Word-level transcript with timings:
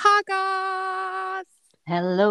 Hi 0.00 0.22
guys. 0.28 1.44
Hello. 1.84 2.30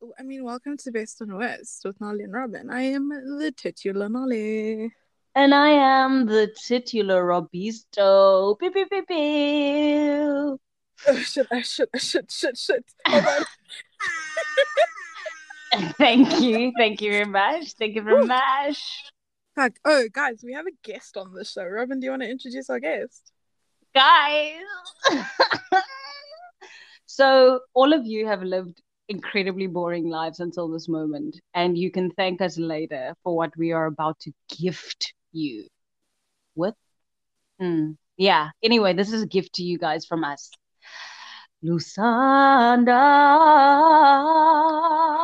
Oh, 0.00 0.12
I 0.16 0.22
mean, 0.22 0.44
welcome 0.44 0.76
to 0.76 0.92
Best 0.92 1.20
on 1.20 1.36
West 1.36 1.82
with 1.84 2.00
Nolly 2.00 2.22
and 2.22 2.32
Robin. 2.32 2.70
I 2.70 2.82
am 2.82 3.08
the 3.08 3.52
titular 3.56 4.08
Nolly. 4.08 4.92
And 5.34 5.52
I 5.52 5.70
am 5.70 6.26
the 6.26 6.54
titular 6.64 7.24
Robisto. 7.26 8.56
Pew, 8.60 8.70
pew, 8.70 8.86
pew, 8.86 9.04
pew. 9.04 10.60
Oh 11.08 11.16
shit! 11.16 11.48
I 11.50 11.62
shit! 11.62 11.88
I 11.92 11.98
shit! 11.98 12.30
Shit! 12.30 12.56
Shit! 12.56 12.84
Hold. 13.08 13.46
Thank 15.98 16.40
you. 16.40 16.72
Thank 16.78 17.00
you 17.02 17.10
very 17.10 17.24
much. 17.24 17.72
Thank 17.72 17.96
you 17.96 18.02
very 18.02 18.24
much. 18.24 18.80
Fuck. 19.56 19.72
Oh, 19.84 20.04
guys, 20.12 20.44
we 20.44 20.52
have 20.52 20.68
a 20.68 20.72
guest 20.84 21.16
on 21.16 21.34
the 21.34 21.44
show. 21.44 21.64
Robin, 21.64 21.98
do 21.98 22.04
you 22.04 22.10
want 22.12 22.22
to 22.22 22.30
introduce 22.30 22.70
our 22.70 22.78
guest? 22.78 23.32
Guys. 23.94 24.62
so, 27.06 27.60
all 27.74 27.92
of 27.92 28.06
you 28.06 28.26
have 28.26 28.42
lived 28.42 28.80
incredibly 29.08 29.66
boring 29.66 30.08
lives 30.08 30.40
until 30.40 30.68
this 30.68 30.88
moment, 30.88 31.40
and 31.54 31.76
you 31.76 31.90
can 31.90 32.10
thank 32.12 32.40
us 32.40 32.56
later 32.58 33.14
for 33.24 33.36
what 33.36 33.56
we 33.56 33.72
are 33.72 33.86
about 33.86 34.18
to 34.20 34.32
gift 34.58 35.12
you 35.32 35.66
with. 36.54 36.74
Hmm. 37.58 37.92
Yeah. 38.16 38.50
Anyway, 38.62 38.92
this 38.92 39.12
is 39.12 39.22
a 39.22 39.26
gift 39.26 39.54
to 39.54 39.64
you 39.64 39.78
guys 39.78 40.06
from 40.06 40.24
us. 40.24 40.50
Lusanda. 41.64 42.86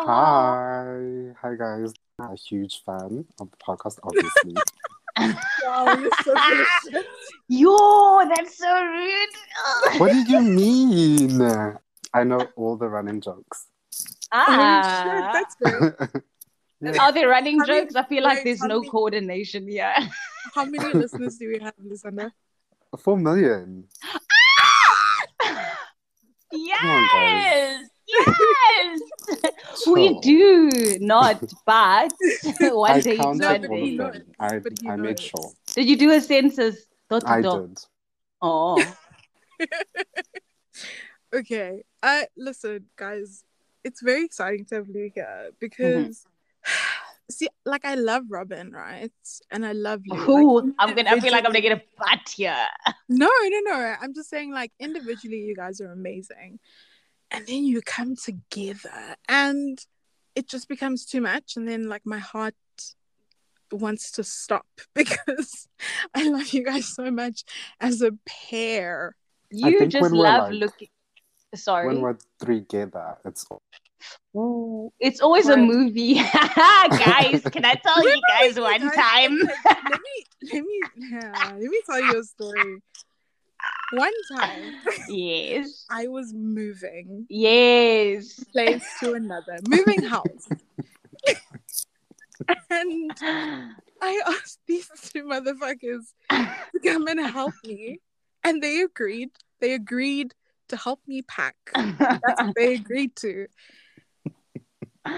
Hi. 0.07 1.33
Hi, 1.41 1.55
guys. 1.57 1.93
I'm 2.19 2.33
a 2.33 2.37
huge 2.37 2.83
fan 2.85 3.25
of 3.41 3.51
the 3.51 3.57
podcast, 3.59 3.99
obviously. 4.03 4.55
Wow, 5.19 5.99
you're 5.99 6.11
so. 6.25 6.35
Yo, 7.49 8.29
that's 8.35 8.59
so 8.59 8.85
rude. 8.85 9.29
what 10.01 10.13
did 10.13 10.29
you 10.29 10.41
mean? 10.43 11.41
I 12.13 12.25
know 12.25 12.47
all 12.57 12.77
the 12.77 12.89
running 12.89 13.21
jokes. 13.21 13.67
Oh, 14.33 14.45
shit, 14.47 15.33
that's 15.33 15.55
great. 15.57 16.23
Yeah. 16.83 16.93
Are 17.03 17.11
there 17.11 17.31
running 17.31 17.59
How 17.59 17.65
many- 17.67 17.81
jokes? 17.81 17.97
I 17.97 18.03
feel 18.05 18.23
like 18.23 18.39
wait, 18.39 18.45
there's 18.45 18.61
no 18.61 18.81
many- 18.81 18.91
coordination 18.91 19.67
here. 19.67 19.95
How 20.55 20.67
many 20.67 20.93
listeners 20.93 21.39
do 21.39 21.49
we 21.49 21.59
have, 21.59 21.73
Lusanda? 21.83 22.31
Four 22.99 23.17
million. 23.17 23.85
Ah! 25.43 25.79
yes, 26.53 27.89
yes. 28.09 29.01
we 29.87 30.19
do 30.21 30.99
not, 31.01 31.43
but 31.65 32.13
one 32.61 32.91
I 32.91 33.01
day 33.01 33.11
it's 33.13 33.21
counted 33.21 33.69
one 33.69 33.71
all 33.71 33.87
day. 33.87 33.99
of 33.99 34.13
them. 34.13 34.23
I, 34.39 34.61
I 34.89 34.97
made 34.97 35.21
sure. 35.21 35.53
Did 35.75 35.89
you 35.89 35.97
do 35.97 36.11
a 36.13 36.21
census? 36.21 36.87
Dot 37.11 37.23
I 37.27 37.41
dot. 37.41 37.69
did. 37.69 37.79
Oh, 38.43 38.97
Okay. 41.35 41.83
Uh 42.03 42.23
listen, 42.37 42.87
guys, 42.97 43.45
it's 43.85 44.01
very 44.01 44.25
exciting 44.25 44.65
to 44.67 44.77
have 44.77 44.89
Lou 44.89 45.11
here 45.15 45.51
because 45.61 46.25
see, 47.31 47.49
like 47.65 47.85
I 47.85 47.95
love 47.97 48.25
Robin, 48.29 48.71
right? 48.73 49.11
And 49.51 49.67
I 49.67 49.73
love 49.73 50.03
Lou. 50.07 50.19
like, 50.19 50.29
Ooh, 50.29 50.75
I'm 50.79 50.95
gonna. 50.95 51.11
I 51.11 51.21
feel 51.21 51.33
like 51.33 51.45
I'm 51.45 51.51
gonna 51.53 51.61
get 51.61 51.79
a 51.79 51.83
butt 51.99 52.29
here. 52.35 52.57
No, 53.09 53.29
no, 53.45 53.61
no. 53.65 53.95
I'm 54.01 54.15
just 54.15 54.31
saying, 54.31 54.53
like, 54.53 54.73
individually, 54.79 55.39
you 55.41 55.55
guys 55.55 55.81
are 55.81 55.91
amazing. 55.93 56.59
And 57.31 57.47
then 57.47 57.65
you 57.65 57.83
come 57.83 58.17
together 58.17 59.17
and 59.29 59.79
it 60.35 60.49
just 60.49 60.69
becomes 60.69 61.05
too 61.07 61.21
much. 61.21 61.57
And 61.57 61.67
then, 61.67 61.89
like, 61.89 62.03
my 62.05 62.19
heart 62.19 62.55
wants 63.73 64.13
to 64.13 64.25
stop 64.25 64.67
because 64.95 65.69
I 66.15 66.29
love 66.29 66.49
you 66.49 66.65
guys 66.65 66.87
so 66.87 67.11
much 67.11 67.45
as 67.81 68.03
a 68.03 68.13
pair. 68.27 69.17
You 69.51 69.87
just 69.87 70.13
love 70.13 70.51
like- 70.51 70.61
looking. 70.61 70.89
Sorry. 71.55 71.87
When 71.87 72.01
we're 72.03 72.19
together, 72.39 73.17
it's 73.25 73.47
Ooh, 74.37 74.93
it's 75.01 75.21
always 75.21 75.49
a 75.49 75.57
movie. 75.57 76.15
guys, 76.15 77.43
can 77.51 77.65
I 77.65 77.75
tell 77.83 78.03
you 78.03 78.21
guys 78.29 78.61
one 78.61 78.81
time? 78.93 79.39
let 79.39 79.85
me, 79.91 80.25
let 80.53 80.65
me, 80.65 80.81
yeah, 80.97 81.33
let 81.53 81.59
me 81.59 81.81
tell 81.87 82.01
you 82.03 82.21
a 82.21 82.25
story. 82.25 82.83
One 83.91 84.13
time, 84.31 84.73
yes. 85.09 85.87
I 85.91 86.09
was 86.09 86.33
moving 86.35 87.27
Yes. 87.29 88.45
place 88.53 88.85
to 89.01 89.13
another, 89.15 89.59
moving 89.63 90.03
house. 90.03 90.49
and 92.71 93.17
I 94.03 94.23
asked 94.27 94.59
these 94.67 94.89
two 95.13 95.25
motherfuckers 95.25 96.13
to 96.31 96.81
come 96.85 97.07
and 97.07 97.21
help 97.21 97.55
me, 97.65 98.01
and 98.45 98.63
they 98.63 98.81
agreed. 98.83 99.31
They 99.61 99.73
agreed 99.75 100.35
to 100.69 100.77
help 100.77 101.01
me 101.07 101.23
pack. 101.23 101.57
That's 101.75 102.43
what 102.43 102.55
they 102.57 102.75
agreed 102.75 103.15
to. 103.17 103.47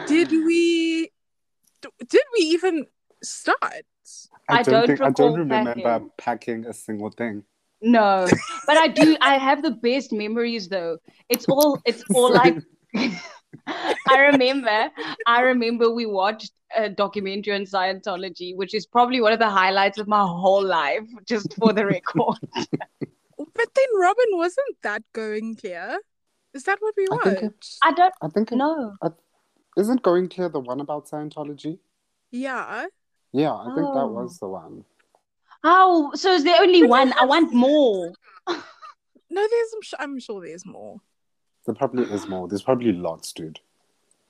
Did 0.07 0.31
we? 0.31 1.11
Did 2.09 2.23
we 2.39 2.45
even 2.45 2.87
start? 3.23 3.85
I 4.49 4.61
I 4.61 4.63
don't 4.63 4.73
don't 4.73 4.87
think 4.87 5.01
I 5.01 5.11
don't 5.11 5.35
remember 5.35 5.75
packing. 5.83 6.11
packing 6.17 6.67
a 6.67 6.73
single 6.73 7.11
thing. 7.11 7.45
No, 7.81 8.27
but 8.67 8.77
I 8.77 8.89
do. 8.89 9.17
I 9.21 9.39
have 9.39 9.63
the 9.63 9.71
best 9.71 10.13
memories 10.13 10.69
though. 10.69 10.99
It's 11.29 11.47
all. 11.49 11.81
It's 11.85 12.03
all 12.15 12.33
like. 12.33 12.57
I 13.67 14.19
remember. 14.33 14.91
I 15.27 15.41
remember 15.43 15.91
we 15.93 16.07
watched 16.07 16.53
a 16.77 16.89
documentary 16.89 17.55
on 17.55 17.63
Scientology, 17.63 18.57
which 18.57 18.75
is 18.75 18.87
probably 18.87 19.21
one 19.21 19.33
of 19.33 19.39
the 19.39 19.49
highlights 19.49 19.99
of 19.99 20.09
my 20.09 20.21
whole 20.21 20.65
life. 20.65 21.07
Just 21.27 21.55
for 21.55 21.73
the 21.73 21.87
record. 21.87 22.37
But 23.39 23.69
then 23.75 24.01
Robin 24.01 24.27
wasn't 24.33 24.77
that 24.83 25.03
going 25.13 25.57
clear. 25.57 25.99
Is 26.55 26.65
that 26.65 26.79
what 26.81 26.95
we 26.97 27.07
I 27.11 27.15
watched? 27.15 27.25
think 27.25 27.43
it- 27.45 27.67
I 27.83 27.93
don't 27.93 28.15
I 28.23 28.29
think 28.29 28.53
it, 28.53 28.57
know. 28.57 28.95
isn't 29.77 30.03
going 30.03 30.29
clear 30.29 30.49
the 30.49 30.61
one 30.61 30.81
about 30.81 31.07
Scientology? 31.09 31.79
Yeah. 32.31 32.87
Yeah, 33.33 33.53
I 33.55 33.65
think 33.75 33.87
that 33.95 34.07
Oh. 34.11 34.13
was 34.13 34.39
the 34.39 34.49
one. 34.49 34.85
Oh, 35.65 36.13
so 36.15 36.33
is 36.33 36.45
there 36.45 36.61
only 36.61 36.83
one? 36.85 37.13
I 37.21 37.25
want 37.25 37.53
more. 37.53 38.13
No, 39.31 39.47
there's. 39.47 39.69
I'm 39.75 39.83
sure, 39.83 39.99
I'm 40.01 40.19
sure 40.19 40.41
there's 40.41 40.65
more. 40.65 41.03
There 41.67 41.75
probably 41.75 42.05
is 42.05 42.27
more. 42.27 42.49
There's 42.49 42.63
probably 42.63 42.93
lots, 42.93 43.31
dude. 43.35 43.61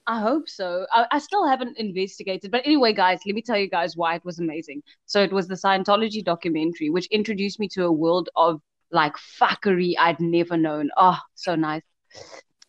I 0.09 0.19
hope 0.21 0.49
so. 0.49 0.87
I, 0.93 1.07
I 1.13 1.19
still 1.21 1.47
haven't 1.47 1.79
investigated. 1.79 2.51
But 2.51 2.63
anyway, 2.65 2.93
guys, 2.95 3.21
let 3.25 3.37
me 3.37 3.41
tell 3.43 3.57
you 3.57 3.71
guys 3.71 3.97
why 3.97 4.17
it 4.17 4.25
was 4.25 4.41
amazing. 4.41 4.83
So 5.07 5.23
it 5.23 5.33
was 5.33 5.47
the 5.47 5.55
Scientology 5.55 6.25
documentary, 6.25 6.91
which 6.91 7.07
introduced 7.13 7.61
me 7.61 7.69
to 7.75 7.85
a 7.85 7.93
world 7.93 8.29
of 8.35 8.61
like 8.91 9.15
fuckery 9.17 9.95
I'd 9.97 10.19
never 10.19 10.57
known. 10.57 10.91
Oh, 10.97 11.19
so 11.37 11.55
nice. 11.55 11.83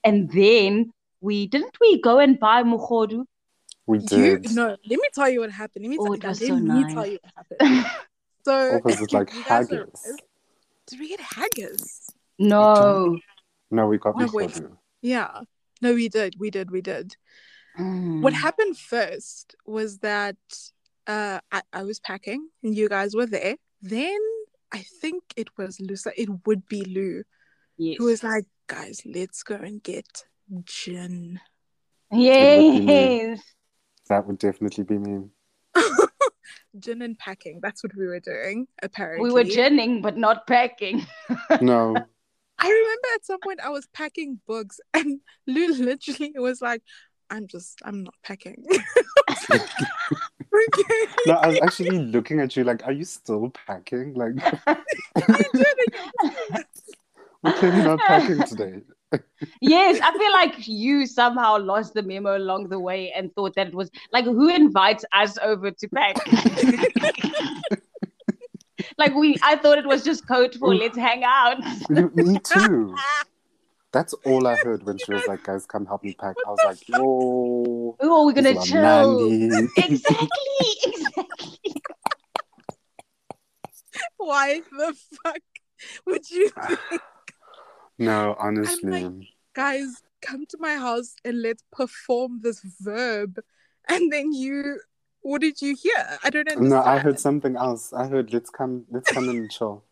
And 0.04 0.32
then 0.32 0.92
we 1.22 1.48
didn't 1.48 1.78
we 1.82 2.00
go 2.00 2.20
and 2.20 2.40
buy 2.40 2.62
Mukhodu? 2.62 3.24
We 3.88 4.00
You 4.02 4.06
did. 4.38 4.52
no. 4.54 4.68
Let 4.68 4.80
me 4.88 5.08
tell 5.16 5.30
you 5.30 5.40
what 5.40 5.50
happened. 5.50 5.86
Let 5.86 5.90
me, 5.90 5.98
Oh, 6.00 6.06
tell, 6.06 6.14
it 6.14 6.24
was 6.24 6.42
let 6.42 6.48
so 6.48 6.56
me 6.60 6.62
nice. 6.84 6.94
tell 6.94 7.08
you 7.08 7.18
what 7.24 7.34
happened. 7.60 7.86
So 8.46 8.72
Or 8.72 8.80
was 8.80 9.02
it 9.02 9.14
like 9.18 9.34
you 9.34 9.44
guys 9.44 9.72
are- 9.72 9.78
haggis? 9.86 10.06
Did 10.88 11.00
we 11.00 11.10
get 11.10 11.20
haggis? 11.22 12.10
no. 12.38 13.18
No, 13.72 13.86
we 13.88 14.00
got 14.00 14.18
No, 14.18 14.26
no, 14.26 14.32
wait. 14.34 14.60
Yeah. 15.02 15.42
No, 15.82 15.94
we 15.94 16.10
did. 16.10 16.36
We 16.40 16.50
did. 16.50 16.72
We 16.72 16.82
did. 16.82 17.16
Mm. 17.80 18.22
What 18.22 18.34
happened 18.34 18.78
first 18.78 19.56
was 19.66 20.00
that 20.00 20.38
uh, 21.06 21.40
I, 21.52 21.62
I 21.72 21.84
was 21.84 22.00
packing 22.00 22.50
and 22.64 22.76
you 22.76 22.90
guys 22.90 23.14
were 23.16 23.28
there. 23.28 23.58
Then 23.84 24.18
I 24.72 24.84
think 25.02 25.24
it 25.38 25.50
was 25.58 25.78
Lusa. 25.78 26.12
It 26.18 26.30
would 26.48 26.68
be 26.68 26.82
Lou 26.84 27.24
Yes. 27.78 27.98
who 28.00 28.06
was 28.06 28.24
like, 28.24 28.46
guys, 28.68 29.02
let's 29.06 29.44
go 29.44 29.56
and 29.56 29.82
get 29.84 30.26
gin. 30.64 31.40
Yes. 32.12 33.40
That 34.10 34.26
would 34.28 34.40
definitely 34.40 34.84
be 34.84 34.98
me. 34.98 35.30
Gin 36.78 37.02
and 37.02 37.18
packing. 37.18 37.60
That's 37.62 37.84
what 37.84 37.96
we 37.96 38.08
were 38.08 38.20
doing, 38.20 38.68
apparently. 38.82 39.30
We 39.30 39.34
were 39.34 39.44
ginning, 39.44 40.02
but 40.02 40.18
not 40.18 40.48
packing. 40.48 41.06
No. 41.62 41.96
I 42.62 42.68
remember 42.68 43.08
at 43.16 43.26
some 43.26 43.40
point 43.40 43.62
I 43.64 43.70
was 43.70 43.88
packing 43.94 44.40
books 44.46 44.82
and 44.94 45.22
Lou 45.48 45.74
literally 45.74 46.34
was 46.36 46.62
like, 46.62 46.84
I'm 47.30 47.48
just, 47.48 47.80
I'm 47.86 48.04
not 48.04 48.16
packing. 48.24 48.66
okay. 48.70 49.64
No, 51.28 51.36
I 51.36 51.48
was 51.48 51.60
actually 51.62 52.00
looking 52.00 52.40
at 52.40 52.56
you 52.56 52.64
like, 52.64 52.86
are 52.86 52.92
you 52.92 53.06
still 53.06 53.52
packing? 53.68 54.14
Like, 54.16 54.36
You 57.44 57.52
did 57.52 57.64
it. 57.64 57.64
we're 57.64 57.72
clearly 57.72 57.84
not 57.84 58.00
packing 58.00 58.44
today. 58.48 58.82
Yes, 59.62 60.00
I 60.04 60.18
feel 60.18 60.32
like 60.32 60.56
you 60.68 61.06
somehow 61.06 61.58
lost 61.58 61.94
the 61.94 62.04
memo 62.04 62.38
along 62.38 62.70
the 62.70 62.80
way 62.80 63.12
and 63.12 63.34
thought 63.34 63.56
that 63.56 63.68
it 63.68 63.74
was 63.76 63.90
like 64.12 64.26
who 64.26 64.50
invites 64.50 65.06
us 65.14 65.38
over 65.42 65.72
to 65.72 65.88
pack? 65.90 66.18
like 68.98 69.16
we 69.16 69.38
I 69.42 69.56
thought 69.56 69.78
it 69.78 69.88
was 69.88 70.04
just 70.04 70.28
code 70.28 70.56
for 70.56 70.76
let's 70.76 70.98
hang 70.98 71.24
out. 71.24 71.58
Me 71.90 72.04
me 72.14 72.40
too. 72.40 72.96
That's 73.92 74.14
all 74.26 74.46
I 74.46 74.56
heard 74.56 74.84
when 74.84 75.00
she 75.00 75.12
was 75.12 75.26
like, 75.28 75.44
guys, 75.44 75.66
come 75.66 75.88
help 75.88 76.04
me 76.04 76.14
pack. 76.14 76.36
I 76.46 76.50
was 76.52 76.60
like, 76.64 76.88
yo. 76.88 77.96
Oh, 78.00 78.26
we're 78.28 78.34
gonna 78.34 78.54
this 78.54 78.68
chill. 78.68 79.28
Exactly, 79.76 80.30
exactly. 80.84 81.74
Why 84.18 84.62
the 84.72 84.96
fuck 85.24 85.40
would 86.06 86.30
you 86.30 86.50
think, 86.50 86.80
No, 88.00 88.36
honestly. 88.40 89.28
guys, 89.54 90.02
come 90.22 90.46
to 90.48 90.58
my 90.60 90.76
house 90.76 91.16
and 91.26 91.42
let's 91.42 91.64
perform 91.72 92.40
this 92.42 92.62
verb? 92.82 93.40
And 93.92 94.14
then 94.14 94.34
you, 94.34 94.80
what 95.22 95.42
did 95.42 95.64
you 95.64 95.76
hear? 95.76 96.20
I 96.24 96.30
don't 96.30 96.48
understand. 96.48 96.70
No, 96.70 96.84
I 96.84 97.00
heard 97.00 97.20
something 97.20 97.56
else. 97.56 97.92
I 97.92 98.06
heard 98.06 98.32
let's 98.32 98.52
come 98.52 98.86
let's 98.92 99.12
come 99.12 99.30
and 99.30 99.50
chill. 99.50 99.84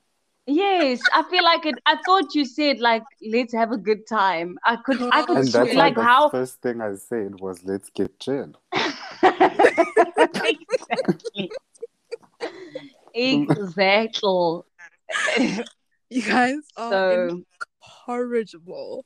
Yes, 0.46 1.02
I 1.12 1.24
feel 1.32 1.44
like 1.44 1.66
it. 1.66 1.80
I 1.88 1.96
thought 2.06 2.36
you 2.36 2.46
said 2.46 2.80
like 2.80 3.02
let's 3.28 3.54
have 3.54 3.72
a 3.72 3.78
good 3.78 4.06
time. 4.08 4.60
I 4.64 4.76
could, 4.76 5.02
I 5.12 5.24
could 5.24 5.38
And 5.38 5.48
swear, 5.48 5.66
that's 5.66 5.76
like 5.76 5.78
like 5.78 5.96
the 5.96 6.04
how 6.04 6.30
first 6.30 6.62
thing 6.62 6.80
I 6.80 6.94
said 6.94 7.40
was 7.40 7.64
let's 7.64 7.90
get 7.90 8.20
gin. 8.20 8.54
exactly, 9.24 10.60
exactly. 13.16 14.62
You 16.10 16.22
guys 16.22 16.56
are 16.78 16.92
so 16.92 17.42
incorrigible. 18.08 19.06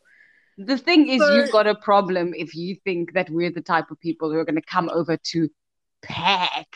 the 0.57 0.77
thing 0.77 1.07
is, 1.07 1.19
So- 1.21 1.33
you've 1.33 1.51
got 1.51 1.67
a 1.67 1.75
problem 1.75 2.33
if 2.35 2.53
you 2.55 2.75
think 2.83 3.13
that 3.13 3.29
we're 3.29 3.51
the 3.51 3.61
type 3.61 3.89
of 3.89 3.99
people 3.99 4.31
who 4.31 4.37
are 4.37 4.45
going 4.45 4.55
to 4.55 4.61
come 4.61 4.89
over 4.89 5.17
to 5.31 5.49
pack. 6.01 6.67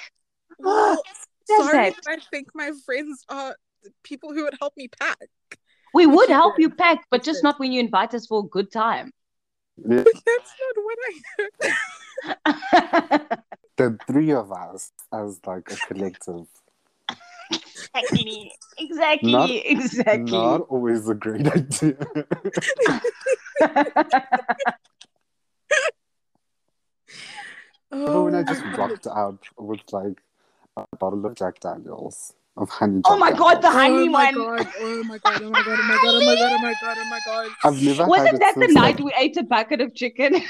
Well, 0.60 1.02
sorry, 1.46 1.90
that? 1.90 1.96
but 2.04 2.14
I 2.14 2.18
think 2.32 2.48
my 2.56 2.72
friends 2.86 3.24
are 3.30 3.56
people 4.04 4.34
who 4.34 4.44
would 4.44 4.56
help 4.60 4.74
me 4.78 4.88
pack. 5.00 5.28
We 5.94 6.06
would 6.06 6.30
help 6.30 6.58
you 6.58 6.70
pack, 6.70 7.06
but 7.12 7.24
just 7.24 7.44
not 7.44 7.60
when 7.60 7.72
you 7.72 7.80
invite 7.80 8.14
us 8.14 8.26
for 8.26 8.40
a 8.40 8.48
good 8.48 8.72
time. 8.72 9.12
Yeah, 9.78 10.04
But 10.04 10.14
that's 10.26 10.54
not 10.62 10.76
what 10.86 10.98
I 12.46 13.38
the 13.78 13.98
three 14.08 14.32
of 14.32 14.52
us 14.52 14.92
as 15.14 15.40
like 15.46 15.70
a 15.72 15.76
collective. 15.76 16.48
exactly, 17.96 18.52
exactly, 18.78 19.32
Not- 19.32 19.50
exactly. 19.50 20.32
Not 20.32 20.62
always 20.70 21.08
a 21.10 21.14
great 21.16 21.48
idea. 21.48 21.96
Remember 27.92 28.24
when 28.24 28.36
I 28.36 28.44
just 28.44 28.62
Oh, 28.66 28.78
rocked 28.78 29.08
out 29.08 29.40
with 29.58 29.82
like 29.92 30.22
a 30.78 30.86
bottle 30.98 31.26
of 31.26 31.36
Jack 31.36 31.60
Daniels 31.60 32.34
of 32.58 32.70
honey. 32.70 33.02
Oh 33.06 33.12
Jack 33.12 33.20
my 33.20 33.32
God, 33.32 33.56
the 33.58 33.70
Daniels. 33.70 33.76
honey 33.76 34.08
oh 34.08 34.12
my 34.12 34.26
one. 34.26 34.34
god! 34.36 34.68
Oh 34.80 35.04
my 35.04 35.18
god! 35.18 35.42
Oh 35.42 35.50
my 35.50 35.64
god! 35.64 35.80
Oh 35.80 35.84
my 35.88 35.98
god! 35.98 36.04
Oh 36.04 36.20
my 36.20 36.34
god! 36.34 36.52
Oh 36.52 36.60
my 36.62 36.74
god! 36.82 36.98
Oh 36.98 37.06
my 37.10 37.20
god! 37.26 37.50
I've 37.64 37.82
never 37.84 38.06
Wasn't 38.08 38.36
it 38.36 38.40
that 38.40 38.56
the 38.56 38.62
since, 38.62 38.74
night 38.74 38.96
like, 39.00 39.06
we 39.06 39.14
ate 39.18 39.38
a 39.38 39.44
bucket 39.44 39.82
of 39.82 39.94
chicken? 39.94 40.36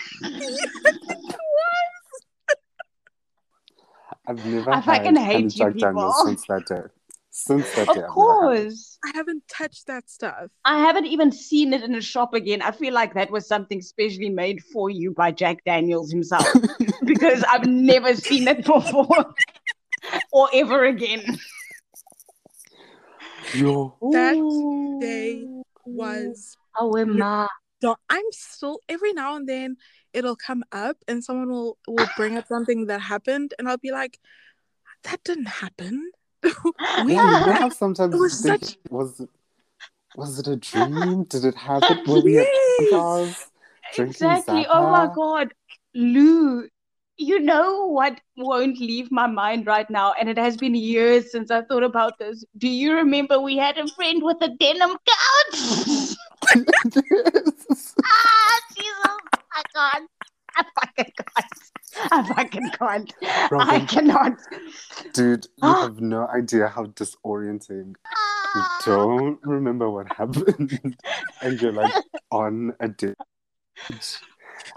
I've 4.28 4.44
never 4.46 4.72
I 4.72 4.76
had 4.80 4.86
fucking 4.86 5.16
honey 5.16 5.26
hate 5.26 5.44
you 5.44 5.50
Jack 5.52 5.76
Daniels 5.78 6.24
since 6.26 6.46
that 6.48 6.66
day. 6.66 6.82
Since 7.38 7.74
that 7.74 7.76
day, 7.76 7.82
of 7.82 7.90
I've 7.90 7.96
never 7.98 8.48
had 8.48 8.62
it. 8.62 8.64
course. 8.64 8.98
I 9.04 9.12
haven't 9.14 9.44
touched 9.50 9.88
that 9.88 10.10
stuff. 10.10 10.52
I 10.64 10.80
haven't 10.80 11.06
even 11.08 11.34
seen 11.34 11.74
it 11.74 11.84
in 11.84 11.94
a 11.94 12.02
shop 12.02 12.34
again. 12.34 12.62
I 12.62 12.72
feel 12.72 12.94
like 12.94 13.14
that 13.16 13.30
was 13.30 13.46
something 13.46 13.82
specially 13.82 14.30
made 14.30 14.64
for 14.64 14.90
you 14.90 15.12
by 15.12 15.32
Jack 15.32 15.64
Daniels 15.66 16.12
himself 16.12 16.48
because 17.06 17.44
I've 17.44 17.68
never 17.68 18.16
seen 18.16 18.48
it 18.48 18.64
before 18.66 19.36
or 20.32 20.48
ever 20.54 20.86
again. 20.86 21.38
Yo, 23.54 23.98
That 24.14 24.36
Ooh. 24.36 24.98
day 25.02 25.46
was 25.86 26.56
Oh, 26.80 26.94
Emma. 26.96 27.50
So 27.82 27.98
I'm 28.10 28.24
still 28.32 28.80
every 28.88 29.12
now 29.12 29.36
and 29.36 29.48
then 29.48 29.76
it'll 30.14 30.38
come 30.38 30.64
up 30.72 30.96
and 31.10 31.22
someone 31.22 31.50
will 31.50 31.78
will 31.86 32.08
bring 32.16 32.38
up 32.38 32.48
something 32.48 32.86
that 32.86 33.02
happened 33.02 33.54
and 33.60 33.68
I'll 33.68 33.78
be 33.78 33.92
like, 33.92 34.20
that 35.04 35.22
didn't 35.26 35.48
happen. 35.48 36.12
yeah, 37.06 37.06
you 37.06 37.60
know 37.60 37.70
sometimes 37.70 38.14
It 38.14 38.18
was 38.18 38.40
such- 38.40 38.78
was 38.90 39.20
it 39.20 39.30
was 40.16 40.40
it 40.40 40.48
a 40.48 40.56
dream? 40.56 41.24
Did 41.26 41.44
it 41.46 41.56
happen? 41.56 42.00
Were 42.08 42.22
we 42.22 42.40
at? 42.40 42.48
Drinking 43.94 44.32
Exactly. 44.32 44.66
Oh 44.70 44.90
my 44.90 45.10
God. 45.14 45.54
Lou, 45.94 46.68
you 47.18 47.40
know 47.40 47.86
what 47.86 48.20
won't 48.38 48.80
leave 48.80 49.12
my 49.12 49.28
mind 49.28 49.68
right 49.68 49.90
now? 49.90 50.14
And 50.14 50.30
it 50.30 50.38
has 50.38 50.58
been 50.58 50.76
years 50.76 51.32
since 51.32 51.52
I 51.52 51.62
thought 51.62 51.84
about 51.84 52.18
this. 52.20 52.44
Do 52.58 52.68
you 52.68 52.94
remember 52.94 53.40
we 53.40 53.58
had 53.58 53.78
a 53.78 53.88
friend 53.88 54.24
with 54.24 54.38
a 54.42 54.50
denim 54.50 54.90
couch? 54.90 55.54
Yes. 55.86 56.16
ah, 58.04 58.60
Jesus. 58.76 59.40
I 59.54 59.64
can't. 59.74 60.10
I 60.58 60.66
fucking 60.80 61.14
can't. 61.18 61.75
I 62.12 62.24
fucking 62.34 62.70
can't. 62.78 63.14
I 63.54 63.80
cannot. 63.88 64.34
dude, 65.14 65.48
you 65.64 65.68
have 65.70 66.00
no 66.02 66.28
idea 66.28 66.68
how 66.68 66.86
disorienting. 66.86 67.96
You 68.56 68.62
don't 68.86 69.40
remember 69.44 69.90
what 69.90 70.12
happened, 70.16 70.98
and 71.42 71.62
you're 71.62 71.72
like 71.74 71.94
on 72.32 72.74
a 72.80 72.88
date. 72.88 73.16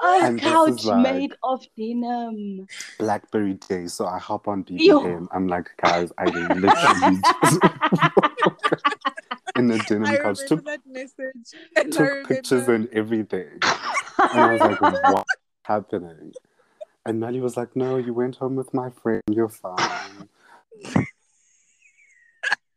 A 0.02 0.18
And 0.22 0.40
couch 0.40 0.84
like- 0.84 1.02
made 1.02 1.32
of 1.42 1.64
denim. 1.76 2.66
Blackberry 2.98 3.54
Day, 3.54 3.86
so 3.86 4.06
I 4.06 4.18
hop 4.18 4.48
on 4.48 4.64
Yo. 4.68 5.00
BBM. 5.00 5.26
I'm 5.32 5.46
like, 5.48 5.70
guys, 5.82 6.10
I 6.18 6.24
literally 6.24 6.68
just 6.68 7.60
in 9.56 9.70
a 9.70 9.78
denim 9.78 10.04
I 10.06 10.16
couch 10.18 10.38
took 10.46 10.64
that 10.66 10.80
message 10.86 11.54
I 11.76 11.84
took 11.84 12.26
pictures 12.28 12.68
and 12.68 12.88
everything, 12.92 13.48
and 13.62 14.40
I 14.40 14.52
was 14.52 14.60
like, 14.60 14.80
what's 14.80 15.30
happening? 15.64 16.32
And 17.08 17.20
Melly 17.20 17.40
was 17.40 17.56
like, 17.56 17.74
no, 17.74 17.96
you 17.96 18.12
went 18.12 18.36
home 18.36 18.54
with 18.54 18.74
my 18.74 18.90
friend. 18.90 19.22
You're 19.30 19.48
fine. 19.48 20.28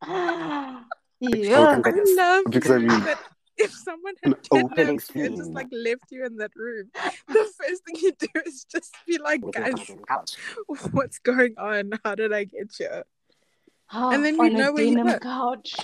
yeah. 0.07 1.81
I 1.83 1.91
love 2.15 2.45
Because 2.49 2.71
I 2.71 2.77
mean- 2.77 2.87
that 2.87 3.19
if 3.57 3.73
someone 3.73 4.13
had 4.23 4.31
An 4.31 4.39
open 4.51 4.75
kidnapped 4.77 5.15
you 5.15 5.25
and 5.25 5.35
just 5.35 5.51
like 5.51 5.67
left 5.73 6.05
you 6.11 6.25
in 6.25 6.37
that 6.37 6.51
room, 6.55 6.89
the 7.27 7.33
first 7.59 7.83
thing 7.83 7.95
you 8.01 8.13
do 8.17 8.27
is 8.45 8.63
just 8.63 8.95
be 9.05 9.17
like, 9.17 9.41
guys, 9.51 9.73
what's 10.93 11.19
going 11.19 11.55
on? 11.57 11.91
How 12.05 12.15
did 12.15 12.31
I 12.31 12.45
get 12.45 12.73
here? 12.77 13.03
Oh, 13.93 14.11
and 14.11 14.23
then 14.23 14.37
you 14.37 14.49
know 14.51 14.71
where 14.71 14.85
you 14.85 14.95
denim 14.95 15.19
couch. 15.19 15.75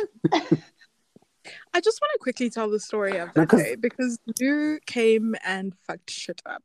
I 1.74 1.82
just 1.82 2.00
want 2.02 2.12
to 2.14 2.20
quickly 2.22 2.50
tell 2.50 2.70
the 2.70 2.80
story 2.80 3.18
of 3.18 3.36
No, 3.36 3.44
day 3.44 3.76
because 3.76 4.18
you 4.40 4.80
came 4.86 5.36
and 5.46 5.74
fucked 5.86 6.10
shit 6.10 6.42
up. 6.46 6.64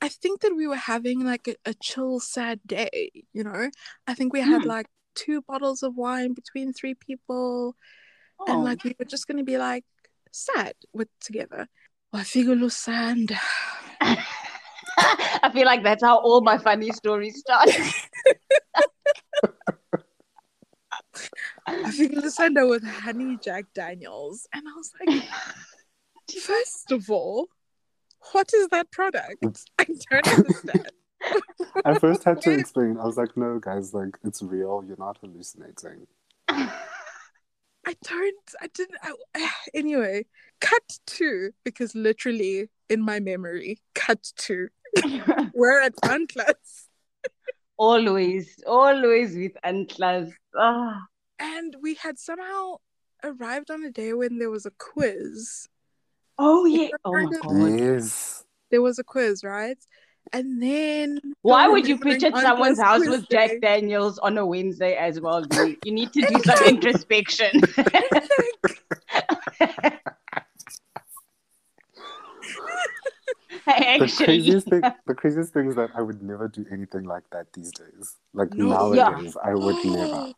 I 0.00 0.08
think 0.08 0.40
that 0.42 0.54
we 0.54 0.66
were 0.66 0.76
having 0.76 1.24
like 1.24 1.48
a, 1.48 1.56
a 1.64 1.74
chill, 1.74 2.20
sad 2.20 2.60
day, 2.66 3.10
you 3.32 3.42
know? 3.44 3.70
I 4.06 4.14
think 4.14 4.32
we 4.32 4.40
had 4.40 4.62
Hmm. 4.62 4.68
like 4.68 4.86
two 5.14 5.42
bottles 5.42 5.82
of 5.82 5.96
wine 5.96 6.34
between 6.34 6.72
three 6.72 6.94
people, 6.94 7.76
and 8.46 8.60
Oh. 8.60 8.62
like 8.64 8.84
we 8.84 8.94
were 8.98 9.04
just 9.06 9.26
gonna 9.26 9.44
be 9.44 9.58
like 9.58 9.84
sad 10.32 10.74
with 10.92 11.08
together. 11.20 11.68
Sand. 12.70 13.32
I 14.00 15.50
feel 15.52 15.66
like 15.66 15.82
that's 15.82 16.02
how 16.02 16.18
all 16.18 16.40
my 16.40 16.56
funny 16.58 16.90
stories 16.92 17.38
start. 17.40 17.68
Wafigulo 21.68 22.30
sand 22.30 22.56
with 22.60 22.84
honey 22.84 23.36
Jack 23.42 23.66
Daniels. 23.74 24.46
And 24.54 24.64
I 24.66 24.72
was 24.76 24.90
like, 25.00 25.24
first 26.42 26.92
of 26.92 27.10
all, 27.10 27.48
what 28.32 28.52
is 28.54 28.68
that 28.68 28.90
product? 28.90 29.36
It's- 29.42 29.64
I 29.78 29.84
don't 29.84 30.28
understand. 30.28 30.90
I 31.84 31.98
first 31.98 32.24
had 32.24 32.40
to 32.42 32.52
explain. 32.52 32.98
I 33.00 33.04
was 33.04 33.16
like, 33.16 33.36
no, 33.36 33.58
guys, 33.58 33.94
like 33.94 34.16
it's 34.24 34.42
real. 34.42 34.84
You're 34.86 34.98
not 34.98 35.18
hallucinating. 35.20 36.06
I 36.48 37.94
don't. 38.02 38.54
I 38.60 38.66
didn't. 38.74 38.98
I, 39.02 39.50
anyway, 39.74 40.26
cut 40.60 40.98
two 41.06 41.52
because 41.64 41.94
literally 41.94 42.68
in 42.90 43.00
my 43.02 43.18
memory, 43.18 43.78
cut 43.94 44.30
two. 44.36 44.68
we're 45.54 45.80
at 45.80 45.96
Antlas 46.04 46.86
always, 47.76 48.56
always 48.66 49.36
with 49.36 49.52
Antlas. 49.64 50.32
Ah. 50.58 51.02
and 51.38 51.76
we 51.82 51.94
had 51.94 52.18
somehow 52.18 52.76
arrived 53.22 53.70
on 53.70 53.84
a 53.84 53.90
day 53.90 54.12
when 54.14 54.38
there 54.38 54.50
was 54.50 54.66
a 54.66 54.70
quiz. 54.70 55.68
Oh 56.38 56.64
yeah. 56.66 56.88
Oh 57.04 57.12
my 57.12 57.24
god. 57.42 57.78
Yes. 57.80 58.44
There 58.70 58.82
was 58.82 58.98
a 58.98 59.04
quiz, 59.04 59.42
right? 59.44 59.78
And 60.32 60.60
then 60.60 61.20
Why 61.42 61.68
would 61.68 61.86
you 61.86 61.98
pitch 61.98 62.24
at 62.24 62.36
someone's 62.36 62.80
house 62.80 62.98
quiz 62.98 63.10
with 63.10 63.28
Jack. 63.30 63.60
Daniels 63.62 64.18
on 64.18 64.36
a 64.38 64.44
Wednesday 64.44 64.94
as 64.96 65.20
well? 65.20 65.42
dude? 65.42 65.78
You 65.84 65.92
need 65.92 66.12
to 66.14 66.20
do 66.22 66.42
some 66.42 66.64
introspection. 66.66 67.60
The 73.66 74.12
craziest 74.24 74.68
thing, 74.68 74.82
the 75.06 75.14
craziest 75.14 75.52
thing 75.52 75.68
is 75.68 75.74
that 75.74 75.90
I 75.96 76.02
would 76.02 76.22
never 76.22 76.46
do 76.48 76.64
anything 76.70 77.04
like 77.04 77.24
that 77.32 77.52
these 77.52 77.72
days. 77.72 78.16
Like 78.32 78.54
No. 78.54 78.68
nowadays, 78.68 79.36
I 79.42 79.54
would 79.54 79.84
never. 79.84 80.32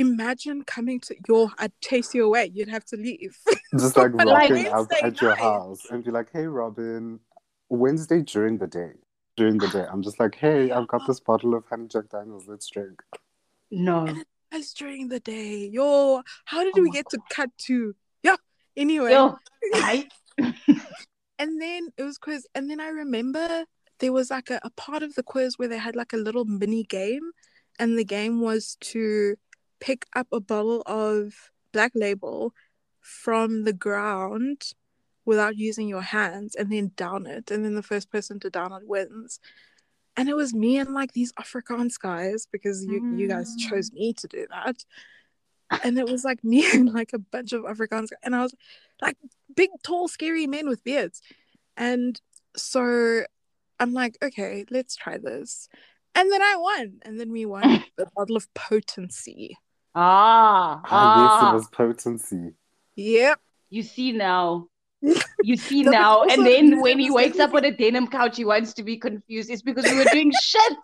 Imagine 0.00 0.64
coming 0.64 0.98
to 1.00 1.14
your. 1.28 1.50
I'd 1.58 1.78
chase 1.82 2.14
you 2.14 2.24
away. 2.24 2.50
You'd 2.54 2.68
have 2.68 2.86
to 2.86 2.96
leave. 2.96 3.36
Just 3.78 3.98
like 3.98 4.12
But 4.16 4.26
like 4.26 4.48
rocking 4.48 4.66
up 4.68 4.88
Wednesday 4.88 5.00
at 5.02 5.20
your 5.20 5.34
house 5.34 5.84
and 5.90 6.02
be 6.02 6.10
like, 6.10 6.28
"Hey, 6.32 6.46
Robin, 6.46 7.20
Wednesday 7.68 8.22
during 8.22 8.56
the 8.56 8.66
day." 8.66 8.92
During 9.36 9.58
the 9.58 9.68
day, 9.68 9.84
I'm 9.90 10.02
just 10.02 10.18
like, 10.18 10.34
"Hey, 10.34 10.70
I've 10.70 10.88
got 10.88 11.06
this 11.06 11.20
bottle 11.20 11.54
of 11.54 11.64
honey 11.70 11.86
Jack 11.86 12.08
Daniels. 12.10 12.46
Let's 12.48 12.68
drink." 12.68 13.00
no. 13.70 14.06
guys 14.50 14.72
during 14.72 15.08
the 15.08 15.20
day. 15.20 15.68
Yo, 15.72 16.22
how 16.46 16.64
did 16.64 16.74
Oh 16.76 16.82
we 16.82 16.88
my 16.88 16.94
get 16.94 17.08
to 17.10 17.18
cut 17.30 17.50
to? 17.66 17.94
Yeah. 18.22 18.36
Anyway, 18.76 19.12
Yo, 19.12 19.36
I, 19.74 20.08
and 21.38 21.60
then 21.60 21.88
it 21.96 22.02
was 22.02 22.18
quiz, 22.18 22.46
and 22.54 22.70
then 22.70 22.80
I 22.80 22.88
remember 22.88 23.64
there 23.98 24.12
was 24.12 24.30
like 24.30 24.50
a, 24.50 24.60
a 24.62 24.70
part 24.70 25.02
of 25.02 25.14
the 25.14 25.22
quiz 25.22 25.58
where 25.58 25.68
they 25.68 25.78
had 25.78 25.94
like 25.94 26.12
a 26.12 26.18
little 26.18 26.44
mini 26.44 26.84
game, 26.84 27.30
and 27.78 27.98
the 27.98 28.04
game 28.04 28.40
was 28.40 28.76
to 28.80 29.36
pick 29.80 30.06
up 30.14 30.28
a 30.32 30.40
bottle 30.40 30.82
of 30.86 31.50
Black 31.72 31.92
Label 31.94 32.54
from 33.00 33.64
the 33.64 33.72
ground 33.72 34.72
without 35.24 35.56
using 35.56 35.88
your 35.88 36.02
hands, 36.02 36.54
and 36.54 36.72
then 36.72 36.92
down 36.96 37.26
it, 37.26 37.50
and 37.50 37.64
then 37.64 37.74
the 37.74 37.82
first 37.82 38.10
person 38.10 38.40
to 38.40 38.50
down 38.50 38.72
it 38.72 38.86
wins. 38.86 39.40
And 40.16 40.28
it 40.28 40.36
was 40.36 40.52
me 40.52 40.76
and 40.78 40.92
like 40.92 41.12
these 41.12 41.32
Afrikaans 41.34 41.98
guys 41.98 42.46
because 42.50 42.84
you 42.84 43.00
you 43.10 43.28
guys 43.28 43.54
Mm. 43.56 43.68
chose 43.68 43.92
me 43.92 44.12
to 44.14 44.26
do 44.28 44.46
that. 44.50 44.84
And 45.84 45.98
it 45.98 46.06
was 46.08 46.24
like 46.24 46.42
me 46.44 46.64
and 46.72 46.92
like 46.92 47.12
a 47.12 47.18
bunch 47.18 47.52
of 47.52 47.62
Afrikaans. 47.62 48.08
And 48.22 48.34
I 48.34 48.42
was 48.42 48.54
like 49.00 49.16
big, 49.54 49.70
tall, 49.82 50.08
scary 50.08 50.46
men 50.46 50.68
with 50.68 50.84
beards. 50.84 51.22
And 51.76 52.20
so 52.56 53.22
I'm 53.78 53.92
like, 53.94 54.18
okay, 54.22 54.64
let's 54.70 54.96
try 54.96 55.16
this. 55.16 55.68
And 56.14 56.30
then 56.30 56.42
I 56.42 56.56
won. 56.56 56.98
And 57.02 57.18
then 57.20 57.30
we 57.30 57.46
won 57.46 57.62
the 57.96 58.06
bottle 58.16 58.36
of 58.36 58.52
potency. 58.54 59.56
Ah, 59.94 60.80
Ah, 60.84 61.42
yes, 61.42 61.50
it 61.50 61.54
was 61.54 61.68
potency. 61.68 62.52
Yep. 62.96 63.38
You 63.70 63.82
see 63.82 64.12
now. 64.12 64.68
You 65.42 65.56
see 65.56 65.82
No, 65.82 65.90
now. 65.90 66.22
And 66.24 66.44
then 66.44 66.80
when 66.80 66.98
he 66.98 67.10
wakes 67.10 67.38
up 67.38 67.54
on 67.54 67.64
a 67.64 67.70
denim 67.74 68.06
couch, 68.06 68.36
he 68.36 68.44
wants 68.44 68.74
to 68.74 68.82
be 68.82 68.98
confused. 68.98 69.48
It's 69.50 69.62
because 69.62 69.84
we 69.90 69.96
were 69.96 70.04
doing 70.12 70.30
shit. 70.42 70.78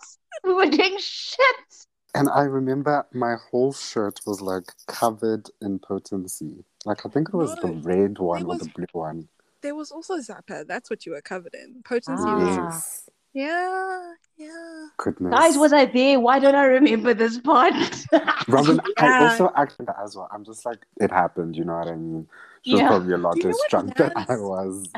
We 0.45 0.55
were 0.55 0.65
doing 0.67 0.97
shit. 0.99 1.67
And 2.15 2.31
I 2.31 2.45
remember 2.45 3.07
my 3.13 3.37
whole 3.51 3.75
shirt 3.75 4.21
was 4.27 4.41
like 4.41 4.65
covered 4.87 5.51
in 5.61 5.79
potency. 5.79 6.65
Like 6.87 7.05
I 7.05 7.11
think 7.11 7.29
it 7.29 7.35
was 7.37 7.55
the 7.57 7.73
red 7.85 8.19
one 8.19 8.47
or 8.47 8.57
the 8.57 8.71
blue 8.75 8.87
one. 8.93 9.29
There 9.61 9.75
was 9.75 9.91
also 9.91 10.17
Zappa. 10.19 10.67
That's 10.67 10.89
what 10.89 11.05
you 11.05 11.13
were 11.13 11.21
covered 11.21 11.55
in. 11.55 11.83
Potency. 11.85 12.23
Ah. 12.25 12.37
was- 12.39 12.57
Yes. 12.57 13.11
Yeah. 13.37 14.13
Yeah. 14.39 14.87
Goodness. 14.97 15.31
Guys, 15.31 15.59
was 15.59 15.75
I 15.75 15.85
there? 15.85 16.19
Why 16.19 16.39
don't 16.39 16.55
I 16.55 16.65
remember 16.65 17.13
this 17.13 17.39
part? 17.39 17.75
Robin, 18.49 18.81
I 18.97 19.29
also 19.29 19.53
acted 19.55 19.89
as 20.03 20.17
well. 20.17 20.27
I'm 20.33 20.43
just 20.43 20.65
like, 20.65 20.79
it 20.99 21.11
happened, 21.11 21.55
you 21.55 21.65
know 21.65 21.75
what 21.75 21.89
I 21.89 21.97
mean? 21.97 22.27
She 22.65 22.73
was 22.73 22.81
probably 22.81 23.13
a 23.13 23.19
lot 23.19 23.35
Do 23.35 23.41
you 23.41 23.45
know 23.45 23.51
less 23.51 23.59
what 23.59 23.71
drunk 23.71 23.97
than 23.97 24.13
I 24.17 24.37
was. 24.39 24.89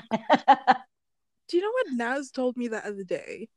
Do 1.48 1.56
you 1.56 1.62
know 1.64 1.72
what 1.72 1.86
Naz 1.94 2.30
told 2.30 2.56
me 2.56 2.68
the 2.68 2.86
other 2.86 3.02
day? 3.02 3.48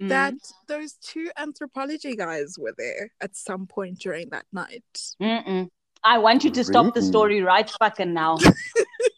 Mm. 0.00 0.08
That 0.08 0.34
those 0.68 0.94
two 0.94 1.28
anthropology 1.36 2.16
guys 2.16 2.56
were 2.58 2.74
there 2.78 3.10
at 3.20 3.36
some 3.36 3.66
point 3.66 3.98
during 3.98 4.30
that 4.30 4.46
night. 4.54 4.84
Mm-mm. 5.20 5.68
I 6.02 6.16
want 6.16 6.44
you 6.44 6.50
to 6.52 6.64
stop 6.64 6.94
the 6.94 7.02
story 7.02 7.42
right 7.42 7.70
fucking 7.78 8.14
now. 8.14 8.38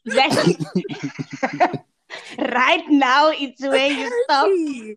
That- 2.37 2.52
right 2.55 2.88
now, 2.88 3.31
it's 3.31 3.61
where 3.62 3.90
you 3.90 4.07
stop. 4.25 4.47
I 4.47 4.49
only 4.49 4.97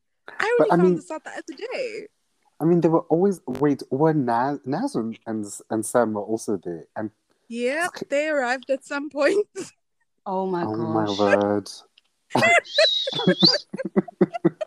But, 0.58 0.66
I 0.66 0.70
found 0.70 0.82
mean- 0.84 0.96
this 0.96 1.12
out 1.12 1.24
the 1.24 1.32
other 1.32 1.42
day. 1.74 2.08
I 2.60 2.66
mean, 2.66 2.80
they 2.82 2.88
were 2.88 3.02
always 3.10 3.42
wait. 3.46 3.84
Were 3.92 4.14
Naz, 4.14 4.60
Naz 4.66 4.96
and, 4.96 5.20
and 5.28 5.46
and 5.70 5.86
Sam 5.86 6.14
were 6.14 6.22
also 6.22 6.56
there, 6.64 6.86
and 6.96 7.12
Yeah, 7.50 7.88
they 8.10 8.28
arrived 8.30 8.70
at 8.70 8.86
some 8.86 9.10
point. 9.10 9.48
Oh 10.26 10.46
my 10.48 10.64
oh 10.64 10.78
my 10.78 11.04
word, 11.20 11.70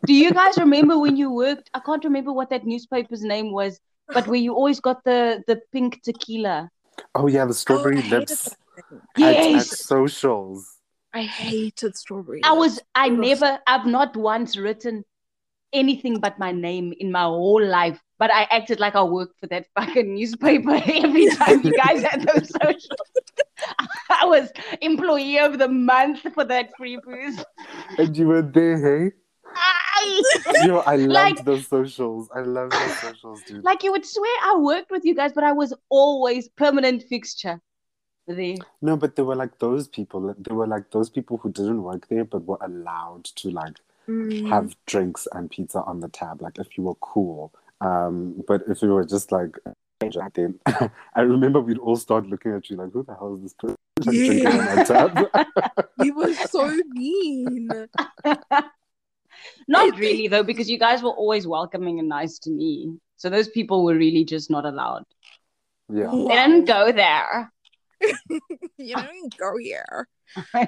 Do 0.05 0.13
you 0.15 0.31
guys 0.33 0.59
remember 0.59 0.99
when 0.99 1.17
you 1.17 1.31
worked? 1.33 1.71
I 1.73 1.81
can't 1.81 2.05
remember 2.05 2.33
what 2.33 2.51
that 2.51 2.67
newspaper's 2.67 3.23
name 3.23 3.53
was, 3.53 3.81
but 4.09 4.27
where 4.27 4.39
you 4.39 4.53
always 4.55 4.81
got 4.81 5.03
the 5.05 5.43
the 5.47 5.63
pink 5.73 6.03
tequila. 6.03 6.71
oh 7.15 7.27
yeah, 7.27 7.47
the 7.47 7.55
strawberry 7.55 7.97
Oh, 7.97 7.99
I 8.01 8.03
hated 8.03 8.19
lips 8.21 8.57
that 8.85 8.95
thing. 9.17 9.55
at, 9.55 9.61
at 9.61 9.67
socials. 9.67 10.76
I 11.17 11.23
hated 11.23 11.97
strawberry. 11.97 12.41
I 12.45 12.53
was 12.53 12.81
I 12.95 13.09
Ugh. 13.09 13.19
never 13.19 13.59
I've 13.67 13.87
not 13.87 14.17
once 14.17 14.57
written 14.57 15.05
anything 15.73 16.21
but 16.21 16.39
my 16.39 16.53
name 16.53 16.93
in 16.99 17.11
my 17.11 17.23
whole 17.25 17.65
life. 17.65 18.01
But 18.19 18.31
I 18.33 18.43
acted 18.51 18.81
like 18.81 18.95
I 18.97 19.03
worked 19.03 19.39
for 19.41 19.47
that 19.49 19.67
fucking 19.79 20.15
newspaper 20.15 20.75
every 20.87 21.29
time 21.37 21.63
you 21.63 21.73
guys 21.77 22.03
had 22.03 22.23
those 22.29 22.49
socials. 22.63 23.11
I 24.11 24.25
was 24.25 24.51
employee 24.81 25.39
of 25.39 25.59
the 25.59 25.69
month 25.69 26.21
for 26.35 26.45
that 26.45 26.71
free 26.79 26.99
booze. 27.05 27.43
And 27.99 28.17
you 28.17 28.27
were 28.29 28.43
there, 28.43 28.79
hey? 28.89 29.13
Aye. 29.55 30.23
Yo, 30.67 30.79
I 30.79 30.97
loved 30.97 31.37
Like- 31.37 31.45
those 31.45 31.67
socials. 31.67 32.29
I 32.35 32.41
love 32.41 32.71
those 32.71 32.99
socials, 32.99 33.43
dude. 33.47 33.65
like 33.65 33.83
you 33.83 33.93
would 33.93 34.05
swear 34.07 34.37
I 34.45 34.57
worked 34.59 34.91
with 34.91 35.05
you 35.05 35.15
guys, 35.15 35.33
but 35.35 35.45
I 35.45 35.53
was 35.53 35.75
always 35.91 36.49
permanent 36.49 37.03
fixture 37.05 37.61
there. 38.27 38.57
No, 38.83 38.97
but 38.97 39.17
there 39.17 39.25
were 39.25 39.37
like 39.37 39.59
those 39.59 39.89
people. 39.89 40.35
There 40.39 40.57
were 40.57 40.67
like 40.67 40.91
those 40.91 41.11
people 41.11 41.37
who 41.39 41.51
didn't 41.53 41.83
work 41.83 42.09
there, 42.09 42.25
but 42.25 42.45
were 42.45 42.59
allowed 42.61 43.25
to 43.37 43.51
like 43.51 43.79
Mm. 44.09 44.49
have 44.49 44.77
drinks 44.87 45.27
and 45.33 45.51
pizza 45.51 45.83
on 45.83 45.99
the 45.99 46.07
tab. 46.09 46.41
Like 46.41 46.59
if 46.61 46.79
you 46.79 46.85
were 46.85 46.95
cool. 46.97 47.53
Um, 47.81 48.45
but 48.47 48.63
if 48.69 48.81
you 48.81 48.91
were 48.91 49.05
just 49.05 49.33
like 49.33 49.59
then 50.35 50.61
I 51.17 51.23
remember 51.23 51.61
we'd 51.61 51.79
all 51.79 51.97
start 51.97 52.25
looking 52.29 52.53
at 52.53 52.71
you 52.71 52.77
like, 52.77 52.93
who 52.93 53.03
the 53.03 53.15
hell 53.15 53.35
is 53.35 53.43
this 53.43 53.55
person 53.55 53.77
like, 53.99 54.15
drinking 54.15 54.47
on 54.47 54.79
our 54.79 54.85
tab? 54.85 55.29
You 56.05 56.15
were 56.15 56.33
so 56.35 56.73
mean. 56.91 57.69
Not 59.69 59.99
really 59.99 60.29
though, 60.29 60.43
because 60.45 60.71
you 60.71 60.79
guys 60.79 61.03
were 61.03 61.11
always 61.11 61.47
welcoming 61.47 61.99
and 61.99 62.09
nice 62.09 62.39
to 62.41 62.51
me. 62.51 62.97
So 63.17 63.29
those 63.29 63.49
people 63.49 63.85
were 63.85 63.97
really 63.97 64.25
just 64.25 64.51
not 64.51 64.65
allowed. 64.67 65.05
yeah. 65.93 66.11
They 66.13 66.29
didn't 66.29 66.67
go 66.67 66.93
there. 66.93 67.51
you 68.79 68.95
don't 68.97 69.37
go 69.37 69.57
here. 69.59 70.09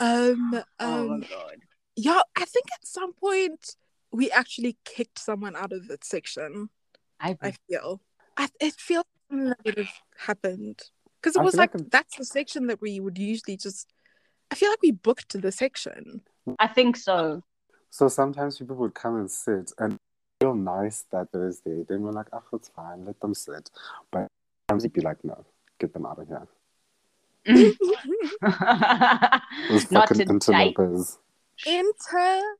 Um, 0.00 0.62
oh 0.78 1.08
my 1.08 1.14
um, 1.14 1.20
god. 1.22 1.56
yeah, 1.96 2.20
I 2.36 2.44
think 2.44 2.66
at 2.72 2.86
some 2.86 3.12
point 3.14 3.74
we 4.12 4.30
actually 4.30 4.78
kicked 4.84 5.18
someone 5.18 5.56
out 5.56 5.72
of 5.72 5.88
that 5.88 6.04
section. 6.04 6.70
I, 7.18 7.36
I 7.42 7.54
feel. 7.68 8.00
I 8.36 8.48
it 8.60 8.74
feels 8.74 9.04
like 9.04 9.28
something 9.28 9.48
that 9.48 9.58
would 9.64 9.78
have 9.78 9.94
happened 10.16 10.78
because 11.20 11.34
it 11.34 11.40
I 11.40 11.42
was 11.42 11.56
like, 11.56 11.74
like 11.74 11.90
that's 11.90 12.16
the 12.16 12.24
section 12.24 12.68
that 12.68 12.80
we 12.80 13.00
would 13.00 13.18
usually 13.18 13.56
just. 13.56 13.92
I 14.52 14.54
feel 14.54 14.70
like 14.70 14.82
we 14.82 14.92
booked 14.92 15.42
the 15.42 15.50
section. 15.50 16.20
I 16.60 16.68
think 16.68 16.96
so. 16.96 17.42
So 17.90 18.06
sometimes 18.06 18.58
people 18.58 18.76
would 18.76 18.94
come 18.94 19.16
and 19.16 19.28
sit 19.28 19.72
and 19.78 19.98
feel 20.40 20.54
nice 20.54 21.06
that 21.10 21.32
there 21.32 21.46
is 21.48 21.58
Thursday. 21.58 21.84
Then 21.88 22.02
we're 22.02 22.12
like, 22.12 22.28
oh, 22.32 22.42
it's 22.52 22.68
fine, 22.68 23.04
let 23.04 23.20
them 23.20 23.34
sit. 23.34 23.70
But 24.10 24.28
sometimes 24.68 24.84
you'd 24.84 24.92
be 24.92 25.00
like, 25.00 25.24
no, 25.24 25.44
get 25.78 25.92
them 25.92 26.06
out 26.06 26.18
of 26.18 26.28
here. 26.28 26.46
Those 29.68 29.90
not 29.90 30.08
fucking 30.08 30.40
today. 30.40 30.74
interlopers. 30.74 31.18
Interlopers. 31.66 32.52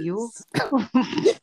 You. 0.00 0.30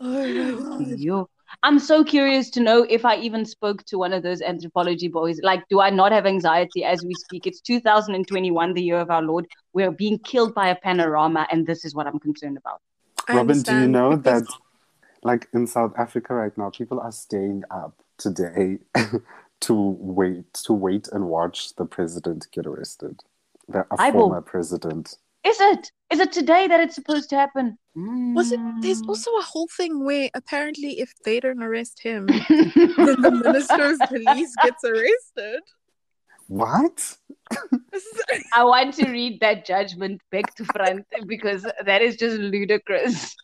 Oh. 0.00 0.78
You. 0.80 1.28
I'm 1.62 1.78
so 1.78 2.04
curious 2.04 2.50
to 2.50 2.60
know 2.60 2.86
if 2.88 3.04
I 3.04 3.16
even 3.16 3.44
spoke 3.44 3.84
to 3.86 3.98
one 3.98 4.12
of 4.12 4.22
those 4.22 4.42
anthropology 4.42 5.08
boys. 5.08 5.40
Like, 5.42 5.66
do 5.68 5.80
I 5.80 5.90
not 5.90 6.12
have 6.12 6.24
anxiety 6.24 6.84
as 6.84 7.04
we 7.04 7.14
speak? 7.14 7.46
It's 7.46 7.60
2021, 7.60 8.74
the 8.74 8.82
year 8.82 9.00
of 9.00 9.10
our 9.10 9.22
Lord. 9.22 9.46
We're 9.72 9.90
being 9.90 10.18
killed 10.20 10.54
by 10.54 10.68
a 10.68 10.76
panorama, 10.76 11.48
and 11.50 11.66
this 11.66 11.84
is 11.84 11.94
what 11.94 12.06
I'm 12.06 12.20
concerned 12.20 12.58
about. 12.58 12.80
I 13.26 13.36
Robin, 13.36 13.60
do 13.60 13.80
you 13.80 13.88
know 13.88 14.16
that, 14.16 14.44
like 15.22 15.48
in 15.52 15.66
South 15.66 15.92
Africa 15.98 16.34
right 16.34 16.56
now, 16.56 16.70
people 16.70 17.00
are 17.00 17.12
staying 17.12 17.64
up 17.70 17.94
today 18.18 18.78
to 19.60 19.74
wait 19.74 20.52
to 20.54 20.72
wait 20.72 21.08
and 21.12 21.26
watch 21.28 21.74
the 21.76 21.84
president 21.84 22.46
get 22.52 22.66
arrested, 22.66 23.20
the 23.68 23.80
a 23.80 23.96
I 23.98 24.10
will- 24.10 24.22
former 24.28 24.40
president. 24.42 25.16
Is 25.44 25.60
it? 25.60 25.92
Is 26.10 26.18
it 26.20 26.32
today 26.32 26.66
that 26.66 26.80
it's 26.80 26.94
supposed 26.96 27.30
to 27.30 27.36
happen? 27.36 27.78
Was 27.94 28.52
it? 28.52 28.60
There's 28.82 29.02
Mm. 29.02 29.08
also 29.08 29.30
a 29.38 29.42
whole 29.42 29.68
thing 29.76 30.04
where 30.04 30.28
apparently, 30.34 30.98
if 31.00 31.12
they 31.24 31.38
don't 31.40 31.62
arrest 31.62 32.00
him, 32.02 32.26
then 32.48 33.22
the 33.22 33.40
minister 33.44 33.82
of 33.92 33.98
police 34.08 34.52
gets 34.64 34.84
arrested. 34.84 35.60
What? 36.48 37.16
I 38.54 38.64
want 38.64 38.94
to 38.94 39.10
read 39.10 39.40
that 39.40 39.64
judgment 39.64 40.20
back 40.32 40.54
to 40.56 40.64
front 40.64 41.06
because 41.26 41.64
that 41.84 42.02
is 42.02 42.16
just 42.16 42.36
ludicrous. 42.38 43.34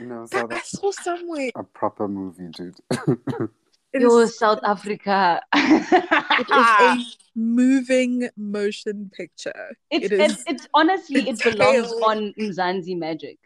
No, 0.00 0.26
South 0.26 0.52
I 0.52 0.60
saw 0.60 0.90
somewhere. 0.90 1.50
a 1.54 1.62
proper 1.62 2.08
movie, 2.08 2.48
dude. 2.48 2.76
It 3.94 4.02
Yo, 4.02 4.18
is, 4.18 4.36
South 4.36 4.58
Africa. 4.64 5.40
it 5.54 6.50
is 6.50 6.66
a 6.80 6.96
moving 7.36 8.28
motion 8.36 9.08
picture. 9.16 9.76
It's, 9.88 10.06
It 10.06 10.12
it's, 10.20 10.38
is 10.38 10.44
it's 10.48 10.68
honestly, 10.74 11.28
it 11.28 11.38
belongs 11.44 11.92
detailed. 11.92 12.02
on 12.02 12.34
Mzansi 12.36 12.98
Magic, 12.98 13.38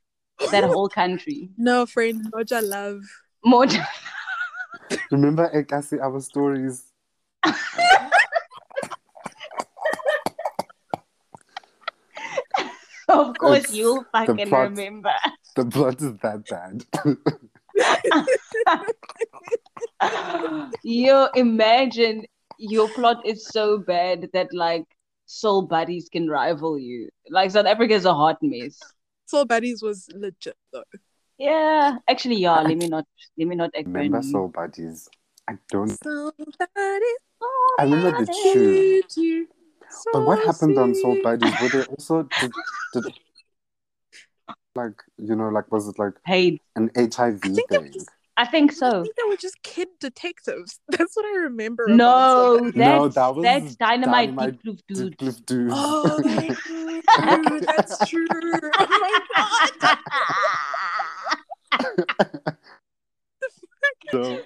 that 0.50 0.64
whole 0.72 0.88
country. 0.88 1.50
No, 1.58 1.84
friend, 1.84 2.32
Moja 2.32 2.66
love. 2.66 3.02
More 3.44 3.66
Remember 5.10 5.50
eh, 5.52 5.60
Ekasi, 5.64 6.00
our 6.00 6.18
stories? 6.22 6.84
of 13.08 13.36
course, 13.38 13.64
It's 13.64 13.72
you'll 13.74 14.04
fucking 14.12 14.48
plot. 14.48 14.70
remember. 14.70 15.12
The 15.58 15.64
plot 15.64 16.00
is 16.00 16.14
that 16.22 16.46
bad. 16.46 16.86
Yo, 20.84 21.26
imagine 21.34 22.26
your 22.60 22.88
plot 22.90 23.26
is 23.26 23.48
so 23.48 23.78
bad 23.78 24.30
that 24.34 24.54
like 24.54 24.84
soul 25.26 25.62
buddies 25.62 26.08
can 26.08 26.28
rival 26.28 26.78
you. 26.78 27.08
Like 27.28 27.50
South 27.50 27.66
Africa 27.66 27.94
is 27.94 28.04
a 28.04 28.14
hot 28.14 28.38
mess. 28.40 28.78
Soul 29.26 29.46
Buddies 29.46 29.82
was 29.82 30.08
legit 30.14 30.54
though. 30.72 30.84
Yeah, 31.38 31.96
actually, 32.08 32.36
yeah. 32.36 32.60
Let 32.60 32.78
me 32.78 32.86
not 32.86 33.04
let 33.36 33.48
me 33.48 33.56
not 33.56 33.70
act 33.76 33.88
Remember. 33.88 34.22
Soul 34.22 34.46
Buddies? 34.54 35.08
I 35.48 35.54
don't. 35.70 35.88
Somebody 35.88 37.12
I 37.80 37.82
remember 37.82 38.24
the 38.24 38.26
tune. 38.26 38.74
hate 38.74 39.16
you. 39.16 39.48
But 40.12 40.24
what 40.24 40.38
so 40.38 40.46
happened 40.46 40.78
on 40.78 40.94
Soul. 40.94 41.18
Buddies? 41.20 41.52
Were 41.60 41.68
they 41.68 41.82
also 41.86 42.28
did, 42.40 42.52
did 42.92 43.04
like 44.82 45.02
you 45.18 45.35
know 45.37 45.49
like 45.49 45.70
was 45.73 45.88
it 45.88 45.99
like 45.99 46.14
Hey, 46.25 46.61
an 46.76 46.90
HIV 46.97 47.40
I 47.44 47.49
think 47.49 47.68
thing? 47.70 47.90
was- 47.92 48.06
I 48.40 48.44
think 48.47 48.70
so. 48.70 48.87
I 48.87 49.02
think 49.02 49.16
they 49.16 49.28
were 49.28 49.37
just 49.37 49.61
kid 49.64 49.88
detectives. 49.99 50.78
That's 50.88 51.16
what 51.16 51.26
I 51.26 51.38
remember. 51.50 51.87
No, 51.88 52.58
Soul 52.58 52.61
Buddies. 52.66 52.76
No, 52.76 53.02
that's 53.08 53.14
that 53.16 53.35
was 53.35 53.42
that's 53.42 53.75
dynamite, 53.75 54.28
Dynamite 54.37 54.62
deep 54.62 54.80
blue 54.88 55.11
Dude, 55.11 55.16
dude. 55.16 55.18
dude, 55.18 55.47
dude. 55.47 55.70
Oh, 55.73 56.23
dude, 57.49 57.64
that's 57.66 57.99
true. 58.08 58.26
Oh 58.78 58.87
my 59.02 59.11
god. 59.80 59.99
So- 64.11 64.40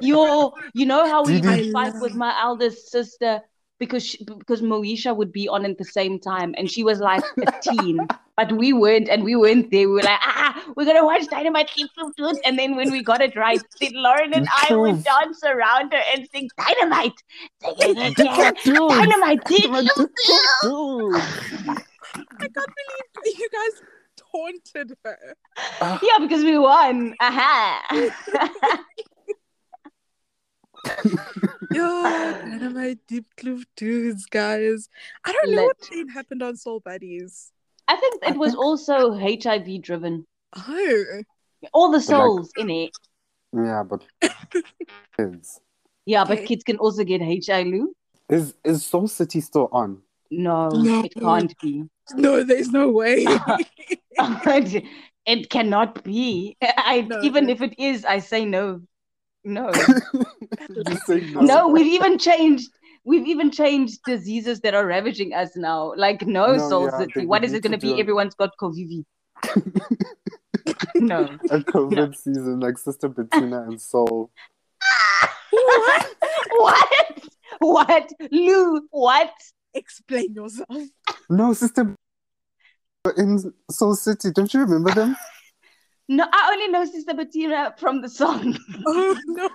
Yo, 0.00 0.52
you 0.74 0.86
know 0.86 1.06
how 1.08 1.24
we 1.24 1.40
Didi. 1.40 1.48
would 1.48 1.72
fight 1.72 1.94
with 2.00 2.14
my 2.14 2.36
eldest 2.40 2.90
sister 2.90 3.40
because 3.82 4.06
she, 4.06 4.24
because 4.24 4.62
Moesha 4.62 5.14
would 5.16 5.32
be 5.32 5.48
on 5.48 5.64
at 5.64 5.76
the 5.76 5.84
same 5.84 6.20
time 6.20 6.54
and 6.56 6.70
she 6.70 6.84
was 6.84 7.00
like 7.00 7.24
a 7.44 7.52
teen, 7.60 7.98
but 8.36 8.52
we 8.52 8.72
weren't 8.72 9.08
and 9.08 9.24
we 9.24 9.34
weren't 9.34 9.72
there. 9.72 9.88
We 9.88 9.94
were 9.94 10.02
like, 10.02 10.20
ah, 10.22 10.62
we're 10.76 10.84
gonna 10.84 11.04
watch 11.04 11.26
Dynamite 11.26 11.68
Diepkloof 11.70 12.14
Flute. 12.16 12.38
And 12.44 12.56
then 12.56 12.76
when 12.76 12.92
we 12.92 13.02
got 13.02 13.20
it 13.20 13.34
right, 13.34 13.60
then 13.80 13.90
Lauren 13.94 14.32
and 14.34 14.46
I 14.62 14.76
would 14.76 15.02
dance 15.02 15.42
around 15.42 15.92
her 15.92 16.02
and 16.14 16.28
sing 16.32 16.48
Dynamite. 16.56 17.18
Dude, 17.80 18.14
Dynamite, 18.14 18.64
Dynamite, 18.64 19.40
I 22.14 22.48
can't 22.54 22.72
believe 23.16 23.38
you 23.40 23.48
guys 23.52 23.82
taunted 24.30 24.96
her. 25.04 25.34
Yeah, 25.80 26.18
because 26.20 26.44
we 26.44 26.56
won. 26.56 27.16
Aha. 27.20 27.82
Yo, 31.70 32.02
dynamite 32.44 32.98
deep 33.06 33.26
kloof 33.36 33.64
dudes, 33.76 34.26
guys. 34.26 34.88
I 35.24 35.32
don't 35.32 35.52
know 35.52 35.66
Lit. 35.66 35.76
what 35.90 36.10
happened 36.10 36.42
on 36.42 36.56
Soul 36.56 36.80
Buddies. 36.80 37.52
I 37.88 37.96
think 37.96 38.22
it 38.26 38.36
was 38.38 38.54
also 38.54 39.12
HIV 39.14 39.82
driven. 39.82 40.26
Oh, 40.56 41.04
All 41.72 41.90
the 41.90 41.98
like- 41.98 42.06
souls 42.06 42.50
in 42.56 42.70
it. 42.70 42.90
Yeah, 43.54 43.82
but 43.88 44.02
kids. 45.16 45.60
Yeah, 46.06 46.24
but 46.24 46.44
kids 46.46 46.64
can 46.64 46.78
also 46.78 47.04
get 47.04 47.20
HIV. 47.20 47.74
Is 48.28 48.54
is 48.64 48.84
Soul 48.84 49.08
City 49.08 49.40
still 49.40 49.68
on? 49.72 50.02
No, 50.30 50.68
No. 50.70 51.04
it 51.04 51.14
can't 51.14 51.54
be. 51.60 51.84
no, 52.14 52.42
there's 52.42 52.70
no 52.70 52.88
way. 52.90 53.26
it 54.18 55.50
cannot 55.50 56.02
be. 56.02 56.56
I 56.62 57.02
No. 57.02 57.20
even 57.22 57.48
if 57.50 57.60
it 57.60 57.78
is, 57.78 58.04
I 58.04 58.18
say 58.20 58.44
no. 58.46 58.80
No. 59.44 59.70
No. 61.08 61.40
no, 61.40 61.68
we've 61.68 61.86
even 61.86 62.18
changed 62.18 62.70
we've 63.04 63.26
even 63.26 63.50
changed 63.50 63.98
diseases 64.06 64.60
that 64.60 64.74
are 64.74 64.86
ravaging 64.86 65.34
us 65.34 65.56
now. 65.56 65.92
Like 65.96 66.22
no, 66.26 66.52
No, 66.56 66.68
Soul 66.68 66.84
yeah, 66.86 66.98
City. 66.98 67.26
What 67.26 67.44
is 67.44 67.52
it 67.52 67.62
gonna 67.62 67.76
to 67.76 67.80
be? 67.86 67.88
do 67.92 67.96
a- 67.96 68.00
Everyone's 68.00 68.34
got 68.34 68.50
COVID. 68.60 69.04
no. 70.96 71.24
A 71.50 71.58
COVID 71.60 72.14
season 72.16 72.60
like 72.60 72.78
Sister 72.78 73.08
Bettina 73.08 73.62
and 73.62 73.80
Soul. 73.80 74.30
what? 75.50 76.06
what? 76.56 77.28
What? 77.58 78.12
Lou, 78.30 78.86
what? 78.90 79.32
Explain 79.74 80.34
yourself. 80.34 80.88
No, 81.28 81.52
Sister 81.52 81.94
in 83.16 83.52
Soul 83.70 83.94
City. 83.96 84.30
Don't 84.30 84.52
you 84.54 84.60
remember 84.60 84.92
them? 84.92 85.16
No, 86.08 86.26
I 86.32 86.50
only 86.52 86.68
know 86.68 86.84
Sister 86.84 87.14
Bettina 87.14 87.74
from 87.78 88.00
the 88.02 88.08
song. 88.08 88.56
Oh 88.86 89.16
no, 89.26 89.48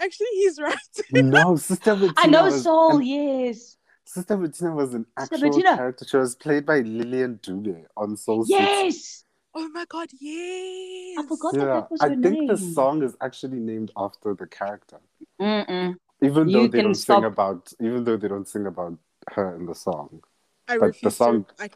actually, 0.00 0.26
he's 0.34 0.58
right. 0.60 0.76
No, 1.12 1.56
Sister 1.56 1.94
Bettina. 1.94 2.14
I 2.16 2.26
know 2.26 2.44
was 2.44 2.62
Soul, 2.62 2.96
an- 2.98 3.06
yes. 3.06 3.76
Sister 4.06 4.36
Bettina 4.36 4.74
was 4.74 4.94
an 4.94 5.06
Sister 5.18 5.46
actual 5.46 5.62
character. 5.62 6.04
She 6.08 6.16
was 6.16 6.34
played 6.34 6.66
by 6.66 6.80
Lillian 6.80 7.38
Dube 7.42 7.84
on 7.96 8.16
Soul 8.16 8.44
City. 8.44 8.58
Yes. 8.62 9.24
Oh 9.54 9.68
my 9.68 9.84
god, 9.88 10.08
yes. 10.20 11.16
I 11.18 11.26
forgot 11.28 11.52
that 11.52 11.60
Yeah, 11.60 11.64
that 11.66 11.90
was 11.90 12.00
I 12.00 12.08
her 12.08 12.16
think 12.16 12.34
name. 12.38 12.46
the 12.48 12.56
song 12.58 13.02
is 13.02 13.14
actually 13.20 13.58
named 13.60 13.92
after 13.96 14.34
the 14.34 14.46
character, 14.48 14.98
Mm-mm. 15.40 15.94
even 16.22 16.48
You 16.48 16.52
though 16.62 16.66
they 16.68 16.82
don't 16.82 16.94
stop. 16.96 17.18
sing 17.18 17.24
about, 17.24 17.72
even 17.80 18.02
though 18.04 18.16
they 18.16 18.26
don't 18.28 18.48
sing 18.48 18.66
about 18.66 18.98
her 19.32 19.54
in 19.54 19.66
the 19.66 19.74
song. 19.74 20.22
I 20.66 20.74
but 20.78 20.80
the 20.80 20.86
refuse 20.88 21.16
song- 21.16 21.44
to. 21.58 21.64
I, 21.64 21.70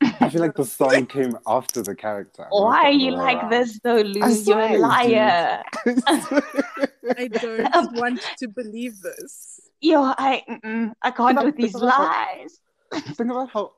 I 0.00 0.30
feel 0.30 0.40
like 0.40 0.54
the 0.54 0.64
song 0.80 1.06
came 1.06 1.36
after 1.46 1.82
the 1.82 1.94
character. 1.94 2.46
Why 2.50 2.84
are 2.84 2.90
you 2.90 3.12
other 3.14 3.22
like 3.22 3.36
around. 3.38 3.50
this 3.50 3.80
though, 3.82 3.96
Lou? 3.96 4.28
You're 4.28 4.60
a 4.60 4.78
liar. 4.78 5.62
I 7.16 7.28
don't 7.28 7.92
want 7.96 8.20
to 8.38 8.48
believe 8.48 9.00
this. 9.00 9.60
Yo, 9.80 10.02
I 10.02 10.42
I 11.02 11.10
can't 11.10 11.38
Think 11.38 11.44
with 11.46 11.56
these 11.56 11.72
think 11.72 11.82
about 11.84 11.94
how- 11.94 12.36
lies. 12.38 12.60
think 13.16 13.30
about 13.30 13.50
how 13.50 13.72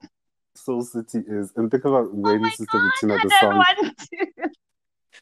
Soul 0.55 0.83
City 0.83 1.23
is, 1.27 1.53
and 1.57 1.71
think 1.71 1.85
about 1.85 2.13
when 2.15 2.37
Oh 2.37 2.39
my 2.41 2.51
Sister 2.51 2.67
God, 2.73 2.91
Bettina 3.01 3.15
I 3.15 3.23
the 3.23 3.29
don't 3.41 3.41
song. 3.41 4.51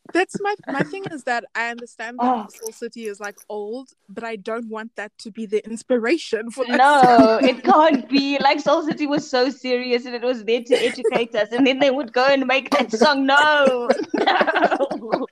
Want 0.08 0.12
to. 0.12 0.18
That's 0.18 0.40
my 0.40 0.54
my 0.72 0.80
thing 0.80 1.04
is 1.10 1.24
that 1.24 1.44
I 1.54 1.70
understand 1.70 2.18
that 2.18 2.24
Oh. 2.26 2.46
Soul 2.60 2.72
City 2.72 3.06
is 3.06 3.20
like 3.20 3.36
old, 3.48 3.88
but 4.08 4.24
I 4.24 4.36
don't 4.36 4.68
want 4.68 4.92
that 4.96 5.12
to 5.18 5.30
be 5.30 5.46
the 5.46 5.64
inspiration 5.68 6.50
for 6.50 6.64
that 6.66 6.76
No, 6.76 7.38
it 7.42 7.62
can't 7.64 8.08
be. 8.08 8.38
Like 8.38 8.60
Soul 8.60 8.82
City 8.82 9.06
was 9.06 9.28
so 9.28 9.50
serious 9.50 10.06
and 10.06 10.14
it 10.14 10.22
was 10.22 10.44
there 10.44 10.62
to 10.62 10.74
educate 10.74 11.34
us, 11.34 11.48
and 11.52 11.66
then 11.66 11.78
they 11.78 11.90
would 11.90 12.12
go 12.12 12.24
and 12.26 12.46
make 12.46 12.70
that 12.70 12.92
song. 12.92 13.26
No, 13.26 13.88
no. 14.14 15.26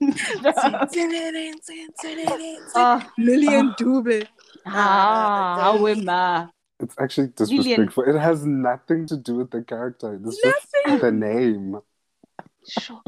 no. 0.42 0.48
Oh, 2.74 3.02
Lillian 3.18 3.74
Dube. 3.78 4.26
ah, 4.66 5.58
how 5.60 5.86
am 5.86 6.08
I? 6.08 6.48
It's 6.80 6.94
actually 6.98 7.32
Lillian. 7.38 7.58
disrespectful. 7.60 8.04
It 8.04 8.18
has 8.18 8.44
nothing 8.46 9.06
to 9.08 9.16
do 9.16 9.34
with 9.36 9.50
the 9.50 9.62
character. 9.62 10.14
It's 10.24 10.40
just 10.42 10.66
Nothing. 10.86 11.00
the 11.00 11.12
name. 11.12 11.78
Sure. 12.68 13.00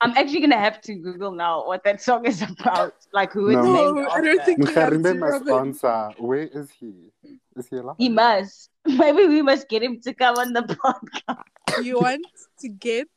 I'm 0.00 0.10
actually 0.16 0.40
gonna 0.40 0.58
have 0.58 0.80
to 0.82 0.94
Google 0.96 1.32
now 1.32 1.66
what 1.66 1.84
that 1.84 2.02
song 2.02 2.26
is 2.26 2.42
about, 2.60 2.94
like 3.12 3.32
who 3.32 3.48
it's 3.48 3.54
No. 3.56 3.72
named 3.72 3.96
No, 3.96 4.02
I 4.02 4.16
after. 4.18 4.22
don't 4.22 4.44
think 4.44 4.58
we 4.66 4.74
have 4.74 4.92
Mgarimbe 4.92 5.12
to, 5.12 5.14
must 5.14 6.20
Where 6.20 6.42
is 6.42 6.70
he? 6.70 7.12
Is 7.56 7.68
he 7.68 7.76
alive? 7.76 7.96
He 7.98 8.08
must. 8.08 8.70
Maybe 8.86 9.26
we 9.26 9.42
must 9.42 9.68
get 9.68 9.82
him 9.82 10.00
to 10.02 10.12
come 10.14 10.36
on 10.36 10.52
the 10.52 10.62
podcast. 10.84 11.44
You 11.84 12.00
want 12.00 12.26
to 12.60 12.68
get 12.68 13.08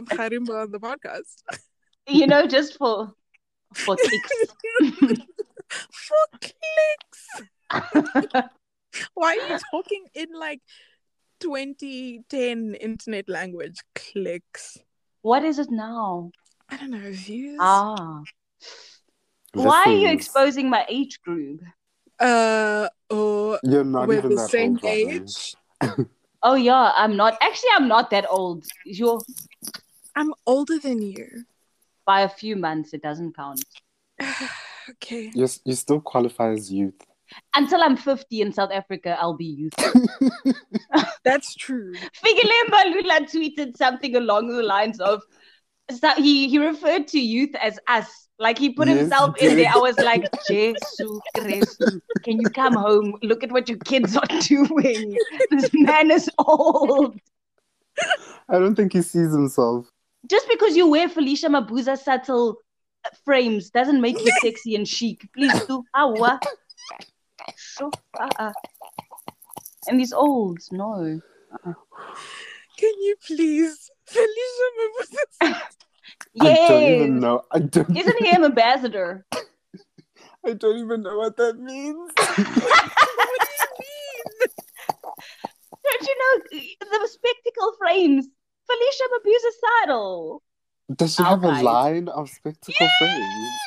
Mgarimbe 0.00 0.50
on 0.62 0.70
the 0.72 0.80
podcast? 0.80 1.42
You 2.08 2.26
know, 2.26 2.46
just 2.46 2.76
for 2.76 3.12
for 3.74 3.96
kicks. 3.96 4.32
For 5.92 6.16
clicks. 6.40 7.22
Why 9.14 9.38
are 9.38 9.48
you 9.54 9.58
talking 9.70 10.06
in 10.14 10.28
like 10.34 10.60
2010 11.40 12.74
internet 12.74 13.28
language? 13.28 13.78
Clicks. 13.94 14.78
What 15.22 15.44
is 15.44 15.58
it 15.58 15.70
now? 15.70 16.30
I 16.68 16.76
don't 16.76 16.90
know. 16.90 17.10
Views. 17.10 17.58
Ah. 17.60 18.22
Why 19.54 19.84
are 19.86 19.92
you 19.92 20.10
exposing 20.10 20.70
my 20.70 20.86
age 20.88 21.20
group? 21.22 21.60
Uh, 22.18 22.88
or 23.08 23.58
You're 23.62 23.84
not 23.84 24.06
we're 24.06 24.18
even 24.18 24.30
the 24.30 24.36
that 24.36 24.50
same 24.50 24.78
old, 24.82 24.84
age. 24.84 25.54
Oh 26.42 26.54
yeah, 26.54 26.92
I'm 26.96 27.16
not. 27.16 27.36
Actually, 27.42 27.70
I'm 27.76 27.88
not 27.88 28.10
that 28.10 28.24
old. 28.30 28.64
You're 28.86 29.20
I'm 30.16 30.32
older 30.46 30.78
than 30.78 31.02
you. 31.02 31.44
by 32.06 32.22
a 32.22 32.28
few 32.28 32.56
months. 32.56 32.94
It 32.94 33.02
doesn't 33.02 33.36
count. 33.36 33.62
okay. 34.90 35.30
You 35.34 35.48
you 35.64 35.74
still 35.74 36.00
qualify 36.00 36.52
as 36.52 36.72
youth. 36.72 37.00
Until 37.54 37.82
I'm 37.82 37.96
50 37.96 38.40
in 38.40 38.52
South 38.52 38.70
Africa, 38.72 39.16
I'll 39.20 39.34
be 39.36 39.46
youth. 39.46 39.72
That's 41.24 41.54
true. 41.54 41.92
Fikile 41.92 42.68
Mbalula 42.68 43.30
tweeted 43.30 43.76
something 43.76 44.16
along 44.16 44.48
the 44.48 44.62
lines 44.62 45.00
of 45.00 45.22
so 45.98 46.14
he, 46.14 46.48
he 46.48 46.58
referred 46.58 47.08
to 47.08 47.20
youth 47.20 47.54
as 47.60 47.78
us. 47.88 48.28
Like 48.38 48.58
he 48.58 48.70
put 48.70 48.88
Yes, 48.88 48.98
himself 48.98 49.36
in 49.38 49.56
there. 49.56 49.70
I 49.72 49.78
was 49.78 49.98
like, 49.98 50.30
Jesus 50.48 51.00
Christ, 51.36 51.82
can 52.22 52.40
you 52.40 52.48
come 52.50 52.74
home? 52.74 53.16
Look 53.22 53.44
at 53.44 53.52
what 53.52 53.68
your 53.68 53.78
kids 53.78 54.16
are 54.16 54.26
doing. 54.40 55.18
This 55.50 55.70
man 55.74 56.10
is 56.10 56.30
old. 56.38 57.18
I 58.48 58.58
don't 58.58 58.74
think 58.74 58.92
he 58.92 59.02
sees 59.02 59.32
himself. 59.32 59.90
Just 60.28 60.48
because 60.48 60.76
you 60.76 60.88
wear 60.88 61.08
Felicia 61.08 61.48
Mabuza-Suttle 61.48 62.54
frames 63.24 63.70
doesn't 63.70 64.00
make 64.00 64.22
you 64.24 64.30
sexy 64.42 64.74
and 64.74 64.86
chic. 64.88 65.28
Please 65.34 65.52
do. 65.66 65.84
Awa. 65.94 66.40
So, 67.76 67.90
uh-uh. 68.18 68.52
And 69.88 70.00
he's 70.00 70.12
old. 70.12 70.58
No. 70.72 71.20
Uh-uh. 71.52 71.72
Can 72.78 72.94
you 73.00 73.16
please, 73.26 73.90
Felicia 74.06 74.68
Mabuza? 75.42 75.60
I 76.40 76.54
don't 76.68 76.82
even 76.82 77.20
know. 77.20 77.42
I 77.50 77.58
don't. 77.58 77.96
Isn't 77.96 78.24
he 78.24 78.30
an 78.30 78.44
ambassador? 78.44 79.26
I 80.46 80.54
don't 80.54 80.78
even 80.78 81.02
know 81.02 81.18
what 81.18 81.36
that 81.36 81.58
means. 81.58 81.96
what 82.16 82.36
do 82.36 82.42
you 82.42 83.68
mean? 83.80 84.48
Don't 85.84 86.02
you 86.08 86.16
know 86.18 86.98
the 87.02 87.08
spectacle 87.08 87.72
frames? 87.78 88.26
Felicia 88.66 89.04
Mabuza's 89.12 89.56
saddle. 89.60 90.42
Does 90.96 91.14
she 91.14 91.22
have 91.22 91.44
a 91.44 91.62
line 91.62 92.08
of 92.08 92.28
spectacle 92.30 92.88
frames? 92.98 93.24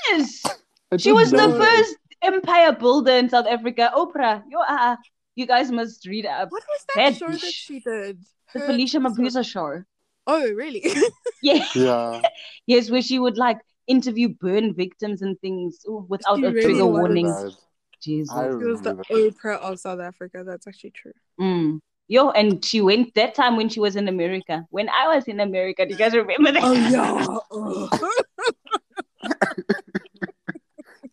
Yes. 0.09 0.43
I 0.91 0.97
She 0.97 1.09
don't 1.09 1.15
was 1.15 1.31
the 1.31 1.49
first 1.49 1.95
empire 2.23 2.71
builder 2.73 3.11
in 3.11 3.29
South 3.29 3.47
Africa. 3.47 3.91
Oprah, 3.95 4.43
you 4.49 4.59
are. 4.67 4.97
You 5.35 5.47
guys 5.47 5.71
must 5.71 6.05
read 6.05 6.25
up. 6.25 6.51
What 6.51 6.63
was 6.67 6.85
that 6.87 6.95
Bad 6.95 7.17
show 7.17 7.31
that 7.31 7.53
she 7.53 7.79
did? 7.79 8.19
The 8.53 8.59
Her 8.59 8.65
Felicia 8.67 8.99
Mabuza 8.99 9.45
show. 9.45 9.83
Oh, 10.27 10.51
really? 10.53 10.83
Yeah. 11.41 11.65
Yeah. 11.75 12.21
Yes, 12.67 12.89
where 12.89 13.01
she 13.01 13.19
would 13.19 13.37
like 13.37 13.59
interview 13.87 14.29
burn 14.29 14.73
victims 14.73 15.21
and 15.21 15.37
things 15.41 15.79
ooh, 15.87 16.05
without 16.07 16.37
She 16.37 16.45
a 16.45 16.51
really 16.51 16.61
trigger 16.63 16.85
warning. 16.85 17.25
warnings. 17.25 17.55
Bad. 17.55 17.63
Jesus. 18.01 18.35
I 18.35 18.49
She 18.49 18.55
was 18.65 18.81
the. 18.81 18.95
Oprah 18.95 19.57
of 19.57 19.79
South 19.79 19.99
Africa. 19.99 20.43
That's 20.45 20.67
actually 20.67 20.91
true. 20.91 21.13
Mm. 21.39 21.79
Yo, 22.07 22.29
and 22.31 22.63
she 22.63 22.81
went 22.81 23.13
that 23.15 23.33
time 23.33 23.55
when 23.57 23.69
she 23.69 23.79
was 23.79 23.95
in 23.95 24.07
America. 24.07 24.65
When 24.69 24.89
I 24.89 25.15
was 25.15 25.27
in 25.27 25.39
America, 25.39 25.85
do 25.85 25.91
you 25.93 25.97
guys 25.97 26.13
remember 26.13 26.51
that? 26.51 26.63
Oh 26.63 26.73
yeah. 26.73 27.25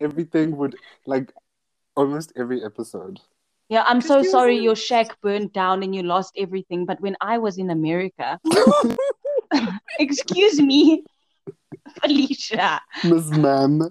Ugh. 0.01 0.11
Everything 0.11 0.57
would 0.57 0.77
like 1.07 1.33
almost 1.97 2.33
every 2.37 2.65
episode. 2.65 3.21
Yeah, 3.69 3.85
I'm 3.87 4.01
so 4.01 4.23
sorry 4.23 4.57
your 4.59 4.75
shack 4.75 5.21
burned 5.21 5.53
down 5.53 5.83
and 5.83 5.95
you 5.95 6.03
lost 6.03 6.33
everything. 6.37 6.87
But 6.87 7.01
when 7.01 7.17
I 7.21 7.39
was 7.39 7.57
in 7.59 7.71
America, 7.71 8.41
excuse 10.01 10.61
me, 10.61 11.05
Felicia, 12.03 12.81
Miss 13.05 13.31
Man. 13.31 13.91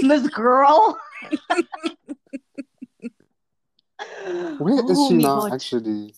Miss 0.00 0.28
Girl. 0.28 0.98
Where 4.58 4.74
is 4.90 4.98
Oh 4.98 5.08
she 5.08 5.14
now 5.16 5.40
God. 5.40 5.52
actually? 5.52 6.14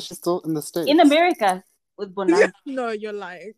She's 0.00 0.18
still 0.18 0.40
in 0.40 0.52
the 0.54 0.62
States. 0.62 0.88
In 0.90 1.00
America 1.00 1.64
with 1.96 2.14
Bonang. 2.14 2.52
no, 2.66 2.90
you're 2.90 3.12
lying. 3.12 3.52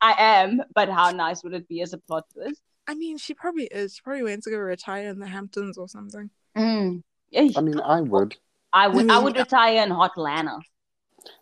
I 0.00 0.14
am, 0.18 0.62
but 0.74 0.88
how 0.88 1.10
nice 1.12 1.42
would 1.44 1.54
it 1.54 1.68
be 1.68 1.82
as 1.82 1.92
a 1.92 1.98
plot 1.98 2.24
twist? 2.32 2.60
I 2.88 2.94
mean, 2.94 3.18
she 3.18 3.34
probably 3.34 3.64
is. 3.64 3.94
She 3.96 4.00
probably 4.02 4.22
went 4.24 4.42
to 4.44 4.50
go 4.50 4.56
retire 4.58 5.08
in 5.08 5.18
the 5.20 5.26
Hamptons 5.26 5.76
or 5.78 5.88
something. 5.88 6.30
Mm. 6.56 7.02
Yeah, 7.30 7.48
I 7.56 7.60
mean, 7.60 7.78
I 7.80 8.00
would. 8.00 8.36
I 8.72 8.88
would 8.88 9.10
I 9.10 9.14
mean, 9.16 9.24
would 9.24 9.36
retire 9.36 9.82
in 9.82 9.90
Hotlanta 9.90 10.58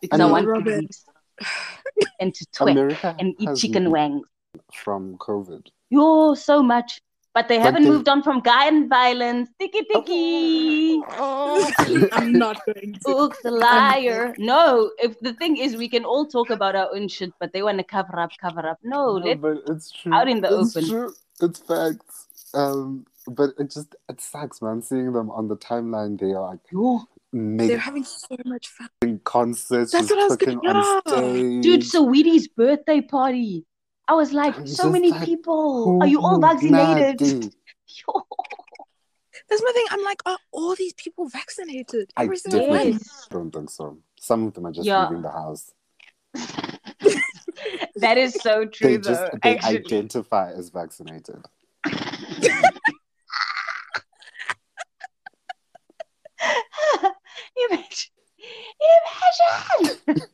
because 0.00 0.20
I 0.20 0.24
I, 0.24 0.26
mean- 0.26 0.32
want 0.32 0.44
to 0.44 0.50
Robert. 0.50 0.82
eat 0.82 0.96
and 2.20 2.34
to 2.34 2.46
twit 2.54 2.72
America 2.76 3.14
and 3.18 3.34
eat 3.38 3.56
chicken 3.56 3.90
wings 3.90 4.26
from 4.74 5.16
COVID. 5.18 5.66
Yo, 5.90 6.34
so 6.34 6.62
much. 6.62 7.00
But 7.34 7.48
they 7.48 7.58
But 7.58 7.64
haven't 7.64 7.82
they- 7.84 7.90
moved 7.90 8.08
on 8.08 8.22
from 8.22 8.40
gun 8.40 8.88
violence. 8.88 9.50
Tiki 9.60 9.82
tiki. 9.92 11.02
Oh, 11.10 11.70
I'm 12.12 12.32
not 12.32 12.58
going 12.64 12.94
to. 12.94 12.98
Ooks 13.08 13.44
a 13.44 13.50
liar. 13.50 14.34
No, 14.38 14.90
if 14.98 15.20
the 15.20 15.34
thing 15.34 15.58
is 15.58 15.76
we 15.76 15.88
can 15.88 16.04
all 16.06 16.26
talk 16.26 16.48
about 16.50 16.74
our 16.74 16.88
own 16.94 17.08
shit, 17.08 17.32
but 17.38 17.52
they 17.52 17.62
want 17.62 17.76
to 17.78 17.84
cover 17.84 18.18
up, 18.18 18.30
cover 18.40 18.66
up. 18.66 18.78
No, 18.82 19.18
no, 19.18 19.24
let 19.26 19.40
but 19.42 19.58
it's 19.68 19.92
true. 19.92 20.14
out 20.14 20.28
in 20.28 20.40
the 20.40 20.48
it's 20.60 20.74
open. 20.76 20.88
True. 20.88 21.12
It's 21.42 21.58
facts. 21.60 22.26
Um, 22.54 23.06
but 23.28 23.50
it 23.58 23.70
just 23.70 23.94
it 24.08 24.20
sucks, 24.20 24.62
man. 24.62 24.82
Seeing 24.82 25.12
them 25.12 25.30
on 25.30 25.48
the 25.48 25.56
timeline, 25.56 26.18
they 26.18 26.32
are 26.32 26.50
like 26.50 26.60
Yo, 26.70 27.00
They're 27.32 27.78
having 27.78 28.04
so 28.04 28.36
much 28.44 28.68
fun. 28.68 28.88
In 29.02 29.18
concerts, 29.20 29.92
That's 29.92 30.08
just 30.08 30.16
what 30.16 30.24
I 30.24 30.28
was 30.28 30.36
gonna- 30.36 30.78
on 30.78 31.02
yeah. 31.06 31.12
stage. 31.12 31.62
dude, 31.62 31.80
Saweetie's 31.82 32.48
birthday 32.48 33.00
party. 33.00 33.64
I 34.08 34.14
was 34.14 34.32
like, 34.32 34.56
I'm 34.56 34.66
so 34.68 34.88
many 34.88 35.10
like, 35.10 35.24
people. 35.24 35.98
Are 36.00 36.06
you 36.06 36.20
all 36.20 36.40
vaccinated? 36.40 37.20
Yo. 38.06 38.22
That's 39.48 39.62
my 39.62 39.72
thing. 39.72 39.86
I'm 39.90 40.02
like, 40.04 40.22
are 40.26 40.38
all 40.52 40.74
these 40.76 40.92
people 40.94 41.28
vaccinated? 41.28 42.10
I 42.16 42.24
Every 42.24 42.36
single 42.36 42.60
definitely 42.60 42.92
one. 42.92 43.00
Don't 43.30 43.50
think 43.50 43.70
so. 43.70 43.98
Some 44.18 44.46
of 44.46 44.54
them 44.54 44.66
are 44.66 44.72
just 44.72 44.86
Yeah. 44.86 45.08
leaving 45.08 45.22
the 45.22 45.30
house. 45.30 45.72
that 47.96 48.18
is 48.18 48.34
so 48.34 48.64
true, 48.66 48.88
They 48.88 48.96
though. 48.96 49.02
just 49.02 49.42
they 49.42 49.56
actually. 49.58 49.78
identify 49.78 50.52
as 50.52 50.70
vaccinated. 50.70 51.44
Imagine. 57.70 58.10
Imagine. 59.78 59.96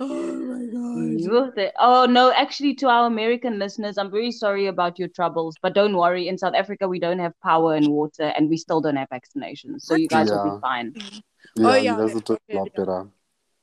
Oh 0.00 0.34
my 0.34 0.64
god. 0.72 1.72
Oh 1.78 2.06
no, 2.06 2.32
actually, 2.32 2.74
to 2.76 2.88
our 2.88 3.06
American 3.06 3.58
listeners, 3.58 3.98
I'm 3.98 4.10
very 4.10 4.32
sorry 4.32 4.66
about 4.66 4.98
your 4.98 5.08
troubles, 5.08 5.56
but 5.62 5.74
don't 5.74 5.96
worry. 5.96 6.28
In 6.28 6.38
South 6.38 6.54
Africa, 6.54 6.88
we 6.88 6.98
don't 6.98 7.18
have 7.18 7.38
power 7.40 7.74
and 7.74 7.88
water, 7.88 8.32
and 8.36 8.48
we 8.48 8.56
still 8.56 8.80
don't 8.80 8.96
have 8.96 9.08
vaccinations, 9.10 9.82
so 9.82 9.94
you 9.94 10.08
guys 10.08 10.30
will 10.30 10.54
be 10.56 10.60
fine. 10.60 10.94
Yeah, 11.56 11.68
Oh, 11.70 11.74
you 11.76 11.82
yeah, 11.84 11.96
guys 11.98 12.16
are 12.16 12.20
doing 12.20 12.38
a 12.50 12.56
lot 12.56 12.74
better. 12.74 13.08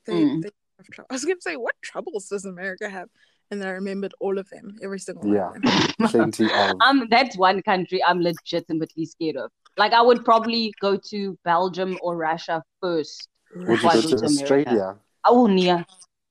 They, 0.06 0.14
Mm. 0.14 0.42
they 0.44 0.50
have 0.80 0.88
trou- 0.88 1.06
I 1.10 1.14
was 1.14 1.26
gonna 1.26 1.42
say, 1.42 1.56
what 1.56 1.76
troubles 1.82 2.28
does 2.28 2.46
America 2.46 2.90
have? 2.90 3.10
And 3.52 3.60
then 3.60 3.68
I 3.68 3.72
remembered 3.72 4.14
all 4.20 4.38
of 4.38 4.48
them, 4.50 4.76
every 4.84 5.00
single 5.00 5.24
one 5.24 5.34
Yeah. 5.36 5.50
of 5.50 5.62
them. 5.62 6.08
Plenty 6.10 6.46
of 6.46 6.76
Um, 6.82 7.08
that's 7.10 7.38
one 7.38 7.62
country 7.64 8.04
I'm 8.04 8.22
legitimately 8.22 9.06
scared 9.06 9.38
of. 9.38 9.52
Like, 9.78 9.94
I 9.94 10.02
would 10.02 10.24
probably 10.26 10.74
go 10.82 10.98
to 11.12 11.38
Belgium 11.44 11.98
or 12.02 12.16
Russia 12.16 12.62
first. 12.82 13.28
Would 13.56 13.82
you 13.82 13.90
go 13.90 13.96
go 13.96 14.02
to 14.02 14.08
to 14.10 14.16
America? 14.18 14.26
Australia? 14.26 14.98
Oh, 15.26 15.48
Nia. 15.48 15.86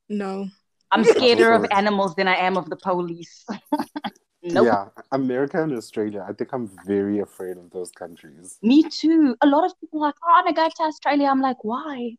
No. 0.09 0.47
I'm 0.93 1.03
scarier 1.17 1.57
of 1.57 1.67
animals 1.73 2.15
than 2.15 2.29
I 2.29 2.37
am 2.37 2.57
of 2.57 2.71
the 2.71 2.77
police. 2.77 3.45
nope. 4.43 4.67
Yeah, 4.67 4.89
America 5.13 5.63
and 5.63 5.73
Australia. 5.77 6.25
I 6.29 6.33
think 6.33 6.53
I'm 6.53 6.71
very 6.87 7.19
afraid 7.19 7.57
of 7.57 7.71
those 7.71 7.91
countries. 7.91 8.59
Me 8.63 8.85
too. 8.85 9.37
A 9.43 9.47
lot 9.47 9.65
of 9.65 9.73
people 9.81 9.99
are 10.03 10.07
like, 10.09 10.15
oh, 10.23 10.31
I 10.31 10.43
want 10.43 10.49
to 10.49 10.55
go 10.55 10.69
to 10.69 10.83
Australia. 10.85 11.27
I'm 11.27 11.41
like, 11.43 11.63
why? 11.65 12.17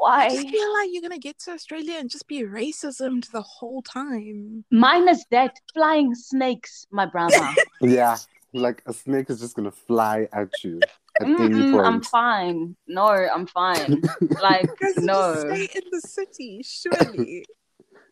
I 0.00 0.28
Why? 0.28 0.28
just 0.30 0.48
feel 0.48 0.72
like 0.74 0.90
you're 0.92 1.02
gonna 1.02 1.18
get 1.18 1.38
to 1.40 1.52
Australia 1.52 1.96
and 1.98 2.08
just 2.10 2.28
be 2.28 2.42
racism 2.42 3.28
the 3.30 3.42
whole 3.42 3.82
time. 3.82 4.64
Minus 4.70 5.24
that, 5.30 5.56
flying 5.74 6.14
snakes, 6.14 6.86
my 6.90 7.06
brother. 7.06 7.36
Yeah, 7.80 8.16
like 8.52 8.82
a 8.86 8.92
snake 8.92 9.30
is 9.30 9.40
just 9.40 9.54
gonna 9.54 9.70
fly 9.70 10.28
at 10.32 10.48
you 10.64 10.80
at 11.20 11.26
any 11.26 11.72
point. 11.72 11.86
I'm 11.86 12.02
fine. 12.02 12.76
No, 12.86 13.06
I'm 13.06 13.46
fine. 13.46 14.02
Like, 14.42 14.70
no. 14.98 15.34
stay 15.40 15.68
in 15.74 15.82
the 15.90 16.00
city, 16.00 16.62
surely. 16.64 17.44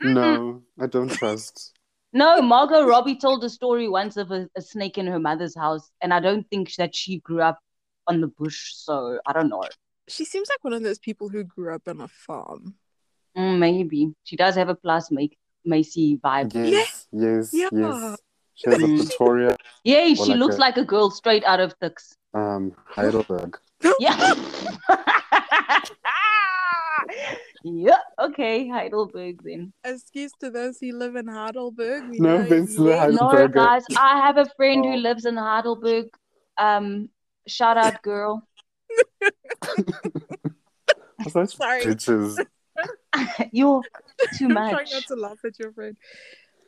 No, 0.02 0.62
I 0.80 0.86
don't 0.86 1.08
trust. 1.08 1.72
No, 2.12 2.40
Margot 2.40 2.86
Robbie 2.86 3.18
told 3.18 3.44
a 3.44 3.50
story 3.50 3.88
once 3.88 4.16
of 4.16 4.30
a, 4.30 4.48
a 4.56 4.62
snake 4.62 4.98
in 4.98 5.06
her 5.06 5.18
mother's 5.18 5.56
house, 5.56 5.90
and 6.00 6.14
I 6.14 6.20
don't 6.20 6.48
think 6.48 6.74
that 6.76 6.94
she 6.94 7.18
grew 7.18 7.42
up 7.42 7.58
on 8.06 8.20
the 8.20 8.28
bush, 8.28 8.72
so 8.74 9.18
I 9.26 9.32
don't 9.32 9.48
know. 9.48 9.62
She 10.08 10.24
seems 10.24 10.48
like 10.48 10.62
one 10.62 10.72
of 10.72 10.82
those 10.82 10.98
people 10.98 11.28
who 11.28 11.44
grew 11.44 11.74
up 11.74 11.82
on 11.88 12.00
a 12.00 12.08
farm. 12.08 12.74
Mm, 13.36 13.58
maybe. 13.58 14.12
She 14.24 14.36
does 14.36 14.54
have 14.54 14.68
a 14.68 14.74
plus 14.74 15.10
make 15.10 15.36
Macy 15.64 16.16
vibe. 16.18 16.54
Yes, 16.54 17.06
yes, 17.12 17.50
Yeah. 17.52 17.68
yes. 17.72 18.16
She 18.54 18.70
has 18.70 18.82
a 18.82 18.86
Mm. 18.86 18.96
Pretoria, 18.98 19.56
Yay, 19.84 20.14
she 20.14 20.30
like 20.30 20.38
looks 20.38 20.56
a- 20.56 20.60
like 20.60 20.76
a 20.78 20.84
girl 20.84 21.10
straight 21.10 21.44
out 21.44 21.60
of 21.60 21.78
Tuks. 21.80 22.16
um, 22.34 22.72
Heidelberg. 22.86 23.58
Yeah. 24.00 24.34
yeah, 27.64 27.98
okay, 28.18 28.68
Heidelberg 28.68 29.42
then. 29.42 29.72
Excuse 29.84 30.32
to 30.40 30.50
those 30.50 30.78
who 30.80 30.92
live 30.96 31.16
in 31.16 31.26
Heidelberg. 31.28 32.10
we 32.10 32.18
No 32.18 32.36
offense 32.36 32.74
to 32.76 32.82
the 32.84 32.90
you- 32.90 32.96
Heidel- 32.96 33.32
No, 33.32 33.48
guys, 33.48 33.84
I 33.98 34.18
have 34.24 34.38
a 34.38 34.46
friend 34.56 34.84
who 34.84 34.92
Oh. 34.92 34.96
lives 34.96 35.26
in 35.26 35.36
Heidelberg. 35.36 36.06
Um, 36.58 37.10
shout 37.46 37.76
out, 37.76 38.00
girl. 38.02 38.46
Such 41.30 41.56
Sorry. 41.56 41.82
bitches. 41.82 42.38
You're 43.52 43.82
too 44.36 44.48
much. 44.48 44.64
I'm 44.74 44.74
trying 44.74 44.86
not 44.92 45.06
to 45.08 45.14
laugh 45.16 45.38
at 45.44 45.58
your 45.58 45.72
friend. 45.72 45.96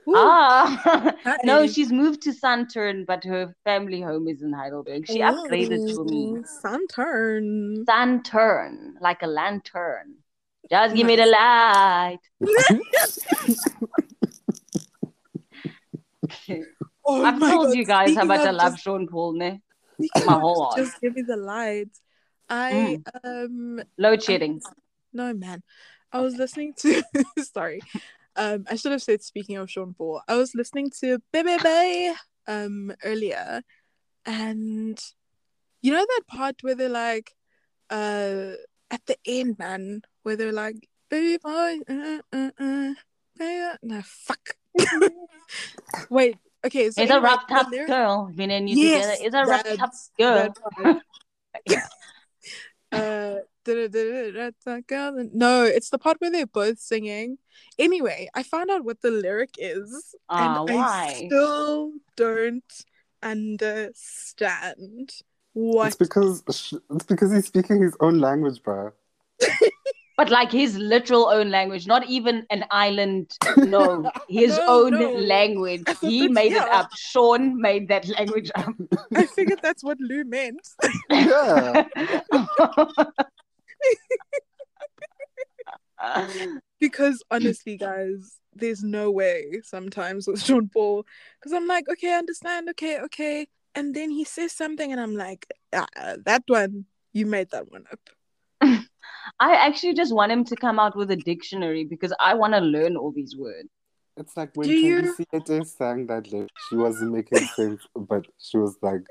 Ooh, 0.08 0.14
Ah, 0.16 1.14
no, 1.44 1.60
hi. 1.60 1.66
she's 1.66 1.92
moved 1.92 2.22
to 2.22 2.30
Sandton, 2.32 3.04
but 3.06 3.22
her 3.24 3.54
family 3.64 4.00
home 4.00 4.26
is 4.26 4.40
in 4.42 4.52
Heidelberg. 4.54 5.06
She 5.06 5.18
upgraded 5.20 5.94
to 5.94 6.04
me. 6.04 6.30
Ooh, 6.38 6.44
Sandton. 6.64 7.84
Sandton, 7.84 8.92
like 9.02 9.22
a 9.22 9.26
lantern. 9.26 10.14
Just 10.70 10.94
give 10.94 11.06
me 11.06 11.16
the 11.16 11.26
light. 11.26 12.18
Oh 17.10 17.24
I've 17.24 17.38
told 17.40 17.68
God, 17.68 17.74
you 17.76 17.84
guys 17.86 18.08
how 18.08 18.12
speaking 18.22 18.28
much 18.28 18.40
I 18.40 18.50
love 18.50 18.72
just- 18.72 18.84
Sean 18.84 19.06
Paul, 19.08 19.32
ne? 19.34 19.60
my 20.26 20.34
whole 20.38 20.64
heart. 20.64 20.76
Just 20.76 21.00
give 21.00 21.14
me 21.16 21.22
the 21.22 21.36
lights. 21.36 22.00
I 22.48 22.98
Mm. 23.04 23.24
um 23.24 23.82
Load 23.98 24.22
shedding. 24.22 24.61
no 25.12 25.32
man. 25.34 25.62
I 26.12 26.20
was 26.20 26.37
listening 26.37 26.74
to 26.78 27.02
sorry. 27.52 27.80
Um 28.37 28.64
I 28.70 28.76
should 28.76 28.92
have 28.92 29.02
said 29.02 29.22
speaking 29.22 29.56
of 29.56 29.70
Sean 29.70 29.94
Paul. 29.94 30.22
I 30.28 30.37
was 30.37 30.54
listening 30.54 30.90
to 31.00 31.18
Bebe 31.32 31.58
Bay 31.62 32.14
um 32.46 32.92
earlier 33.04 33.62
and 34.24 34.98
you 35.82 35.92
know 35.92 36.04
that 36.06 36.22
part 36.26 36.56
where 36.62 36.74
they're 36.74 36.88
like 36.88 37.34
uh 37.90 38.52
at 38.90 39.04
the 39.06 39.16
end 39.26 39.58
man 39.58 40.02
where 40.22 40.37
they're 40.37 40.52
like 40.52 40.88
baby 41.11 41.38
boy 41.42 41.78
uh, 41.88 42.18
uh, 42.32 42.50
uh, 42.61 42.94
no, 43.82 44.02
fuck. 44.04 44.56
Wait, 46.11 46.37
okay. 46.66 46.90
So 46.90 47.00
It's 47.02 47.11
a 47.11 47.14
anyway, 47.14 47.20
rough 47.30 47.46
the 47.48 47.54
tough 47.54 47.70
girl. 47.87 48.30
Me 48.34 48.44
and 48.52 48.68
you 48.68 48.76
Yes, 48.76 49.18
together. 49.18 49.24
It's 49.26 49.34
a 49.34 49.46
that's- 49.46 49.76
tough 49.78 49.98
girl. 50.18 50.54
part. 50.82 51.02
Uh. 52.92 53.37
No, 53.66 55.64
it's 55.64 55.90
the 55.90 55.98
part 55.98 56.16
where 56.20 56.31
they're 56.31 56.46
both 56.46 56.79
singing. 56.79 57.37
Anyway, 57.79 58.31
I 58.35 58.42
found 58.42 58.70
out 58.70 58.83
what 58.83 59.03
the 59.03 59.11
lyric 59.11 59.51
is, 59.59 60.14
Ah, 60.31 60.62
and 60.64 60.70
I 60.70 61.27
still 61.27 61.92
don't 62.16 62.85
understand 63.22 65.11
what. 65.53 65.88
It's 65.88 65.96
because 65.96 66.42
sh- 66.51 66.74
it's 66.90 67.05
because 67.05 67.31
he's 67.33 67.46
speaking 67.46 67.83
his 67.83 67.96
own 68.01 68.20
language, 68.20 68.62
bro. 68.62 68.92
But 70.18 70.31
like 70.31 70.50
his 70.50 70.76
literal 70.76 71.28
own 71.28 71.48
language, 71.48 71.87
not 71.87 72.04
even 72.09 72.44
an 72.50 72.64
island. 72.72 73.38
No, 73.57 74.11
his 74.28 74.50
No, 74.50 74.64
own 74.66 74.90
no. 74.98 75.11
language. 75.12 75.85
He 76.00 76.26
made 76.28 76.52
it 76.52 76.68
up. 76.72 76.88
Sean 76.96 77.61
made 77.61 77.88
that 77.88 78.09
language 78.09 78.50
up. 78.57 78.74
I 79.14 79.26
figured 79.26 79.61
that's 79.62 79.85
what 79.85 79.98
Lou 80.00 80.24
meant. 80.24 80.66
Yeah. 81.11 81.85
because 86.81 87.22
honestly, 87.31 87.76
guys, 87.76 88.38
there's 88.54 88.83
no 88.83 89.11
way 89.11 89.61
sometimes 89.62 90.26
with 90.26 90.42
Sean 90.42 90.68
Paul. 90.68 91.04
Because 91.38 91.52
I'm 91.52 91.66
like, 91.68 91.88
okay, 91.88 92.12
I 92.12 92.18
understand, 92.18 92.68
okay, 92.70 92.98
okay. 93.00 93.46
And 93.74 93.94
then 93.94 94.11
he 94.11 94.24
says 94.24 94.52
something, 94.52 94.90
and 94.90 95.00
I'm 95.00 95.14
like, 95.14 95.46
ah, 95.72 95.87
that 96.24 96.42
one, 96.46 96.87
you 97.12 97.26
made 97.26 97.50
that 97.50 97.70
one 97.70 97.85
up. 97.92 98.00
I 99.40 99.54
actually 99.54 99.94
just 99.94 100.14
want 100.14 100.32
him 100.32 100.44
to 100.44 100.56
come 100.56 100.78
out 100.78 100.96
with 100.96 101.10
a 101.10 101.16
dictionary 101.16 101.84
because 101.84 102.12
I 102.20 102.34
want 102.34 102.54
to 102.54 102.60
learn 102.60 102.96
all 102.96 103.12
these 103.12 103.36
words. 103.36 103.68
It's 104.16 104.36
like 104.36 104.50
when 104.54 104.66
Do 104.68 104.74
you- 104.74 105.14
Candy 105.30 105.64
sang 105.64 106.06
that 106.08 106.32
lyric, 106.32 106.50
she 106.68 106.76
wasn't 106.76 107.12
making 107.12 107.38
sense, 107.56 107.86
but 107.94 108.26
she 108.38 108.56
was 108.58 108.76
like 108.82 109.02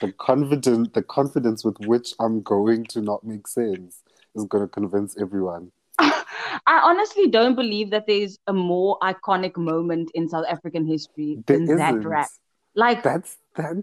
the 0.00 0.12
confident 0.12 0.94
the 0.94 1.02
confidence 1.02 1.64
with 1.64 1.76
which 1.80 2.14
I'm 2.20 2.42
going 2.42 2.84
to 2.86 3.00
not 3.00 3.24
make 3.24 3.48
sense 3.48 4.02
is 4.36 4.44
gonna 4.44 4.68
convince 4.68 5.16
everyone. 5.20 5.72
I 5.98 6.80
honestly 6.84 7.28
don't 7.28 7.56
believe 7.56 7.90
that 7.90 8.06
there's 8.06 8.38
a 8.46 8.52
more 8.52 8.98
iconic 9.02 9.56
moment 9.56 10.10
in 10.14 10.28
South 10.28 10.46
African 10.48 10.86
history 10.86 11.38
There 11.46 11.58
than 11.58 11.76
that 11.78 11.94
isn't. 11.96 12.06
rap. 12.08 12.28
Like, 12.74 13.02
That's 13.02 13.36
that 13.56 13.82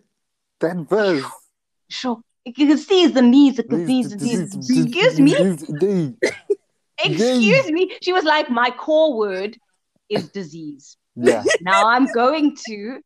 that 0.62 0.78
verse. 0.90 1.26
sure, 1.90 2.22
you 2.58 2.68
can 2.68 2.78
see 2.78 3.08
the 3.08 3.22
knees, 3.22 3.58
the 3.58 3.64
knees, 3.64 4.10
the 4.10 4.18
knees. 4.18 4.56
Excuse 4.56 5.20
me, 5.20 5.34
me. 5.70 6.16
excuse 7.04 7.72
me. 7.72 7.98
She 8.02 8.14
was 8.14 8.24
like, 8.24 8.50
my 8.50 8.70
core 8.72 9.18
word 9.18 9.58
is 10.10 10.30
disease. 10.30 10.98
Yeah. 11.16 11.44
Now 11.62 11.88
I'm 11.90 12.12
going 12.12 12.56
to 12.68 13.02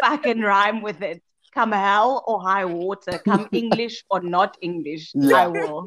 fucking 0.00 0.40
rhyme 0.40 0.82
with 0.82 1.02
it. 1.02 1.22
Come 1.52 1.72
hell 1.72 2.22
or 2.26 2.42
high 2.42 2.66
water, 2.66 3.18
come 3.24 3.48
English 3.52 4.04
or 4.10 4.20
not 4.20 4.56
English, 4.60 5.12
Yeah. 5.14 5.44
I 5.44 5.46
will. 5.46 5.86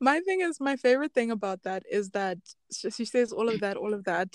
My 0.00 0.20
thing 0.20 0.40
is, 0.40 0.60
my 0.60 0.76
favorite 0.76 1.14
thing 1.14 1.30
about 1.30 1.62
that 1.62 1.84
is 1.90 2.10
that 2.10 2.38
she, 2.72 2.90
she 2.90 3.04
says 3.04 3.32
all 3.32 3.48
of 3.48 3.60
that, 3.60 3.76
all 3.76 3.94
of 3.94 4.04
that. 4.04 4.28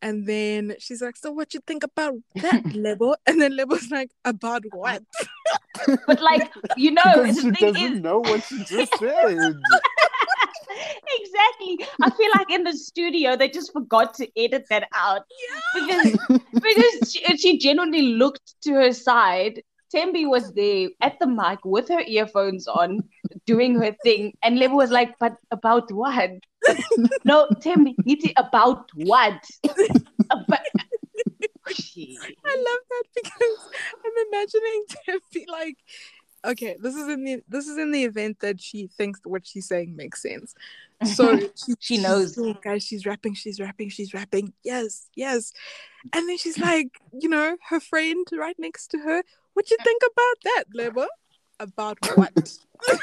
And 0.00 0.26
then 0.26 0.76
she's 0.78 1.02
like, 1.02 1.16
So, 1.16 1.32
what 1.32 1.54
you 1.54 1.60
think 1.66 1.82
about 1.84 2.14
that, 2.36 2.62
Lebo? 2.74 3.16
And 3.26 3.40
then 3.40 3.56
Lebo's 3.56 3.90
like, 3.90 4.10
About 4.24 4.62
what? 4.72 5.02
But 6.06 6.20
like, 6.20 6.50
you 6.76 6.90
know, 6.90 7.02
the 7.04 7.32
she 7.32 7.50
thing 7.52 7.72
doesn't 7.72 7.92
is, 7.94 8.00
know 8.00 8.18
what 8.18 8.42
she 8.42 8.58
just 8.64 8.92
said. 8.98 9.36
exactly. 11.20 11.86
I 12.02 12.10
feel 12.10 12.30
like 12.36 12.50
in 12.50 12.64
the 12.64 12.72
studio 12.72 13.36
they 13.36 13.48
just 13.48 13.72
forgot 13.72 14.14
to 14.14 14.28
edit 14.36 14.66
that 14.70 14.88
out 14.92 15.22
yeah. 15.30 15.80
because 15.80 16.40
because 16.52 17.12
she, 17.12 17.36
she 17.36 17.58
genuinely 17.58 18.14
looked 18.14 18.60
to 18.62 18.72
her 18.74 18.92
side. 18.92 19.62
Tembi 19.94 20.28
was 20.28 20.52
there 20.52 20.88
at 21.00 21.18
the 21.18 21.26
mic 21.26 21.64
with 21.64 21.88
her 21.88 22.00
earphones 22.00 22.66
on, 22.68 23.00
doing 23.46 23.74
her 23.80 23.94
thing, 24.02 24.34
and 24.42 24.58
Lebo 24.58 24.74
was 24.74 24.90
like, 24.90 25.18
"But 25.18 25.36
about 25.50 25.90
what? 25.92 26.30
no, 27.24 27.46
Tembi, 27.60 27.94
Niti, 28.04 28.32
about 28.36 28.90
what? 28.94 29.42
About- 30.30 30.60
I 31.66 32.56
love 32.56 32.84
that 32.90 33.04
because 33.14 33.68
I'm 34.04 34.26
imagining 34.28 34.84
Tembi 35.06 35.44
like 35.48 35.76
okay, 36.46 36.76
this 36.80 36.94
is 36.94 37.08
in 37.08 37.24
the 37.24 37.42
this 37.48 37.66
is 37.66 37.76
in 37.78 37.90
the 37.92 38.04
event 38.04 38.38
that 38.40 38.60
she 38.60 38.86
thinks 38.86 39.20
what 39.24 39.46
she's 39.46 39.66
saying 39.68 39.94
makes 39.96 40.22
sense. 40.22 40.54
So 41.04 41.38
she, 41.40 41.48
She 41.56 41.74
she's- 41.80 42.02
knows. 42.02 42.38
oh, 42.38 42.54
guys, 42.62 42.84
she's 42.84 43.04
rapping, 43.06 43.34
she's 43.34 43.60
rapping, 43.60 43.88
she's 43.90 44.14
rapping. 44.14 44.52
Yes, 44.64 45.08
yes. 45.14 45.52
And 46.14 46.28
then 46.28 46.38
she's 46.38 46.58
like, 46.58 46.88
you 47.18 47.28
know, 47.28 47.56
her 47.68 47.80
friend 47.80 48.26
right 48.32 48.56
next 48.58 48.88
to 48.92 48.98
her, 48.98 49.22
what 49.58 49.70
you 49.72 49.76
think 49.82 50.02
about 50.12 50.36
that, 50.44 50.64
Lebo? 50.72 51.06
About 51.58 51.98
what? 52.16 52.58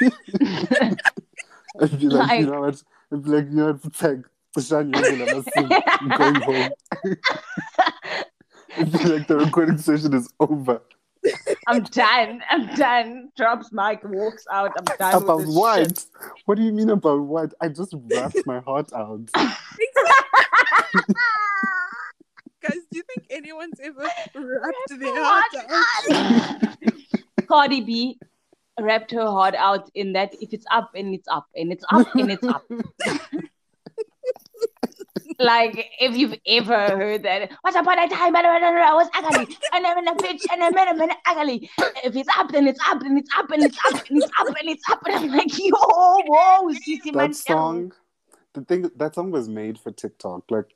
I'd 1.82 2.00
be 2.00 2.06
like, 2.08 2.28
Like- 2.28 2.40
you 2.40 2.46
know 2.46 2.60
what? 2.62 2.82
I'd 3.12 3.22
be 3.22 3.28
like, 3.30 3.44
you 3.44 3.50
know 3.50 3.66
what? 3.72 3.84
It's 3.84 4.02
like, 4.02 4.24
Shan 4.58 4.90
Yangula 4.90 5.34
must 5.36 5.52
sing. 5.52 5.68
I'm 6.00 6.08
going 6.08 6.40
home. 6.40 6.70
It'd 8.78 8.92
be 8.92 9.04
like 9.04 9.26
the 9.28 9.36
recording 9.36 9.76
session 9.76 10.14
is 10.14 10.30
over. 10.40 10.80
I'm 11.66 11.82
done. 11.82 12.40
I'm 12.50 12.74
done. 12.74 13.30
Drops 13.36 13.70
mic, 13.70 14.00
walks 14.04 14.46
out. 14.50 14.70
I'm 14.78 14.84
done. 14.96 15.22
About 15.22 15.36
with 15.36 15.46
this 15.48 15.54
what? 15.54 15.78
shit. 15.78 16.04
What 16.46 16.54
do 16.54 16.62
you 16.62 16.72
mean 16.72 16.88
about 16.88 17.20
what? 17.20 17.52
I 17.60 17.68
just 17.68 17.94
rapped 18.10 18.46
my 18.46 18.60
heart 18.60 18.94
out. 18.94 19.28
Guys, 22.96 23.02
do 23.02 23.02
you 23.02 23.02
think 23.02 23.26
anyone's 23.30 23.80
ever 23.80 24.02
wrapped 24.34 24.88
their 24.98 25.24
heart 25.24 25.44
out? 25.70 26.92
Cardi 27.48 27.80
B 27.80 28.18
wrapped 28.80 29.10
her 29.12 29.26
heart 29.26 29.54
out 29.54 29.90
in 29.94 30.12
that 30.12 30.34
if 30.40 30.52
it's 30.52 30.66
up 30.70 30.90
and 30.94 31.14
it's 31.14 31.28
up 31.28 31.46
and 31.54 31.72
it's 31.72 31.84
up 31.90 32.06
and 32.14 32.30
it's 32.30 32.46
up. 32.48 32.62
like 35.38 35.86
if 36.00 36.16
you've 36.16 36.34
ever 36.46 36.96
heard 36.96 37.22
that, 37.22 37.50
once 37.64 37.76
upon 37.76 37.98
a 37.98 38.08
time 38.08 38.34
and 38.34 38.46
I 38.46 38.94
was 38.94 39.08
ugly 39.14 39.48
and 39.72 39.86
I'm 39.86 39.98
in 39.98 40.08
a 40.08 40.14
bitch 40.14 40.42
and 40.52 40.62
I'm 40.62 40.76
in 40.76 40.88
a 40.88 40.94
minute 40.94 41.16
ugly. 41.26 41.70
If 42.04 42.16
it's 42.16 42.28
up, 42.36 42.50
then 42.52 42.66
it's 42.68 42.80
up 42.88 43.00
and 43.02 43.18
it's 43.18 43.30
up 43.36 43.50
and 43.50 43.64
it's 43.64 43.78
up 43.88 43.96
and 44.08 44.18
it's 44.18 44.32
up 44.40 44.48
and 44.60 44.68
it's 44.70 44.82
up 44.90 45.00
and 45.06 45.14
I'm 45.14 45.28
like, 45.28 45.58
yo, 45.58 45.70
whoa, 45.72 46.68
Sissy 46.72 47.12
that 47.12 47.34
song, 47.34 47.92
the 48.54 48.62
thing, 48.62 48.90
that 48.96 49.14
song 49.14 49.30
was 49.30 49.48
made 49.48 49.78
for 49.78 49.90
TikTok. 49.90 50.50
Like 50.50 50.70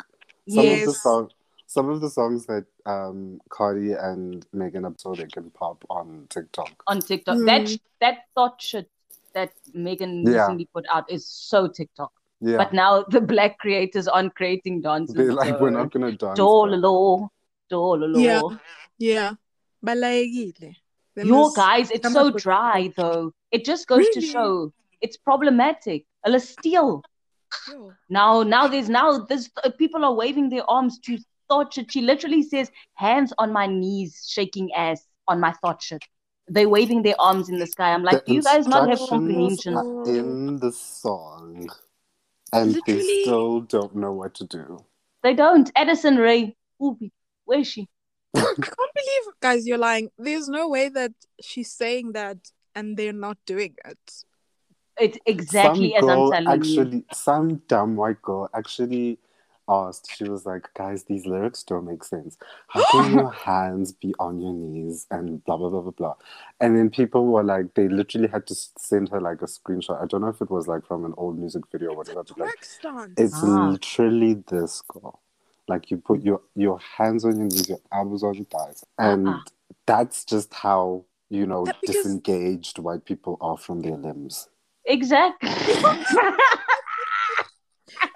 some 0.49 0.71
of 0.71 0.85
the 0.85 0.91
Yes. 0.91 1.03
song, 1.03 1.31
some 1.77 1.89
of 1.95 2.01
the 2.05 2.11
songs 2.19 2.47
that 2.51 2.67
um 2.95 3.19
Cardi 3.57 3.93
and 3.93 4.45
Megan 4.61 4.85
up 4.89 4.97
they 5.19 5.27
can 5.37 5.51
pop 5.51 5.85
on 5.99 6.27
TikTok. 6.35 6.73
on 6.93 7.01
TikTok. 7.11 7.37
Hmm. 7.39 7.47
That 7.51 7.67
that 8.05 8.17
thought 8.35 8.57
shit 8.71 8.89
that 9.35 9.53
Megan 9.87 10.13
Yeah. 10.27 10.33
recently 10.33 10.67
put 10.77 10.87
out 10.95 11.11
is 11.17 11.25
so 11.51 11.69
TikTok. 11.69 12.13
Yeah, 12.41 12.57
But 12.63 12.73
now 12.73 12.93
the 13.15 13.21
black 13.21 13.59
creators 13.59 14.09
aren't 14.09 14.35
creating 14.41 14.81
dances. 14.81 15.15
they're 15.15 15.33
like, 15.43 15.55
so- 15.55 15.61
we're 15.63 15.77
not 15.79 15.93
gonna 15.93 16.11
dance. 16.23 16.39
bro." 16.39 16.47
Dololo, 16.47 17.29
dololo. 17.71 18.19
Yeah. 18.29 18.43
Yeah. 18.99 19.31
Balayegile. 19.87 20.75
They 21.15 21.25
Your 21.25 21.45
must 21.45 21.57
guys, 21.57 21.91
it's 21.91 22.13
so 22.13 22.27
up 22.27 22.35
with- 22.35 22.43
dry 22.43 22.93
though. 22.97 23.33
It 23.57 23.65
just 23.65 23.87
goes 23.87 24.09
to 24.17 24.21
show 24.21 24.73
it's 25.01 25.17
problematic. 25.17 26.07
A 26.25 26.39
steal. 26.41 27.03
Yo. 27.69 27.93
Now, 28.09 28.43
now 28.43 28.65
there's 28.73 28.89
now 28.89 29.07
this 29.31 29.49
uh, 29.65 29.71
people 29.83 30.05
are 30.09 30.15
waving 30.23 30.49
their 30.51 30.67
arms 30.79 30.99
to 31.07 31.19
thought 31.51 31.75
shit. 31.75 31.93
She 31.93 32.01
literally 32.01 32.43
says, 32.43 32.71
"Hands 32.95 33.31
on 33.39 33.53
my 33.53 33.67
knees, 33.67 34.25
shaking 34.29 34.73
ass 34.75 35.05
on 35.29 35.41
my 35.41 35.53
thought 35.61 35.83
shit." 35.83 36.03
They're 36.49 36.69
waving 36.69 37.03
their 37.03 37.21
arms 37.21 37.49
in 37.49 37.59
the 37.59 37.67
sky. 37.67 37.93
I'm 37.93 38.03
like, 38.03 38.25
The 38.25 38.33
do 38.33 38.35
you 38.35 38.43
guys 38.43 38.67
not 38.67 38.89
have 38.89 38.99
instructions 38.99 39.63
comprehension? 39.63 39.77
in 40.07 40.57
the 40.59 40.73
song, 40.73 41.69
and 42.53 42.81
they 42.87 43.23
still 43.23 43.61
don't 43.61 43.95
know 43.95 44.13
what 44.13 44.35
to 44.35 44.45
do. 44.45 44.85
They 45.23 45.35
don't. 45.35 45.71
Addison 45.77 46.17
Rae, 46.17 46.57
Ooh, 46.83 46.99
where 47.45 47.61
is 47.61 47.69
she? 47.69 47.89
I 48.37 48.41
can't 48.41 48.59
believe, 49.01 49.35
guys, 49.41 49.67
you're 49.67 49.79
lying. 49.79 50.09
There's 50.19 50.49
no 50.49 50.69
way 50.69 50.89
that 50.89 51.13
she's 51.41 51.71
saying 51.73 52.13
that 52.13 52.39
and 52.75 52.97
they're 52.97 53.13
not 53.13 53.39
doing 53.47 53.75
it. 53.85 53.99
It's 54.99 55.19
exactly 55.27 55.95
as 55.95 56.01
some 56.03 56.11
I'm 56.11 56.17
girl 56.17 56.33
telling 56.33 56.65
you. 56.65 56.81
actually, 56.81 57.05
some 57.13 57.57
dumb 57.69 57.97
white 57.97 58.21
girl 58.23 58.49
actually 58.55 59.19
asked. 59.71 60.11
She 60.17 60.25
was 60.25 60.45
like, 60.45 60.69
"Guys, 60.75 61.05
these 61.05 61.25
lyrics 61.27 61.63
don't 61.63 61.87
make 61.87 62.03
sense. 62.05 62.37
How 62.69 62.83
can 62.91 63.15
your 63.15 63.31
hands 63.51 63.93
be 63.93 64.13
on 64.19 64.41
your 64.41 64.53
knees 64.53 65.07
and 65.11 65.43
blah 65.45 65.57
blah 65.57 65.71
blah 65.71 65.81
blah 65.83 65.93
blah?" 65.93 66.15
And 66.61 66.77
then 66.77 66.91
people 66.91 67.27
were 67.27 67.45
like, 67.45 67.75
they 67.75 67.89
literally 67.89 68.29
had 68.29 68.47
to 68.49 68.55
send 68.77 69.09
her 69.11 69.21
like 69.21 69.41
a 69.43 69.47
screenshot. 69.47 70.03
I 70.03 70.07
don't 70.07 70.21
know 70.23 70.29
if 70.29 70.41
it 70.43 70.51
was 70.51 70.67
like 70.69 70.85
from 70.87 71.05
an 71.05 71.15
old 71.17 71.39
music 71.39 71.63
video 71.73 71.95
or 71.95 72.03
It's 72.03 72.11
whatever. 72.15 72.35
but, 72.37 72.47
like, 72.47 73.11
it's 73.17 73.43
Ah. 73.43 73.69
literally 73.71 74.35
this 74.49 74.83
girl. 74.83 75.21
Like 75.69 75.91
you 75.91 75.99
put 75.99 76.23
your 76.23 76.43
your 76.57 76.79
hands 76.81 77.25
on 77.25 77.37
your 77.37 77.45
knees, 77.47 77.69
your 77.69 77.79
elbows 77.93 78.25
on 78.25 78.35
your 78.35 78.47
thighs, 78.47 78.85
and 78.99 79.29
Uh-uh. 79.29 79.41
that's 79.87 80.25
just 80.25 80.53
how 80.53 81.05
you 81.29 81.47
know 81.47 81.65
because- 81.65 81.81
disengaged 81.95 82.79
white 82.81 83.05
people 83.05 83.39
are 83.41 83.57
from 83.57 83.81
their 83.83 83.97
limbs. 83.97 84.49
Exactly. 84.87 85.49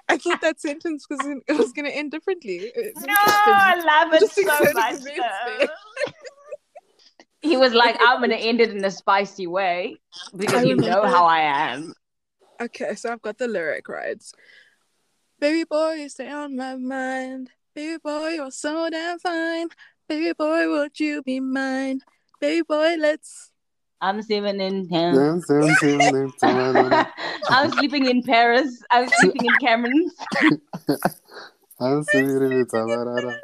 I 0.07 0.17
thought 0.17 0.41
that 0.41 0.59
sentence 0.61 1.07
was 1.09 1.19
in, 1.25 1.41
it 1.47 1.53
was 1.57 1.71
gonna 1.73 1.89
end 1.89 2.11
differently. 2.11 2.71
It's 2.75 3.01
No, 3.01 3.13
I 3.17 4.03
love 4.03 4.13
it 4.13 4.19
Just 4.19 4.35
so 4.35 4.41
excited 4.41 4.75
much. 4.75 4.97
to 4.99 5.03
be 5.03 5.11
though. 5.15 5.57
there. 5.59 5.67
he 7.41 7.57
was 7.57 7.73
like, 7.73 7.97
I'm 7.99 8.21
gonna 8.21 8.35
end 8.35 8.61
it 8.61 8.71
in 8.71 8.83
a 8.85 8.91
spicy 8.91 9.47
way 9.47 9.97
because 10.35 10.63
I 10.63 10.67
you 10.67 10.75
know 10.75 11.03
how 11.05 11.25
I 11.25 11.39
am. 11.73 11.93
Okay, 12.61 12.95
so 12.95 13.11
I've 13.11 13.21
got 13.21 13.37
the 13.37 13.47
lyric 13.47 13.89
right. 13.89 14.23
Baby 15.39 15.63
boy, 15.65 15.93
you 15.95 16.09
stay 16.09 16.31
on 16.31 16.55
my 16.55 16.75
mind. 16.75 17.49
Baby 17.73 17.97
boy, 18.01 18.29
you're 18.29 18.51
so 18.51 18.89
damn 18.89 19.19
fine. 19.19 19.67
Baby 20.07 20.33
boy, 20.33 20.69
would 20.69 20.99
you 20.99 21.21
be 21.23 21.39
mine? 21.39 21.99
Baby 22.39 22.61
boy, 22.61 22.95
let's. 22.99 23.51
I'm 24.01 24.21
sleeping 24.21 24.59
in 24.59 24.87
dance. 24.87 25.17
I'm 27.49 27.71
sleeping 27.71 28.05
in 28.07 28.23
Paris. 28.23 28.81
I'm 28.91 29.09
sleeping 29.09 29.45
in 29.45 29.57
Cameron. 29.57 30.11
I'm 31.79 32.03
singing 32.03 32.61
it, 32.61 32.67
ta-ba-da-da. 32.71 33.35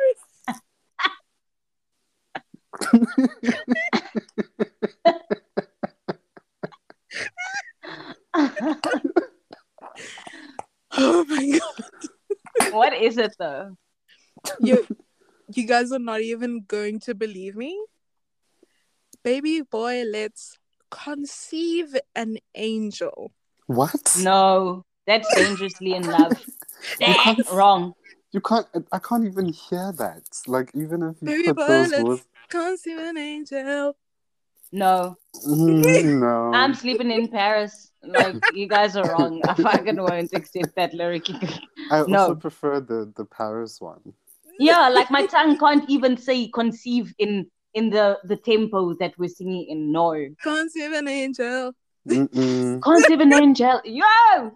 Oh 10.97 11.25
my 11.25 11.59
god, 11.59 12.73
what 12.73 12.93
is 12.93 13.17
it 13.17 13.33
though? 13.39 13.75
you, 14.59 14.85
you 15.53 15.65
guys 15.65 15.91
are 15.91 15.99
not 15.99 16.21
even 16.21 16.63
going 16.67 16.99
to 17.01 17.15
believe 17.15 17.55
me. 17.55 17.77
Baby 19.23 19.61
boy, 19.61 20.03
let's 20.09 20.57
conceive 20.89 21.95
an 22.15 22.37
angel. 22.55 23.31
What? 23.67 24.15
No, 24.19 24.83
that's 25.05 25.33
dangerously 25.35 25.93
in 25.93 26.03
love. 26.03 26.33
can't- 26.99 27.49
Wrong. 27.51 27.93
You 28.33 28.39
can't. 28.41 28.65
I 28.91 28.99
can't 28.99 29.25
even 29.25 29.49
hear 29.49 29.91
that. 29.97 30.23
Like 30.47 30.71
even 30.73 31.03
if 31.03 31.17
you 31.21 31.27
Baby 31.27 31.43
put 31.49 31.55
boy, 31.57 31.67
those 31.67 31.91
let's 31.91 32.03
words. 32.03 32.25
conceive 32.49 32.97
an 32.99 33.17
angel. 33.17 33.95
No, 34.71 35.17
Mm, 35.45 36.19
no. 36.21 36.51
I'm 36.57 36.73
sleeping 36.73 37.11
in 37.11 37.27
Paris. 37.27 37.91
Like 38.03 38.37
you 38.55 38.67
guys 38.69 38.95
are 38.95 39.05
wrong. 39.11 39.41
I 39.45 39.53
fucking 39.53 40.01
won't 40.01 40.31
accept 40.33 40.75
that 40.75 40.93
lyric. 40.93 41.27
I 41.91 41.99
also 41.99 42.07
no. 42.07 42.35
prefer 42.35 42.79
the 42.79 43.11
the 43.17 43.25
Paris 43.25 43.81
one. 43.81 44.13
yeah, 44.59 44.87
like 44.87 45.11
my 45.11 45.25
tongue 45.27 45.57
can't 45.59 45.83
even 45.89 46.15
say 46.15 46.47
conceive 46.47 47.13
in 47.19 47.51
in 47.73 47.89
the 47.89 48.19
the 48.23 48.35
tempo 48.37 48.93
that 48.95 49.13
we're 49.17 49.29
singing 49.29 49.65
in. 49.69 49.91
No, 49.91 50.13
Conceive 50.41 50.91
an 50.91 51.07
angel. 51.07 51.73
Mm-mm. 52.07 52.81
conceive 52.89 53.19
an 53.19 53.33
angel. 53.33 53.81
Yo, 53.85 54.51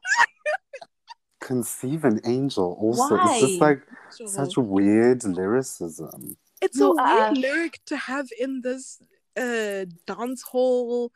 Conceive 1.39 2.03
an 2.05 2.19
angel. 2.25 2.75
Also, 2.79 3.15
it's 3.15 3.39
just 3.39 3.61
Why? 3.61 3.67
like 3.67 3.81
such 4.09 4.57
weird 4.57 5.23
lyricism. 5.23 6.37
It's 6.61 6.77
No, 6.77 6.93
a 6.97 7.03
uh, 7.03 7.31
weird 7.31 7.37
lyric 7.37 7.79
to 7.87 7.97
have 7.97 8.27
in 8.39 8.61
this 8.61 8.99
uh 9.37 9.85
dance 10.07 10.41
hall 10.41 11.11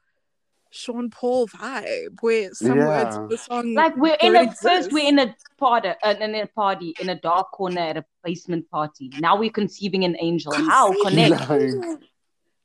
Sean 0.71 1.10
Paul 1.10 1.47
vibe 1.47 2.17
where 2.21 2.53
some 2.53 2.77
words 2.77 3.15
Yeah. 3.15 3.23
of 3.23 3.29
the 3.29 3.38
song 3.38 3.73
like 3.73 3.95
we're 3.97 4.17
in 4.21 4.34
don't 4.34 4.49
a 4.49 4.55
first 4.55 4.91
we're 4.91 5.08
in 5.08 5.17
a 5.19 5.36
party, 5.58 5.89
uh, 6.03 6.15
in 6.19 6.36
a 6.36 6.45
party 6.47 6.93
in 6.99 7.10
a 7.10 7.15
dark 7.19 7.51
corner 7.51 7.82
at 7.82 7.97
a 7.97 8.05
basement 8.23 8.69
party. 8.69 9.12
Now 9.19 9.36
we're 9.38 9.49
conceiving 9.49 10.03
an 10.05 10.15
angel. 10.19 10.53
How 10.53 10.93
connect? 11.03 11.49
Like- 11.49 11.99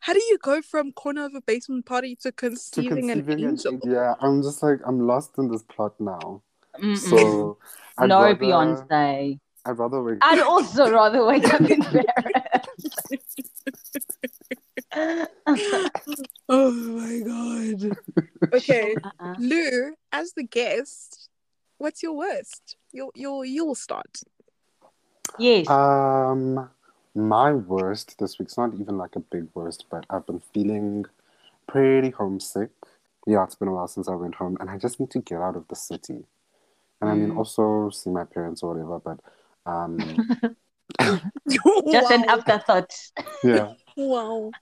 How 0.00 0.12
do 0.12 0.20
you 0.20 0.36
go 0.42 0.60
from 0.60 0.92
corner 0.92 1.24
of 1.24 1.34
a 1.34 1.40
basement 1.40 1.86
party 1.86 2.14
to 2.16 2.28
To 2.30 2.32
conceiving 2.32 3.10
an 3.10 3.24
conceiving 3.24 3.44
an 3.44 3.50
angel? 3.52 3.80
yeah, 3.84 4.14
I'm 4.20 4.42
just 4.42 4.62
like 4.62 4.80
I'm 4.86 5.06
lost 5.06 5.38
in 5.38 5.48
this 5.50 5.62
plot 5.62 5.94
now. 5.98 6.42
Mm-mm. 6.78 6.98
So 6.98 7.56
I'd 7.98 8.10
no 8.10 8.20
rather, 8.20 8.34
Beyonce. 8.36 9.38
I'd 9.64 9.78
rather 9.78 10.02
wake 10.02 10.18
I'd 10.20 10.40
also 10.40 10.90
rather 11.00 11.24
wake 11.24 11.48
up 11.54 11.62
in 11.62 11.80
Paris. 11.80 12.04
Oh 16.48 16.70
my 16.72 17.20
god. 17.20 17.96
Okay, 18.52 18.94
Uh-uh. 19.04 19.34
Lou, 19.38 19.94
as 20.12 20.32
the 20.32 20.42
guest, 20.44 21.28
what's 21.78 22.02
your 22.02 22.12
worst? 22.16 22.76
You'll 22.92 23.10
you'll 23.14 23.44
you'll 23.44 23.74
start. 23.74 24.20
Yes. 25.38 25.68
Um, 25.68 26.70
my 27.14 27.52
worst 27.52 28.18
this 28.18 28.38
week's 28.38 28.56
not 28.56 28.74
even 28.74 28.96
like 28.98 29.16
a 29.16 29.20
big 29.20 29.48
worst, 29.54 29.86
but 29.90 30.04
I've 30.10 30.26
been 30.26 30.40
feeling 30.52 31.06
pretty 31.66 32.10
homesick. 32.10 32.70
Yeah, 33.26 33.42
it's 33.44 33.54
been 33.54 33.68
a 33.68 33.72
while 33.72 33.88
since 33.88 34.08
I 34.08 34.14
went 34.14 34.36
home, 34.36 34.56
and 34.60 34.70
I 34.70 34.76
just 34.78 35.00
need 35.00 35.10
to 35.10 35.20
get 35.20 35.40
out 35.40 35.56
of 35.56 35.66
the 35.68 35.76
city. 35.76 36.24
And 37.00 37.10
I 37.10 37.14
mean, 37.14 37.30
Mm. 37.30 37.38
also 37.38 37.90
see 37.90 38.10
my 38.10 38.24
parents 38.24 38.62
or 38.62 38.74
whatever. 38.74 38.98
But 39.00 39.20
um, 39.66 39.98
Just 41.90 42.10
an 42.12 42.24
afterthought. 42.30 42.92
yeah, 43.42 43.72
Wow. 43.96 44.52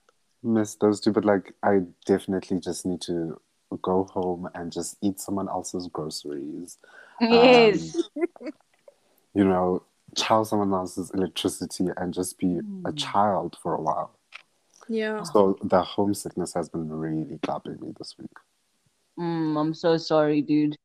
Miss 0.43 0.75
those 0.75 0.99
two. 0.99 1.11
But 1.11 1.25
like, 1.25 1.53
I 1.63 1.81
definitely 2.05 2.59
just 2.59 2.85
need 2.85 3.01
to 3.01 3.39
go 3.81 4.03
home 4.05 4.49
and 4.53 4.71
just 4.71 4.97
eat 5.01 5.19
someone 5.19 5.49
else's 5.49 5.87
groceries. 5.87 6.77
Yes. 7.21 7.95
Um, 8.17 8.27
you 9.33 9.43
know, 9.45 9.83
chow 10.15 10.43
someone 10.43 10.73
else's 10.73 11.09
electricity 11.11 11.87
and 11.97 12.13
just 12.13 12.37
be 12.37 12.57
a 12.85 12.91
Mm. 12.91 12.97
child 12.97 13.57
for 13.61 13.73
a 13.75 13.81
while. 13.81 14.19
Yeah. 14.87 15.23
So 15.23 15.57
the 15.63 15.81
homesickness 15.81 16.53
has 16.53 16.69
been 16.69 16.89
really 16.89 17.39
clapping 17.41 17.79
me 17.79 17.93
this 17.97 18.15
week. 18.19 18.29
Mm, 19.17 19.57
I'm 19.59 19.73
so 19.73 19.97
sorry, 19.97 20.41
dude. 20.41 20.75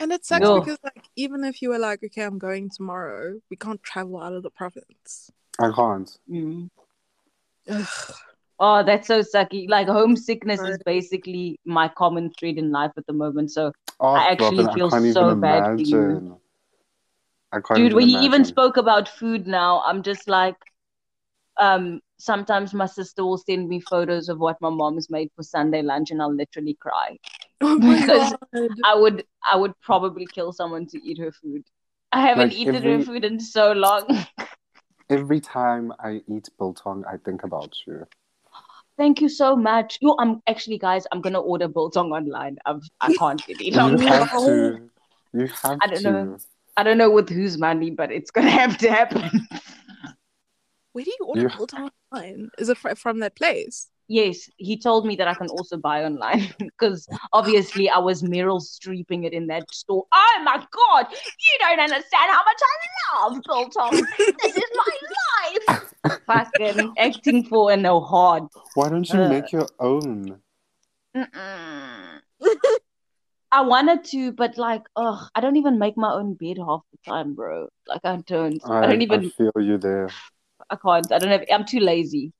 And 0.00 0.10
it 0.10 0.24
sucks 0.24 0.40
No. 0.40 0.58
because 0.60 0.78
like 0.82 1.04
even 1.14 1.44
if 1.44 1.62
you 1.62 1.68
were 1.68 1.78
like, 1.78 2.02
okay, 2.02 2.22
I'm 2.22 2.38
going 2.38 2.70
tomorrow, 2.70 3.40
we 3.50 3.56
can't 3.56 3.82
travel 3.82 4.20
out 4.20 4.32
of 4.32 4.42
the 4.42 4.50
province. 4.50 5.30
I 5.60 5.70
can't. 5.70 6.18
Mm. 6.28 6.70
Ugh. 8.62 8.82
Oh, 8.82 8.86
that's 8.86 9.08
so 9.08 9.20
sucky. 9.22 9.68
Like 9.68 9.88
homesickness 9.88 10.60
is 10.60 10.78
basically 10.86 11.58
my 11.64 11.88
common 11.88 12.30
thread 12.38 12.58
in 12.58 12.70
life 12.70 12.92
at 12.96 13.06
the 13.06 13.12
moment. 13.12 13.50
So, 13.50 13.72
Oh, 14.00 14.08
I 14.14 14.30
actually 14.32 14.64
Robin, 14.64 14.74
feel 14.74 14.86
I 14.86 14.90
can't 14.90 15.04
so 15.06 15.28
even 15.28 15.40
bad 15.40 15.64
for 15.76 15.82
you. 15.82 15.96
imagine. 15.96 16.36
I 17.52 17.56
can't 17.60 17.76
dude, 17.76 17.86
even 17.86 17.96
when 17.96 18.08
you 18.08 18.18
even 18.20 18.44
spoke 18.44 18.76
about 18.76 19.08
food 19.08 19.46
now, 19.46 19.82
I'm 19.84 20.02
just 20.02 20.28
like, 20.28 20.56
um, 21.58 22.00
sometimes 22.18 22.72
my 22.72 22.86
sister 22.86 23.24
will 23.24 23.36
send 23.38 23.68
me 23.68 23.80
photos 23.80 24.28
of 24.28 24.38
what 24.38 24.56
my 24.60 24.70
mom's 24.70 25.10
made 25.10 25.30
for 25.36 25.42
Sunday 25.42 25.82
lunch, 25.82 26.10
and 26.10 26.22
I'll 26.22 26.34
literally 26.34 26.74
cry. 26.80 27.18
Oh 27.62 27.78
Because- 27.80 28.34
god. 28.54 28.70
I 28.84 28.94
would, 28.94 29.24
I 29.52 29.56
would 29.56 29.72
probably 29.80 30.26
kill 30.26 30.52
someone 30.52 30.86
to 30.86 30.98
eat 30.98 31.18
her 31.18 31.32
food. 31.32 31.62
I 32.12 32.20
haven't 32.20 32.48
Like, 32.50 32.58
eaten 32.58 32.74
every- 32.76 32.98
her 32.98 33.04
food 33.04 33.24
in 33.24 33.40
so 33.40 33.72
long. 33.72 34.04
Every 35.10 35.40
time 35.40 35.92
I 35.98 36.22
eat 36.26 36.48
biltong, 36.58 37.04
I 37.06 37.16
think 37.18 37.44
about 37.44 37.74
you. 37.86 38.06
Thank 39.02 39.20
you 39.20 39.28
so 39.28 39.56
much. 39.56 39.98
Yo, 40.00 40.14
I'm 40.20 40.30
um, 40.30 40.42
actually, 40.46 40.78
guys, 40.78 41.08
I'm 41.10 41.20
gonna 41.20 41.40
order 41.40 41.66
biltong 41.66 42.12
online. 42.12 42.56
I've, 42.66 42.82
I 43.00 43.12
can't 43.14 43.44
get 43.44 43.60
it 43.60 43.74
You 43.74 43.98
have 43.98 44.30
to. 44.30 44.36
Oh. 44.36 44.80
You 45.32 45.46
have 45.48 45.78
I 45.82 45.86
don't 45.88 46.02
to. 46.02 46.12
know. 46.12 46.38
I 46.76 46.84
don't 46.84 46.98
know 46.98 47.10
with 47.10 47.28
whose 47.28 47.58
money, 47.58 47.90
but 47.90 48.12
it's 48.12 48.30
gonna 48.30 48.50
have 48.62 48.78
to 48.78 48.88
happen. 48.88 49.28
Where 50.92 51.04
do 51.04 51.10
you 51.18 51.26
order 51.26 51.40
You- 51.40 51.48
biltong 51.48 51.90
online? 52.12 52.50
Is 52.58 52.68
it 52.68 52.78
fr- 52.78 52.94
from 52.94 53.18
that 53.18 53.34
place? 53.34 53.88
Yes, 54.06 54.48
he 54.56 54.76
told 54.78 55.06
me 55.06 55.16
that 55.16 55.26
I 55.26 55.34
can 55.34 55.48
also 55.48 55.78
buy 55.78 56.04
online 56.04 56.52
because 56.58 57.08
obviously 57.32 57.88
I 57.88 57.98
was 57.98 58.22
Meryl 58.22 58.60
Streeping 58.60 59.24
it 59.24 59.32
in 59.32 59.48
that 59.48 59.64
store. 59.72 60.04
Oh 60.12 60.40
my 60.44 60.58
god, 60.58 61.06
you 61.10 61.58
don't 61.58 61.80
understand 61.80 62.30
how 62.30 62.42
much 62.44 62.60
I 62.72 62.74
love 63.30 63.42
biltong. 63.46 63.90
This 64.18 64.56
is 64.56 64.70
my 64.76 64.84
life. 64.84 64.91
Fucking 66.26 66.94
acting 66.98 67.44
for 67.44 67.72
and 67.72 67.82
no 67.82 68.00
hard. 68.00 68.44
Why 68.74 68.88
don't 68.88 69.08
you 69.08 69.20
Uh. 69.20 69.28
make 69.28 69.52
your 69.52 69.68
own? 69.78 70.40
I 73.52 73.60
wanted 73.60 74.04
to, 74.04 74.32
but 74.32 74.56
like, 74.56 74.82
ugh, 74.96 75.28
I 75.34 75.40
don't 75.40 75.56
even 75.56 75.78
make 75.78 75.96
my 75.96 76.10
own 76.10 76.34
bed 76.34 76.56
half 76.58 76.80
the 76.90 76.98
time, 77.10 77.34
bro. 77.34 77.68
Like, 77.86 78.00
I 78.04 78.16
don't. 78.26 78.62
I, 78.64 78.78
I, 78.78 78.86
don't 78.86 79.02
even. 79.02 79.26
I 79.26 79.28
feel 79.28 79.52
you 79.56 79.76
there. 79.76 80.08
I 80.70 80.76
can't. 80.76 81.12
I 81.12 81.18
don't 81.18 81.30
have. 81.30 81.44
I'm 81.52 81.66
too 81.66 81.80
lazy. 81.80 82.32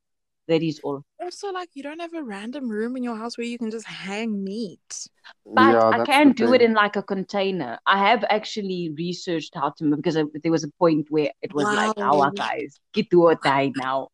That 0.48 0.62
is 0.62 0.80
all. 0.82 1.04
Also, 1.20 1.52
like 1.52 1.70
you 1.74 1.82
don't 1.82 2.00
have 2.00 2.14
a 2.14 2.22
random 2.22 2.68
room 2.68 2.96
in 2.96 3.04
your 3.04 3.16
house 3.16 3.38
where 3.38 3.46
you 3.46 3.58
can 3.58 3.70
just 3.70 3.86
hang 3.86 4.42
meat. 4.42 5.08
But 5.46 5.72
yeah, 5.72 5.88
I 5.88 6.04
can 6.04 6.28
the 6.28 6.34
do 6.34 6.54
it 6.54 6.62
in 6.62 6.74
like 6.74 6.96
a 6.96 7.02
container. 7.02 7.78
I 7.86 7.98
have 7.98 8.24
actually 8.28 8.92
researched 8.98 9.54
how 9.54 9.70
to 9.78 9.96
because 9.96 10.14
there 10.14 10.52
was 10.52 10.64
a 10.64 10.70
point 10.78 11.06
where 11.10 11.30
it 11.42 11.54
was 11.54 11.64
like, 11.64 11.96
"Our 11.98 12.32
guys, 12.32 12.80
get 12.92 13.08
to 13.10 13.28
it 13.28 13.40
die 13.42 13.72
now," 13.76 14.08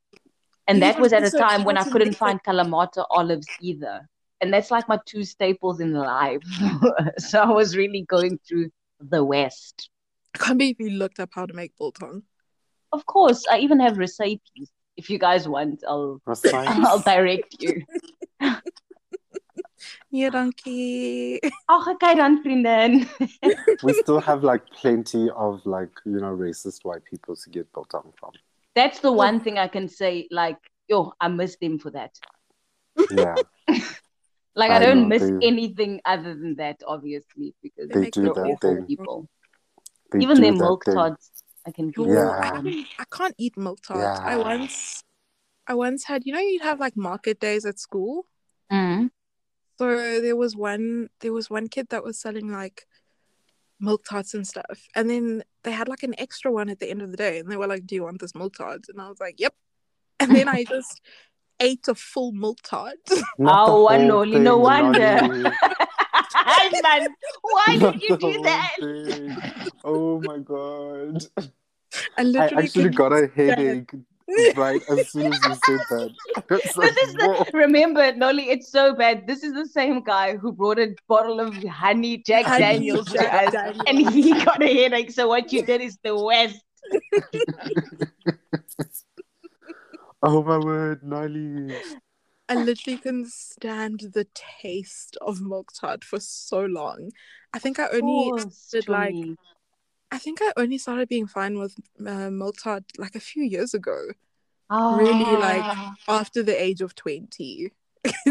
and 0.66 0.76
You 0.76 0.80
that 0.82 1.00
was 1.00 1.14
at 1.14 1.24
a 1.24 1.30
time 1.30 1.64
when 1.64 1.78
I 1.78 1.84
couldn't 1.84 2.14
find 2.14 2.42
Kalamata 2.42 3.06
olives 3.10 3.48
either, 3.60 4.06
and 4.42 4.52
that's 4.52 4.70
like 4.70 4.86
my 4.86 4.98
two 5.06 5.24
staples 5.24 5.80
in 5.80 5.94
life. 5.94 6.42
so 7.18 7.40
I 7.40 7.50
was 7.50 7.74
really 7.74 8.02
going 8.02 8.38
through 8.46 8.70
the 9.00 9.24
West. 9.24 9.88
I 10.34 10.38
can't 10.38 10.58
believe 10.58 10.76
you 10.78 10.90
looked 10.90 11.20
up 11.20 11.30
how 11.32 11.46
to 11.46 11.54
make 11.54 11.72
biltong. 11.78 12.22
Of 12.92 13.06
course, 13.06 13.44
I 13.50 13.58
even 13.58 13.80
have 13.80 13.98
recipes. 13.98 14.70
If 14.98 15.08
you 15.08 15.18
guys 15.18 15.46
want, 15.48 15.84
I'll 15.86 16.20
I'll 16.54 16.98
direct 17.06 17.54
you. 17.62 17.82
Nee, 20.10 20.30
dankie. 20.30 21.38
Ag, 21.70 21.86
okay 21.94 22.14
dan 22.18 22.42
vriendin. 22.42 23.06
we 23.86 23.92
still 23.94 24.18
have 24.20 24.42
like 24.42 24.64
plenty 24.74 25.30
of 25.30 25.62
like 25.66 25.92
you 26.04 26.18
know 26.18 26.34
racist 26.34 26.82
white 26.84 27.04
people 27.04 27.36
to 27.36 27.50
get 27.50 27.70
biltong 27.72 28.12
from. 28.18 28.32
That's 28.74 28.98
the 29.00 29.12
one 29.12 29.38
thing 29.40 29.58
I 29.58 29.68
can 29.68 29.86
say. 29.88 30.26
Like, 30.30 30.58
yo, 30.88 31.12
I 31.20 31.28
miss 31.28 31.56
them 31.60 31.78
for 31.78 31.90
that. 31.92 32.10
Yeah, 33.10 33.34
Like, 34.58 34.70
I, 34.72 34.76
I 34.76 34.78
don't 34.80 35.02
know, 35.02 35.06
miss 35.14 35.22
they- 35.22 35.46
anything 35.46 36.00
other 36.04 36.34
than 36.34 36.56
that, 36.56 36.82
obviously, 36.86 37.54
because 37.62 37.88
They 37.88 38.00
make 38.00 38.12
do 38.14 38.22
me 38.22 38.30
they're 38.34 38.44
that 38.50 38.60
thing. 38.60 38.86
people. 38.86 39.28
they 40.10 40.18
Even 40.20 40.40
their 40.42 40.52
milk 40.52 40.84
thing. 40.84 40.94
tarts, 40.94 41.37
I 41.68 41.72
can 41.72 41.90
do. 41.90 42.02
Yo, 42.02 42.12
Yeah. 42.14 42.30
I, 42.42 42.50
can't, 42.50 42.86
I 42.98 43.04
can't 43.16 43.34
eat 43.38 43.56
milk 43.56 43.78
tarts. 43.86 44.20
I 44.20 44.36
once, 44.36 45.04
I 45.66 45.74
once 45.74 46.04
had. 46.04 46.22
You 46.24 46.32
know, 46.34 46.40
you'd 46.40 46.62
have 46.62 46.80
like 46.80 46.96
market 46.96 47.38
days 47.40 47.64
at 47.70 47.78
school. 47.78 48.26
Mm. 48.72 49.10
So 49.78 49.84
there 50.20 50.34
was 50.36 50.56
one. 50.56 51.08
There 51.20 51.32
was 51.32 51.48
one 51.50 51.68
kid 51.68 51.86
that 51.90 52.02
was 52.02 52.18
selling 52.18 52.48
like 52.50 52.86
milk 53.78 54.02
tarts 54.10 54.34
and 54.34 54.46
stuff, 54.46 54.78
and 54.96 55.08
then 55.08 55.42
they 55.62 55.70
had 55.70 55.88
like 55.88 56.02
an 56.02 56.14
extra 56.18 56.50
one 56.50 56.68
at 56.68 56.80
the 56.80 56.90
end 56.90 57.02
of 57.02 57.10
the 57.12 57.16
day, 57.16 57.38
and 57.38 57.48
they 57.50 57.56
were 57.56 57.68
like, 57.68 57.86
"Do 57.86 57.94
you 57.94 58.02
want 58.04 58.20
this 58.20 58.34
milk 58.34 58.54
tart?" 58.56 58.86
And 58.88 59.00
I 59.00 59.08
was 59.08 59.20
like, 59.20 59.36
"Yep." 59.38 59.54
And 60.20 60.34
then 60.34 60.48
I 60.48 60.64
just 60.76 61.00
ate 61.60 61.86
a 61.88 61.94
full 61.94 62.32
milk 62.32 62.58
tart. 62.62 62.96
Not 63.38 63.66
the 63.66 63.72
Oh, 63.72 63.86
I 63.88 63.98
whole 63.98 64.08
know, 64.08 64.24
no 64.24 64.54
thing, 64.54 64.62
wonder. 64.62 65.52
Lonnie. 66.48 66.82
Man, 66.82 67.08
why 67.42 67.76
did 67.78 68.02
you 68.02 68.16
do 68.18 68.40
that? 68.44 68.76
thing. 68.80 69.36
Oh 69.84 70.20
my 70.20 70.38
god. 70.38 71.22
I 72.16 72.20
I 72.20 72.22
literally 72.22 72.64
actually 72.64 72.88
got 72.90 73.12
a 73.12 73.28
stand 73.28 73.30
it. 73.38 73.56
headache 73.58 73.90
right 74.56 74.82
as 74.88 75.08
soon 75.10 75.32
as 75.32 75.44
you 75.44 75.54
said 75.54 75.80
that. 75.90 76.10
It's 76.50 76.76
This 76.76 76.76
like, 76.76 76.92
is 77.04 77.14
the 77.14 77.46
remember, 77.54 78.12
Nolly, 78.14 78.50
it's 78.50 78.70
so 78.70 78.94
bad. 78.94 79.26
This 79.26 79.42
is 79.42 79.52
the 79.52 79.66
same 79.66 80.02
guy 80.02 80.36
who 80.36 80.52
brought 80.52 80.78
a 80.78 80.94
bottle 81.08 81.40
of 81.40 81.54
honey 81.64 82.18
Jack 82.26 82.46
Honey 82.46 82.60
Daniels 82.64 83.06
to 83.08 83.18
Jack 83.18 83.48
us, 83.48 83.52
Daniels. 83.52 83.84
and 83.86 83.98
he 83.98 84.44
got 84.44 84.62
a 84.62 84.74
headache. 84.74 85.10
So 85.10 85.28
what 85.28 85.52
you 85.52 85.62
did 85.62 85.80
is 85.80 85.98
the 86.02 86.16
worst. 86.16 86.62
Oh 90.20 90.42
my 90.42 90.58
word, 90.58 91.04
Nolly. 91.04 91.76
I 92.48 92.54
literally 92.54 92.98
couldn't 92.98 93.28
stand 93.30 94.00
the 94.00 94.26
taste 94.34 95.16
of 95.20 95.40
milk 95.40 95.70
tart 95.78 96.02
for 96.04 96.18
so 96.20 96.64
long. 96.64 97.10
I 97.52 97.58
think 97.58 97.78
I 97.78 97.88
only 97.88 98.30
Poor 98.30 98.44
did, 98.72 98.88
like, 98.88 99.14
I 100.10 100.18
think 100.18 100.40
I 100.40 100.52
only 100.56 100.78
started 100.78 101.08
being 101.08 101.26
fine 101.26 101.58
with 101.58 101.74
uh, 102.06 102.30
milk 102.30 102.56
tart 102.62 102.84
like 102.96 103.14
a 103.14 103.20
few 103.20 103.42
years 103.42 103.74
ago, 103.74 103.98
Ah. 104.70 104.96
really, 104.96 105.36
like- 105.36 105.92
after 106.08 106.42
the 106.42 106.60
age 106.60 106.80
of 106.80 106.94
twenty. 106.94 107.72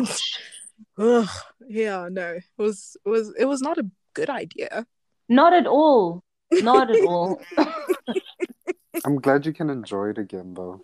Ugh, 0.98 1.30
yeah, 1.68 2.08
no, 2.12 2.34
it 2.34 2.44
was 2.58 2.98
it 3.06 3.10
was 3.10 3.34
it 3.38 3.46
was 3.46 3.62
not 3.62 3.78
a 3.78 3.90
good 4.14 4.30
idea. 4.30 4.86
not 5.30 5.54
at 5.54 5.68
all, 5.68 6.24
not 6.52 6.90
at 6.90 7.04
all. 7.06 7.42
I'm 9.06 9.18
glad 9.22 9.46
you 9.46 9.54
can 9.54 9.70
enjoy 9.70 10.10
it 10.10 10.18
again 10.18 10.54
though. 10.56 10.82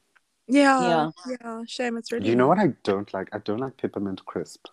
Yeah, 0.47 1.09
yeah, 1.29 1.61
shame 1.67 1.97
it's 1.97 2.11
really. 2.11 2.27
You 2.29 2.35
know 2.35 2.47
what 2.47 2.59
I 2.59 2.73
don't 2.83 3.11
like? 3.13 3.29
I 3.33 3.37
don't 3.39 3.59
like 3.59 3.77
peppermint 3.77 4.25
crisp. 4.25 4.65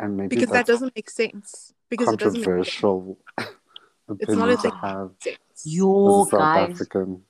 And 0.00 0.16
maybe 0.16 0.34
Because 0.34 0.50
that 0.50 0.66
doesn't 0.66 0.94
make 0.96 1.08
sense. 1.10 1.72
Because 1.88 2.08
it 2.12 2.18
doesn't 2.18 2.40
make 2.40 2.44
controversial 2.44 3.18
It's 4.18 4.32
not 4.32 4.50
a 4.50 4.56
thing. 4.56 4.72
have 4.82 5.10
sense. 5.20 5.38
Yo, 5.64 6.22
a 6.22 6.26
South 6.26 6.40
guys, 6.40 6.70
African. 6.72 7.22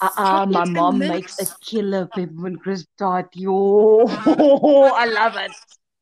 uh-uh, 0.00 0.46
my 0.46 0.64
mom 0.64 0.98
mint. 0.98 1.12
makes 1.12 1.40
a 1.40 1.46
killer 1.60 2.06
peppermint 2.06 2.62
crisp 2.62 2.86
tart. 2.96 3.30
Yo, 3.34 4.06
I 4.06 5.06
love 5.06 5.36
it. 5.36 5.52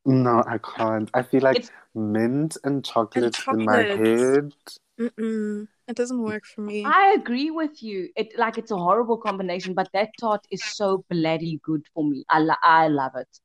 No, 0.04 0.42
I 0.46 0.58
can't. 0.58 1.10
I 1.14 1.22
feel 1.22 1.40
like 1.42 1.56
It's- 1.56 1.70
mint 1.94 2.56
and 2.64 2.84
chocolate, 2.84 3.38
in 3.48 3.64
my 3.64 3.76
head. 3.82 4.52
Mm-mm, 5.00 5.66
it 5.88 5.96
doesn't 5.96 6.22
work 6.22 6.44
for 6.44 6.62
me. 6.62 6.84
I 6.84 7.14
agree 7.18 7.50
with 7.50 7.82
you. 7.82 8.08
It 8.16 8.38
like 8.38 8.58
it's 8.58 8.70
a 8.70 8.76
horrible 8.76 9.16
combination, 9.16 9.74
but 9.74 9.88
that 9.92 10.10
tart 10.18 10.46
is 10.50 10.62
so 10.62 11.04
bloody 11.10 11.60
good 11.62 11.84
for 11.94 12.04
me. 12.04 12.24
I 12.28 12.38
lo- 12.38 12.62
I 12.62 12.88
love 12.88 13.12
it. 13.16 13.40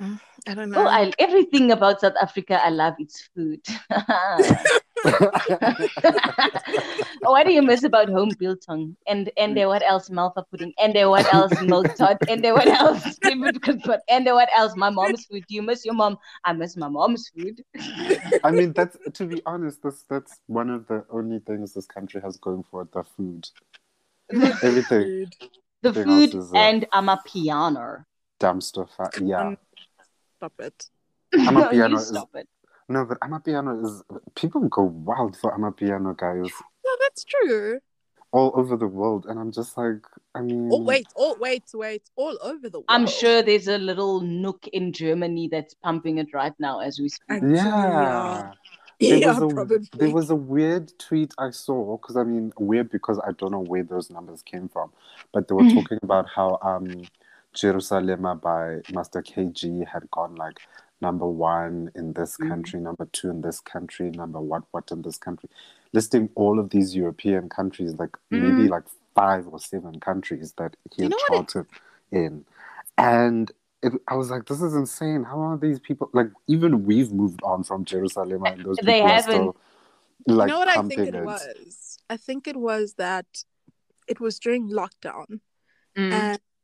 Mm, 0.00 0.20
I 0.46 0.54
don't 0.54 0.74
oh, 0.74 0.82
know. 0.82 0.86
Oh, 0.86 0.88
I, 0.88 1.12
everything 1.18 1.72
about 1.72 2.00
South 2.00 2.16
Africa, 2.20 2.60
I 2.62 2.68
love 2.70 2.94
its 2.98 3.28
food. 3.34 3.60
what 7.22 7.46
do 7.46 7.52
you 7.52 7.62
miss 7.62 7.84
about 7.84 8.08
home 8.08 8.30
biltong? 8.38 8.96
And 9.06 9.30
and 9.36 9.56
there 9.56 9.68
what 9.68 9.82
else? 9.82 10.10
Malva 10.10 10.44
pudding. 10.50 10.72
And 10.78 10.94
there 10.94 11.08
what 11.08 11.32
else? 11.32 11.52
Milk 11.62 11.94
tart. 11.96 12.18
And 12.28 12.42
there 12.44 12.54
what 12.54 12.66
else? 12.68 13.18
Peppermint 13.22 13.62
crisp. 13.62 13.88
And 14.08 14.26
there 14.26 14.34
what 14.34 14.48
else? 14.56 14.76
My 14.76 14.90
mom's 14.90 15.24
food. 15.26 15.44
Do 15.48 15.54
you 15.54 15.62
miss 15.62 15.84
your 15.84 15.94
mom? 15.94 16.18
I 16.44 16.52
miss 16.52 16.76
my 16.76 16.88
mom's 16.88 17.28
food. 17.28 17.62
I 18.44 18.50
mean, 18.50 18.72
that's 18.72 18.96
to 19.14 19.26
be 19.26 19.42
honest, 19.46 19.82
that's 19.82 20.04
that's 20.08 20.40
one 20.46 20.70
of 20.70 20.86
the 20.86 21.04
only 21.10 21.40
things 21.40 21.74
this 21.74 21.86
country 21.86 22.20
has 22.22 22.36
going 22.36 22.64
for 22.70 22.82
it, 22.82 22.92
the 22.92 23.02
food. 23.04 23.48
Everything 24.62 25.26
The 25.82 25.94
food 25.94 26.34
is, 26.34 26.52
uh, 26.52 26.56
and 26.56 26.86
Amapiano. 26.92 28.04
dumpster 28.40 28.88
fire. 28.96 29.10
Yeah, 29.22 29.48
Um, 29.48 29.58
Stop 30.38 30.52
it. 30.58 30.86
I'm 31.32 31.56
a 31.56 31.60
No, 31.60 31.68
piano 31.70 31.94
you 31.94 31.96
is 31.96 32.08
stop 32.08 32.28
it. 32.34 32.46
No, 32.88 33.04
but 33.04 33.18
Amapiano 33.20 33.84
is 33.84 34.02
people 34.34 34.62
go 34.68 34.82
wild 34.82 35.36
for 35.36 35.56
Amapiano 35.56 36.16
guys 36.16 36.50
No, 36.84 36.90
that's 37.00 37.24
true. 37.24 37.80
all 38.32 38.52
over 38.54 38.76
the 38.76 38.86
world, 38.86 39.26
and 39.26 39.38
I'm 39.38 39.52
just 39.52 39.76
like, 39.78 40.04
I 40.34 40.40
mean, 40.40 40.70
Oh 40.72 40.82
wait, 40.84 41.06
oh 41.16 41.36
wait, 41.40 41.64
wait, 41.74 42.02
all 42.16 42.36
over 42.42 42.68
the 42.68 42.80
world. 42.80 42.84
I'm 42.88 43.06
sure 43.06 43.42
there's 43.42 43.68
a 43.68 43.78
little 43.78 44.20
nook 44.20 44.66
in 44.72 44.92
Germany 44.92 45.48
that's 45.50 45.74
pumping 45.74 46.18
it 46.18 46.28
right 46.34 46.52
now 46.58 46.80
as 46.80 46.98
we 46.98 47.08
speak. 47.08 47.30
Actually, 47.30 47.52
yeah. 47.54 48.52
Yeah, 48.98 49.18
There 49.18 49.28
was 49.28 49.38
a 49.40 49.54
probably. 49.54 49.88
there 49.94 50.10
was 50.10 50.30
a 50.30 50.34
weird 50.36 50.92
tweet 50.98 51.34
I 51.38 51.50
saw 51.50 51.98
because 51.98 52.16
I 52.16 52.24
mean 52.24 52.52
weird 52.58 52.90
because 52.90 53.18
I 53.18 53.32
don't 53.32 53.52
know 53.52 53.60
where 53.60 53.84
those 53.84 54.10
numbers 54.10 54.42
came 54.42 54.68
from, 54.68 54.90
but 55.32 55.48
they 55.48 55.54
were 55.54 55.64
Mhm. 55.64 55.74
talking 55.74 55.98
about 56.02 56.26
how 56.28 56.58
um 56.62 57.06
Jerusalem 57.52 58.38
by 58.42 58.80
Master 58.88 59.22
KG 59.22 59.86
had 59.86 60.10
gone 60.10 60.34
like 60.34 60.60
number 61.00 61.26
one 61.28 61.90
in 61.94 62.12
this 62.14 62.36
Mhm. 62.36 62.48
country, 62.48 62.80
number 62.80 63.06
two 63.06 63.30
in 63.30 63.40
this 63.42 63.60
country, 63.60 64.10
number 64.10 64.40
what 64.40 64.64
what 64.70 64.90
in 64.90 65.02
this 65.02 65.18
country, 65.18 65.48
listing 65.92 66.30
all 66.34 66.58
of 66.58 66.70
these 66.70 66.94
European 66.96 67.48
countries, 67.48 67.94
like 67.94 68.16
maybe 68.30 68.68
like 68.68 68.84
five 69.14 69.46
or 69.48 69.58
seven 69.58 70.00
countries 70.00 70.52
that 70.58 70.76
he 70.92 71.02
You 71.02 71.04
had 71.04 71.10
know 71.10 71.16
what 71.28 71.40
it- 71.42 71.48
charted 71.52 71.66
in, 72.10 72.44
and. 72.98 73.52
It, 73.82 73.92
I 74.08 74.14
was 74.16 74.30
like, 74.30 74.46
this 74.46 74.62
is 74.62 74.74
insane. 74.74 75.22
How 75.22 75.38
are 75.38 75.58
these 75.58 75.78
people 75.78 76.08
like? 76.14 76.30
Even 76.48 76.86
we've 76.86 77.12
moved 77.12 77.40
on 77.42 77.62
from 77.62 77.84
Jerusalem, 77.84 78.42
and 78.46 78.64
those 78.64 78.78
They 78.78 78.94
people 79.00 79.06
are 79.06 79.08
haven't. 79.10 79.32
still 79.32 79.56
like 80.26 80.48
you 80.48 80.54
know 80.54 80.58
what 80.58 80.68
I 80.68 80.80
think 80.82 81.14
it 81.14 81.24
was? 81.24 81.98
I 82.08 82.16
think 82.16 82.48
it 82.48 82.56
was 82.56 82.94
that 82.94 83.26
it 84.08 84.18
was 84.18 84.38
during 84.38 84.70
lockdown 84.70 85.40
Mm. 85.94 86.12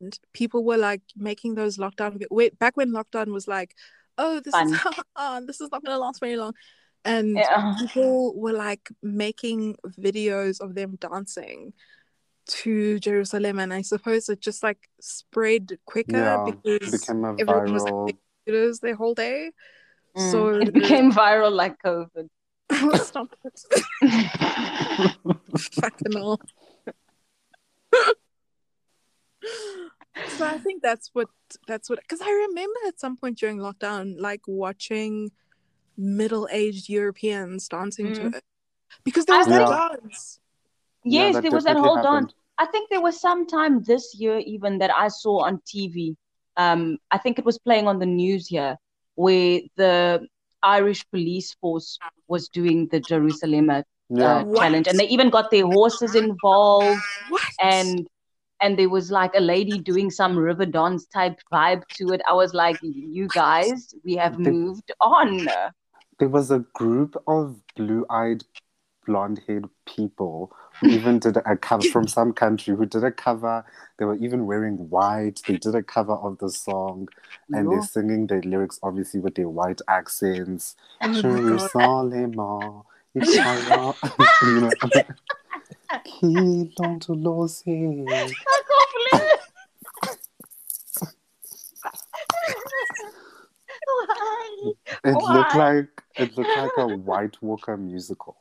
and 0.03 0.19
people 0.33 0.65
were 0.65 0.79
like 0.79 1.03
making 1.15 1.55
those 1.55 1.77
lockdown 1.77 2.25
wait 2.31 2.59
back 2.59 2.79
when 2.79 2.91
lockdown 2.91 3.27
was 3.31 3.47
like, 3.47 3.77
oh 4.19 4.41
this 4.41 4.55
is 4.55 4.73
this 5.47 5.61
is 5.61 5.71
not 5.71 5.85
gonna 5.85 5.99
last 5.99 6.21
very 6.21 6.37
long. 6.37 6.55
And 7.05 7.37
Yeah. 7.37 7.75
people 7.79 8.35
were 8.37 8.53
like 8.53 8.89
making 9.03 9.77
videos 9.99 10.61
of 10.61 10.75
them 10.75 10.97
dancing 11.01 11.73
to 12.47 12.99
Jerusalem 13.01 13.59
and 13.59 13.73
I 13.73 13.83
suppose 13.83 14.29
it 14.29 14.41
just 14.41 14.63
like 14.63 14.89
spread 15.01 15.79
quicker 15.85 16.19
Yeah, 16.19 16.45
because 16.45 17.01
became 17.01 17.25
a 17.25 17.35
everyone 17.39 17.73
was 17.73 17.83
viral. 17.85 18.07
like 18.07 18.17
videos 18.49 18.81
their 18.81 18.97
whole 18.97 19.15
day. 19.15 19.51
Mm. 20.17 20.31
So 20.31 20.49
it 20.61 20.73
became 20.73 21.13
viral 21.13 21.53
like 21.53 21.77
COVID. 21.83 22.29
stop 22.99 23.29
it. 23.45 23.61
Fucking 25.81 26.13
hell. 26.13 26.41
So 30.37 30.47
I 30.47 30.59
think 30.59 30.83
that's 30.83 31.11
what 31.13 31.29
that's 31.67 31.89
what 31.91 32.01
because 32.01 32.21
I 32.21 32.31
remember 32.49 32.79
at 32.87 33.01
some 33.01 33.17
point 33.17 33.39
during 33.39 33.59
lockdown, 33.59 34.15
like 34.19 34.43
watching 34.47 35.31
middle-aged 35.97 36.89
Europeans 36.89 37.69
dancing 37.69 38.13
to 38.15 38.21
Mm. 38.23 38.35
it 38.37 38.45
because 39.05 39.25
there 39.27 39.39
was 39.39 39.47
I 39.49 39.51
that 39.51 39.69
think- 39.69 40.03
dance. 40.03 40.39
Yeah, 41.05 41.25
yes, 41.25 41.35
that 41.35 41.43
there 41.43 41.51
was 41.51 41.65
that 41.65 41.77
whole 41.77 41.97
happened. 41.97 42.29
dance. 42.29 42.35
I 42.59 42.67
think 42.67 42.89
there 42.91 43.01
was 43.01 43.21
some 43.21 43.47
time 43.47 43.83
this 43.83 44.15
year 44.15 44.39
even 44.39 44.79
that 44.79 44.91
I 44.95 45.09
saw 45.09 45.45
on 45.45 45.61
TV. 45.67 46.17
Um, 46.57 46.99
I 47.11 47.19
think 47.19 47.39
it 47.39 47.45
was 47.45 47.59
playing 47.59 47.89
on 47.89 47.99
the 47.99 48.07
news 48.07 48.47
here 48.47 48.77
where 49.17 49.61
the 49.77 50.27
Irish 50.63 51.05
police 51.11 51.55
force 51.55 51.99
was 52.29 52.49
doing 52.49 52.87
the 52.93 53.01
Jerusalem 53.01 53.69
uh, 53.71 53.83
Yeah, 54.11 54.45
challenge, 54.55 54.87
and 54.87 54.97
they 54.99 55.09
even 55.09 55.29
got 55.31 55.51
their 55.51 55.67
horses 55.67 56.15
involved, 56.15 57.01
What? 57.31 57.43
and 57.61 58.07
and 58.63 58.79
there 58.79 58.89
was 58.89 59.11
like 59.11 59.35
a 59.35 59.41
lady 59.41 59.79
doing 59.79 60.11
some 60.11 60.39
river 60.39 60.65
dance 60.65 61.05
type 61.07 61.39
vibe 61.53 61.87
to 61.95 62.09
it. 62.13 62.21
I 62.29 62.33
was 62.33 62.55
like, 62.55 62.77
you 62.83 63.29
guys, 63.29 63.95
we 64.05 64.15
have 64.17 64.37
The- 64.43 64.51
moved 64.51 64.93
on. 65.01 65.47
there 66.19 66.29
was 66.29 66.51
a 66.51 66.61
group 66.75 67.17
of 67.27 67.57
blue-eyed, 67.77 68.45
blonde-haired 69.07 69.69
people 69.87 70.55
who 70.81 70.89
even 70.89 71.19
did 71.19 71.37
a 71.37 71.57
cover 71.57 71.89
from 71.89 72.07
some 72.07 72.33
country 72.33 72.75
who 72.77 72.87
did 72.87 73.03
a 73.05 73.11
cover. 73.11 73.65
They 73.99 74.05
were 74.05 74.17
even 74.17 74.47
wearing 74.47 74.89
white. 74.89 75.43
They 75.47 75.57
did 75.57 75.75
a 75.75 75.83
cover 75.83 76.15
of 76.15 76.39
the 76.39 76.49
song, 76.49 77.09
and 77.53 77.71
they're 77.71 77.83
singing 77.83 78.29
their 78.29 78.43
lyrics 78.43 78.79
obviously 78.83 79.21
with 79.21 79.35
their 79.35 79.49
white 79.49 79.81
accents. 79.89 80.77
Oh 81.03 81.09
my 85.93 85.99
God. 85.99 86.13
Jerusalem, 86.21 86.69
Inshallah. 86.69 86.69
you 86.69 86.75
know, 86.75 86.75
Kilo 86.77 86.99
to 87.01 87.13
Lose. 87.13 87.63
I 88.47 88.63
can't 88.69 88.91
believe 88.93 89.29
it. 89.29 89.41
Why? 93.85 94.73
It 95.05 95.29
looked 95.29 95.55
like 95.55 95.89
it 96.19 96.37
looked 96.37 96.57
like 96.57 96.77
a 96.77 96.89
White 96.89 97.43
Walker 97.43 97.77
musical. 97.77 98.37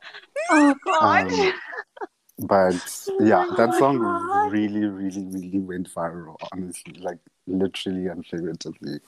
Oh 0.50 0.74
God. 0.84 1.22
Um, 1.22 1.52
But 2.38 2.74
yeah, 3.20 3.44
that 3.56 3.60
Oh 3.60 3.66
my 3.68 3.78
song 3.78 3.98
God. 3.98 4.52
really, 4.52 4.84
really, 4.84 5.24
really 5.24 5.58
went 5.58 5.92
viral. 5.94 6.36
Honestly, 6.52 6.94
like 7.00 7.18
literally 7.46 8.06
and 8.06 8.26
figuratively. 8.26 9.00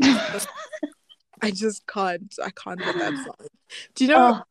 I 1.42 1.50
just 1.50 1.86
can't. 1.86 2.34
I 2.42 2.50
can't 2.50 2.84
with 2.84 2.98
that 2.98 3.16
song. 3.18 3.34
Do 3.94 4.04
you 4.04 4.10
know? 4.10 4.34
Oh, 4.34 4.42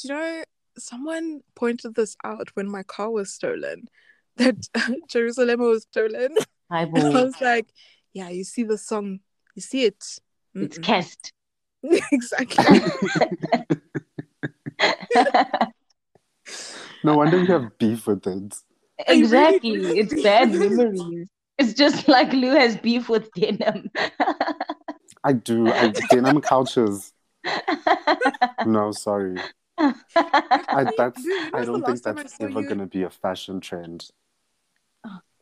Do 0.00 0.08
you 0.08 0.14
know? 0.14 0.44
Someone 0.78 1.40
pointed 1.54 1.94
this 1.94 2.16
out 2.24 2.50
when 2.54 2.68
my 2.68 2.82
car 2.82 3.10
was 3.10 3.32
stolen. 3.32 3.88
That 4.36 4.56
Jerusalem 5.08 5.60
was 5.60 5.82
stolen. 5.82 6.36
hi, 6.70 6.82
I 6.82 6.84
was 7.10 7.40
like, 7.40 7.68
"Yeah, 8.12 8.28
you 8.30 8.44
see 8.44 8.62
the 8.62 8.78
song. 8.78 9.20
You 9.54 9.62
see 9.62 9.84
it. 9.84 10.02
It's 10.54 10.78
Mm-mm. 10.78 10.82
cast. 10.82 11.32
exactly." 12.12 12.64
No 17.02 17.16
wonder 17.16 17.38
you 17.38 17.46
have 17.46 17.76
beef 17.78 18.06
with 18.06 18.26
it. 18.26 18.54
exactly. 19.08 19.98
It's 19.98 20.22
bad 20.22 20.52
memories. 20.52 21.28
It's 21.58 21.74
just 21.74 22.08
like 22.08 22.32
Lou 22.32 22.50
has 22.52 22.76
beef 22.76 23.08
with 23.08 23.30
denim. 23.32 23.90
I 25.24 25.32
do. 25.32 25.70
I, 25.72 25.88
denim 26.10 26.40
couches. 26.40 27.12
No, 28.66 28.92
sorry. 28.92 29.36
I, 29.80 30.92
that's. 30.98 31.22
Dude, 31.22 31.54
I 31.54 31.64
don't 31.64 31.74
think 31.76 31.88
last 31.88 32.00
time 32.02 32.18
I 32.18 32.22
that's 32.22 32.40
ever 32.40 32.60
you- 32.60 32.68
gonna 32.68 32.86
be 32.86 33.02
a 33.02 33.10
fashion 33.10 33.60
trend. 33.60 34.08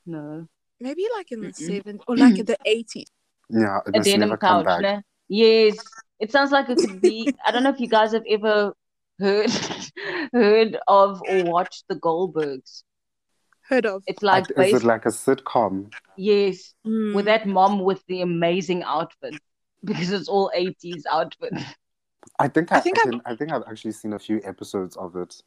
no. 0.07 0.47
Maybe 0.81 1.05
like 1.17 1.33
in 1.33 1.41
the 1.41 1.49
70s 1.49 2.01
or 2.09 2.17
like 2.17 2.39
in 2.39 2.47
the 2.47 2.57
80s. 2.65 3.07
Yeah, 3.51 3.79
it 3.87 3.95
A 3.95 3.99
must 3.99 4.05
denim 4.05 4.29
never 4.29 4.37
come 4.37 4.65
couch, 4.65 4.67
back. 4.67 4.81
ne? 4.83 5.03
Yes. 5.29 5.77
It 6.21 6.31
sounds 6.31 6.53
like 6.53 6.69
it 6.69 6.79
could 6.79 7.01
be. 7.01 7.35
I 7.47 7.51
don't 7.51 7.63
know 7.65 7.71
if 7.71 7.81
you 7.81 7.89
guys 7.89 8.13
have 8.13 8.23
ever 8.29 8.73
heard 9.19 9.51
heard 10.33 10.79
of 10.87 11.21
or 11.29 11.45
watched 11.45 11.85
the 11.89 11.97
Goldbergs. 11.97 12.85
Heard 13.69 13.87
of. 13.87 14.03
It's 14.07 14.23
like 14.23 14.47
Like, 14.57 14.69
is 14.73 14.83
it 14.83 14.87
like 14.87 15.05
a 15.07 15.11
sitcom? 15.11 15.93
yes, 16.17 16.75
Mm. 16.87 17.15
with 17.15 17.25
that 17.27 17.47
mom 17.47 17.81
with 17.81 18.03
the 18.07 18.23
amazing 18.23 18.83
outfit 18.85 19.35
because 19.85 20.11
it's 20.13 20.29
all 20.29 20.51
80s 20.57 21.03
outfits. 21.11 21.63
I 22.39 22.49
think 22.49 22.71
I, 22.73 22.77
I 22.77 22.79
I, 22.79 22.83
think 22.83 22.99
I've- 22.99 23.11
can, 23.11 23.23
I 23.27 23.35
think 23.37 23.53
I've 23.53 23.65
actually 23.69 23.93
seen 23.93 24.13
a 24.13 24.19
few 24.19 24.41
episodes 24.45 24.97
of 24.97 25.17
it. 25.17 25.43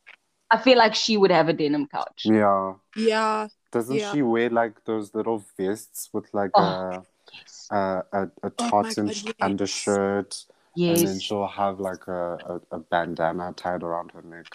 I 0.50 0.58
feel 0.58 0.78
like 0.78 0.96
she 0.96 1.16
would 1.16 1.32
have 1.32 1.48
a 1.48 1.54
denim 1.54 1.88
couch. 1.88 2.24
Yeah. 2.26 2.74
Yeah. 2.96 3.48
Doesn't 3.72 3.96
Yeah. 3.96 4.12
she 4.12 4.22
wear 4.22 4.50
like 4.50 4.84
those 4.84 5.16
little 5.16 5.44
vests 5.58 6.10
with 6.12 6.28
like 6.34 6.52
Oh, 6.56 7.04
Yes. 7.34 7.68
a, 7.72 8.04
a 8.12 8.22
a 8.24 8.24
a 8.44 8.52
Oh 8.60 8.66
my 8.66 8.70
tartan 8.70 9.06
God, 9.08 9.16
yes. 9.16 9.34
undershirt, 9.40 10.46
and 10.76 10.98
then 10.98 11.20
she'll 11.22 11.48
have 11.48 11.80
like 11.80 12.06
a, 12.08 12.34
a, 12.72 12.76
a 12.76 12.80
bandana 12.80 13.54
tied 13.56 13.84
around 13.84 14.12
her 14.12 14.22
neck. 14.24 14.48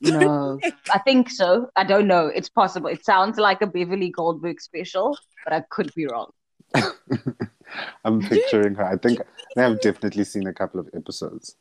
No. 0.00 0.60
I 0.94 0.98
think 1.00 1.28
so. 1.30 1.70
I 1.74 1.82
don't 1.82 2.06
know. 2.06 2.26
It's 2.28 2.48
possible. 2.48 2.88
It 2.88 3.04
sounds 3.04 3.36
like 3.38 3.62
a 3.62 3.66
Beverly 3.66 4.10
Goldberg 4.10 4.60
special, 4.60 5.16
but 5.44 5.52
I 5.52 5.62
could 5.70 5.92
be 5.96 6.06
wrong. 6.06 6.30
I'm 8.04 8.20
picturing 8.20 8.74
her. 8.76 8.84
I 8.84 8.96
think 8.96 9.20
I 9.56 9.62
have 9.62 9.80
definitely 9.80 10.24
seen 10.24 10.46
a 10.46 10.52
couple 10.52 10.80
of 10.80 10.88
episodes. 10.94 11.56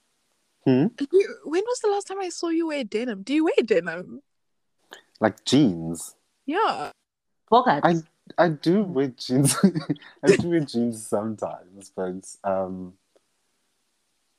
Hmm? 0.66 0.88
You, 1.12 1.36
when 1.46 1.64
was 1.66 1.80
the 1.80 1.90
last 1.90 2.08
time 2.08 2.20
I 2.20 2.30
saw 2.30 2.50
you 2.50 2.68
wear 2.68 2.84
denim? 2.84 3.24
Do 3.24 3.34
you 3.34 3.46
wear 3.46 3.54
denim? 3.66 4.22
Like 5.20 5.44
jeans. 5.46 6.16
Yeah. 6.46 6.92
Bogart. 7.50 7.82
I 7.84 7.96
I 8.38 8.50
do 8.50 8.84
wear 8.84 9.08
jeans. 9.10 9.56
I 10.24 10.36
do 10.36 10.50
wear 10.50 10.60
jeans 10.62 11.06
sometimes, 11.08 11.92
but 11.96 12.26
um, 12.44 12.94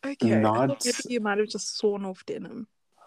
Okay. 0.05 0.39
I 0.39 0.43
thought 0.43 0.69
Not- 0.69 0.85
maybe 0.85 0.97
you 1.09 1.21
might 1.21 1.39
have 1.39 1.49
just 1.49 1.77
sworn 1.77 2.05
off 2.07 2.25
denim. 2.25 2.67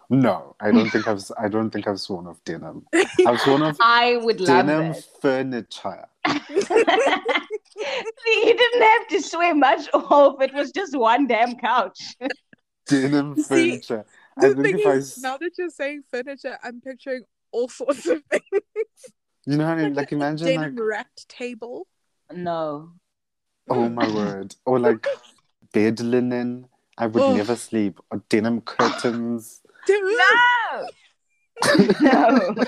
no, 0.10 0.56
I 0.60 0.72
don't 0.72 0.90
think 0.92 1.08
I've 1.08 1.24
I 1.40 1.48
don't 1.48 1.72
think 1.72 1.88
I've 1.88 2.00
sworn 2.00 2.28
off 2.28 2.44
denim. 2.46 2.86
I've 3.26 3.40
sworn 3.42 3.64
off 3.64 3.78
I 3.80 4.18
would 4.18 4.40
love 4.42 4.66
denim 4.68 4.92
that. 4.94 5.04
furniture. 5.22 6.06
See, 8.26 8.48
you 8.48 8.58
didn't 8.58 8.82
have 8.82 9.08
to 9.10 9.22
swear 9.22 9.56
much 9.56 9.88
off. 9.94 10.42
It 10.42 10.54
was 10.54 10.72
just 10.72 10.96
one 10.98 11.28
damn 11.28 11.56
couch. 11.58 12.16
Denim 12.88 13.36
furniture. 13.36 14.06
I 14.38 14.50
The 14.50 14.56
think 14.56 14.66
thing 14.66 14.80
if 14.80 14.88
I, 14.88 14.92
is, 14.94 15.18
now 15.22 15.38
that 15.38 15.52
you're 15.58 15.70
saying 15.70 16.04
furniture, 16.12 16.58
I'm 16.64 16.82
picturing 16.82 17.24
all 17.52 17.70
sorts 17.70 18.06
of 18.08 18.22
things. 18.32 18.44
you 19.46 19.58
know 19.58 19.66
what 19.66 19.78
I 19.78 19.84
mean? 19.84 19.94
Like 19.94 20.12
imagine 20.12 20.48
denim 20.48 20.76
like 20.76 20.84
wrapped 20.84 21.30
table. 21.30 21.88
No. 22.34 22.92
oh 23.70 23.90
my 23.90 24.08
word, 24.14 24.56
or 24.66 24.80
like 24.80 25.06
bed 25.72 26.00
linen. 26.00 26.68
I 26.98 27.08
would 27.08 27.24
Oh. 27.24 27.36
never 27.36 27.56
sleep. 27.56 28.00
Or 28.12 28.22
denim 28.30 28.62
curtains. 28.62 29.62
No. 29.90 30.88
No. 32.02 32.56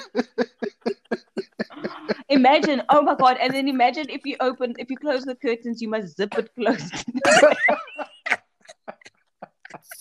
imagine, 2.29 2.81
oh 2.89 3.01
my 3.01 3.15
god, 3.15 3.37
and 3.39 3.53
then 3.53 3.67
imagine 3.67 4.07
if 4.09 4.21
you 4.25 4.37
open, 4.39 4.73
if 4.77 4.89
you 4.89 4.95
close 4.97 5.23
the 5.23 5.35
curtains, 5.35 5.81
you 5.81 5.89
must 5.89 6.15
zip 6.15 6.37
it 6.37 6.49
closed. 6.55 7.05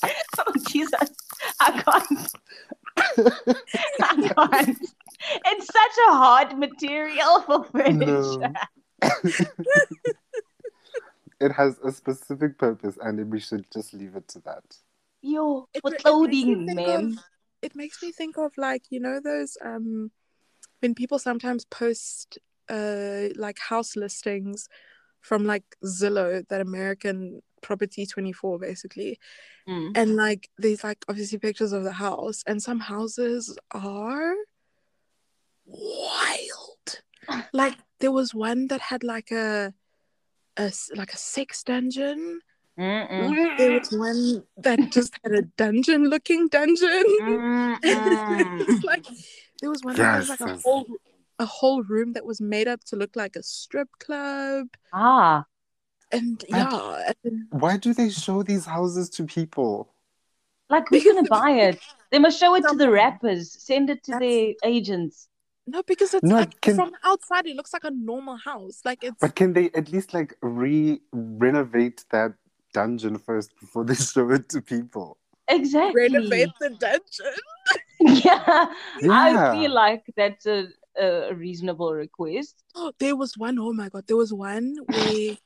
oh 0.04 0.52
Jesus, 0.68 1.10
I 1.60 1.82
can't. 1.82 2.28
I 4.02 4.30
can't. 4.34 4.78
It's 5.46 5.66
such 5.66 5.96
a 6.08 6.12
hard 6.12 6.58
material 6.58 7.40
for 7.42 7.64
furniture. 7.64 8.06
No. 8.06 8.52
it 11.40 11.52
has 11.52 11.78
a 11.80 11.92
specific 11.92 12.58
purpose, 12.58 12.98
and 13.00 13.30
we 13.30 13.40
should 13.40 13.64
just 13.72 13.94
leave 13.94 14.16
it 14.16 14.28
to 14.28 14.40
that. 14.40 14.64
Yo, 15.22 15.66
for 15.80 15.90
ma- 15.90 15.90
it 15.90 15.92
makes 15.94 15.94
me 15.94 15.94
clothing, 16.02 16.66
ma'am. 16.74 17.20
It 17.64 17.74
makes 17.74 18.02
me 18.02 18.12
think 18.12 18.36
of 18.38 18.52
like 18.56 18.82
you 18.90 19.00
know 19.00 19.20
those 19.20 19.56
um 19.64 20.10
when 20.80 20.94
people 20.94 21.18
sometimes 21.18 21.64
post 21.64 22.38
uh 22.68 23.28
like 23.36 23.58
house 23.58 23.96
listings 23.96 24.68
from 25.20 25.46
like 25.46 25.64
Zillow, 25.82 26.46
that 26.48 26.60
American 26.60 27.40
property 27.62 28.06
24 28.06 28.58
basically. 28.58 29.18
Mm. 29.66 29.92
And 29.96 30.16
like 30.16 30.50
these 30.58 30.84
like 30.84 31.04
obviously 31.08 31.38
pictures 31.38 31.72
of 31.72 31.82
the 31.82 31.92
house 31.92 32.44
and 32.46 32.62
some 32.62 32.80
houses 32.80 33.58
are 33.70 34.34
wild. 35.64 37.00
like 37.54 37.78
there 38.00 38.12
was 38.12 38.34
one 38.34 38.68
that 38.68 38.82
had 38.82 39.02
like 39.02 39.30
a 39.30 39.72
a 40.56 40.72
like 40.94 41.12
a 41.12 41.16
sex 41.16 41.62
dungeon. 41.62 42.40
Mm-mm. 42.78 43.56
There 43.58 43.78
was 43.78 43.90
one 43.92 44.42
that 44.58 44.90
just 44.90 45.14
had 45.22 45.32
a 45.32 45.42
dungeon 45.42 46.08
looking 46.10 46.48
dungeon. 46.48 47.04
Like 48.84 49.06
there 49.60 49.70
was 49.70 49.82
one 49.82 49.94
that 49.96 50.18
was 50.18 50.28
like 50.28 50.40
a 50.40 50.56
whole 50.56 50.86
a 51.38 51.46
whole 51.46 51.82
room 51.84 52.12
that 52.14 52.24
was 52.26 52.40
made 52.40 52.68
up 52.68 52.82
to 52.84 52.96
look 52.96 53.14
like 53.16 53.36
a 53.36 53.42
strip 53.42 53.88
club. 54.00 54.66
Ah, 54.92 55.44
And 56.12 56.42
I- 56.52 56.58
yeah, 56.58 57.12
and 57.24 57.42
Why 57.50 57.76
do 57.76 57.92
they 57.94 58.10
show 58.10 58.42
these 58.42 58.66
houses 58.66 59.08
to 59.10 59.24
people? 59.24 59.90
like 60.70 60.88
who's 60.88 61.04
gonna 61.04 61.22
buy 61.28 61.50
it? 61.50 61.78
They 62.10 62.18
must 62.18 62.38
show 62.40 62.54
it 62.56 62.64
to 62.68 62.74
the 62.76 62.90
rappers, 62.90 63.52
send 63.52 63.90
it 63.90 64.02
to 64.04 64.12
That's- 64.12 64.30
their 64.30 64.54
agents. 64.64 65.28
no, 65.66 65.82
because 65.82 66.14
it's 66.14 66.24
No, 66.24 66.36
like 66.36 66.60
can- 66.60 66.74
from 66.76 66.92
outside 67.04 67.46
it 67.46 67.54
looks 67.56 67.72
like 67.72 67.84
a 67.84 67.90
normal 67.90 68.36
house. 68.36 68.80
Like 68.84 69.04
it's 69.04 69.16
But 69.20 69.34
can 69.36 69.52
they 69.52 69.70
at 69.74 69.92
least 69.92 70.12
like 70.14 70.36
re 70.42 71.00
renovate 71.12 72.04
that 72.10 72.32
dungeon 72.74 73.16
first 73.18 73.50
before 73.58 73.84
they 73.84 73.94
show 74.12 74.30
it 74.30 74.48
to 74.50 74.60
people? 74.60 75.16
Exactly. 75.48 76.02
renovate 76.02 76.50
the 76.60 76.70
dungeon. 76.70 77.34
Yeah. 78.24 78.66
I 79.10 79.52
feel 79.56 79.72
like 79.72 80.02
that's 80.16 80.44
a, 80.46 80.66
a 81.00 81.32
reasonable 81.34 81.94
request. 81.94 82.62
There 82.98 83.16
was 83.16 83.38
one, 83.38 83.58
oh 83.58 83.72
my 83.72 83.88
god, 83.88 84.04
there 84.06 84.16
was 84.24 84.32
one 84.32 84.76
where 84.92 85.36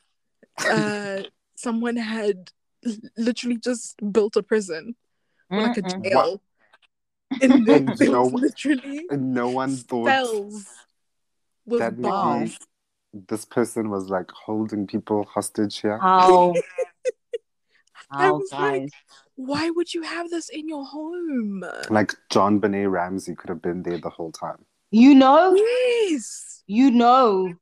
uh 0.75 1.23
someone 1.55 1.97
had 1.97 2.51
literally 3.17 3.59
just 3.59 3.95
built 4.17 4.35
a 4.37 4.43
prison 4.43 4.95
or 5.51 5.63
like 5.63 5.77
a 5.77 5.83
jail. 5.83 6.41
And 7.43 7.67
there, 7.67 7.77
And 7.77 8.01
no- 8.01 8.25
literally 8.25 9.05
And 9.11 9.35
no 9.35 9.51
one 9.51 9.77
thought 9.77 10.07
cells 10.09 10.65
with 11.67 11.81
that 11.81 12.01
bars. 12.01 12.57
maybe 13.13 13.25
this 13.29 13.45
person 13.45 13.91
was 13.91 14.09
like 14.09 14.31
holding 14.47 14.87
people 14.87 15.25
hostage 15.35 15.81
here. 15.81 15.99
How 15.99 16.55
I 18.11 18.29
oh, 18.29 18.39
was 18.39 18.53
like, 18.53 18.91
why 19.35 19.71
would 19.71 19.93
you 19.93 20.03
have 20.03 20.31
this 20.31 20.49
in 20.49 20.69
your 20.69 20.85
home? 20.85 21.65
Like 21.91 22.15
JonBenét 22.31 22.91
Ramsey 22.91 23.35
could 23.35 23.51
have 23.51 23.63
been 23.63 23.83
there 23.83 23.99
the 23.99 24.11
whole 24.11 24.33
time. 24.33 24.65
You 24.91 25.15
know, 25.15 25.55
Yes. 25.55 26.63
you 26.67 26.91
know. 26.91 27.53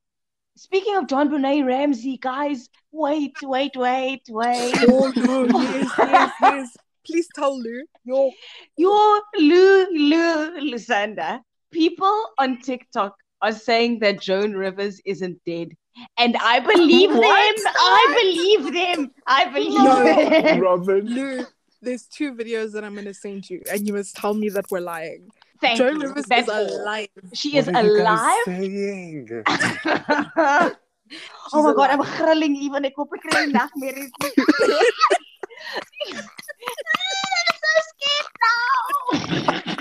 Speaking 0.56 0.96
of 0.96 1.06
JonBenét 1.06 1.66
Ramsey, 1.66 2.18
guys, 2.18 2.68
wait, 2.92 3.36
wait, 3.42 3.76
wait, 3.76 4.22
wait. 4.28 4.74
Oh 4.88 5.12
no, 5.16 5.44
yes, 5.60 5.90
yes, 5.98 6.32
yes. 6.40 6.76
Please 7.04 7.28
tell 7.34 7.60
Lou. 7.60 7.82
Your, 8.04 8.32
Your 8.76 9.22
Lou, 9.38 9.86
Lou, 9.90 10.72
Lusanda, 10.72 11.40
people 11.70 12.24
on 12.38 12.60
TikTok 12.60 13.16
are 13.42 13.52
saying 13.52 13.98
that 14.00 14.20
Joan 14.20 14.52
Rivers 14.54 15.00
isn't 15.04 15.38
dead. 15.46 15.70
And 16.18 16.36
I 16.36 16.60
believe 16.60 17.10
them. 17.12 17.18
What? 17.20 17.56
I 17.66 18.18
believe 18.20 18.72
them. 18.72 19.10
I 19.26 19.44
believe 19.46 19.72
No. 19.74 20.04
them. 20.04 20.60
Robin. 20.60 21.06
Lou, 21.06 21.46
there's 21.82 22.06
two 22.06 22.34
videos 22.34 22.72
that 22.72 22.84
I'm 22.84 22.94
gonna 22.94 23.14
send 23.14 23.48
you, 23.48 23.62
and 23.70 23.86
you 23.86 23.92
must 23.94 24.16
tell 24.16 24.34
me 24.34 24.48
that 24.50 24.66
we're 24.70 24.80
lying. 24.80 25.30
Thank 25.60 25.78
Joan 25.78 26.00
you. 26.00 26.08
Rivers 26.08 26.26
That's 26.26 26.48
is 26.48 26.54
all. 26.54 26.82
alive. 26.82 27.08
She 27.32 27.56
is 27.56 27.66
What 27.66 27.76
are 27.76 27.84
you 27.84 27.96
guys 27.96 28.08
alive. 28.08 28.44
saying? 28.44 29.28
oh 31.54 31.62
my 31.62 31.72
god, 31.74 31.90
I'm 31.90 32.00
alive. 32.00 32.16
grilling 32.18 32.56
even. 32.56 32.84
Ek 32.84 32.92
hoop 32.96 33.08
ek 33.16 33.22
kry 33.22 33.46
nagmerries. 33.46 34.10
I'm 34.20 34.32
ah, 36.96 37.52
so 37.62 37.72
scared 37.88 38.30
now. 39.66 39.72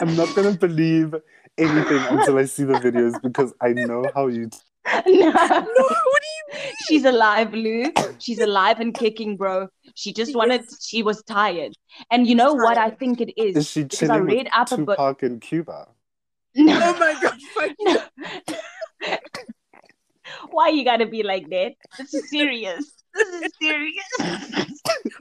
I'm 0.00 0.16
not 0.16 0.34
gonna 0.34 0.52
believe 0.52 1.14
anything 1.58 2.02
until 2.10 2.38
I 2.38 2.44
see 2.44 2.64
the 2.64 2.74
videos 2.74 3.20
because 3.22 3.52
I 3.60 3.68
know 3.72 4.04
how 4.14 4.26
you. 4.28 4.50
no. 5.06 5.30
No, 5.30 5.30
what 5.30 5.68
do 5.68 6.58
you 6.58 6.72
She's 6.86 7.04
alive, 7.04 7.52
Lou. 7.52 7.92
She's 8.18 8.40
alive 8.40 8.80
and 8.80 8.94
kicking, 8.94 9.36
bro. 9.36 9.68
She 9.94 10.12
just 10.12 10.34
wanted, 10.36 10.64
she 10.80 11.02
was 11.02 11.22
tired. 11.22 11.72
And 12.10 12.26
you 12.26 12.34
know 12.34 12.54
what 12.54 12.76
I 12.76 12.90
think 12.90 13.20
it 13.20 13.32
is? 13.40 13.56
Is 13.56 13.70
she 13.70 13.84
Because 13.84 14.10
I 14.10 14.18
chilling 14.18 14.24
read 14.24 14.48
up. 14.52 14.68
Tupac 14.68 15.22
in 15.22 15.40
Cuba? 15.40 15.88
No. 16.54 16.78
Oh 16.82 16.98
my 16.98 17.16
god, 17.20 17.38
fuck. 17.54 17.72
No. 17.80 19.16
Why 20.50 20.68
you 20.68 20.84
gotta 20.84 21.06
be 21.06 21.22
like 21.22 21.48
that? 21.50 21.72
This 21.98 22.14
is 22.14 22.30
serious. 22.30 23.03
This 23.14 23.28
is 23.42 23.52
serious. 23.60 24.04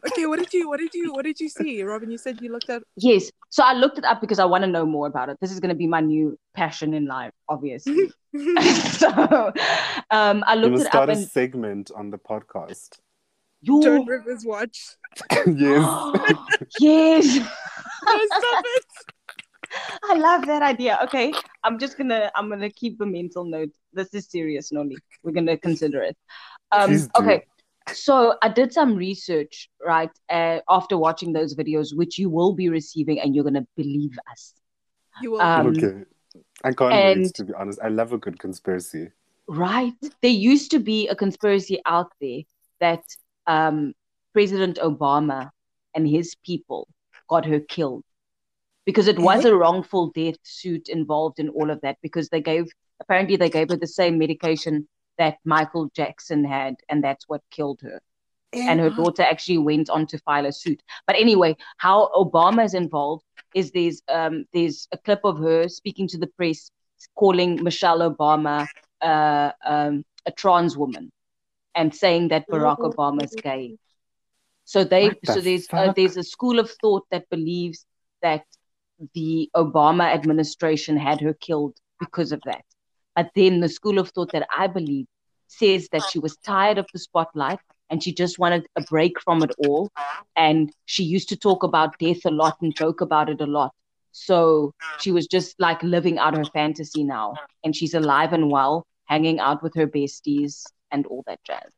Okay, 0.08 0.26
what 0.26 0.40
did 0.40 0.54
you 0.54 0.68
what 0.68 0.80
did 0.80 0.94
you 0.94 1.14
what 1.14 1.24
did 1.24 1.40
you 1.40 1.48
see? 1.50 1.82
Robin, 1.84 2.12
you 2.12 2.18
said 2.18 2.42
you 2.42 2.52
looked 2.52 2.70
at 2.70 2.84
yes. 2.98 3.32
So 3.50 3.64
I 3.64 3.74
looked 3.74 3.98
it 3.98 4.04
up 4.06 4.20
because 4.22 4.38
I 4.40 4.46
want 4.46 4.64
to 4.64 4.68
know 4.70 4.86
more 4.86 5.08
about 5.08 5.30
it. 5.30 5.38
This 5.42 5.52
is 5.52 5.60
gonna 5.60 5.76
be 5.76 5.88
my 5.88 6.02
new 6.02 6.38
passion 6.54 6.94
in 6.94 7.06
life, 7.06 7.32
obviously. 7.48 8.12
so 8.92 9.08
um 10.12 10.44
I 10.46 10.56
You 10.56 10.62
looked 10.62 10.72
must 10.72 10.82
it 10.82 10.88
up 10.88 10.92
start 10.92 11.10
a 11.10 11.14
and 11.14 11.28
segment 11.28 11.92
on 11.96 12.10
the 12.10 12.18
podcast. 12.18 13.00
Joan 13.64 13.82
you 13.82 14.06
Rivers 14.06 14.44
watch. 14.46 14.78
yes. 15.48 16.20
yes. 16.80 17.38
No, 17.38 18.20
stop 18.26 18.66
it. 18.66 18.86
I 20.04 20.16
love 20.16 20.46
that 20.48 20.62
idea. 20.62 21.00
Okay, 21.04 21.34
I'm 21.64 21.80
just 21.80 21.98
gonna 21.98 22.32
I'm 22.36 22.50
gonna 22.50 22.70
keep 22.70 23.00
a 23.02 23.06
mental 23.06 23.46
note. 23.46 23.70
This 23.94 24.14
is 24.14 24.30
serious, 24.30 24.72
Noli. 24.72 24.98
We're 25.24 25.32
gonna 25.32 25.58
consider 25.58 26.02
it. 26.02 26.18
Um, 26.72 26.90
Please 26.90 27.08
do. 27.08 27.24
okay, 27.24 27.46
so 27.92 28.36
I 28.42 28.50
did 28.50 28.72
some 28.74 28.96
research 28.96 29.70
right 29.86 30.10
uh, 30.30 30.60
after 30.70 30.98
watching 30.98 31.34
those 31.34 31.56
videos, 31.56 31.96
which 31.96 32.18
you 32.18 32.30
will 32.30 32.54
be 32.54 32.70
receiving, 32.70 33.20
and 33.20 33.36
you're 33.36 33.44
gonna 33.44 33.68
believe 33.76 34.18
us. 34.32 34.54
You 35.22 35.32
will 35.32 35.42
Um, 35.42 35.68
okay. 35.68 36.04
I 36.64 36.72
can't 36.74 36.94
and- 36.94 37.22
wait 37.24 37.34
to 37.36 37.44
be 37.44 37.54
honest. 37.54 37.80
I 37.84 37.90
love 37.90 38.14
a 38.14 38.18
good 38.18 38.40
conspiracy. 38.40 39.12
Right? 39.48 39.94
There 40.22 40.32
used 40.32 40.72
to 40.72 40.80
be 40.80 41.08
a 41.10 41.16
conspiracy 41.16 41.82
out 41.86 42.12
there 42.22 42.42
that 42.80 43.04
um, 43.46 43.94
President 44.32 44.78
Obama 44.78 45.52
and 45.94 46.08
his 46.08 46.36
people 46.46 46.88
got 47.30 47.46
her 47.46 47.60
killed 47.60 48.04
because 48.86 49.08
it 49.08 49.20
was 49.20 49.46
a 49.46 49.56
wrongful 49.56 50.12
death 50.16 50.38
suit 50.44 50.88
involved 50.90 51.40
in 51.40 51.50
all 51.50 51.70
of 51.70 51.82
that 51.82 51.98
because 52.02 52.30
they 52.30 52.42
gave 52.42 52.66
apparently 53.02 53.36
they 53.36 53.50
gave 53.50 53.70
her 53.70 53.76
the 53.78 53.88
same 53.88 54.18
medication 54.18 54.88
that 55.18 55.38
Michael 55.46 55.90
Jackson 55.96 56.44
had 56.44 56.76
and 56.90 57.04
that's 57.04 57.28
what 57.28 57.42
killed 57.52 57.80
her 57.82 58.02
and 58.54 58.80
her 58.80 58.92
daughter 58.92 59.24
actually 59.24 59.58
went 59.58 59.90
on 59.90 60.06
to 60.06 60.18
file 60.20 60.46
a 60.46 60.52
suit 60.52 60.82
but 61.08 61.16
anyway 61.16 61.56
how 61.78 62.10
Obama 62.16 62.64
is 62.64 62.74
involved 62.76 63.24
is 63.56 63.72
there's 63.72 64.02
um 64.10 64.46
there's 64.54 64.88
a 64.92 64.98
clip 64.98 65.22
of 65.24 65.40
her 65.40 65.68
speaking 65.68 66.08
to 66.08 66.18
the 66.18 66.28
press 66.28 66.70
calling 67.16 67.64
Michelle 67.64 68.00
Obama 68.00 68.68
uh, 69.02 69.52
um, 69.66 70.04
a 70.26 70.32
trans 70.32 70.78
woman 70.78 71.12
and 71.76 71.94
saying 71.94 72.30
that 72.30 72.48
Barack. 72.50 72.80
Obama's 72.80 73.36
gay. 73.36 73.76
So 74.66 74.84
they 74.84 75.10
the 75.10 75.34
so 75.34 75.42
there's 75.42 75.68
uh, 75.72 75.94
there's 75.94 76.18
a 76.18 76.24
school 76.24 76.60
of 76.60 76.72
thought 76.82 77.06
that 77.12 77.30
believes 77.30 77.86
that 78.22 78.46
the 79.14 79.50
Obama 79.56 80.06
administration 80.14 80.96
had 80.96 81.20
her 81.22 81.34
killed 81.34 81.76
because 82.00 82.32
of 82.32 82.42
that. 82.46 82.64
But 83.16 83.30
then 83.36 83.60
the 83.60 83.70
school 83.70 84.00
of 84.00 84.10
thought 84.10 84.32
that 84.32 84.48
I 84.56 84.68
believe 84.68 85.06
says 85.48 85.88
that 85.92 86.04
she 86.10 86.20
was 86.20 86.38
tired 86.38 86.78
of 86.78 86.88
the 86.94 87.00
spotlight 87.00 87.60
and 87.90 88.02
she 88.02 88.14
just 88.14 88.40
wanted 88.40 88.66
a 88.76 88.82
break 88.82 89.20
from 89.22 89.44
it 89.44 89.52
all. 89.68 89.92
And 90.36 90.72
she 90.86 91.04
used 91.04 91.30
to 91.30 91.38
talk 91.38 91.64
about 91.64 91.98
death 92.00 92.26
a 92.26 92.32
lot 92.32 92.58
and 92.62 92.76
joke 92.76 93.02
about 93.02 93.30
it 93.30 93.40
a 93.42 93.46
lot. 93.46 93.72
So 94.12 94.74
she 95.00 95.12
was 95.12 95.28
just 95.28 95.60
like 95.60 95.82
living 95.84 96.18
out 96.18 96.38
her 96.38 96.46
fantasy 96.46 97.04
now. 97.04 97.36
And 97.64 97.76
she's 97.76 97.94
alive 97.94 98.34
and 98.34 98.50
well, 98.50 98.86
hanging 99.06 99.40
out 99.40 99.62
with 99.62 99.76
her 99.76 99.88
besties 99.88 100.64
and 100.92 101.06
all 101.08 101.24
that 101.28 101.40
jazz. 101.44 101.72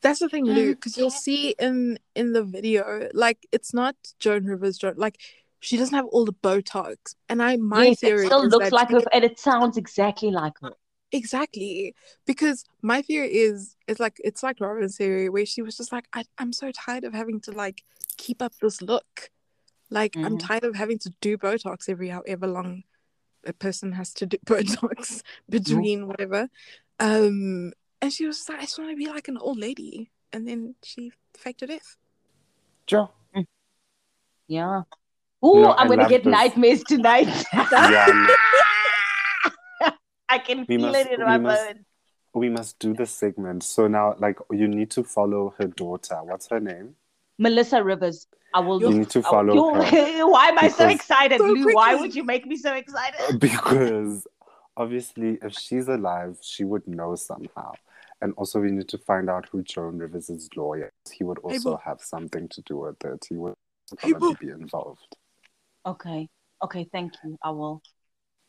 That's 0.00 0.20
the 0.20 0.28
thing, 0.28 0.44
Lou, 0.44 0.70
mm. 0.70 0.76
because 0.76 0.96
you'll 0.96 1.10
see 1.10 1.56
in 1.58 1.98
in 2.14 2.32
the 2.32 2.44
video, 2.44 3.08
like 3.14 3.46
it's 3.50 3.74
not 3.74 3.96
Joan 4.20 4.44
Rivers, 4.44 4.78
Joan, 4.78 4.94
like 4.96 5.18
she 5.60 5.76
doesn't 5.76 5.94
have 5.94 6.06
all 6.06 6.24
the 6.24 6.32
Botox. 6.32 7.14
And 7.28 7.42
I 7.42 7.56
my 7.56 7.86
yes, 7.86 8.02
it 8.02 8.06
theory 8.06 8.26
still 8.26 8.42
is 8.44 8.52
looks 8.52 8.72
like 8.72 8.90
her, 8.90 9.02
and 9.12 9.24
it 9.24 9.38
sounds 9.38 9.76
exactly 9.76 10.30
like 10.30 10.54
her. 10.60 10.72
Exactly. 11.10 11.94
Because 12.26 12.64
my 12.82 13.00
theory 13.02 13.34
is 13.34 13.76
it's 13.86 14.00
like 14.00 14.18
it's 14.22 14.42
like 14.42 14.60
Robin's 14.60 14.96
theory 14.96 15.28
where 15.28 15.46
she 15.46 15.62
was 15.62 15.76
just 15.76 15.92
like, 15.92 16.06
I, 16.12 16.24
I'm 16.36 16.52
so 16.52 16.70
tired 16.70 17.04
of 17.04 17.14
having 17.14 17.40
to 17.42 17.52
like 17.52 17.82
keep 18.16 18.42
up 18.42 18.52
this 18.60 18.82
look. 18.82 19.30
Like 19.90 20.16
I'm 20.16 20.36
Mhm. 20.36 20.46
tired 20.46 20.64
of 20.64 20.74
having 20.74 20.98
to 21.00 21.12
do 21.20 21.38
Botox 21.38 21.88
every 21.88 22.10
however 22.10 22.46
long 22.46 22.84
a 23.46 23.52
person 23.54 23.92
has 23.92 24.12
to 24.14 24.26
do 24.26 24.36
Botox 24.46 25.22
between 25.48 26.06
whatever. 26.06 26.48
Um 27.00 27.72
and 28.00 28.12
she 28.12 28.26
was 28.26 28.36
just 28.36 28.48
like, 28.48 28.58
I 28.58 28.62
just 28.62 28.78
want 28.78 28.90
to 28.90 28.96
be 28.96 29.08
like 29.08 29.28
an 29.28 29.38
old 29.38 29.58
lady. 29.58 30.10
And 30.32 30.46
then 30.46 30.74
she 30.84 31.10
faked 31.36 31.62
her 31.62 31.66
death. 31.66 31.96
Joe. 32.86 33.10
Yeah. 34.46 34.82
Oh, 35.42 35.62
No, 35.62 35.72
I'm 35.74 35.88
gonna 35.88 36.08
get 36.08 36.24
this. 36.24 36.30
nightmares 36.32 36.82
tonight. 36.84 37.28
Yeah, 37.52 38.26
I 40.28 40.38
can 40.38 40.58
We 40.60 40.76
feel 40.76 40.80
must- 40.92 40.98
it 40.98 41.12
in 41.12 41.20
my 41.24 41.38
must- 41.38 41.64
bones. 41.66 41.78
we 42.34 42.48
must 42.50 42.78
do 42.78 42.92
the 42.94 43.06
segment. 43.06 43.62
So 43.62 43.86
now, 43.88 44.14
like, 44.18 44.38
you 44.50 44.68
need 44.68 44.90
to 44.92 45.02
follow 45.04 45.54
her 45.58 45.66
daughter. 45.68 46.18
What's 46.22 46.48
her 46.48 46.60
name? 46.60 46.96
Melissa 47.38 47.82
Rivers. 47.82 48.26
I 48.54 48.60
will 48.60 48.80
You 48.80 48.90
need 48.98 49.10
to 49.10 49.22
follow 49.22 49.54
Yo, 49.54 49.74
her 49.74 50.26
Why 50.26 50.48
am 50.48 50.58
I 50.58 50.68
so 50.68 50.88
excited, 50.88 51.38
So 51.38 51.44
Lou? 51.46 51.72
Why 51.74 51.94
would 51.94 52.14
you 52.14 52.24
make 52.24 52.46
me 52.46 52.56
so 52.56 52.72
excited? 52.74 53.38
because 53.46 54.26
obviously, 54.76 55.38
if 55.42 55.52
she's 55.54 55.86
alive, 55.88 56.38
she 56.42 56.64
would 56.64 56.86
know 56.88 57.14
somehow. 57.14 57.72
And 58.20 58.32
also, 58.36 58.58
we 58.60 58.70
need 58.72 58.88
to 58.88 58.98
find 58.98 59.30
out 59.30 59.46
who 59.52 59.62
Joan 59.62 59.98
Rivers' 59.98 60.48
lawyer 60.56 60.90
is. 61.06 61.12
He 61.12 61.24
would 61.24 61.38
also 61.38 61.70
Abel. 61.70 61.80
have 61.84 62.00
something 62.00 62.48
to 62.48 62.62
do 62.62 62.78
with 62.78 63.04
it. 63.04 63.26
He 63.28 63.36
would 63.36 63.54
Abel. 64.02 64.18
probably 64.18 64.46
be 64.46 64.52
involved. 64.52 65.16
Okay. 65.88 66.28
Okay, 66.62 66.86
thank 66.92 67.12
you. 67.24 67.38
I 67.42 67.50
will. 67.50 67.80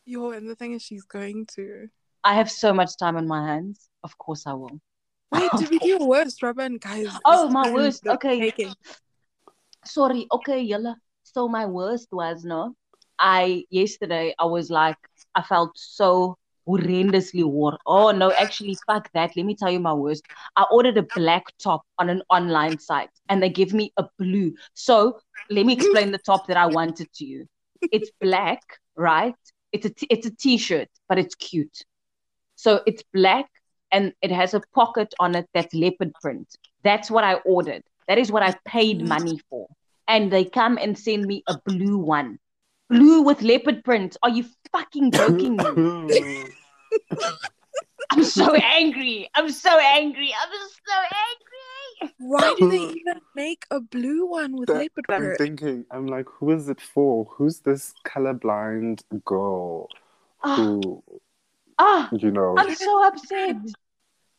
Yo, 0.04 0.30
and 0.32 0.48
the 0.48 0.54
thing 0.54 0.72
is 0.74 0.82
she's 0.82 1.04
going 1.04 1.46
to 1.56 1.88
I 2.22 2.34
have 2.34 2.50
so 2.50 2.74
much 2.74 2.98
time 2.98 3.16
on 3.16 3.26
my 3.26 3.46
hands. 3.46 3.88
Of 4.04 4.18
course 4.18 4.46
I 4.46 4.52
will. 4.52 4.78
Wait, 5.32 5.50
did 5.58 5.70
we 5.70 5.78
do 5.78 5.88
your 5.88 6.06
worst, 6.06 6.42
Robin? 6.42 6.76
Guys. 6.76 7.06
Oh, 7.24 7.48
my 7.48 7.72
worst. 7.72 8.06
Okay. 8.06 8.52
Sorry. 9.86 10.26
Okay, 10.30 10.60
Yella. 10.60 10.96
So 11.22 11.48
my 11.48 11.64
worst 11.64 12.08
was 12.12 12.44
no. 12.44 12.74
I 13.18 13.64
yesterday 13.70 14.34
I 14.38 14.44
was 14.46 14.70
like 14.70 14.98
I 15.34 15.42
felt 15.42 15.72
so 15.76 16.36
horrendously 16.68 17.44
wore. 17.44 17.78
Oh 17.86 18.10
no, 18.10 18.32
actually 18.32 18.76
fuck 18.86 19.10
that. 19.12 19.36
Let 19.36 19.46
me 19.46 19.54
tell 19.54 19.70
you 19.70 19.80
my 19.80 19.92
worst. 19.92 20.24
I 20.56 20.64
ordered 20.70 20.98
a 20.98 21.06
black 21.14 21.44
top 21.62 21.82
on 21.98 22.08
an 22.10 22.22
online 22.30 22.78
site 22.78 23.10
and 23.28 23.42
they 23.42 23.48
give 23.48 23.72
me 23.72 23.92
a 23.96 24.04
blue. 24.18 24.54
So 24.74 25.20
let 25.50 25.66
me 25.66 25.72
explain 25.72 26.12
the 26.12 26.18
top 26.18 26.46
that 26.46 26.56
I 26.56 26.66
wanted 26.66 27.12
to 27.14 27.24
you. 27.24 27.46
It's 27.80 28.10
black, 28.20 28.62
right? 28.96 29.34
It's 29.72 29.86
a 29.86 29.90
t- 29.90 30.06
it's 30.10 30.26
a 30.26 30.34
t-shirt, 30.34 30.88
but 31.08 31.18
it's 31.18 31.34
cute. 31.34 31.84
So 32.56 32.82
it's 32.86 33.02
black 33.12 33.46
and 33.92 34.12
it 34.22 34.30
has 34.30 34.54
a 34.54 34.60
pocket 34.74 35.14
on 35.18 35.34
it 35.34 35.46
that's 35.54 35.74
leopard 35.74 36.12
print. 36.20 36.46
That's 36.82 37.10
what 37.10 37.24
I 37.24 37.34
ordered. 37.34 37.82
That 38.08 38.18
is 38.18 38.30
what 38.30 38.42
I 38.42 38.56
paid 38.66 39.02
money 39.02 39.40
for. 39.48 39.66
And 40.08 40.30
they 40.32 40.44
come 40.44 40.78
and 40.78 40.98
send 40.98 41.24
me 41.26 41.42
a 41.46 41.58
blue 41.64 41.98
one. 41.98 42.38
Blue 42.90 43.22
with 43.22 43.40
leopard 43.40 43.82
print. 43.84 44.16
Are 44.22 44.28
you 44.30 44.44
fucking 44.72 45.12
joking 45.12 45.56
me? 45.56 46.44
I'm 48.12 48.24
so 48.24 48.52
angry. 48.54 49.30
I'm 49.36 49.50
so 49.50 49.78
angry. 49.78 50.34
I'm 50.34 50.68
so 50.84 50.96
angry. 51.28 52.14
Why 52.18 52.54
do 52.58 52.68
they 52.68 52.78
even 53.00 53.20
make 53.36 53.64
a 53.70 53.78
blue 53.80 54.26
one 54.26 54.56
with 54.56 54.66
That- 54.66 54.78
leopard 54.78 55.04
print? 55.06 55.24
I'm 55.24 55.36
thinking, 55.36 55.84
I'm 55.92 56.06
like, 56.08 56.26
who 56.28 56.50
is 56.50 56.68
it 56.68 56.80
for? 56.80 57.26
Who's 57.36 57.60
this 57.60 57.94
colorblind 58.04 59.02
girl 59.24 59.88
Ah, 60.42 60.56
who, 60.56 61.04
ah, 61.78 62.08
you 62.12 62.30
know, 62.32 62.56
I'm 62.58 62.74
so 62.74 63.06
upset. 63.06 63.56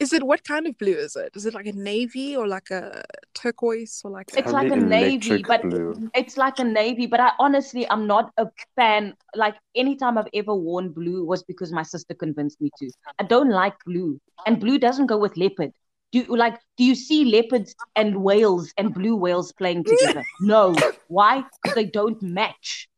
Is 0.01 0.13
it 0.13 0.23
what 0.23 0.43
kind 0.43 0.65
of 0.65 0.75
blue 0.79 0.93
is 0.93 1.15
it? 1.15 1.35
Is 1.35 1.45
it 1.45 1.53
like 1.53 1.67
a 1.67 1.73
navy 1.73 2.35
or 2.35 2.47
like 2.47 2.71
a 2.71 3.03
turquoise 3.35 4.01
or 4.03 4.09
like? 4.09 4.31
It's 4.35 4.51
like 4.51 4.71
a 4.71 4.75
navy, 4.75 5.27
electric 5.27 5.47
but 5.47 5.61
blue. 5.61 6.09
it's 6.15 6.37
like 6.37 6.57
a 6.57 6.63
navy. 6.63 7.05
But 7.05 7.19
I 7.19 7.33
honestly, 7.37 7.87
I'm 7.87 8.07
not 8.07 8.31
a 8.37 8.47
fan. 8.75 9.13
Like 9.35 9.55
anytime 9.75 10.17
I've 10.17 10.27
ever 10.33 10.55
worn 10.55 10.89
blue 10.89 11.23
was 11.23 11.43
because 11.43 11.71
my 11.71 11.83
sister 11.83 12.15
convinced 12.15 12.59
me 12.59 12.71
to. 12.79 12.89
I 13.19 13.23
don't 13.25 13.51
like 13.51 13.75
blue, 13.85 14.19
and 14.47 14.59
blue 14.59 14.79
doesn't 14.79 15.05
go 15.05 15.19
with 15.19 15.37
leopard. 15.37 15.71
Do 16.11 16.19
you 16.19 16.35
like? 16.35 16.57
Do 16.77 16.83
you 16.83 16.95
see 16.95 17.23
leopards 17.25 17.75
and 17.95 18.23
whales 18.23 18.73
and 18.77 18.95
blue 18.95 19.15
whales 19.15 19.51
playing 19.51 19.83
together? 19.83 20.23
No. 20.41 20.75
Why? 21.09 21.43
Because 21.61 21.75
they 21.75 21.85
don't 21.85 22.19
match, 22.23 22.89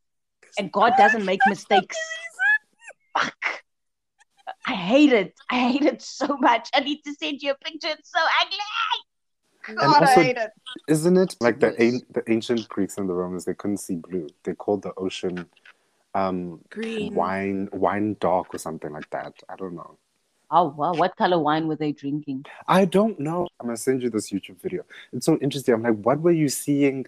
and 0.58 0.72
God 0.72 0.94
doesn't 0.98 1.26
make 1.26 1.42
mistakes. 1.50 1.98
Fuck. 3.14 3.63
I 4.66 4.74
hate 4.74 5.14
it. 5.14 5.34
I 5.50 5.60
hate 5.72 5.84
it 5.84 6.02
so 6.02 6.38
much. 6.38 6.70
I 6.74 6.80
need 6.80 7.04
to 7.04 7.14
send 7.14 7.42
you 7.42 7.52
a 7.52 7.56
picture. 7.56 7.90
It's 7.90 8.12
so 8.12 8.20
ugly. 8.42 9.76
God, 9.76 10.02
also- 10.02 10.22
I 10.22 10.24
hate 10.24 10.38
it. 10.38 10.52
Isn't 10.88 11.18
it 11.18 11.36
like 11.40 11.60
the 11.60 11.76
an- 11.80 12.02
the 12.12 12.24
ancient 12.30 12.68
Greeks 12.70 12.98
and 12.98 13.08
the 13.08 13.14
Romans? 13.14 13.46
They 13.46 13.54
couldn't 13.54 13.78
see 13.78 13.96
blue. 13.96 14.28
They 14.44 14.54
called 14.54 14.82
the 14.82 14.94
ocean 14.98 15.46
um, 16.16 16.60
green. 16.70 17.14
wine 17.16 17.70
wine 17.72 18.18
dark 18.20 18.54
or 18.54 18.58
something 18.58 18.92
like 18.92 19.10
that. 19.12 19.34
I 19.50 19.56
don't 19.56 19.76
know. 19.76 19.98
Oh 20.52 20.66
wow, 20.70 20.94
what 20.94 21.16
color 21.16 21.40
wine 21.40 21.68
were 21.68 21.76
they 21.76 21.92
drinking? 21.94 22.46
I 22.68 22.86
don't 22.86 23.20
know. 23.20 23.48
I'm 23.60 23.68
gonna 23.68 23.78
send 23.78 24.04
you 24.04 24.10
this 24.10 24.32
YouTube 24.32 24.62
video. 24.62 24.84
It's 25.12 25.26
so 25.26 25.38
interesting. 25.38 25.74
I'm 25.74 25.84
like, 25.84 25.96
what 26.04 26.20
were 26.22 26.32
you 26.32 26.50
seeing 26.50 27.08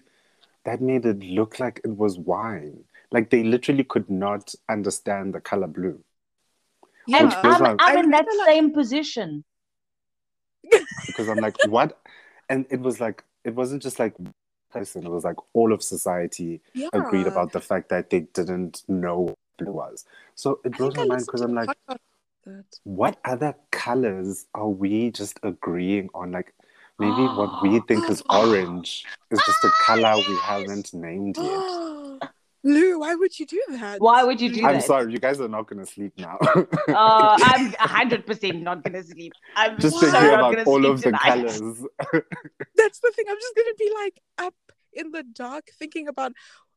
that 0.64 0.80
made 0.80 1.06
it 1.06 1.20
look 1.22 1.60
like 1.60 1.80
it 1.84 1.96
was 1.96 2.18
wine? 2.18 2.84
Like 3.12 3.30
they 3.30 3.44
literally 3.44 3.84
could 3.84 4.10
not 4.10 4.54
understand 4.68 5.34
the 5.34 5.40
color 5.40 5.68
blue. 5.68 6.00
Yeah. 7.06 7.18
And 7.18 7.26
Which 7.28 7.36
I'm, 7.36 7.42
goes 7.42 7.60
on. 7.60 7.76
I'm 7.80 8.04
in 8.04 8.10
that 8.10 8.26
like- 8.38 8.46
same 8.48 8.72
position. 8.72 9.44
Because 11.06 11.28
I'm 11.28 11.38
like, 11.38 11.56
what? 11.68 11.98
And 12.48 12.66
it 12.70 12.80
was 12.80 13.00
like, 13.00 13.22
it 13.44 13.54
wasn't 13.54 13.82
just 13.82 13.98
like 13.98 14.18
one 14.18 14.34
person. 14.72 15.04
It 15.06 15.10
was 15.10 15.24
like 15.24 15.36
all 15.54 15.72
of 15.72 15.82
society 15.82 16.60
yeah. 16.74 16.88
agreed 16.92 17.26
about 17.26 17.52
the 17.52 17.60
fact 17.60 17.88
that 17.90 18.10
they 18.10 18.20
didn't 18.20 18.82
know 18.88 19.20
what 19.20 19.38
blue 19.58 19.72
was. 19.72 20.04
So 20.34 20.60
it 20.64 20.76
blows 20.76 20.96
my 20.96 21.02
I 21.02 21.06
mind 21.06 21.22
because 21.26 21.40
I'm 21.40 21.54
like, 21.54 21.68
podcast 21.68 21.74
about 21.88 22.00
that. 22.44 22.64
what 22.84 23.18
other 23.24 23.54
colors 23.70 24.46
are 24.54 24.68
we 24.68 25.10
just 25.10 25.38
agreeing 25.42 26.08
on? 26.14 26.32
Like 26.32 26.52
maybe 26.98 27.22
what 27.22 27.62
we 27.62 27.80
think 27.88 28.10
is 28.10 28.22
orange 28.28 29.04
is 29.30 29.40
just 29.46 29.64
a 29.64 29.70
color 29.84 30.16
we 30.16 30.36
haven't 30.42 30.92
named 30.92 31.36
yet. 31.38 31.46
Lou, 32.64 32.98
why 32.98 33.14
would 33.14 33.38
you 33.38 33.46
do 33.46 33.62
that? 33.70 34.00
Why 34.00 34.24
would 34.24 34.40
you 34.40 34.48
do 34.52 34.62
that? 34.62 34.74
I'm 34.74 34.80
sorry, 34.80 35.12
you 35.12 35.18
guys 35.18 35.40
are 35.40 35.48
not 35.48 35.68
gonna 35.68 35.86
sleep 35.86 36.12
now. 36.18 36.36
Uh, 36.42 36.64
I'm 36.88 37.72
hundred 37.78 38.26
percent 38.26 38.62
not 38.62 38.82
gonna 38.82 39.04
sleep. 39.04 39.32
I'm 39.54 39.78
just 39.78 39.98
thinking 40.00 40.12
not 40.20 40.34
about 40.34 40.56
gonna 40.56 40.68
all 40.68 40.80
sleep 40.80 40.90
of 40.90 40.98
the 40.98 41.04
tonight. 41.04 41.22
colors. 41.22 41.60
That's 42.76 43.00
the 43.00 43.12
thing. 43.14 43.24
I'm 43.28 43.36
just 43.36 43.56
gonna 43.56 43.74
be 43.78 43.92
like 44.02 44.20
up 44.38 44.54
in 44.92 45.10
the 45.12 45.22
dark 45.22 45.70
thinking 45.78 46.08
about. 46.08 46.32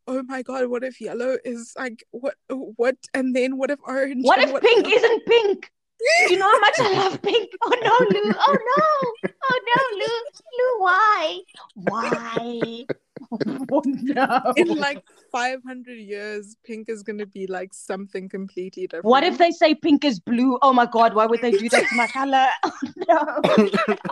Oh 0.07 0.23
my 0.23 0.41
god! 0.41 0.67
What 0.67 0.83
if 0.83 0.99
yellow 0.99 1.37
is 1.45 1.73
like 1.77 2.03
what? 2.11 2.35
What? 2.49 2.95
And 3.13 3.35
then 3.35 3.57
what 3.57 3.69
if 3.69 3.79
orange? 3.83 4.25
What 4.25 4.39
and 4.39 4.49
if 4.51 4.61
pink 4.61 4.87
isn't 4.87 5.25
pink? 5.25 5.71
Do 5.99 6.33
you 6.33 6.39
know 6.39 6.49
how 6.49 6.59
much 6.59 6.79
I 6.79 6.93
love 6.93 7.21
pink? 7.21 7.49
Oh 7.61 7.75
no, 7.83 8.19
Lou! 8.19 8.33
Oh 8.37 8.57
no! 8.71 9.31
Oh 9.51 9.59
no, 9.67 9.97
Lou! 9.97 10.19
Lou, 10.57 10.83
why? 10.83 11.39
Why? 11.75 12.85
Oh 13.71 13.83
no! 13.85 14.53
in 14.55 14.69
like 14.79 15.03
500 15.31 15.93
years, 15.93 16.55
pink 16.65 16.89
is 16.89 17.03
gonna 17.03 17.27
be 17.27 17.45
like 17.45 17.73
something 17.73 18.27
completely 18.27 18.87
different. 18.87 19.05
What 19.05 19.23
if 19.23 19.37
they 19.37 19.51
say 19.51 19.75
pink 19.75 20.03
is 20.03 20.19
blue? 20.19 20.57
Oh 20.63 20.73
my 20.73 20.87
god, 20.87 21.13
why 21.13 21.27
would 21.27 21.41
they 21.41 21.51
do 21.51 21.69
that 21.69 21.87
to 21.89 21.95
my 21.95 22.07
color? 22.07 22.47
Oh, 23.11 23.69
no. 23.77 24.07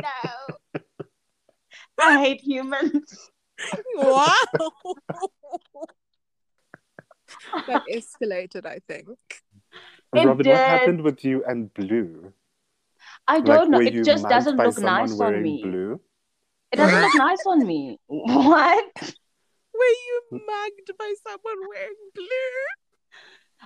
No. 0.00 0.56
I 1.98 2.18
hate 2.20 2.40
humans. 2.40 3.30
Wow. 3.96 4.32
that 7.66 7.82
escalated, 7.92 8.66
I 8.66 8.78
think. 8.86 9.08
It 10.18 10.26
Robin, 10.26 10.48
what 10.48 10.58
happened 10.58 11.00
with 11.02 11.24
you 11.24 11.44
and 11.44 11.72
blue? 11.74 12.32
I 13.28 13.40
don't 13.40 13.70
know. 13.70 13.80
It 13.80 14.04
just 14.04 14.28
doesn't 14.28 14.56
look 14.56 14.78
nice 14.78 15.20
on 15.20 15.42
me. 15.42 15.62
Blue? 15.62 16.00
It 16.72 16.76
doesn't 16.76 17.00
look 17.00 17.14
nice 17.14 17.44
on 17.46 17.66
me. 17.66 17.98
What? 18.06 18.92
Were 19.74 19.96
you 20.08 20.20
mugged 20.32 20.98
by 20.98 21.14
someone 21.22 21.68
wearing 21.68 21.94
blue? 22.14 22.26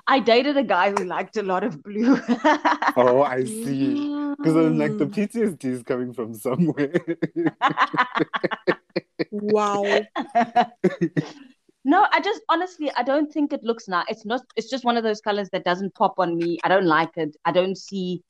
I 0.06 0.18
dated 0.18 0.56
a 0.56 0.64
guy 0.64 0.90
who 0.90 1.04
liked 1.04 1.36
a 1.36 1.42
lot 1.42 1.64
of 1.64 1.82
blue. 1.82 2.18
Oh, 2.96 3.22
I 3.22 3.44
see. 3.44 4.08
Because 4.36 4.56
I'm 4.56 4.76
like, 4.78 4.98
the. 4.98 5.06
PTSD 5.06 5.64
is 5.64 5.82
coming 5.82 6.12
from 6.12 6.34
somewhere. 6.34 6.92
Wow. 9.30 9.84
No, 11.84 12.06
I 12.12 12.20
just 12.20 12.40
honestly, 12.48 12.90
I 12.96 13.02
don't 13.02 13.32
think 13.32 13.52
it 13.52 13.62
looks 13.62 13.88
nice. 13.88 14.06
It's 14.08 14.26
not. 14.26 14.42
It's 14.56 14.68
just 14.68 14.84
one 14.84 14.96
of 14.96 15.04
those 15.04 15.20
colors 15.20 15.48
that 15.52 15.64
doesn't 15.64 15.94
pop 15.94 16.14
on 16.18 16.36
me. 16.36 16.58
I 16.62 16.68
don't 16.68 16.86
like 16.86 17.16
it. 17.16 17.36
I 17.44 17.52
don't 17.52 17.76
see. 17.76 18.22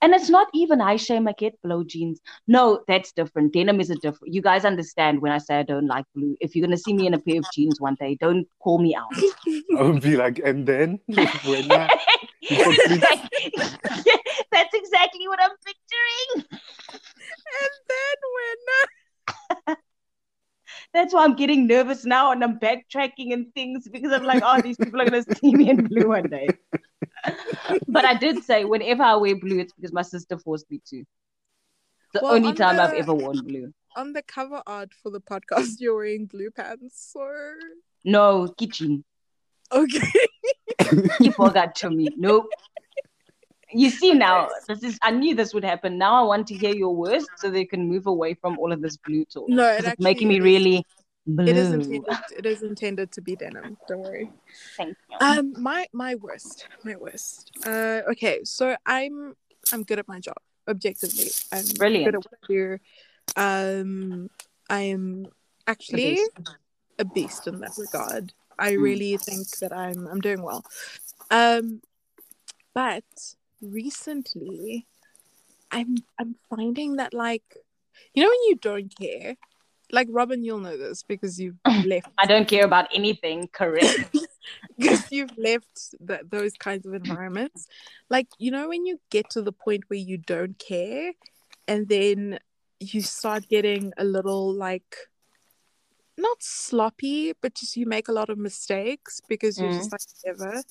And 0.00 0.14
it's 0.14 0.28
not 0.30 0.46
even 0.54 0.80
I 0.80 0.94
shame 0.94 1.26
I 1.26 1.32
get 1.32 1.60
blue 1.62 1.84
jeans. 1.84 2.20
No, 2.46 2.84
that's 2.86 3.10
different. 3.12 3.52
Denim 3.52 3.80
is 3.80 3.90
a 3.90 3.96
different. 3.96 4.32
You 4.32 4.42
guys 4.42 4.64
understand 4.64 5.20
when 5.20 5.32
I 5.32 5.38
say 5.38 5.56
I 5.58 5.64
don't 5.64 5.88
like 5.88 6.04
blue. 6.14 6.36
If 6.40 6.54
you're 6.54 6.64
gonna 6.64 6.76
see 6.76 6.92
me 6.92 7.06
in 7.06 7.14
a 7.14 7.18
pair 7.18 7.38
of 7.38 7.46
jeans 7.52 7.80
one 7.80 7.96
day, 7.98 8.16
don't 8.20 8.46
call 8.60 8.78
me 8.78 8.94
out. 8.94 9.10
I 9.78 9.82
would 9.82 10.02
be 10.02 10.16
like, 10.16 10.38
and 10.38 10.66
then 10.66 11.00
when 11.08 11.72
I, 11.72 11.88
That's 14.50 14.74
exactly 14.74 15.28
what 15.28 15.40
I'm 15.42 15.50
picturing. 15.64 16.46
and 16.50 17.74
then 17.88 18.16
when 19.66 19.76
That's 20.94 21.12
why 21.12 21.24
I'm 21.24 21.34
getting 21.36 21.66
nervous 21.66 22.04
now 22.04 22.32
and 22.32 22.42
I'm 22.42 22.58
backtracking 22.58 23.32
and 23.32 23.52
things 23.54 23.88
because 23.88 24.12
I'm 24.12 24.24
like, 24.24 24.42
oh, 24.44 24.60
these 24.62 24.76
people 24.76 25.00
are 25.00 25.04
gonna 25.04 25.22
see 25.36 25.54
me 25.54 25.70
in 25.70 25.84
blue 25.84 26.08
one 26.08 26.28
day. 26.28 26.48
but 27.88 28.04
I 28.04 28.14
did 28.14 28.42
say 28.44 28.64
whenever 28.64 29.02
I 29.02 29.14
wear 29.16 29.36
blue, 29.36 29.58
it's 29.58 29.72
because 29.72 29.92
my 29.92 30.02
sister 30.02 30.38
forced 30.38 30.70
me 30.70 30.80
to. 30.86 31.04
The 32.14 32.20
Well, 32.22 32.32
only 32.34 32.48
on 32.48 32.54
time 32.54 32.80
I've 32.80 32.94
ever 32.94 33.12
worn 33.12 33.40
blue. 33.42 33.72
on 33.96 34.12
the 34.14 34.22
cover 34.22 34.62
art 34.66 34.92
for 34.94 35.10
the 35.10 35.20
podcast, 35.20 35.74
you're 35.78 35.94
wearing 35.94 36.26
blue 36.26 36.50
pants, 36.50 37.10
so 37.12 37.28
No, 38.04 38.48
kitchen. 38.56 39.04
okay. 39.70 40.08
You 41.20 41.32
forgot 41.32 41.74
to 41.76 41.90
me. 41.90 42.08
Nope. 42.16 42.46
You 43.72 43.90
see 43.90 44.14
now, 44.14 44.48
this 44.66 44.82
is 44.82 44.98
I 45.02 45.10
knew 45.10 45.34
this 45.34 45.52
would 45.52 45.64
happen. 45.64 45.98
Now 45.98 46.22
I 46.22 46.26
want 46.26 46.46
to 46.48 46.54
hear 46.54 46.74
your 46.74 46.94
worst 46.94 47.28
so 47.36 47.50
they 47.50 47.64
can 47.64 47.88
move 47.88 48.06
away 48.06 48.34
from 48.34 48.58
all 48.58 48.72
of 48.72 48.80
this 48.80 48.96
blue 48.96 49.24
talk. 49.24 49.48
No, 49.48 49.68
it 49.68 49.84
it's 49.84 50.00
making 50.00 50.28
me 50.28 50.40
really 50.40 50.84
blue. 51.26 51.46
It 51.46 51.56
is 51.56 51.72
intended. 51.72 52.16
It 52.36 52.46
is 52.46 52.62
intended 52.62 53.12
to 53.12 53.20
be 53.20 53.36
denim. 53.36 53.76
Don't 53.86 54.00
worry. 54.00 54.30
Thank 54.76 54.96
you. 55.10 55.16
Um, 55.20 55.52
my 55.58 55.86
my 55.92 56.14
worst, 56.14 56.66
my 56.84 56.96
worst. 56.96 57.52
Uh, 57.66 58.00
okay, 58.10 58.40
so 58.44 58.76
I'm 58.86 59.34
I'm 59.72 59.82
good 59.82 59.98
at 59.98 60.08
my 60.08 60.20
job. 60.20 60.36
Objectively, 60.66 61.30
I'm 61.52 61.64
Brilliant. 61.76 62.04
good 62.04 62.14
at 62.14 62.24
what 62.24 62.34
I 62.42 62.46
do. 62.48 62.78
Um, 63.36 64.30
I 64.70 64.80
am 64.80 65.26
actually 65.66 66.14
best. 66.36 66.56
a 66.98 67.04
beast 67.04 67.46
in 67.46 67.60
that 67.60 67.72
regard. 67.78 68.32
I 68.58 68.72
Mm. 68.72 68.82
really 68.82 69.16
think 69.18 69.48
that 69.58 69.72
I'm 69.72 70.06
I'm 70.06 70.20
doing 70.20 70.42
well. 70.42 70.64
Um, 71.30 71.82
but 72.74 73.04
recently, 73.60 74.86
I'm 75.70 75.96
I'm 76.18 76.36
finding 76.48 76.96
that 76.96 77.14
like, 77.14 77.44
you 78.14 78.22
know, 78.22 78.28
when 78.28 78.42
you 78.48 78.56
don't 78.56 78.94
care, 78.96 79.36
like 79.90 80.08
Robin, 80.10 80.42
you'll 80.44 80.60
know 80.60 80.76
this 80.76 81.02
because 81.02 81.38
you've 81.38 81.58
left 81.86 82.08
I 82.18 82.26
don't 82.26 82.48
care 82.48 82.64
about 82.64 82.88
anything, 82.94 83.48
correct? 83.52 84.16
because 84.78 85.10
you've 85.10 85.36
left 85.36 85.94
the, 86.00 86.20
those 86.28 86.52
kinds 86.54 86.86
of 86.86 86.94
environments. 86.94 87.66
Like, 88.08 88.28
you 88.38 88.50
know, 88.50 88.68
when 88.68 88.86
you 88.86 89.00
get 89.10 89.30
to 89.30 89.42
the 89.42 89.52
point 89.52 89.84
where 89.88 89.98
you 89.98 90.18
don't 90.18 90.58
care 90.58 91.12
and 91.66 91.88
then 91.88 92.38
you 92.80 93.02
start 93.02 93.48
getting 93.48 93.92
a 93.98 94.04
little 94.04 94.52
like, 94.52 94.96
not 96.16 96.42
sloppy, 96.42 97.32
but 97.40 97.54
just 97.54 97.76
you 97.76 97.86
make 97.86 98.08
a 98.08 98.12
lot 98.12 98.28
of 98.28 98.38
mistakes 98.38 99.20
because 99.28 99.58
you're 99.58 99.70
mm. 99.70 99.78
just 99.78 99.92
like, 99.92 100.00
whatever. 100.24 100.62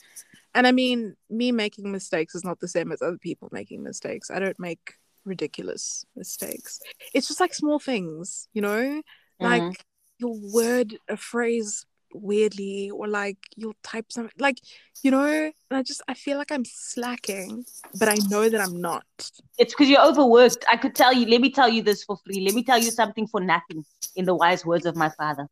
And 0.57 0.65
I 0.65 0.71
mean, 0.71 1.15
me 1.29 1.51
making 1.51 1.91
mistakes 1.91 2.33
is 2.33 2.43
not 2.43 2.59
the 2.59 2.67
same 2.67 2.91
as 2.91 2.99
other 3.03 3.19
people 3.19 3.47
making 3.51 3.83
mistakes. 3.83 4.31
I 4.31 4.39
don't 4.39 4.59
make 4.59 4.95
ridiculous 5.23 6.03
mistakes. 6.15 6.79
It's 7.13 7.27
just 7.27 7.39
like 7.39 7.53
small 7.53 7.77
things, 7.77 8.49
you 8.53 8.63
know? 8.63 9.03
Like 9.39 9.61
Mhm. 9.61 9.75
your 10.17 10.35
word, 10.51 10.97
a 11.07 11.15
phrase 11.15 11.85
weirdly 12.11 12.89
or 12.89 13.07
like 13.07 13.37
you'll 13.55 13.75
type 13.83 14.11
something 14.11 14.31
like 14.39 14.57
you 15.03 15.11
know 15.11 15.27
and 15.27 15.53
i 15.77 15.83
just 15.83 16.01
i 16.07 16.13
feel 16.13 16.37
like 16.37 16.53
i'm 16.53 16.63
slacking 16.63 17.65
but 17.99 18.07
i 18.07 18.15
know 18.29 18.47
that 18.47 18.61
i'm 18.61 18.79
not 18.79 19.03
It's 19.57 19.73
because 19.73 19.89
you're 19.89 20.01
overworked. 20.01 20.63
I 20.71 20.77
could 20.77 20.95
tell 20.95 21.13
you. 21.13 21.25
Let 21.27 21.41
me 21.41 21.51
tell 21.51 21.67
you 21.69 21.81
this 21.83 22.03
for 22.05 22.17
free. 22.25 22.39
Let 22.45 22.53
me 22.53 22.63
tell 22.63 22.77
you 22.77 22.91
something 22.91 23.27
for 23.27 23.41
nothing. 23.41 23.83
In 24.15 24.25
the 24.25 24.33
wise 24.33 24.65
words 24.65 24.85
of 24.85 24.95
my 24.95 25.09
father. 25.17 25.47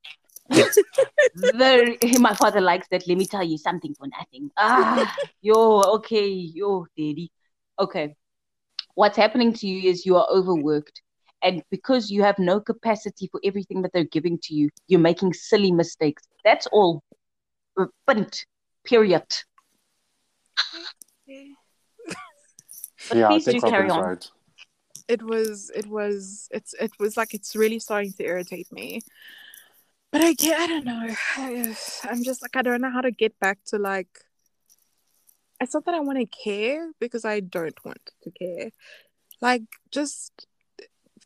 Very, 1.36 1.98
my 2.20 2.34
father 2.36 2.62
likes 2.62 2.88
that. 2.92 3.08
Let 3.08 3.18
me 3.18 3.26
tell 3.26 3.44
you 3.44 3.58
something 3.58 3.94
for 3.96 4.08
nothing. 4.08 4.52
Ah, 4.58 5.16
yo, 5.42 5.82
okay, 5.96 6.28
yo, 6.28 6.86
daddy. 6.98 7.32
Okay. 7.80 8.16
What's 8.96 9.18
happening 9.18 9.54
to 9.54 9.68
you 9.68 9.90
is 9.90 10.06
you 10.06 10.16
are 10.16 10.28
overworked. 10.30 11.02
And 11.42 11.64
because 11.70 12.10
you 12.10 12.24
have 12.24 12.40
no 12.40 12.60
capacity 12.60 13.28
for 13.32 13.40
everything 13.44 13.82
that 13.82 13.92
they're 13.94 14.06
giving 14.06 14.40
to 14.44 14.54
you, 14.54 14.70
you're 14.88 15.00
making 15.00 15.34
silly 15.34 15.72
mistakes. 15.72 16.24
That's 16.44 16.68
all. 16.68 17.04
Punt. 18.08 18.46
Period. 18.86 19.24
But 23.10 23.18
yeah, 23.18 23.26
I 23.26 23.30
please 23.30 23.46
do 23.46 23.52
think 23.52 23.66
carry 23.66 23.88
Robin's 23.88 23.94
on. 23.94 24.04
right. 24.04 24.32
it 25.08 25.22
was 25.22 25.72
it 25.76 25.86
was 25.86 26.48
it's 26.52 26.74
it 26.74 26.92
was 27.00 27.18
like 27.18 27.34
it's 27.34 27.56
really 27.56 27.80
starting 27.80 28.12
to 28.14 28.26
irritate 28.26 28.72
me 28.72 29.02
but 30.16 30.24
i 30.24 30.32
get 30.32 30.58
i 30.58 30.68
don't 30.68 30.86
know 30.86 31.08
I, 31.36 31.76
i'm 32.04 32.24
just 32.24 32.42
like 32.42 32.56
i 32.56 32.62
don't 32.62 32.80
know 32.80 32.90
how 32.90 33.02
to 33.02 33.12
get 33.12 33.38
back 33.38 33.60
to 33.66 33.78
like 33.78 34.08
it's 35.60 35.74
not 35.74 35.84
that 35.84 35.94
i 35.94 36.00
want 36.00 36.20
to 36.20 36.26
care 36.26 36.94
because 37.02 37.26
i 37.26 37.42
don't 37.42 37.78
want 37.84 38.00
to 38.24 38.32
care 38.32 38.70
like 39.42 39.64
just 39.92 40.48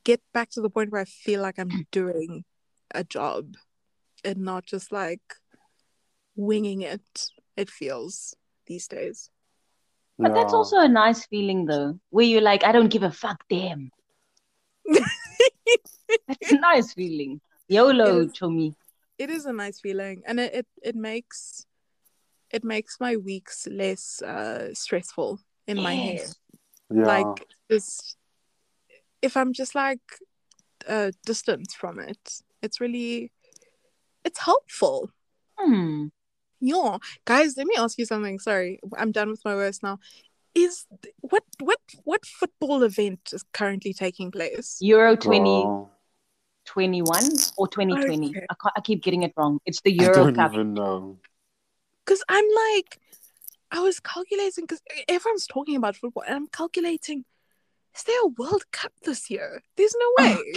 get 0.03 0.21
back 0.33 0.49
to 0.51 0.61
the 0.61 0.71
point 0.71 0.91
where 0.91 1.01
i 1.01 1.05
feel 1.05 1.39
like 1.39 1.59
i'm 1.59 1.85
doing 1.91 2.43
a 2.95 3.03
job 3.03 3.53
and 4.25 4.37
not 4.37 4.65
just 4.65 4.91
like 4.91 5.35
winging 6.35 6.81
it 6.81 7.27
it 7.55 7.69
feels 7.69 8.35
these 8.65 8.87
days 8.87 9.29
But 10.17 10.33
that's 10.33 10.53
also 10.53 10.79
a 10.79 10.87
nice 10.89 11.25
feeling, 11.27 11.63
though, 11.65 11.95
where 12.11 12.27
you're 12.27 12.43
like, 12.43 12.65
I 12.67 12.73
don't 12.75 12.91
give 12.91 13.03
a 13.07 13.11
fuck, 13.19 13.39
damn. 13.47 13.87
That's 16.27 16.51
a 16.51 16.59
nice 16.59 16.91
feeling. 16.91 17.39
YOLO, 17.69 18.21
It 18.21 18.25
is. 18.25 18.33
Chomi. 18.33 18.75
It 19.19 19.29
is 19.29 19.45
a 19.45 19.53
nice 19.53 19.79
feeling 19.79 20.23
and 20.25 20.39
it, 20.39 20.53
it 20.55 20.67
it 20.81 20.95
makes 20.95 21.65
it 22.51 22.63
makes 22.63 22.97
my 22.99 23.17
weeks 23.17 23.67
less 23.69 24.21
uh 24.23 24.73
stressful 24.73 25.39
in 25.67 25.77
my 25.77 25.93
head. 25.93 26.33
Yeah. 26.89 27.05
like 27.05 27.45
just 27.69 28.17
if 29.21 29.37
i'm 29.37 29.53
just 29.53 29.75
like 29.75 29.99
uh 30.87 31.11
distant 31.25 31.71
from 31.71 31.99
it 31.99 32.39
it's 32.63 32.81
really 32.81 33.31
it's 34.25 34.39
helpful. 34.39 35.11
Hmm. 35.57 36.07
yeah. 36.59 36.97
Guys 37.25 37.55
let 37.57 37.67
me 37.67 37.75
ask 37.77 37.97
you 37.97 38.05
something. 38.05 38.39
Sorry 38.39 38.79
i'm 38.97 39.11
done 39.11 39.29
with 39.29 39.43
my 39.45 39.55
words 39.55 39.81
now. 39.83 39.99
Is 40.55 40.85
what 41.21 41.43
what 41.59 41.79
what 42.05 42.25
football 42.25 42.81
event 42.83 43.29
is 43.33 43.43
currently 43.53 43.93
taking 43.93 44.31
place? 44.31 44.77
Euro 44.81 45.15
2021 46.69 47.21
Girl, 47.21 47.37
or 47.57 47.67
2020. 47.67 48.29
Okay. 48.29 48.45
I, 48.49 48.55
can't, 48.61 48.73
I 48.77 48.81
keep 48.81 49.03
getting 49.03 49.23
it 49.23 49.33
wrong. 49.37 49.59
It's 49.65 49.81
the 49.81 49.91
I 49.99 50.03
Euro 50.03 50.13
don't 50.13 50.35
Cup. 50.35 50.53
even 50.53 50.73
know. 50.73 51.17
because 52.05 52.23
i'm 52.29 52.45
like 52.75 52.99
i 53.71 53.79
was 53.81 53.99
calculating 53.99 54.63
because 54.65 54.81
everyone's 55.07 55.47
talking 55.47 55.75
about 55.75 55.95
football 55.95 56.23
and 56.25 56.35
i'm 56.35 56.47
calculating 56.47 57.23
is 57.95 58.03
there 58.03 58.21
a 58.23 58.27
world 58.27 58.63
cup 58.71 58.91
this 59.03 59.29
year 59.29 59.61
there's 59.77 59.95
no 59.99 60.09
oh. 60.19 60.23
way 60.23 60.53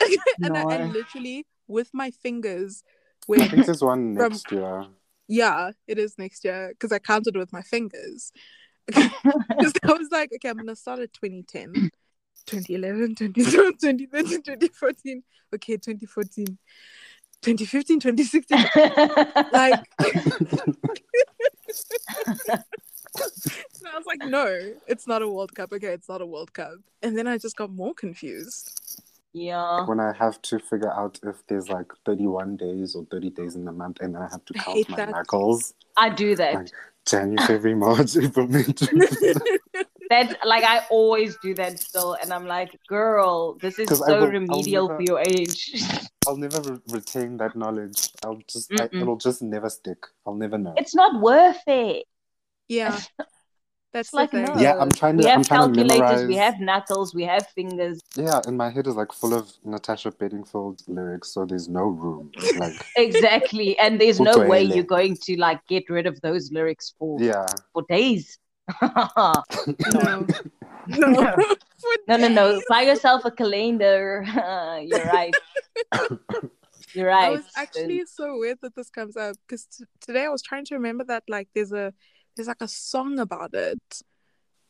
and 0.42 0.56
I, 0.56 0.62
I 0.62 0.84
literally 0.84 1.46
with 1.66 1.90
my 1.92 2.10
fingers 2.10 2.82
I 2.86 3.24
went 3.28 3.50
think 3.50 3.66
there's 3.66 3.82
one 3.82 4.16
From- 4.16 4.32
next 4.32 4.50
year. 4.52 4.86
yeah 5.28 5.72
it 5.86 5.98
is 5.98 6.16
next 6.18 6.44
year 6.44 6.70
because 6.70 6.92
i 6.92 6.98
counted 6.98 7.36
with 7.36 7.52
my 7.52 7.62
fingers 7.62 8.32
because 8.86 9.72
i 9.84 9.92
was 9.92 10.08
like 10.10 10.30
okay 10.34 10.48
i'm 10.48 10.56
gonna 10.56 10.76
start 10.76 11.00
at 11.00 11.12
2010 11.12 11.90
2011 12.48 13.14
2012 13.14 13.78
2013 13.80 14.42
2014 14.42 15.22
okay 15.54 15.76
2014 15.76 16.58
2015 17.42 18.00
2016 18.00 18.58
like 19.52 19.84
I 23.86 23.96
was 23.96 24.06
like, 24.06 24.20
no, 24.26 24.72
it's 24.86 25.06
not 25.06 25.22
a 25.22 25.28
World 25.28 25.54
Cup. 25.54 25.72
Okay, 25.72 25.88
it's 25.88 26.08
not 26.08 26.20
a 26.20 26.26
World 26.26 26.52
Cup. 26.52 26.72
And 27.02 27.16
then 27.16 27.26
I 27.26 27.38
just 27.38 27.56
got 27.56 27.70
more 27.70 27.94
confused. 27.94 28.72
yeah. 29.32 29.84
when 29.86 30.00
I 30.00 30.12
have 30.18 30.40
to 30.42 30.58
figure 30.58 30.92
out 30.92 31.18
if 31.22 31.36
there's 31.48 31.68
like 31.68 31.86
31 32.06 32.56
days 32.56 32.94
or 32.94 33.04
30 33.10 33.30
days 33.30 33.56
in 33.56 33.64
the 33.64 33.72
month, 33.72 33.98
and 34.00 34.14
then 34.14 34.22
I 34.22 34.28
have 34.30 34.44
to 34.46 34.54
I 34.58 34.62
count 34.62 34.88
my 34.90 34.96
that. 34.96 35.10
knuckles. 35.10 35.74
I 35.96 36.10
do 36.10 36.36
that. 36.36 36.54
Like- 36.54 36.68
January, 37.06 37.46
February, 37.46 37.74
March, 37.78 38.16
April, 38.18 38.46
May, 38.48 38.64
June. 40.10 40.26
That's 40.28 40.44
like 40.44 40.64
I 40.64 40.84
always 40.90 41.36
do 41.42 41.54
that 41.54 41.78
still, 41.78 42.14
and 42.20 42.32
I'm 42.32 42.46
like, 42.46 42.78
girl, 42.88 43.54
this 43.60 43.78
is 43.78 43.88
so 43.98 44.20
will- 44.20 44.28
remedial 44.28 44.88
never- 44.88 44.96
for 44.98 45.02
your 45.02 45.20
age. 45.20 45.82
I'll 46.26 46.36
never 46.36 46.60
re- 46.60 46.78
retain 46.90 47.38
that 47.38 47.56
knowledge. 47.56 48.10
I'll 48.22 48.38
just, 48.46 48.70
I, 48.78 48.84
it'll 48.92 49.16
just 49.16 49.40
never 49.40 49.70
stick. 49.70 50.04
I'll 50.26 50.34
never 50.34 50.58
know. 50.58 50.74
it's 50.76 50.94
not 50.94 51.20
worth 51.22 51.62
it. 51.66 52.04
yeah, 52.68 53.00
that's 53.94 54.12
like 54.12 54.30
thing. 54.32 54.44
no. 54.44 54.56
Yeah, 54.58 54.76
I'm 54.78 54.90
trying 54.90 55.16
We 55.16 55.22
to- 55.22 55.28
have 55.30 55.38
I'm 55.38 55.44
trying 55.44 55.72
to 55.72 55.84
calculators. 55.86 56.28
We 56.28 56.36
have 56.36 56.60
knuckles. 56.60 57.14
We 57.14 57.24
have 57.24 57.46
fingers. 57.54 58.00
Yeah, 58.14 58.40
and 58.46 58.58
my 58.58 58.68
head 58.68 58.86
is 58.86 58.94
like 58.94 59.12
full 59.12 59.32
of 59.32 59.50
Natasha 59.64 60.10
Bedingfield 60.10 60.82
lyrics, 60.86 61.32
so 61.32 61.46
there's 61.46 61.68
no 61.68 61.84
room. 61.84 62.30
Like, 62.58 62.74
Exactly, 62.96 63.78
and 63.78 63.98
there's 63.98 64.20
no 64.20 64.38
way 64.46 64.62
you're 64.62 64.84
going 64.84 65.16
to 65.22 65.38
like 65.38 65.66
get 65.66 65.88
rid 65.88 66.06
of 66.06 66.20
those 66.20 66.52
lyrics 66.52 66.94
for 66.98 67.18
yeah. 67.22 67.46
for 67.72 67.84
days. 67.88 68.38
No, 68.82 70.26
no, 70.88 71.34
No, 72.06 72.16
no, 72.16 72.28
no. 72.28 72.60
Buy 72.68 72.82
yourself 72.82 73.24
a 73.24 73.30
calendar. 73.30 74.24
You're 74.82 75.04
right. 75.06 75.34
You're 76.94 77.10
I 77.10 77.14
right. 77.28 77.32
was 77.32 77.44
actually 77.56 78.04
so 78.06 78.38
weird 78.38 78.58
that 78.62 78.74
this 78.74 78.88
comes 78.90 79.16
up 79.16 79.36
because 79.46 79.66
t- 79.66 79.84
today 80.00 80.24
I 80.24 80.28
was 80.30 80.42
trying 80.42 80.64
to 80.66 80.74
remember 80.74 81.04
that 81.04 81.22
like 81.28 81.48
there's 81.54 81.72
a 81.72 81.92
there's 82.34 82.48
like 82.48 82.62
a 82.62 82.68
song 82.68 83.18
about 83.18 83.52
it. 83.54 83.78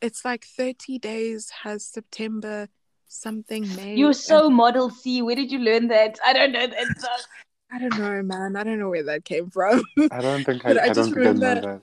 It's 0.01 0.24
like 0.24 0.44
30 0.44 0.99
days 0.99 1.51
has 1.62 1.84
September 1.84 2.68
something 3.07 3.62
May. 3.76 3.94
You're 3.94 4.09
and- 4.09 4.16
so 4.16 4.51
Model 4.51 4.90
C. 4.90 5.22
Where 5.22 5.36
did 5.36 5.53
you 5.53 5.61
learn 5.61 5.88
that? 5.88 6.18
I 6.26 6.32
don't 6.32 6.53
know 6.53 6.66
that 6.66 6.86
song. 6.99 7.18
I 7.70 7.78
don't 7.78 7.99
know, 7.99 8.22
man. 8.22 8.57
I 8.57 8.64
don't 8.64 8.78
know 8.78 8.88
where 8.88 9.03
that 9.05 9.24
came 9.24 9.51
from. 9.51 9.82
I 10.11 10.20
don't 10.20 10.42
think 10.44 10.64
I, 10.64 10.70
I 10.70 10.72
I, 10.72 10.74
don't 10.86 10.94
just 10.94 11.14
think 11.14 11.18
I 11.18 11.20
know 11.24 11.32
remember- 11.32 11.61
that. 11.61 11.82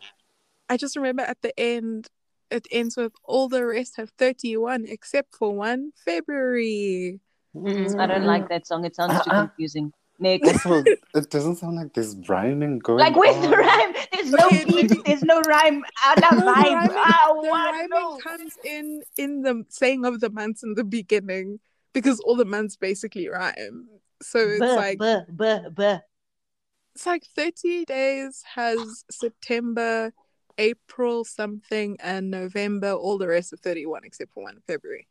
I 0.69 0.77
just 0.77 0.95
remember 0.95 1.23
at 1.23 1.41
the 1.41 1.57
end, 1.59 2.07
it 2.51 2.67
ends 2.71 2.97
with 2.97 3.13
all 3.23 3.49
the 3.49 3.65
rest 3.65 3.97
have 3.97 4.11
31 4.17 4.85
except 4.87 5.35
for 5.35 5.53
one 5.55 5.91
February. 6.03 7.19
I 7.55 8.07
don't 8.07 8.25
like 8.25 8.49
that 8.49 8.67
song. 8.67 8.85
It 8.85 8.95
sounds 8.95 9.13
too 9.23 9.31
Uh-uh. 9.31 9.47
confusing. 9.47 9.91
Next. 10.17 10.47
Also, 10.65 10.83
it 11.13 11.29
doesn't 11.29 11.57
sound 11.57 11.75
like 11.75 11.93
there's 11.93 12.15
rhyming 12.29 12.79
going 12.79 12.99
Like, 12.99 13.15
where's 13.17 13.35
on. 13.35 13.51
the 13.51 13.57
rhyme? 13.57 13.93
There's 14.13 14.31
no 14.31 14.49
beat. 14.49 15.05
There's 15.05 15.23
no 15.23 15.41
rhyme. 15.41 15.83
Ah, 16.03 16.15
no 16.31 16.37
No, 16.37 16.45
the 16.45 16.51
vibe. 16.51 16.73
rhyming- 16.73 16.95
Ah, 16.97 17.33
The 17.41 17.47
rhyming 17.49 17.89
No. 17.89 18.17
comes 18.19 18.53
in 18.63 19.03
in 19.17 19.41
the 19.41 19.65
saying 19.69 20.05
of 20.05 20.21
the 20.21 20.29
months 20.29 20.63
in 20.63 20.73
the 20.75 20.85
beginning 20.85 21.59
because 21.93 22.19
all 22.21 22.35
the 22.37 22.45
months 22.45 22.77
basically 22.77 23.27
rhyme. 23.27 23.89
So 24.21 24.39
it's 24.39 24.59
Buh, 24.59 24.75
like 24.75 24.97
buh, 24.99 25.21
buh, 25.29 25.69
buh. 25.69 25.99
it's 26.95 27.05
like 27.05 27.25
30 27.35 27.83
days 27.83 28.41
has 28.55 29.03
September, 29.11 30.13
April 30.57 31.23
something, 31.25 31.97
and 32.01 32.29
November. 32.31 32.91
All 32.91 33.17
the 33.17 33.27
rest 33.27 33.53
of 33.53 33.59
31 33.59 34.01
except 34.05 34.33
for 34.33 34.43
one 34.43 34.57
February. 34.67 35.07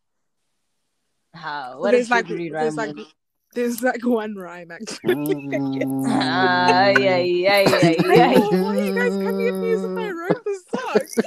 How? 1.35 1.79
What 1.81 1.93
there's 1.93 2.05
is 2.05 2.11
like 2.11 2.27
February 2.27 2.51
there's 2.51 2.77
rhyme? 2.77 2.97
like 2.97 3.07
there's 3.55 3.83
like 3.83 4.05
one 4.05 4.35
rhyme 4.37 4.71
actually. 4.71 5.15
Mm. 5.15 6.07
Ay, 6.09 6.95
ay, 6.99 7.47
ay, 7.49 7.65
ay, 7.67 7.97
I 8.05 8.25
ay. 8.25 8.35
know, 8.35 8.63
why 8.63 8.77
are 8.79 8.85
you 8.85 8.95
guys 8.95 9.13
coming 9.13 9.49
at 9.49 9.55
me 9.55 9.73
as 9.73 9.85
if 9.85 9.99
I 9.99 10.11
wrote 10.11 10.45
this 10.45 10.65
song? 10.75 11.25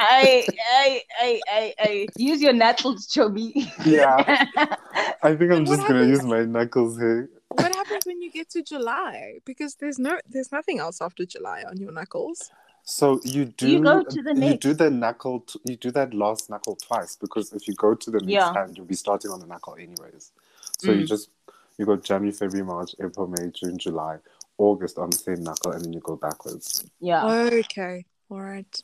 Ay, 0.00 0.46
ay, 0.72 1.02
ay, 1.20 1.40
ay, 1.52 1.74
ay. 1.80 2.06
Use 2.16 2.40
your 2.40 2.52
knuckles, 2.52 3.08
Chobi. 3.08 3.52
Yeah, 3.84 4.14
I 5.22 5.34
think 5.34 5.50
I'm 5.52 5.64
just 5.64 5.82
gonna 5.82 5.94
happens- 6.04 6.10
use 6.10 6.22
my 6.24 6.44
knuckles 6.44 6.96
here. 6.98 7.28
what 7.48 7.74
happens 7.74 8.04
when 8.06 8.22
you 8.22 8.30
get 8.30 8.48
to 8.50 8.62
July? 8.62 9.38
Because 9.44 9.74
there's 9.76 9.98
no 9.98 10.18
there's 10.28 10.52
nothing 10.52 10.78
else 10.78 11.00
after 11.00 11.24
July 11.26 11.64
on 11.68 11.76
your 11.78 11.90
knuckles. 11.92 12.50
So 12.90 13.20
you 13.22 13.44
do 13.44 13.68
You 13.68 13.80
go 13.82 14.02
to 14.02 14.22
the 14.22 14.34
you 14.34 14.56
do 14.56 14.72
the 14.72 14.88
knuckle 14.88 15.44
you 15.62 15.76
do 15.76 15.90
that 15.90 16.14
last 16.14 16.48
knuckle 16.48 16.74
twice 16.76 17.16
because 17.16 17.52
if 17.52 17.68
you 17.68 17.74
go 17.74 17.94
to 17.94 18.10
the 18.10 18.18
next 18.20 18.32
Yeah. 18.32 18.54
hand 18.54 18.76
you'll 18.78 18.86
be 18.86 18.94
starting 18.94 19.30
on 19.30 19.40
the 19.40 19.46
knuckle 19.46 19.76
anyways. 19.76 20.32
So 20.78 20.92
you 20.92 21.02
Mm. 21.02 21.06
just 21.06 21.28
you 21.76 21.84
go 21.84 21.96
January, 21.96 22.32
February, 22.32 22.64
March, 22.66 22.94
April, 22.98 23.26
May, 23.26 23.50
June, 23.50 23.76
July, 23.76 24.16
August 24.56 24.96
on 24.96 25.10
the 25.10 25.18
same 25.18 25.44
knuckle 25.44 25.72
and 25.72 25.84
then 25.84 25.92
you 25.92 26.00
go 26.00 26.16
backwards. 26.16 26.82
yeah. 26.98 27.24
Okay, 27.26 28.06
all 28.30 28.40
right. 28.40 28.82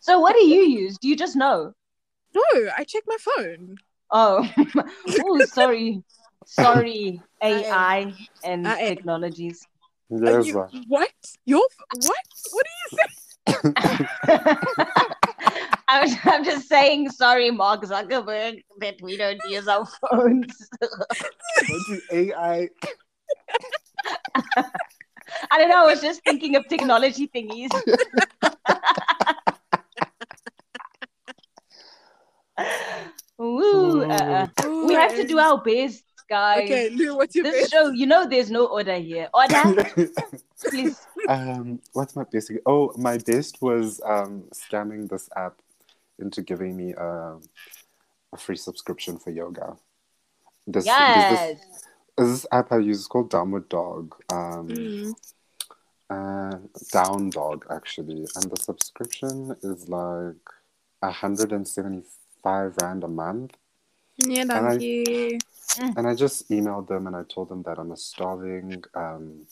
So 0.00 0.20
what 0.20 0.34
do 0.34 0.46
you 0.46 0.62
use? 0.62 0.96
Do 0.96 1.06
you 1.06 1.14
just 1.14 1.36
know? 1.36 1.74
No, 2.34 2.70
I 2.78 2.84
check 2.84 3.02
my 3.06 3.18
phone. 3.20 3.76
Oh, 4.10 4.48
oh, 5.22 5.44
sorry, 5.44 6.02
sorry, 6.46 7.20
AI 7.42 8.14
and 8.42 8.66
AI. 8.66 8.88
technologies. 8.88 9.66
And 10.10 10.20
Yes. 10.20 10.46
you, 10.46 10.82
what? 10.88 11.10
Your 11.44 11.68
what? 11.94 12.16
What 12.52 12.66
do 12.66 12.70
you 12.82 12.88
say? 12.96 13.04
I'm, 15.88 16.08
I'm 16.24 16.44
just 16.44 16.68
saying 16.68 17.10
sorry, 17.10 17.50
Mark 17.50 17.82
Zuckerberg, 17.82 18.62
that 18.80 18.96
we 19.02 19.16
don't 19.16 19.40
use 19.48 19.68
our 19.68 19.86
phones. 19.86 20.68
What 20.80 21.80
do 21.88 22.00
AI? 22.12 22.68
I 25.50 25.58
don't 25.58 25.68
know. 25.68 25.82
I 25.82 25.86
was 25.86 26.00
just 26.00 26.22
thinking 26.24 26.56
of 26.56 26.66
technology 26.68 27.28
thingies. 27.28 27.70
Woo! 33.38 34.02
Uh, 34.02 34.06
uh. 34.14 34.46
We 34.86 34.94
have 34.94 35.14
to 35.14 35.26
do 35.26 35.38
our 35.38 35.62
best, 35.62 36.02
guys. 36.28 36.64
Okay, 36.64 36.90
Lou, 36.90 37.16
what's 37.16 37.34
your 37.34 37.44
This 37.44 37.62
best? 37.62 37.70
show, 37.72 37.90
you 37.90 38.06
know, 38.06 38.26
there's 38.28 38.50
no 38.50 38.66
order 38.66 38.96
here. 38.96 39.28
Order, 39.34 39.84
please. 40.70 40.96
um, 41.28 41.80
what's 41.92 42.14
my 42.16 42.24
basic? 42.30 42.60
Oh, 42.66 42.92
my 42.96 43.18
best 43.18 43.60
was 43.62 44.00
um 44.04 44.44
scamming 44.54 45.08
this 45.08 45.28
app 45.36 45.60
into 46.18 46.42
giving 46.42 46.76
me 46.76 46.92
a, 46.94 47.36
a 48.32 48.36
free 48.36 48.56
subscription 48.56 49.18
for 49.18 49.30
yoga. 49.30 49.76
This, 50.66 50.84
Yes. 50.84 51.30
this, 51.30 51.58
there's 52.16 52.30
this 52.32 52.46
app 52.52 52.72
I 52.72 52.78
use. 52.78 53.00
is 53.00 53.06
called 53.06 53.30
Downward 53.30 53.68
Dog. 53.68 54.14
Um, 54.30 54.68
Mm. 54.68 55.14
uh, 56.10 56.58
Down 56.92 57.30
Dog 57.30 57.66
actually, 57.70 58.26
and 58.36 58.50
the 58.50 58.56
subscription 58.60 59.56
is 59.62 59.88
like 59.88 60.36
hundred 61.02 61.52
and 61.52 61.66
seventy-five 61.66 62.76
rand 62.82 63.04
a 63.04 63.08
month. 63.08 63.56
Yeah, 64.16 64.42
And 64.42 64.52
I- 64.52 64.78
thank 64.78 65.42
you. 65.78 65.92
And 65.96 66.06
I 66.06 66.14
just 66.14 66.48
emailed 66.50 66.88
them 66.88 67.06
and 67.06 67.14
I 67.16 67.22
told 67.24 67.48
them 67.48 67.62
that 67.64 67.78
I'm 67.78 67.92
a 67.92 67.96
starving 67.96 68.82
um, 68.94 69.46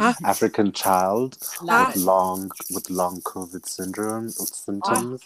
Ah. 0.00 0.16
African 0.24 0.72
child 0.72 1.38
Love 1.62 1.94
with 1.94 2.04
long 2.04 2.50
with 2.74 2.90
long 2.90 3.20
COVID 3.22 3.64
syndrome 3.68 4.28
symptoms, 4.28 5.22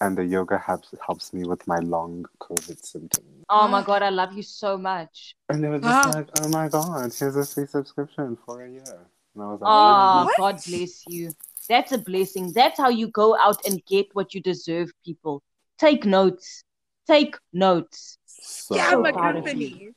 and 0.00 0.16
the 0.16 0.24
yoga 0.24 0.56
helps 0.56 0.94
helps 1.06 1.34
me 1.34 1.44
with 1.44 1.66
my 1.66 1.78
long 1.80 2.24
COVID 2.40 2.82
symptoms. 2.82 3.44
Oh 3.50 3.68
my 3.68 3.82
god, 3.82 4.02
I 4.02 4.08
love 4.08 4.32
you 4.32 4.42
so 4.42 4.78
much. 4.78 5.34
And 5.50 5.62
they 5.62 5.68
were 5.68 5.78
just 5.78 6.06
Ah. 6.06 6.10
like, 6.14 6.28
"Oh 6.40 6.48
my 6.48 6.68
god, 6.70 7.12
here's 7.12 7.36
a 7.36 7.44
free 7.44 7.66
subscription 7.66 8.38
for 8.46 8.64
a 8.64 8.70
year." 8.70 8.98
And 9.34 9.42
I 9.44 9.46
was 9.52 9.60
like, 9.60 9.70
Oh, 9.70 10.24
What? 10.24 10.36
God 10.38 10.56
bless 10.66 11.04
you. 11.08 11.32
That's 11.68 11.92
a 11.92 11.98
blessing. 11.98 12.52
That's 12.54 12.78
how 12.78 12.88
you 12.88 13.08
go 13.08 13.36
out 13.38 13.60
and 13.66 13.84
get 13.84 14.06
what 14.14 14.32
you 14.34 14.40
deserve, 14.40 14.90
people. 15.04 15.42
Take 15.78 16.04
notes. 16.06 16.64
Take 17.06 17.36
notes. 17.52 18.18
So 18.42 18.76
Yeah, 18.76 18.90
so 18.90 19.00
my 19.00 19.12
proud 19.12 19.36
of 19.36 19.44
company. 19.44 19.90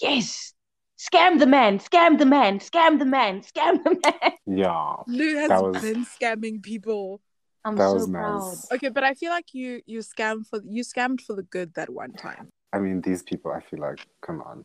Yes. 0.00 0.52
Scam 0.98 1.38
the 1.38 1.46
man. 1.46 1.78
Scam 1.78 2.18
the 2.18 2.26
man. 2.26 2.58
Scam 2.58 2.98
the 2.98 3.04
man. 3.04 3.40
Scam 3.42 3.82
the 3.84 3.98
man. 4.02 4.32
yeah, 4.46 4.96
Lou 5.06 5.36
has 5.36 5.48
That 5.48 5.62
was- 5.62 5.82
been 5.82 6.04
scamming 6.06 6.62
people. 6.62 7.20
I'm 7.64 7.76
That 7.76 7.88
so 7.88 7.94
was 7.94 8.08
proud. 8.08 8.38
nice. 8.38 8.72
Okay, 8.72 8.88
but 8.90 9.04
I 9.04 9.14
feel 9.14 9.30
like 9.30 9.52
you 9.52 9.82
you 9.86 9.98
scammed 10.00 10.46
for 10.48 10.60
you 10.64 10.82
scammed 10.84 11.20
for 11.20 11.34
the 11.34 11.42
good 11.42 11.74
that 11.74 11.90
one 11.90 12.12
time. 12.12 12.48
I 12.72 12.78
mean, 12.78 13.00
these 13.02 13.22
people, 13.22 13.50
I 13.52 13.60
feel 13.60 13.80
like, 13.80 14.00
come 14.22 14.40
on, 14.42 14.64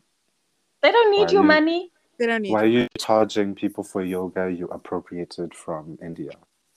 They 0.82 0.90
don't 0.92 1.10
need 1.10 1.26
Why 1.26 1.32
your 1.32 1.42
you- 1.42 1.48
money. 1.56 1.92
They 2.18 2.26
don't 2.26 2.42
need. 2.42 2.52
why 2.52 2.62
are 2.62 2.66
you 2.78 2.86
charging 2.98 3.54
people 3.54 3.82
for 3.84 4.02
yoga 4.04 4.50
you 4.50 4.66
appropriated 4.68 5.54
from 5.54 5.98
India? 6.02 6.30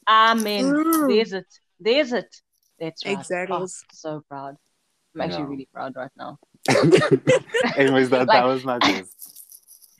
Amen. 0.07 0.63
Mm. 0.65 1.07
There's 1.09 1.33
it. 1.33 1.47
There's 1.79 2.11
it. 2.13 2.31
That's 2.79 3.05
right. 3.05 3.17
Exactly. 3.19 3.57
Oh, 3.57 3.67
so 3.91 4.21
proud. 4.29 4.57
I'm 5.15 5.21
actually 5.21 5.43
Yeah. 5.43 5.49
really 5.49 5.69
proud 5.73 5.95
right 5.95 6.11
now. 6.17 6.37
Anyways, 7.77 8.09
that, 8.09 8.27
Like- 8.27 8.41
that 8.41 8.45
was 8.45 8.63
my 8.65 8.79
best. 8.79 9.11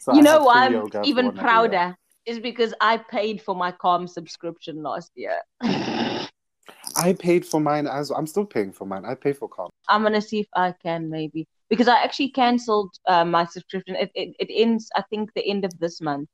So 0.01 0.13
you 0.13 0.19
I 0.19 0.23
know 0.23 0.43
why 0.43 0.65
I'm 0.65 0.73
even 0.73 0.85
one 0.85 0.99
every 0.99 1.15
year. 1.25 1.31
prouder? 1.41 1.97
Is 2.25 2.39
because 2.39 2.73
I 2.81 2.97
paid 2.97 3.41
for 3.41 3.55
my 3.55 3.71
Calm 3.71 4.07
subscription 4.07 4.81
last 4.81 5.11
year. 5.15 5.39
I 5.61 7.13
paid 7.13 7.45
for 7.45 7.59
mine 7.59 7.85
as 7.87 8.09
I'm 8.11 8.25
still 8.27 8.45
paying 8.45 8.71
for 8.71 8.85
mine. 8.85 9.05
I 9.05 9.13
pay 9.15 9.31
for 9.33 9.47
Calm. 9.47 9.69
I'm 9.87 10.01
gonna 10.01 10.21
see 10.21 10.39
if 10.39 10.47
I 10.55 10.73
can 10.83 11.09
maybe 11.09 11.47
because 11.69 11.87
I 11.87 12.03
actually 12.03 12.29
cancelled 12.31 12.91
uh, 13.07 13.25
my 13.25 13.45
subscription. 13.45 13.95
It, 13.95 14.11
it 14.15 14.35
it 14.39 14.49
ends 14.51 14.89
I 14.95 15.03
think 15.09 15.31
the 15.35 15.47
end 15.47 15.65
of 15.65 15.77
this 15.79 16.01
month, 16.01 16.29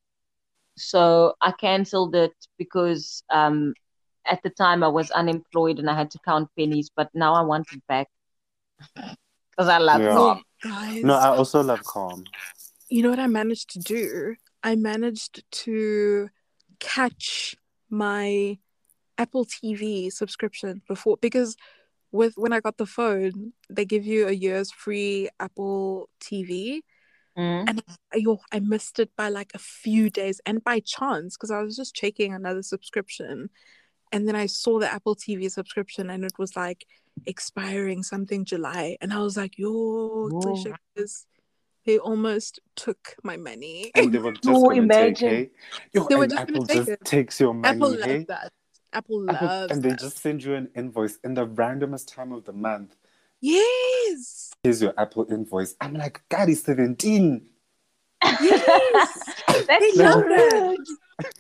so 0.78 1.34
I 1.42 1.52
cancelled 1.52 2.16
it 2.16 2.34
because 2.58 3.24
um 3.30 3.74
at 4.26 4.42
the 4.44 4.50
time 4.50 4.84
I 4.84 4.88
was 4.88 5.12
unemployed 5.12 5.80
and 5.80 5.90
I 5.90 5.96
had 5.96 6.12
to 6.12 6.20
count 6.24 6.50
pennies, 6.58 6.90
but 6.96 7.10
now 7.14 7.34
I 7.34 7.42
want 7.42 7.68
it 7.74 7.82
back 7.88 8.08
because 8.96 9.68
I 9.70 9.78
love 9.78 10.02
Yeah. 10.02 10.14
Calm. 10.16 10.44
Guys, 10.64 11.04
No, 11.04 11.16
I 11.16 11.28
also 11.30 11.62
love 11.64 11.84
Calm. 11.84 12.24
you 12.90 13.02
know 13.04 13.10
what 13.10 13.20
I 13.20 13.28
managed 13.28 13.72
to 13.72 13.80
do? 13.80 14.36
I 14.64 14.76
managed 14.76 15.44
to 15.64 16.30
catch 16.80 17.56
my 17.90 18.58
Apple 19.18 19.46
TV 19.46 20.12
subscription 20.12 20.82
before 20.88 21.18
because 21.22 21.56
with 22.12 22.34
when 22.36 22.54
I 22.54 22.60
got 22.60 22.78
the 22.78 22.86
phone, 22.86 23.54
they 23.70 23.86
give 23.86 24.06
you 24.06 24.28
a 24.28 24.32
year's 24.32 24.72
free 24.72 25.30
Apple 25.40 26.10
TV. 26.20 26.82
Mm. 27.38 27.66
And 27.70 27.84
I, 28.14 28.18
yo, 28.18 28.40
I 28.52 28.60
missed 28.60 29.00
it 29.00 29.12
by 29.16 29.30
like 29.30 29.52
a 29.54 29.60
few 29.60 30.10
days 30.10 30.42
and 30.46 30.64
by 30.64 30.82
chance 30.82 31.38
because 31.38 31.52
I 31.52 31.62
was 31.62 31.78
just 31.78 31.96
checking 31.96 32.34
another 32.34 32.62
subscription 32.62 33.50
and 34.12 34.28
then 34.28 34.36
I 34.36 34.48
saw 34.48 34.80
the 34.80 34.92
Apple 34.92 35.16
TV 35.16 35.50
subscription 35.50 36.10
and 36.10 36.26
it 36.26 36.34
was 36.38 36.56
like 36.58 36.86
expiring 37.26 38.04
something 38.04 38.46
July 38.46 38.98
and 39.02 39.12
I 39.14 39.20
was 39.20 39.38
like, 39.38 39.58
yo, 39.58 40.30
delicious. 40.42 41.26
They 41.86 41.98
almost 41.98 42.60
took 42.76 43.16
my 43.24 43.38
money. 43.38 43.92
And 43.96 44.14
they 44.14 44.20
were 44.20 44.32
just 44.34 44.48
Oh, 44.48 44.70
gonna 44.70 44.82
imagine. 44.84 45.30
take, 45.30 45.52
hey? 45.52 45.90
Yo, 45.94 46.08
They 46.08 46.16
were 46.16 46.24
and 46.24 46.32
just 46.32 46.48
gonna 46.48 46.58
Apple 46.60 46.66
take 46.68 46.78
just 46.78 46.90
it. 46.90 47.06
takes 47.06 47.40
your 47.40 47.54
money, 47.56 47.76
Apple 47.76 47.92
hey? 47.94 48.14
loves 48.14 48.26
that. 48.28 48.52
Apple 48.94 49.26
Apple- 49.30 49.48
loves 49.48 49.72
and 49.72 49.82
they 49.82 49.96
just 49.96 50.18
send 50.20 50.44
you 50.44 50.54
an 50.54 50.70
invoice 50.76 51.18
in 51.24 51.34
the 51.34 51.48
randomest 51.48 52.14
time 52.14 52.32
of 52.34 52.44
the 52.46 52.54
month. 52.54 52.96
Yes. 53.40 54.52
Here's 54.64 54.82
your 54.82 54.94
Apple 54.98 55.26
invoice. 55.32 55.76
I'm 55.82 55.94
like, 55.96 56.22
God, 56.30 56.50
it's 56.50 56.62
17. 56.64 57.48
Yes. 58.24 59.34
That's 59.48 59.68
They 59.80 59.92
so 59.92 60.04
love 60.04 60.24
good. 60.28 60.80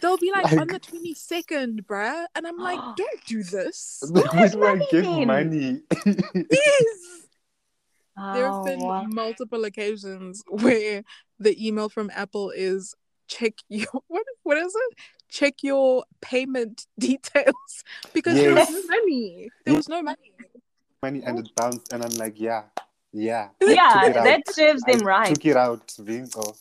They'll 0.02 0.18
be 0.18 0.32
like, 0.32 0.46
Like- 0.52 0.60
on 0.62 0.68
the 0.68 0.80
22nd, 0.80 1.86
bruh. 1.86 2.26
And 2.36 2.48
I'm 2.48 2.58
like, 2.58 2.80
don't 2.98 3.26
do 3.26 3.44
this. 3.44 4.04
Where 4.10 4.48
do 4.50 4.64
I 4.66 4.78
get 4.92 5.06
money? 5.06 5.26
money? 5.26 5.82
Yes. 6.52 6.98
There 8.18 8.46
have 8.46 8.54
Oh, 8.54 8.64
been 8.66 8.80
wow. 8.82 9.04
multiple 9.08 9.64
occasions 9.66 10.44
where 10.48 11.04
the 11.40 11.56
email 11.68 11.90
from 11.90 12.12
Apple 12.14 12.52
is 12.52 12.94
check 13.28 13.54
your 13.70 13.88
what 14.08 14.26
what 14.44 14.58
is 14.58 14.74
it? 14.76 14.98
Check 15.30 15.64
your 15.64 16.04
payment 16.22 16.86
details 17.00 17.84
because 18.14 18.36
there 18.36 18.54
was 18.54 18.70
no 18.70 18.82
money. 18.96 19.50
There 19.66 19.76
was 19.76 19.88
no 19.90 20.02
money. 20.04 20.34
money 21.02 21.24
and 21.26 21.40
it 21.40 21.50
bounced, 21.56 21.94
and 21.94 22.04
I'm 22.04 22.12
like, 22.16 22.38
yeah, 22.40 22.64
yeah. 23.14 23.48
yeah, 23.62 24.02
Took 24.04 24.16
out. 24.18 24.24
that 24.26 24.42
serves 24.50 24.84
them 24.84 25.00
right. 25.00 25.34
Took 25.34 25.46
it 25.46 25.58
out, 25.58 25.88
Vinko. 25.88 26.54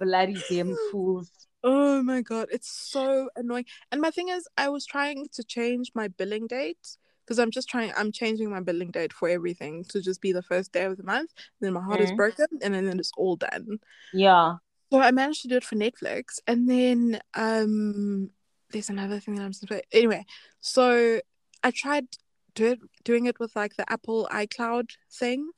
Bloody 0.00 0.40
damn 0.50 0.76
fools. 0.90 1.30
Oh 1.64 2.02
my 2.02 2.22
god, 2.22 2.48
it's 2.52 2.70
so 2.70 3.28
annoying. 3.36 3.66
And 3.90 4.00
my 4.00 4.10
thing 4.10 4.28
is, 4.28 4.46
I 4.56 4.68
was 4.68 4.86
trying 4.86 5.26
to 5.32 5.42
change 5.42 5.90
my 5.94 6.08
billing 6.08 6.46
date 6.46 6.96
because 7.24 7.38
I'm 7.38 7.50
just 7.50 7.68
trying. 7.68 7.92
I'm 7.96 8.12
changing 8.12 8.50
my 8.50 8.60
billing 8.60 8.90
date 8.90 9.12
for 9.12 9.28
everything 9.28 9.84
to 9.88 10.00
just 10.00 10.20
be 10.20 10.32
the 10.32 10.42
first 10.42 10.72
day 10.72 10.84
of 10.84 10.96
the 10.96 11.02
month. 11.02 11.32
Then 11.60 11.72
my 11.72 11.82
heart 11.82 12.00
is 12.00 12.12
Mm. 12.12 12.16
broken, 12.16 12.46
and 12.62 12.74
then 12.74 12.98
it's 12.98 13.12
all 13.16 13.36
done. 13.36 13.80
Yeah. 14.12 14.56
So 14.90 15.00
I 15.00 15.10
managed 15.10 15.42
to 15.42 15.48
do 15.48 15.56
it 15.56 15.64
for 15.64 15.76
Netflix, 15.76 16.38
and 16.46 16.70
then 16.70 17.20
um, 17.34 18.30
there's 18.70 18.88
another 18.88 19.20
thing 19.20 19.34
that 19.34 19.42
I'm 19.42 19.52
supposed. 19.52 19.84
Anyway, 19.92 20.24
so 20.60 21.20
I 21.62 21.70
tried 21.70 22.06
do 22.54 22.66
it, 22.72 22.78
doing 23.04 23.26
it 23.26 23.38
with 23.38 23.54
like 23.54 23.76
the 23.76 23.90
Apple 23.92 24.28
iCloud 24.32 24.90
thing, 25.12 25.50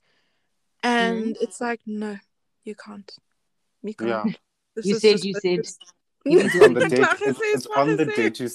and 0.83 1.37
it's 1.41 1.61
like 1.61 1.81
no, 1.87 2.17
you 2.65 2.75
can't. 2.75 3.11
You. 3.83 3.95
Yeah. 4.07 4.25
This 4.77 4.87
You 4.87 4.97
is 4.97 5.03
said, 5.03 5.25
you 5.25 5.35
said. 5.35 5.59
it's- 5.61 5.79
It's 6.25 6.55
on 6.63 6.75
the 6.75 6.89
date. 6.95 7.01
It's, 7.23 7.41
it's 7.43 7.67
on 7.67 7.97
the 7.97 8.05
date 8.07 8.41
you 8.41 8.49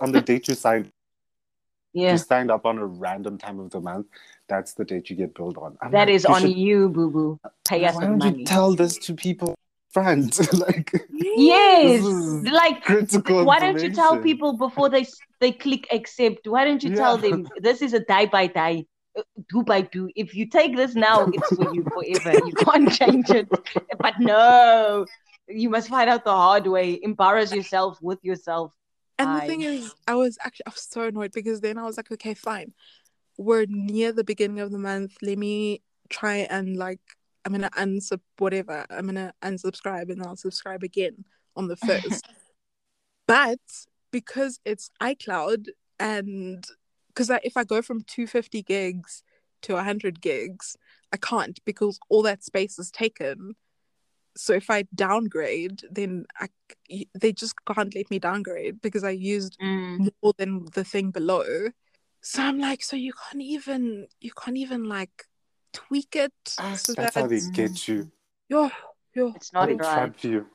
on 0.00 0.12
the 0.12 0.20
date 0.20 0.48
you 0.48 0.54
signed. 0.54 0.90
Yeah. 1.92 2.12
You 2.12 2.18
signed 2.18 2.50
up 2.50 2.64
on 2.66 2.78
a 2.78 2.86
random 2.86 3.38
time 3.38 3.60
of 3.60 3.70
the 3.70 3.80
month. 3.80 4.06
That's 4.48 4.74
the 4.74 4.84
date 4.84 5.08
you 5.10 5.16
get 5.16 5.34
billed 5.34 5.56
on. 5.58 5.76
I'm 5.82 5.90
That 5.92 6.08
like, 6.08 6.14
is 6.16 6.24
you 6.24 6.34
on 6.34 6.40
should- 6.42 6.56
you, 6.56 6.88
boo 6.88 7.10
boo. 7.10 7.40
Pay 7.68 7.84
us 7.84 7.94
Why 7.94 8.00
the 8.00 8.06
don't 8.08 8.18
money. 8.18 8.38
you 8.40 8.44
tell 8.46 8.74
this 8.74 8.98
to 9.06 9.14
people 9.14 9.54
friends 9.90 10.40
like 10.66 10.90
yes. 11.10 12.02
Like 12.60 12.82
critical. 12.82 13.44
why 13.44 13.58
don't 13.60 13.80
you 13.82 13.92
tell 13.92 14.18
people 14.18 14.54
before 14.56 14.88
they 14.88 15.06
they 15.40 15.52
click 15.52 15.86
accept? 15.92 16.46
Why 16.48 16.64
don't 16.64 16.82
you 16.82 16.94
tell 16.96 17.16
them 17.18 17.46
this 17.60 17.82
is 17.82 17.92
a 17.92 18.00
die 18.00 18.26
by 18.26 18.46
die, 18.48 18.84
do 19.48 19.62
by 19.62 19.82
do? 19.82 20.10
If 20.16 20.34
you 20.34 20.46
take 20.46 20.76
this 20.76 20.94
now, 20.94 21.28
it's 21.32 21.56
for 21.56 21.72
you 21.74 21.84
forever. 21.84 22.38
You 22.46 22.52
can't 22.54 22.92
change 22.92 23.30
it. 23.30 23.48
But 23.98 24.14
no, 24.18 25.06
you 25.48 25.70
must 25.70 25.88
find 25.88 26.08
out 26.08 26.24
the 26.24 26.32
hard 26.32 26.66
way. 26.66 26.98
Embarrass 27.02 27.52
yourself 27.52 27.98
with 28.00 28.18
yourself. 28.22 28.72
And 29.18 29.36
the 29.36 29.46
thing 29.46 29.62
is, 29.62 29.94
I 30.08 30.14
was 30.14 30.38
actually 30.42 30.66
I 30.66 30.70
was 30.70 30.88
so 30.90 31.02
annoyed 31.02 31.32
because 31.32 31.60
then 31.60 31.78
I 31.78 31.84
was 31.84 31.96
like, 31.96 32.10
okay, 32.10 32.34
fine. 32.34 32.72
We're 33.38 33.66
near 33.68 34.12
the 34.12 34.24
beginning 34.24 34.60
of 34.60 34.70
the 34.70 34.78
month. 34.78 35.16
Let 35.22 35.38
me 35.38 35.82
try 36.08 36.46
and 36.50 36.76
like 36.76 37.00
I'm 37.44 37.52
gonna 37.52 37.70
unsub 37.70 38.20
whatever. 38.38 38.84
I'm 38.90 39.06
gonna 39.06 39.34
unsubscribe 39.42 40.10
and 40.10 40.22
I'll 40.22 40.36
subscribe 40.36 40.82
again 40.82 41.24
on 41.56 41.68
the 41.68 41.76
first. 41.86 42.26
but 43.26 43.60
because 44.10 44.60
it's 44.64 44.90
iCloud 45.00 45.68
and 45.98 46.64
because 47.14 47.30
if 47.44 47.56
I 47.56 47.64
go 47.64 47.82
from 47.82 48.02
250 48.02 48.62
gigs 48.62 49.22
to 49.62 49.74
100 49.74 50.20
gigs, 50.20 50.76
I 51.12 51.16
can't 51.16 51.58
because 51.64 51.98
all 52.08 52.22
that 52.22 52.42
space 52.42 52.78
is 52.78 52.90
taken. 52.90 53.54
So 54.36 54.54
if 54.54 54.70
I 54.70 54.84
downgrade, 54.94 55.82
then 55.90 56.24
I, 56.40 56.48
they 57.14 57.32
just 57.32 57.54
can't 57.66 57.94
let 57.94 58.10
me 58.10 58.18
downgrade 58.18 58.80
because 58.80 59.04
I 59.04 59.10
used 59.10 59.58
Mm. 59.60 60.10
more 60.22 60.32
than 60.38 60.66
the 60.72 60.84
thing 60.84 61.10
below. 61.10 61.68
So 62.22 62.42
I'm 62.42 62.58
like, 62.58 62.82
so 62.82 62.96
you 62.96 63.12
can't 63.12 63.42
even 63.42 64.06
you 64.20 64.30
can't 64.32 64.56
even 64.56 64.84
like 64.84 65.26
tweak 65.74 66.16
it 66.16 66.32
Ah, 66.58 66.74
so 66.74 66.94
that's 66.94 67.14
that 67.14 67.20
how 67.22 67.26
they 67.26 67.40
get 67.52 67.88
you. 67.88 68.10
yo 68.48 68.70
yo 69.14 69.32
It's 69.36 69.52
not 69.52 69.68
they 69.68 69.74
right. 69.74 70.16
trap 70.16 70.24
you. 70.24 70.46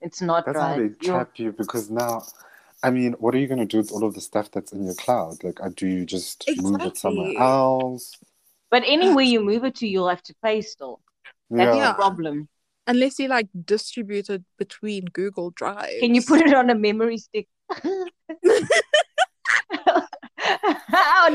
It's 0.00 0.20
not 0.20 0.44
That's 0.46 0.58
how 0.58 0.76
they 0.76 0.82
right. 0.82 0.96
You're- 1.00 1.18
trap 1.18 1.38
you 1.38 1.52
because 1.52 1.90
now, 1.90 2.22
I 2.82 2.90
mean, 2.90 3.14
what 3.14 3.34
are 3.34 3.38
you 3.38 3.48
going 3.48 3.58
to 3.58 3.66
do 3.66 3.78
with 3.78 3.90
all 3.90 4.04
of 4.04 4.14
the 4.14 4.20
stuff 4.20 4.50
that's 4.52 4.72
in 4.72 4.84
your 4.84 4.94
cloud? 4.94 5.42
Like, 5.42 5.60
uh, 5.60 5.70
do 5.74 5.86
you 5.86 6.04
just 6.06 6.48
move 6.62 6.80
it 6.82 6.96
somewhere 6.96 7.32
else? 7.36 8.12
But 8.70 8.84
anywhere 8.86 9.24
you 9.24 9.40
move 9.40 9.64
it 9.64 9.74
to, 9.76 9.88
you'll 9.88 10.08
have 10.08 10.22
to 10.24 10.34
pay 10.44 10.60
still. 10.60 11.00
That's 11.50 11.76
Yeah. 11.76 11.88
the 11.88 11.94
problem. 11.94 12.48
unless 12.86 13.18
you 13.18 13.28
like 13.28 13.48
distribute 13.66 14.30
it 14.30 14.42
between 14.56 15.04
Google 15.12 15.50
Drive. 15.50 16.00
Can 16.00 16.14
you 16.14 16.22
put 16.22 16.40
it 16.40 16.54
on 16.54 16.70
a 16.70 16.74
memory 16.74 17.18
stick? 17.18 17.46
on 17.84 18.08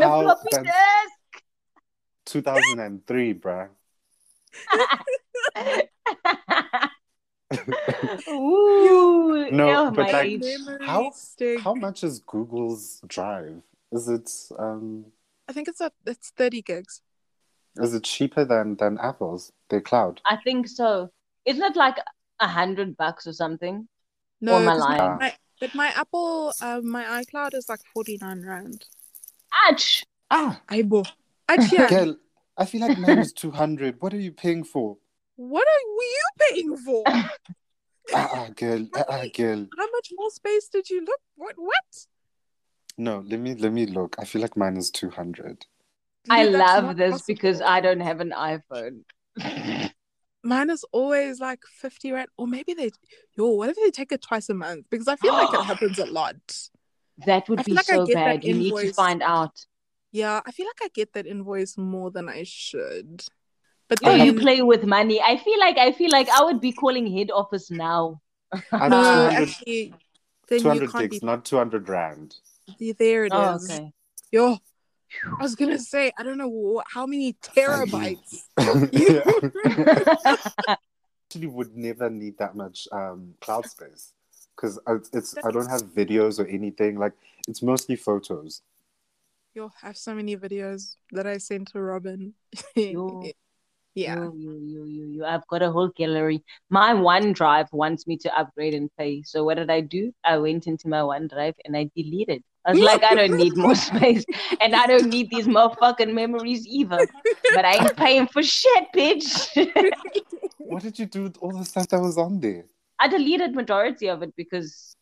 a 0.01 0.09
floppy 0.09 0.49
disk. 0.49 1.43
2003, 2.25 3.33
bruh. 3.35 3.69
Ooh, 8.29 9.49
No, 9.51 9.91
but 9.91 10.11
like, 10.11 10.41
how- 10.81 11.11
stick. 11.11 11.59
How 11.59 11.73
much 11.73 12.03
is 12.03 12.19
Google's 12.19 13.01
Drive? 13.07 13.61
Is 13.91 14.07
it 14.09 14.29
um 14.57 15.05
I 15.47 15.53
think 15.53 15.67
it's 15.67 15.81
a 15.81 15.91
it's 16.05 16.31
30 16.31 16.61
gigs. 16.61 17.01
is 17.77 17.93
it 17.93 18.03
cheaper 18.03 18.45
than 18.45 18.75
than 18.77 18.97
Apple's? 18.99 19.51
Their 19.69 19.81
cloud. 19.81 20.21
I 20.25 20.37
think 20.37 20.67
so. 20.67 21.11
Isn't 21.45 21.63
it 21.63 21.75
like 21.75 21.97
a 22.39 22.47
hundred 22.47 22.95
bucks 22.97 23.27
or 23.27 23.33
something? 23.33 23.87
No, 24.41 24.55
am 24.57 24.67
I 24.67 24.71
'cause 24.73 24.79
my- 24.89 24.97
lying? 24.97 25.19
my- 25.19 25.35
but 25.59 25.75
my 25.75 25.87
Apple, 25.95 26.53
uh, 26.61 26.81
my 26.83 27.03
iCloud 27.23 27.53
is 27.53 27.69
like 27.69 27.79
49 27.93 28.41
rand. 28.45 28.85
Ouch! 29.69 30.03
Ah, 30.29 30.59
Aibo. 30.69 31.05
Actually, 31.47 31.87
girl, 31.95 32.15
I 32.57 32.65
feel 32.65 32.81
like 32.81 32.97
mine 32.97 33.19
is 33.19 33.31
200. 33.31 34.01
What 34.01 34.13
are 34.13 34.19
you 34.19 34.31
paying 34.31 34.63
for? 34.63 34.97
What 35.35 35.67
are 35.67 35.85
you 36.03 36.23
paying 36.39 36.77
for? 36.77 37.03
Ah, 37.07 37.31
ah, 38.13 38.47
girl, 38.55 38.87
ah, 39.09 39.25
girl. 39.35 39.67
How 39.77 39.91
much 39.91 40.11
more 40.15 40.29
space 40.29 40.67
did 40.67 40.89
you 40.89 41.03
look? 41.05 41.21
What? 41.35 41.55
What? 41.57 42.05
No, 42.97 43.23
let 43.25 43.39
me 43.39 43.55
let 43.55 43.73
me 43.73 43.85
look. 43.85 44.15
I 44.19 44.25
feel 44.25 44.41
like 44.41 44.55
mine 44.55 44.77
is 44.77 44.91
200. 44.91 45.65
I 46.29 46.45
Dude, 46.45 46.53
love 46.53 46.83
not 46.83 46.97
this 46.97 47.23
because. 47.23 47.61
I 47.61 47.81
don't 47.81 47.99
have 47.99 48.21
an 48.21 48.31
iPhone. 48.31 49.03
Mine 50.45 50.69
is 50.69 50.83
always 50.91 51.39
like 51.39 51.61
50 51.65 52.11
rand, 52.11 52.27
or 52.37 52.47
maybe 52.47 52.73
they, 52.73 52.91
yo, 53.37 53.47
what 53.51 53.69
if 53.69 53.77
they 53.77 53.91
take 53.91 54.11
it 54.11 54.21
twice 54.21 54.49
a 54.49 54.53
month? 54.53 54.87
Because 54.89 55.07
I 55.07 55.15
feel 55.15 55.31
like 55.31 55.53
it 55.53 55.61
happens 55.65 55.99
a 55.99 56.05
lot. 56.05 56.35
That 57.25 57.47
would 57.47 57.63
be 57.63 57.73
like 57.73 57.85
so 57.85 58.05
bad. 58.05 58.43
You 58.43 58.53
need 58.53 58.75
to 58.75 58.93
find 58.93 59.23
out. 59.23 59.65
Yeah, 60.11 60.41
I 60.45 60.51
feel 60.51 60.65
like 60.65 60.81
I 60.83 60.89
get 60.93 61.13
that 61.13 61.25
invoice 61.25 61.77
more 61.77 62.11
than 62.11 62.27
I 62.27 62.43
should. 62.43 63.23
But 63.89 63.99
Oh, 64.03 64.15
then, 64.15 64.25
you 64.25 64.39
play 64.39 64.61
with 64.61 64.85
money. 64.85 65.21
I 65.21 65.37
feel 65.37 65.59
like 65.59 65.77
I 65.77 65.91
feel 65.91 66.09
like 66.11 66.29
I 66.29 66.43
would 66.43 66.61
be 66.61 66.71
calling 66.71 67.05
head 67.15 67.31
office 67.31 67.69
now. 67.69 68.21
I'm 68.71 68.91
no, 68.91 69.01
200, 69.29 69.41
actually, 69.41 69.93
then 70.47 70.57
you 70.57 70.63
200 70.63 70.91
can't 70.91 71.09
gigs, 71.09 71.21
be. 71.21 71.25
not 71.25 71.45
200 71.45 71.89
rand. 71.89 72.35
There 72.79 73.25
it 73.25 73.33
is. 73.33 73.39
Oh, 73.39 73.59
okay. 73.63 73.91
Yo, 74.31 74.57
I 75.39 75.43
was 75.43 75.55
gonna 75.55 75.79
say 75.79 76.11
I 76.17 76.23
don't 76.23 76.37
know 76.37 76.79
wh- 76.79 76.93
how 76.93 77.05
many 77.05 77.33
terabytes. 77.33 78.45
I 78.57 80.37
actually, 81.27 81.47
would 81.47 81.75
never 81.75 82.09
need 82.09 82.37
that 82.37 82.55
much 82.55 82.87
um, 82.91 83.33
cloud 83.41 83.65
space 83.65 84.13
because 84.55 84.79
it's 85.13 85.35
I 85.43 85.51
don't 85.51 85.69
have 85.69 85.93
videos 85.93 86.39
or 86.39 86.47
anything. 86.47 86.97
Like 86.97 87.13
it's 87.47 87.61
mostly 87.61 87.95
photos. 87.95 88.61
Yo, 89.53 89.71
I 89.83 89.87
have 89.87 89.97
so 89.97 90.15
many 90.15 90.35
videos 90.35 90.95
that 91.11 91.27
I 91.27 91.37
sent 91.37 91.67
to 91.69 91.81
Robin. 91.81 92.33
Yo. 92.75 93.31
Yeah. 93.95 94.15
You, 94.15 94.33
you, 94.35 94.53
you, 94.53 94.85
you, 94.85 95.05
you. 95.05 95.25
I've 95.25 95.45
got 95.47 95.61
a 95.61 95.71
whole 95.71 95.89
gallery. 95.89 96.43
My 96.69 96.93
OneDrive 96.93 97.71
wants 97.71 98.07
me 98.07 98.17
to 98.17 98.37
upgrade 98.37 98.73
and 98.73 98.89
pay. 98.97 99.23
So 99.23 99.43
what 99.43 99.57
did 99.57 99.69
I 99.69 99.81
do? 99.81 100.11
I 100.23 100.37
went 100.37 100.67
into 100.67 100.87
my 100.87 100.99
OneDrive 100.99 101.53
and 101.65 101.77
I 101.77 101.89
deleted. 101.95 102.43
I 102.65 102.71
was 102.71 102.79
like, 102.79 103.03
I 103.03 103.13
don't 103.15 103.37
need 103.37 103.57
more 103.57 103.75
space, 103.89 104.23
and 104.61 104.73
I 104.73 104.87
don't 104.87 105.09
need 105.09 105.29
these 105.29 105.47
motherfucking 105.47 106.13
memories 106.13 106.65
either. 106.65 107.05
But 107.53 107.65
I 107.65 107.75
ain't 107.75 107.97
paying 108.05 108.27
for 108.27 108.41
shit, 108.41 108.85
bitch. 108.95 109.97
What 110.57 110.81
did 110.81 110.97
you 110.97 111.05
do 111.05 111.23
with 111.23 111.37
all 111.37 111.51
the 111.51 111.65
stuff 111.65 111.89
that 111.89 111.99
was 111.99 112.17
on 112.17 112.39
there? 112.39 112.65
I 112.99 113.09
deleted 113.09 113.53
majority 113.53 114.07
of 114.07 114.23
it 114.23 114.33
because 114.37 114.95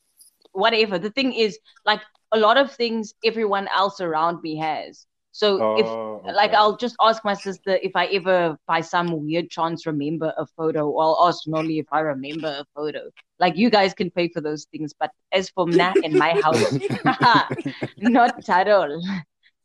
whatever. 0.54 0.98
The 0.98 1.12
thing 1.12 1.34
is, 1.34 1.60
like 1.86 2.02
a 2.32 2.40
lot 2.40 2.58
of 2.58 2.74
things 2.74 3.14
everyone 3.24 3.68
else 3.74 4.02
around 4.02 4.42
me 4.42 4.58
has. 4.58 5.06
So 5.32 5.78
if 5.78 5.88
Oh, 6.24 6.32
like. 6.34 6.54
I'll 6.54 6.78
just 6.78 6.96
ask 7.02 7.24
my 7.26 7.34
sister 7.34 7.80
if 7.82 7.96
I 7.96 8.06
ever 8.08 8.58
by 8.68 8.82
some 8.82 9.26
weird 9.26 9.50
chance 9.50 9.86
remember 9.86 10.34
a 10.38 10.46
photo, 10.46 10.90
or 10.90 11.04
I'll 11.04 11.28
ask 11.28 11.48
Nolly 11.48 11.80
if 11.80 11.88
I 11.92 12.02
remember 12.02 12.48
a 12.48 12.66
photo. 12.76 13.10
Like 13.40 13.58
you 13.58 13.70
guys 13.70 13.94
can 13.94 14.12
pay 14.12 14.30
for 14.30 14.42
those 14.42 14.66
things, 14.66 14.94
but 14.98 15.12
as 15.32 15.50
for 15.50 15.66
Mna 15.66 15.96
in 16.04 16.18
my 16.18 16.34
house, 16.34 16.64
not 17.98 18.50
at 18.50 18.68
all. 18.68 19.02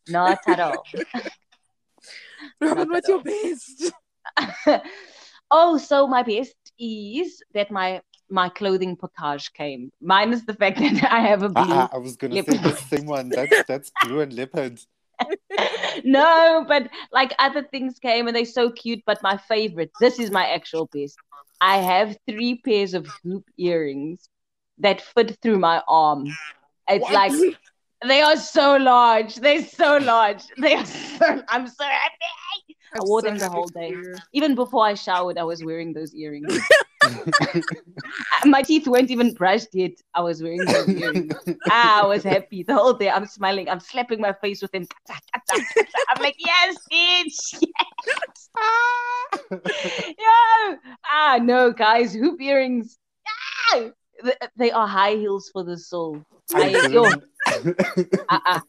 Not 0.08 0.38
at 0.46 0.60
all. 0.60 0.86
Robin, 2.60 2.78
Not 2.78 2.88
what's 2.88 3.08
your 3.08 3.22
best? 3.22 3.92
oh, 5.50 5.78
so 5.78 6.06
my 6.06 6.22
best 6.22 6.54
is 6.78 7.42
that 7.54 7.70
my 7.70 8.00
my 8.28 8.48
clothing 8.48 8.96
package 8.96 9.52
came. 9.52 9.92
Minus 10.00 10.42
the 10.42 10.54
fact 10.54 10.78
that 10.78 11.12
I 11.12 11.20
have 11.20 11.42
a 11.42 11.48
blue 11.48 11.64
Ah, 11.64 11.88
ah, 11.92 11.96
I 11.96 11.98
was 11.98 12.16
gonna 12.16 12.42
say 12.42 12.56
the 12.56 12.76
same 12.76 13.06
one. 13.06 13.28
That's 13.28 13.62
that's 13.68 13.92
blue 14.02 14.20
and 14.20 14.32
leopard. 14.32 14.80
no, 16.04 16.64
but 16.66 16.88
like 17.12 17.34
other 17.38 17.62
things 17.62 17.98
came 17.98 18.26
and 18.26 18.36
they're 18.36 18.44
so 18.44 18.70
cute. 18.70 19.02
But 19.06 19.22
my 19.22 19.36
favorite, 19.36 19.90
this 20.00 20.18
is 20.18 20.30
my 20.30 20.46
actual 20.48 20.86
best. 20.92 21.18
I 21.60 21.78
have 21.78 22.16
three 22.28 22.60
pairs 22.64 22.94
of 22.94 23.06
hoop 23.22 23.44
earrings 23.56 24.28
that 24.78 25.00
fit 25.00 25.38
through 25.40 25.58
my 25.58 25.82
arm. 25.88 26.26
It's 26.88 27.02
What? 27.02 27.12
like 27.12 27.58
they 28.06 28.20
are 28.20 28.36
so 28.36 28.76
large. 28.76 29.36
They're 29.36 29.64
so 29.64 29.96
large. 29.98 30.42
They 30.58 30.74
are 30.74 30.84
so. 30.84 31.42
I'm 31.48 31.66
so 31.66 31.84
happy. 31.84 32.76
I 32.94 32.98
I'm 32.98 33.06
wore 33.06 33.22
so 33.22 33.28
them 33.28 33.38
the 33.38 33.48
whole 33.48 33.68
day. 33.68 33.94
Even 34.32 34.54
before 34.54 34.84
I 34.84 34.94
showered, 34.94 35.38
I 35.38 35.44
was 35.44 35.62
wearing 35.64 35.92
those 35.92 36.14
earrings. 36.14 36.58
my 38.44 38.62
teeth 38.62 38.86
weren't 38.86 39.10
even 39.10 39.34
brushed 39.34 39.68
yet. 39.72 39.92
I 40.14 40.20
was 40.20 40.42
wearing 40.42 40.60
earrings. 40.68 41.34
Ah, 41.70 42.02
I 42.02 42.06
was 42.06 42.22
happy 42.22 42.62
the 42.62 42.74
whole 42.74 42.94
day. 42.94 43.10
I'm 43.10 43.26
smiling. 43.26 43.68
I'm 43.68 43.80
slapping 43.80 44.20
my 44.20 44.32
face 44.32 44.62
with 44.62 44.72
them. 44.72 44.86
I'm 45.10 46.22
like, 46.22 46.36
yes, 46.38 46.76
bitch. 46.92 47.62
Yes. 48.06 48.48
Yo. 50.18 50.76
Ah, 51.10 51.38
no, 51.42 51.72
guys. 51.72 52.14
Hoop 52.14 52.40
earrings. 52.40 52.98
Ah, 53.74 53.90
they 54.56 54.70
are 54.70 54.86
high 54.86 55.14
heels 55.14 55.50
for 55.52 55.64
the 55.64 55.76
soul. 55.76 56.22
I 56.54 56.68
yo, 56.88 57.10
ah. 58.28 58.62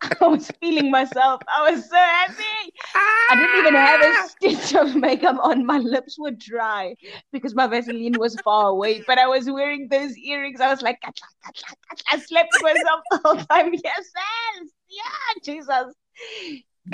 I 0.20 0.26
was 0.26 0.50
feeling 0.60 0.90
myself. 0.90 1.42
I 1.48 1.70
was 1.70 1.88
so 1.88 1.96
happy. 1.96 2.72
I 2.94 3.36
didn't 3.36 3.58
even 3.58 3.74
have 3.74 4.00
a 4.00 4.06
ah! 4.06 4.28
stitch 4.28 4.74
of 4.74 4.96
makeup 4.96 5.38
on. 5.42 5.64
My 5.66 5.78
lips 5.78 6.18
were 6.18 6.30
dry 6.30 6.94
because 7.32 7.54
my 7.54 7.66
Vaseline 7.66 8.18
was 8.18 8.36
far 8.40 8.68
away. 8.68 9.02
But 9.06 9.18
I 9.18 9.26
was 9.26 9.50
wearing 9.50 9.88
those 9.88 10.16
earrings. 10.16 10.60
I 10.60 10.68
was 10.68 10.82
like, 10.82 11.00
"Katla, 11.00 11.28
katla, 11.44 11.76
katla." 11.90 12.04
I 12.12 12.18
slept 12.18 12.48
with 12.52 12.62
myself 12.62 13.00
the 13.10 13.20
whole 13.24 13.36
time. 13.44 13.72
Yes, 13.84 14.10
yes, 14.16 14.68
yeah, 14.88 15.42
Jesus. 15.44 15.94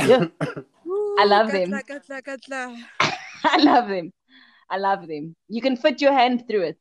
Yeah, 0.04 0.26
Ooh, 0.86 1.16
I 1.18 1.24
love 1.24 1.48
katla, 1.48 1.82
them. 1.82 1.82
katla, 1.88 2.22
katla. 2.22 2.76
I 3.44 3.56
love 3.62 3.88
them. 3.88 4.12
I 4.70 4.78
love 4.78 5.06
them. 5.06 5.34
You 5.48 5.62
can 5.62 5.76
fit 5.76 6.00
your 6.00 6.12
hand 6.12 6.44
through 6.48 6.62
it. 6.62 6.78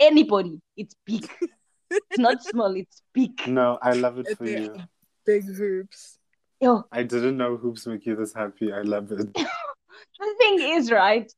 Anybody. 0.00 0.60
It's 0.76 0.94
big. 1.04 1.28
It's 1.90 2.18
not 2.18 2.42
small. 2.42 2.74
It's 2.76 3.00
big. 3.14 3.46
no, 3.46 3.78
I 3.80 3.94
love 3.94 4.18
it 4.18 4.36
for 4.36 4.44
you. 4.44 4.76
Big 5.28 5.44
hoops. 5.44 6.18
Yo, 6.58 6.84
I 6.90 7.02
didn't 7.02 7.36
know 7.36 7.58
hoops 7.58 7.86
make 7.86 8.06
you 8.06 8.16
this 8.16 8.32
happy. 8.32 8.72
I 8.72 8.80
love 8.80 9.12
it. 9.12 9.30
the 9.34 10.34
thing 10.38 10.58
is, 10.58 10.90
right? 10.90 11.30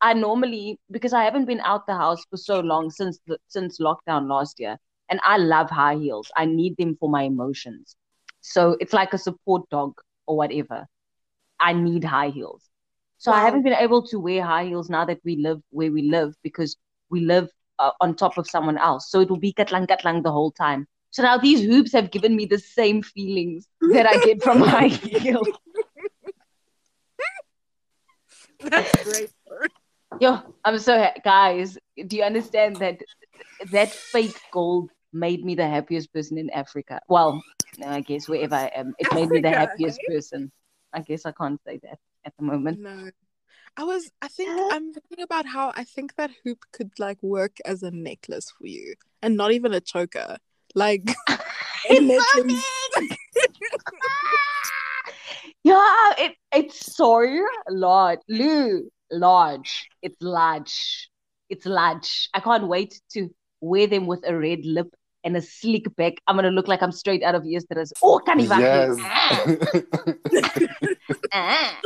I 0.00 0.12
normally 0.14 0.78
because 0.92 1.12
I 1.12 1.24
haven't 1.24 1.46
been 1.46 1.58
out 1.58 1.88
the 1.88 1.96
house 1.96 2.24
for 2.30 2.36
so 2.36 2.60
long 2.60 2.88
since 2.88 3.18
the, 3.26 3.38
since 3.48 3.80
lockdown 3.80 4.28
last 4.28 4.60
year, 4.60 4.76
and 5.08 5.18
I 5.24 5.38
love 5.38 5.70
high 5.70 5.96
heels. 5.96 6.30
I 6.36 6.44
need 6.44 6.76
them 6.76 6.96
for 7.00 7.10
my 7.10 7.24
emotions. 7.24 7.96
So 8.42 8.76
it's 8.78 8.92
like 8.92 9.12
a 9.12 9.18
support 9.18 9.68
dog 9.70 9.94
or 10.28 10.36
whatever. 10.36 10.86
I 11.58 11.72
need 11.72 12.04
high 12.04 12.28
heels. 12.28 12.62
So 13.18 13.32
I 13.32 13.40
haven't 13.40 13.64
been 13.64 13.72
able 13.72 14.06
to 14.06 14.20
wear 14.20 14.44
high 14.44 14.66
heels 14.66 14.88
now 14.88 15.04
that 15.06 15.18
we 15.24 15.34
live 15.34 15.60
where 15.70 15.90
we 15.90 16.02
live 16.02 16.32
because 16.44 16.76
we 17.10 17.22
live 17.22 17.48
uh, 17.80 17.90
on 18.00 18.14
top 18.14 18.38
of 18.38 18.48
someone 18.48 18.78
else. 18.78 19.10
So 19.10 19.18
it 19.18 19.28
will 19.28 19.40
be 19.40 19.52
katlang 19.52 19.88
katlang 19.88 20.22
the 20.22 20.30
whole 20.30 20.52
time. 20.52 20.86
So 21.12 21.22
now 21.22 21.36
these 21.36 21.60
hoops 21.60 21.92
have 21.92 22.10
given 22.10 22.34
me 22.34 22.46
the 22.46 22.58
same 22.58 23.02
feelings 23.02 23.68
that 23.92 24.06
I 24.06 24.18
get 24.24 24.42
from 24.42 24.60
high 24.60 24.86
heels. 24.88 25.48
That's 28.60 29.04
great. 29.04 29.30
Yo, 30.20 30.38
I'm 30.64 30.78
so 30.78 30.98
ha- 30.98 31.20
guys. 31.22 31.76
Do 32.06 32.16
you 32.16 32.22
understand 32.22 32.76
that 32.76 33.02
that 33.70 33.90
fake 33.90 34.40
gold 34.52 34.90
made 35.12 35.44
me 35.44 35.54
the 35.54 35.68
happiest 35.68 36.12
person 36.14 36.38
in 36.38 36.48
Africa? 36.48 37.00
Well, 37.08 37.42
no, 37.76 37.88
I 37.88 38.00
guess 38.00 38.26
wherever 38.26 38.54
I 38.54 38.70
am, 38.74 38.94
it 38.98 39.12
made 39.14 39.28
me 39.28 39.42
the 39.42 39.50
happiest 39.50 40.00
person. 40.08 40.50
I 40.94 41.00
guess 41.00 41.26
I 41.26 41.32
can't 41.32 41.60
say 41.66 41.78
that 41.82 41.98
at 42.24 42.32
the 42.38 42.44
moment. 42.44 42.80
No. 42.80 43.10
I 43.76 43.84
was 43.84 44.10
I 44.20 44.28
think 44.28 44.50
uh. 44.50 44.68
I'm 44.70 44.92
thinking 44.92 45.22
about 45.22 45.46
how 45.46 45.72
I 45.74 45.84
think 45.84 46.16
that 46.16 46.30
hoop 46.44 46.64
could 46.72 46.92
like 46.98 47.22
work 47.22 47.56
as 47.64 47.82
a 47.82 47.90
necklace 47.90 48.50
for 48.50 48.66
you 48.66 48.94
and 49.22 49.36
not 49.36 49.52
even 49.52 49.72
a 49.72 49.80
choker. 49.80 50.38
Like 50.74 51.14
a 51.90 52.00
necklace. 52.00 52.64
yeah, 55.64 56.12
it 56.18 56.32
it's 56.52 56.94
so 56.94 57.24
large. 57.68 58.20
Lou, 58.28 58.90
large. 59.10 59.88
It's 60.02 60.16
large. 60.20 61.08
It's 61.48 61.66
large. 61.66 62.28
I 62.34 62.40
can't 62.40 62.68
wait 62.68 63.00
to 63.12 63.28
wear 63.60 63.86
them 63.86 64.06
with 64.06 64.24
a 64.26 64.36
red 64.36 64.64
lip 64.64 64.88
and 65.24 65.36
a 65.36 65.42
sleek 65.42 65.94
back. 65.96 66.14
I'm 66.26 66.36
gonna 66.36 66.50
look 66.50 66.68
like 66.68 66.82
I'm 66.82 66.92
straight 66.92 67.22
out 67.22 67.34
of 67.34 67.44
yesterday's. 67.44 67.92
Oh, 68.02 68.18
can 68.18 68.40
Yes. 68.40 68.96
Ah. 71.32 71.80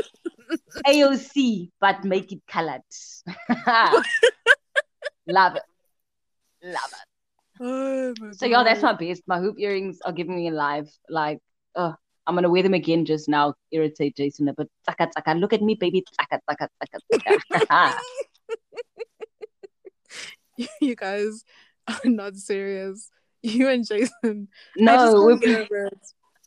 AOC, 0.86 1.70
but 1.80 2.04
make 2.04 2.32
it 2.32 2.40
colored. 2.46 2.82
Love 5.26 5.56
it. 5.56 5.62
Love 6.62 6.92
it. 6.92 7.15
Oh 7.60 8.14
my 8.20 8.32
So 8.32 8.46
yeah, 8.46 8.62
that's 8.62 8.82
my 8.82 8.92
best. 8.92 9.22
My 9.26 9.38
hoop 9.38 9.58
earrings 9.58 10.00
are 10.04 10.12
giving 10.12 10.36
me 10.36 10.50
life. 10.50 10.90
Like, 11.08 11.40
uh, 11.74 11.92
I'm 12.26 12.34
gonna 12.34 12.50
wear 12.50 12.62
them 12.62 12.74
again 12.74 13.04
just 13.04 13.28
now. 13.28 13.54
Irritate 13.70 14.16
Jason 14.16 14.48
a 14.48 14.54
bit. 14.54 14.70
Tsaka 14.84 15.08
tsaka. 15.10 15.34
Look 15.38 15.52
at 15.52 15.62
me, 15.62 15.74
baby. 15.74 16.02
Tsaka 16.02 16.40
tsaka 16.42 16.68
tsaka 16.80 16.98
tsaka. 17.48 17.94
you 20.80 20.96
guys 20.96 21.44
are 21.88 22.10
not 22.10 22.36
serious. 22.36 23.10
You 23.42 23.68
and 23.68 23.86
Jason. 23.86 24.48
No, 24.76 25.38
we're, 25.40 25.66
it. 25.70 25.94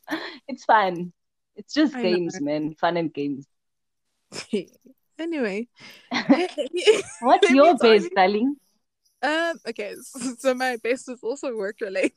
it's 0.48 0.64
fun. 0.64 1.12
It's 1.56 1.72
just 1.72 1.94
I 1.94 2.02
know. 2.02 2.10
games, 2.10 2.40
man. 2.40 2.74
Fun 2.74 2.96
and 2.96 3.12
games. 3.12 3.46
anyway. 5.18 5.68
What's 7.20 7.50
your 7.50 7.76
best, 7.78 8.10
darling? 8.14 8.56
Um 9.22 9.58
okay, 9.68 9.94
so, 10.38 10.54
my 10.54 10.76
best 10.82 11.08
is 11.08 11.20
also 11.22 11.54
work 11.56 11.76
related. 11.80 12.12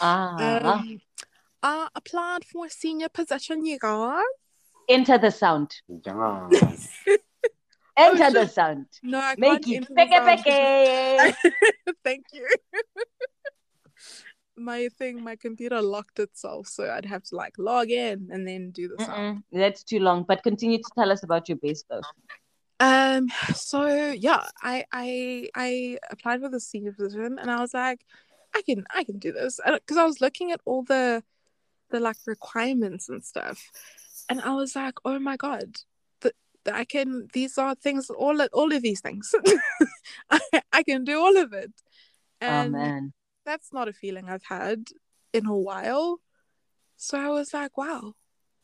Ah, 0.00 0.78
Um 0.78 1.00
I 1.62 1.88
applied 1.94 2.44
for 2.44 2.66
a 2.66 2.70
senior 2.70 3.08
position, 3.08 3.64
you 3.64 3.78
guys. 3.78 4.22
enter 4.88 5.16
the 5.18 5.30
sound. 5.30 5.70
yes. 5.88 6.88
Enter 7.96 8.30
the 8.30 8.40
Oh, 8.40 8.42
shit. 8.44 8.50
sound. 8.52 8.86
No, 9.04 9.18
I 9.20 9.36
Make 9.38 9.62
can't 9.66 9.68
it 9.68 9.88
enter 9.88 9.94
the 9.94 10.42
peke 10.42 11.34
peke. 11.38 11.94
Thank 12.04 12.24
you. 12.32 12.46
my 14.56 14.88
thing, 14.98 15.22
my 15.22 15.36
computer 15.36 15.80
locked 15.80 16.18
itself, 16.18 16.66
so 16.66 16.90
I'd 16.90 17.06
have 17.06 17.22
to 17.24 17.36
like 17.36 17.54
log 17.56 17.90
in 17.90 18.28
and 18.32 18.46
then 18.48 18.72
do 18.72 18.88
the 18.88 19.02
sound. 19.04 19.38
Mm-mm, 19.38 19.42
That's 19.52 19.84
too 19.84 20.00
long. 20.00 20.24
But 20.24 20.42
continue 20.42 20.78
to 20.78 20.90
tell 20.98 21.10
us 21.12 21.22
about 21.22 21.48
your 21.48 21.58
base 21.58 21.84
though. 21.88 22.02
Um, 22.80 23.28
so 23.54 23.86
yeah, 24.12 24.44
I 24.62 24.84
I 24.92 25.48
I 25.54 25.98
applied 26.10 26.40
for 26.40 26.48
the 26.48 26.60
senior 26.60 26.92
position 26.92 27.38
and 27.38 27.50
I 27.50 27.60
was 27.60 27.72
like, 27.74 28.04
I 28.54 28.62
can 28.62 28.84
I 28.94 29.04
can 29.04 29.18
do 29.18 29.32
this 29.32 29.60
because 29.64 29.96
I 29.96 30.04
was 30.04 30.20
looking 30.20 30.52
at 30.52 30.60
all 30.64 30.82
the 30.82 31.22
the 31.90 32.00
like 32.00 32.16
requirements 32.26 33.08
and 33.08 33.24
stuff, 33.24 33.70
and 34.28 34.40
I 34.40 34.54
was 34.54 34.74
like, 34.74 34.94
oh 35.04 35.18
my 35.18 35.36
god, 35.36 35.76
the- 36.20 36.34
I 36.72 36.84
can 36.84 37.28
these 37.32 37.58
are 37.58 37.74
things 37.74 38.10
all 38.10 38.40
all 38.52 38.72
of 38.72 38.82
these 38.82 39.00
things, 39.00 39.34
I 40.30 40.40
I 40.72 40.82
can 40.82 41.04
do 41.04 41.18
all 41.20 41.36
of 41.36 41.52
it, 41.52 41.72
Oh 42.42 42.46
and 42.46 42.72
man. 42.72 43.12
that's 43.46 43.72
not 43.72 43.88
a 43.88 43.92
feeling 43.92 44.28
I've 44.28 44.44
had 44.44 44.88
in 45.32 45.46
a 45.46 45.56
while. 45.56 46.20
So 46.96 47.18
I 47.18 47.28
was 47.28 47.52
like, 47.52 47.76
wow, 47.76 48.14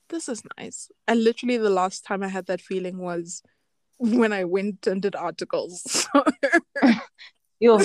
this 0.09 0.29
is 0.29 0.43
nice. 0.59 0.91
And 1.07 1.23
literally 1.23 1.59
the 1.59 1.71
last 1.71 2.05
time 2.05 2.23
I 2.23 2.29
had 2.29 2.47
that 2.47 2.61
feeling 2.61 2.99
was 2.99 3.43
when 4.01 4.33
I 4.33 4.45
went 4.45 4.87
and 4.87 5.01
did 5.03 5.15
articles. 5.15 5.83
So 6.13 6.25
Yo, 7.63 7.79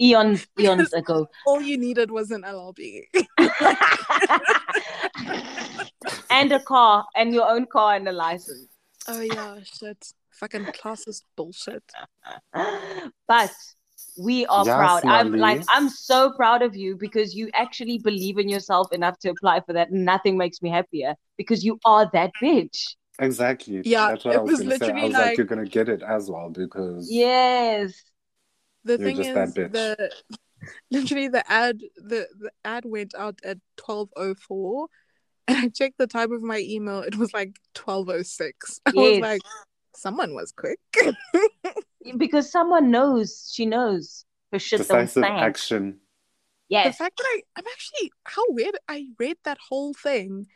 eons, 0.00 0.46
eons 0.58 0.92
ago. 1.00 1.28
all 1.46 1.62
you 1.62 1.78
needed 1.78 2.10
was 2.10 2.32
an 2.32 2.42
LLB. 2.42 3.02
and 6.30 6.50
a 6.50 6.58
car, 6.58 7.06
and 7.14 7.32
your 7.32 7.48
own 7.48 7.66
car 7.66 7.94
and 7.94 8.08
a 8.08 8.12
license. 8.12 8.66
Oh 9.06 9.20
yeah, 9.20 9.58
shit. 9.62 10.12
Fucking 10.32 10.64
classist 10.66 11.22
bullshit. 11.36 11.84
But 13.28 13.52
we 14.18 14.44
are 14.46 14.64
Yes, 14.64 14.74
proud. 14.74 15.04
I'm 15.04 15.32
like, 15.32 15.62
I'm 15.68 15.88
so 15.88 16.32
proud 16.32 16.62
of 16.62 16.74
you 16.74 16.96
because 16.96 17.32
you 17.34 17.48
actually 17.54 17.98
believe 17.98 18.38
in 18.38 18.48
yourself 18.48 18.92
enough 18.92 19.18
to 19.20 19.30
apply 19.30 19.60
for 19.60 19.72
that. 19.74 19.92
Nothing 19.92 20.36
makes 20.36 20.60
me 20.62 20.70
happier 20.70 21.14
because 21.36 21.64
you 21.64 21.78
are 21.84 22.10
that 22.12 22.32
bitch. 22.42 22.96
Exactly. 23.18 23.82
Yeah, 23.84 24.08
That's 24.08 24.24
what 24.24 24.34
it 24.34 24.38
I 24.38 24.42
was, 24.42 24.50
was 24.52 24.60
gonna 24.62 24.78
say. 24.78 24.90
I 24.90 25.04
was 25.04 25.12
like, 25.12 25.26
like- 25.26 25.36
you're 25.38 25.46
gonna 25.46 25.66
get 25.66 25.88
it 25.88 26.02
as 26.02 26.30
well 26.30 26.50
because 26.50 27.08
Yes. 27.10 27.94
The 28.84 28.98
thing 28.98 29.18
is 29.18 29.34
that 29.34 29.48
bitch. 29.50 29.72
the 29.72 30.12
literally 30.90 31.28
the 31.28 31.50
ad 31.50 31.80
the, 31.96 32.26
the 32.38 32.50
ad 32.64 32.84
went 32.84 33.14
out 33.14 33.38
at 33.44 33.58
twelve 33.76 34.08
oh 34.16 34.34
four 34.34 34.88
and 35.46 35.58
I 35.58 35.68
checked 35.68 35.98
the 35.98 36.06
time 36.06 36.32
of 36.32 36.42
my 36.42 36.58
email, 36.58 37.00
it 37.00 37.16
was 37.16 37.32
like 37.34 37.58
twelve 37.74 38.08
oh 38.08 38.22
six. 38.22 38.80
I 38.86 38.92
was 38.94 39.18
like, 39.20 39.42
someone 39.94 40.34
was 40.34 40.52
quick. 40.52 40.80
Because 42.18 42.50
someone 42.50 42.90
knows. 42.90 43.52
She 43.54 43.64
knows 43.64 44.24
her 44.50 44.58
shit 44.58 44.80
don't 44.80 44.88
decisive 44.88 45.22
stank. 45.22 45.40
action. 45.40 46.00
the 46.68 46.92
fact 46.92 47.16
that 47.16 47.24
I, 47.24 47.42
I'm 47.56 47.64
actually 47.70 48.10
how 48.24 48.42
weird 48.48 48.76
I 48.88 49.06
read 49.20 49.36
that 49.44 49.58
whole 49.68 49.94
thing 49.94 50.48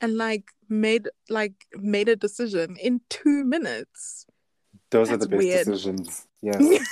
and 0.00 0.16
like 0.16 0.44
made 0.68 1.08
like 1.28 1.54
made 1.74 2.08
a 2.08 2.16
decision 2.16 2.76
in 2.76 3.00
two 3.10 3.44
minutes. 3.44 4.26
Those 4.90 5.10
are 5.10 5.16
the 5.16 5.26
That's 5.26 5.30
best 5.30 5.38
weird. 5.38 5.66
decisions. 5.66 6.26
Yes. 6.42 6.82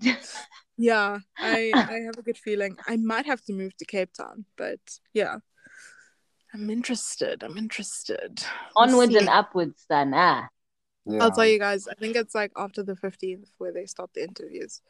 Yeah, 0.78 1.18
I 1.38 1.70
I 1.74 1.98
have 2.06 2.16
a 2.18 2.22
good 2.22 2.38
feeling. 2.38 2.76
I 2.88 2.96
might 2.96 3.26
have 3.26 3.42
to 3.44 3.52
move 3.52 3.76
to 3.76 3.84
Cape 3.84 4.12
Town, 4.14 4.46
but 4.56 4.80
yeah. 5.12 5.36
I'm 6.54 6.68
interested. 6.70 7.42
I'm 7.44 7.56
interested. 7.56 8.42
Onwards 8.74 9.14
and 9.14 9.28
upwards, 9.28 9.84
then. 9.88 10.12
Ah. 10.14 10.48
yeah. 11.06 11.22
I'll 11.22 11.30
tell 11.30 11.46
you 11.46 11.58
guys, 11.58 11.86
I 11.88 11.94
think 11.94 12.16
it's 12.16 12.34
like 12.34 12.52
after 12.56 12.82
the 12.82 12.94
15th 12.94 13.48
where 13.58 13.72
they 13.72 13.86
start 13.86 14.10
the 14.14 14.22
interviews. 14.24 14.80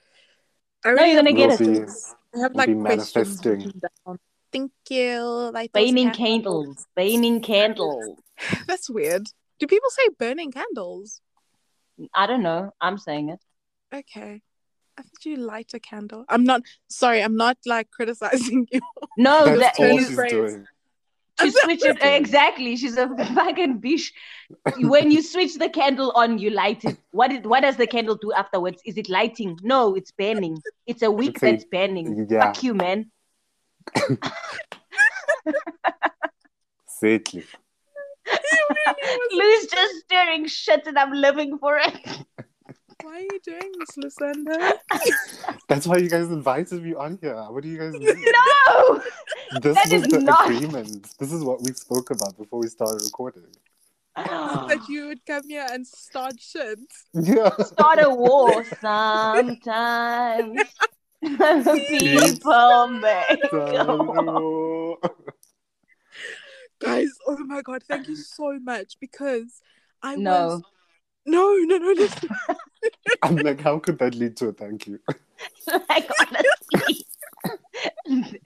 I 0.85 0.93
No, 0.95 1.05
you're 1.05 1.17
gonna 1.23 1.33
get 1.33 1.51
it. 1.53 1.59
be- 1.61 1.93
I 2.35 2.39
have 2.43 2.55
like 2.55 2.69
questions 2.81 3.45
manifesting. 3.45 3.81
down. 4.07 4.19
Thank 4.53 4.73
you. 4.91 5.21
Like 5.53 5.73
those 5.73 5.89
Burning 5.91 6.11
candles. 6.11 6.87
candles. 6.87 6.87
Burning 6.95 7.41
candles. 7.41 8.19
That's 8.67 8.91
weird. 8.91 9.27
Do 9.59 9.67
people 9.67 9.91
say 9.91 10.09
burning 10.19 10.51
candles? 10.53 11.21
I 12.15 12.27
don't 12.27 12.43
know. 12.43 12.73
I'm 12.81 12.99
saying 12.99 13.31
it. 13.31 13.41
Okay. 13.95 14.43
I 14.99 15.03
thought 15.03 15.25
you 15.25 15.37
light 15.37 15.71
a 15.75 15.81
candle. 15.81 16.25
I'm 16.29 16.45
not 16.45 16.63
sorry, 16.89 17.23
I'm 17.23 17.37
not 17.37 17.57
like 17.65 17.91
criticizing 17.91 18.67
you. 18.73 18.81
No, 19.17 19.45
That's 19.57 19.79
that, 19.79 19.81
all 19.81 19.87
you- 19.89 19.95
you, 20.01 20.07
she's 20.07 20.15
phrase. 20.15 20.33
doing. 20.33 20.67
to 21.39 21.51
switch 21.51 21.83
it 21.85 21.99
exactly. 22.03 22.77
She's 22.77 22.97
a 22.99 23.09
fucking 23.35 23.81
bitch. 23.81 24.13
When 24.79 25.11
you 25.11 25.23
switch 25.23 25.55
the 25.59 25.71
candle 25.71 26.13
on, 26.15 26.39
you 26.39 26.51
light 26.51 26.85
it. 26.85 26.99
What 27.13 27.29
did, 27.31 27.47
what 27.47 27.61
does 27.63 27.77
the 27.77 27.87
candle 27.87 28.17
do 28.17 28.33
afterwards? 28.33 28.83
Is 28.85 28.99
it 28.99 29.09
lighting? 29.09 29.59
No, 29.63 29.95
it's 29.95 30.11
burning. 30.11 30.61
It's 30.87 31.01
a 31.03 31.11
wick 31.11 31.31
It's 31.37 31.43
a- 31.43 31.47
that's 31.53 31.65
burning. 31.65 32.27
yeah. 32.31 32.53
Fuck 32.53 32.63
you, 32.63 32.75
man. 32.75 33.11
Exactly. 37.03 37.45
Lou's 39.33 39.67
just 39.67 39.95
staring 40.05 40.47
shit 40.47 40.87
and 40.87 40.97
I'm 40.99 41.13
living 41.13 41.59
for 41.59 41.77
it. 41.79 41.99
Why 43.03 43.17
are 43.17 43.21
you 43.21 43.41
doing 43.45 43.73
this, 43.81 43.97
Lusanda? 43.99 44.75
That's 45.69 45.87
why 45.89 45.97
you 45.97 46.09
guys 46.09 46.27
invited 46.29 46.81
me 46.85 46.95
on 46.95 47.19
here. 47.21 47.35
What 47.51 47.65
do 47.65 47.69
you 47.69 47.79
guys 47.79 47.95
mean? 47.95 48.05
No! 48.05 49.03
This 49.61 49.75
That 49.75 49.89
was 49.91 49.93
is 49.93 50.09
the 50.09 50.21
not- 50.21 50.49
agreement. 50.49 51.09
This 51.19 51.33
is 51.33 51.43
what 51.43 51.61
we 51.63 51.73
spoke 51.73 52.11
about 52.13 52.39
before 52.39 52.61
we 52.61 52.69
started 52.69 53.03
recording. 53.05 53.43
that 54.17 54.85
you 54.89 55.09
would 55.09 55.27
come 55.27 55.49
here 55.49 55.67
and 55.73 55.85
start 55.85 56.35
shit. 56.39 56.79
Yeah. 57.15 57.51
Start 57.65 57.99
a 58.01 58.11
war 58.11 58.65
sometimes. 58.81 60.61
People 61.39 62.89
make. 62.89 63.41
So- 63.51 64.99
Guys, 66.81 67.11
oh 67.29 67.39
my 67.45 67.63
god, 67.63 67.83
thank 67.89 68.09
you 68.09 68.17
so 68.17 68.59
much 68.61 68.95
because 69.01 69.61
I 70.03 70.17
No. 70.17 70.31
was 70.47 70.63
no, 71.25 71.55
no, 71.59 71.79
no, 71.79 71.93
listen. 71.93 72.29
I'm 73.23 73.37
like, 73.37 73.61
how 73.61 73.79
could 73.79 74.01
that 74.01 74.17
lead 74.17 74.37
to 74.39 74.49
a 74.49 74.53
thank 74.53 74.89
you? 74.89 74.99
like 75.89 76.11
honestly. 76.21 77.07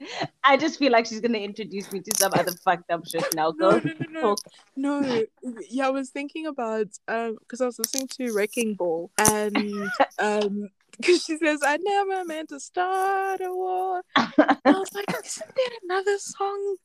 I 0.45 0.59
just 0.59 0.79
feel 0.79 0.93
like 0.93 1.07
she's 1.07 1.21
gonna 1.21 1.39
introduce 1.39 1.91
me 1.91 2.01
to 2.01 2.15
some 2.19 2.33
other 2.35 2.53
fucked 2.63 2.91
up 2.91 3.07
shit 3.09 3.25
now. 3.35 3.55
No, 3.57 3.73
Go. 3.73 3.79
no, 3.79 3.93
no, 4.01 4.07
no, 4.11 4.21
talk. 4.21 4.39
no. 4.77 5.25
Yeah, 5.71 5.87
I 5.87 5.91
was 5.91 6.11
thinking 6.11 6.47
about 6.47 6.89
um 7.09 7.37
because 7.41 7.63
I 7.63 7.67
was 7.67 7.79
listening 7.79 8.09
to 8.19 8.35
Wrecking 8.35 8.75
Ball 8.75 9.11
and 9.19 9.91
um 10.19 10.69
because 11.01 11.23
she 11.25 11.37
says 11.39 11.61
I 11.65 11.77
never 11.79 12.25
meant 12.25 12.49
to 12.51 12.61
start 12.61 13.41
a 13.41 13.53
war. 13.53 14.03
And 14.17 14.59
I 14.65 14.79
was 14.79 14.93
like, 14.95 15.07
isn't 15.25 15.53
there 15.57 15.79
another 15.85 16.19
song 16.19 16.77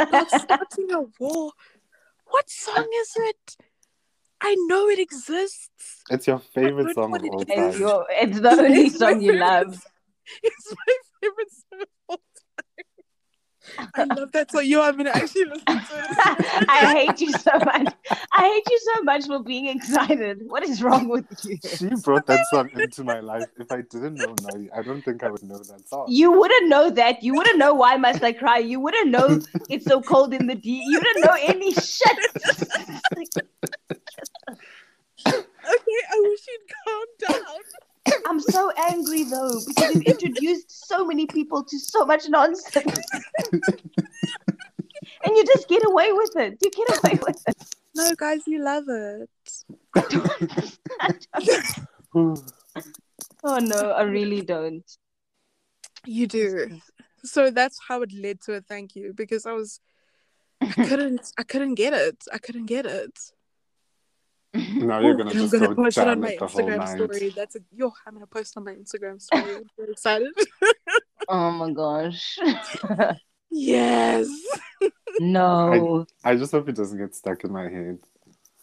about 0.00 0.30
starting 0.30 0.92
a 0.92 1.02
war? 1.18 1.52
What 2.26 2.50
song 2.50 2.88
is 3.00 3.12
it? 3.16 3.56
I 4.40 4.54
know 4.68 4.88
it 4.88 4.98
exists. 4.98 6.02
It's 6.10 6.26
your 6.26 6.38
favorite 6.38 6.94
song 6.94 7.14
of 7.16 7.22
all 7.24 7.40
it- 7.42 7.48
It's, 7.48 7.56
time. 7.76 7.80
your, 7.80 8.06
it's 8.10 8.40
the 8.40 8.50
only 8.50 8.88
song 8.90 9.20
you 9.20 9.34
love. 9.36 9.86
It's 10.42 10.74
my 10.74 10.94
favorite 11.20 11.50
song 11.52 11.80
of 11.80 11.80
all 11.80 11.84
time. 11.84 11.95
I 13.94 14.04
love 14.04 14.32
that 14.32 14.50
song. 14.50 14.64
you 14.64 14.80
I'm 14.80 14.96
gonna 14.96 15.10
actually 15.10 15.44
listen 15.44 15.64
to 15.66 15.74
it. 15.74 16.66
I 16.68 16.94
hate 16.94 17.20
you 17.20 17.32
so 17.32 17.52
much. 17.58 17.94
I 18.32 18.48
hate 18.48 18.70
you 18.70 18.80
so 18.94 19.02
much 19.02 19.26
for 19.26 19.42
being 19.42 19.66
excited. 19.66 20.42
What 20.46 20.62
is 20.62 20.82
wrong 20.82 21.08
with 21.08 21.26
you? 21.44 21.58
She 21.62 21.88
brought 22.02 22.26
that 22.26 22.46
song 22.50 22.70
into 22.74 23.04
my 23.04 23.20
life. 23.20 23.48
If 23.58 23.70
I 23.70 23.82
didn't 23.82 24.18
know 24.18 24.34
Nari, 24.42 24.70
I 24.76 24.82
don't 24.82 25.02
think 25.02 25.22
I 25.22 25.30
would 25.30 25.42
know 25.42 25.58
that 25.58 25.88
song. 25.88 26.06
You 26.08 26.32
wouldn't 26.32 26.68
know 26.68 26.90
that. 26.90 27.22
You 27.22 27.34
wouldn't 27.34 27.58
know 27.58 27.74
why 27.74 27.96
must 27.96 28.22
I 28.22 28.32
cry. 28.32 28.58
You 28.58 28.80
wouldn't 28.80 29.10
know 29.10 29.40
it's 29.68 29.86
so 29.86 30.00
cold 30.00 30.34
in 30.34 30.46
the 30.46 30.54
D. 30.54 30.82
You 30.86 31.00
didn't 31.00 31.22
know 31.22 31.36
any 31.40 31.72
shit. 31.74 32.18
Okay, 35.68 36.00
I 36.12 36.20
wish 36.22 36.40
you'd 36.48 36.68
calm 36.84 37.06
down. 37.42 37.60
I'm 38.26 38.40
so 38.40 38.70
angry 38.90 39.24
though 39.24 39.60
because 39.66 39.94
you've 39.94 40.04
introduced 40.04 40.88
so 40.88 41.04
many 41.04 41.26
people 41.26 41.64
to 41.64 41.78
so 41.78 42.04
much 42.04 42.28
nonsense. 42.28 42.98
and 43.52 43.62
you 45.24 45.44
just 45.46 45.68
get 45.68 45.84
away 45.86 46.12
with 46.12 46.36
it. 46.36 46.58
You 46.62 46.70
get 46.70 46.98
away 46.98 47.18
with 47.26 47.42
it. 47.48 47.56
No, 47.94 48.14
guys, 48.16 48.40
you 48.46 48.62
love 48.62 48.84
it. 48.88 49.30
Oh 53.44 53.58
no, 53.58 53.92
I 53.92 54.02
really 54.02 54.40
don't. 54.40 54.84
You 56.04 56.26
do. 56.26 56.80
So 57.22 57.50
that's 57.50 57.78
how 57.86 58.02
it 58.02 58.12
led 58.12 58.40
to 58.42 58.54
a 58.54 58.60
thank 58.60 58.96
you 58.96 59.12
because 59.14 59.46
I 59.46 59.52
was 59.52 59.80
I 60.60 60.66
couldn't 60.66 61.32
I 61.38 61.42
couldn't 61.42 61.74
get 61.74 61.92
it. 61.92 62.16
I 62.32 62.38
couldn't 62.38 62.66
get 62.66 62.86
it. 62.86 63.18
now 64.74 65.00
you're 65.00 65.14
gonna 65.14 65.30
I'm 65.30 65.36
just 65.36 65.52
gonna 65.52 65.68
go 65.68 65.74
post 65.74 65.98
it 65.98 66.08
on 66.08 66.20
my 66.20 66.28
it 66.28 66.38
the 66.38 66.46
whole 66.46 66.62
Instagram 66.62 67.14
story. 67.14 67.28
That's 67.30 67.56
a 67.56 67.60
yo, 67.72 67.92
I'm 68.06 68.14
gonna 68.14 68.26
post 68.26 68.56
on 68.56 68.64
my 68.64 68.74
Instagram 68.74 69.20
story. 69.20 69.56
I'm 69.56 69.70
very 69.76 69.92
excited. 69.92 70.32
Oh 71.28 71.50
my 71.50 71.72
gosh. 71.72 72.38
yes. 73.50 74.28
no. 75.18 76.06
I 76.22 76.36
just 76.36 76.52
hope 76.52 76.68
it 76.68 76.76
doesn't 76.76 76.98
get 76.98 77.16
stuck 77.16 77.42
in 77.42 77.52
my 77.52 77.68
head. 77.68 77.98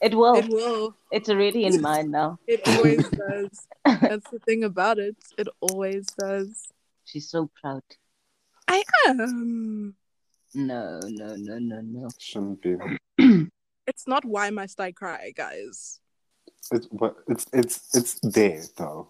It 0.02 0.16
will. 0.16 0.36
It 0.36 0.48
will. 0.48 0.96
It's 1.12 1.28
already 1.30 1.66
in 1.66 1.82
mine 1.82 2.12
now. 2.12 2.40
It 2.48 2.66
always 2.68 3.10
does. 3.10 3.68
That's 3.84 4.30
the 4.30 4.40
thing 4.46 4.64
about 4.64 4.98
it. 4.98 5.18
It 5.38 5.50
always 5.60 6.06
does. 6.18 6.72
She's 7.04 7.30
so 7.30 7.50
proud. 7.60 7.84
I 8.68 8.84
am. 9.08 9.96
No, 10.54 11.00
no, 11.04 11.36
no, 11.36 11.58
no, 11.58 11.82
no. 11.82 12.10
Shouldn't 12.18 12.62
be. 12.62 12.78
It's 13.88 14.08
not 14.08 14.26
why 14.26 14.50
must 14.50 14.80
I 14.80 14.92
cry, 14.92 15.32
guys. 15.36 16.00
It's 16.72 16.88
but 16.88 17.16
it's 17.28 17.46
it's 17.54 17.96
it's 17.96 18.20
there 18.22 18.64
though. 18.78 19.10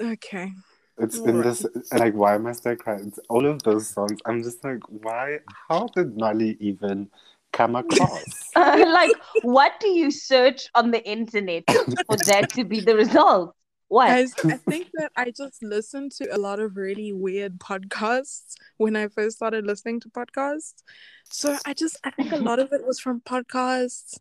Okay. 0.00 0.52
It's 0.98 1.16
in 1.18 1.36
Alright. 1.36 1.44
this 1.44 1.66
like 1.92 2.14
why 2.14 2.38
must 2.38 2.66
I 2.66 2.74
cry? 2.74 2.96
It's 2.96 3.20
all 3.28 3.46
of 3.46 3.62
those 3.62 3.88
songs. 3.88 4.18
I'm 4.26 4.42
just 4.42 4.64
like, 4.64 4.80
why? 4.88 5.38
How 5.68 5.86
did 5.94 6.16
Nali 6.16 6.56
even 6.60 7.08
come 7.52 7.76
across? 7.76 8.24
Uh, 8.56 8.84
like, 8.88 9.12
what 9.42 9.78
do 9.78 9.88
you 9.88 10.10
search 10.10 10.68
on 10.74 10.90
the 10.90 11.06
internet 11.08 11.62
for 11.68 12.16
that 12.16 12.50
to 12.50 12.64
be 12.64 12.80
the 12.80 12.96
result? 12.96 13.54
What? 13.88 14.08
Guys, 14.08 14.34
I 14.44 14.56
think 14.70 14.88
that 14.94 15.12
I 15.16 15.30
just 15.30 15.62
listened 15.62 16.12
to 16.12 16.34
a 16.34 16.38
lot 16.38 16.60
of 16.60 16.76
really 16.76 17.12
weird 17.12 17.58
podcasts 17.58 18.54
when 18.76 18.96
I 18.96 19.08
first 19.08 19.36
started 19.36 19.66
listening 19.66 20.00
to 20.00 20.08
podcasts. 20.10 20.82
So 21.30 21.56
I 21.66 21.72
just 21.74 21.98
I 22.04 22.10
think 22.10 22.32
a 22.32 22.36
lot 22.36 22.58
of 22.58 22.72
it 22.72 22.86
was 22.86 23.00
from 23.00 23.20
podcasts. 23.20 24.18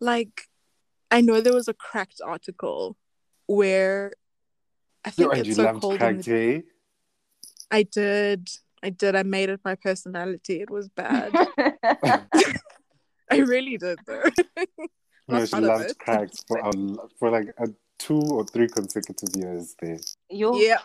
Like 0.00 0.48
I 1.10 1.20
know 1.20 1.40
there 1.40 1.52
was 1.52 1.68
a 1.68 1.74
cracked 1.74 2.20
article 2.24 2.96
where 3.46 4.12
I 5.04 5.10
think 5.10 5.32
and 5.34 5.46
it's 5.46 5.56
so 5.56 5.78
cold. 5.78 5.94
in 5.94 5.98
Crack 5.98 6.16
the- 6.16 6.22
J. 6.22 6.62
I 7.70 7.82
did. 7.84 8.48
I 8.82 8.90
did. 8.90 9.14
I 9.14 9.22
made 9.22 9.48
it 9.48 9.60
my 9.64 9.74
personality. 9.76 10.60
It 10.60 10.70
was 10.70 10.88
bad. 10.88 11.32
I 13.30 13.36
really 13.38 13.76
did 13.78 13.98
though. 14.06 14.24
No, 15.28 15.38
Not 15.38 15.48
she 15.48 15.56
loved 15.56 15.98
cracked 15.98 16.44
for 16.48 16.58
a, 16.58 16.72
for 17.18 17.30
like 17.30 17.48
a 17.58 17.68
two 18.02 18.20
or 18.36 18.44
three 18.44 18.68
consecutive 18.68 19.34
years 19.36 19.74
there. 19.80 19.98
Yo, 20.28 20.54
yeah. 20.60 20.78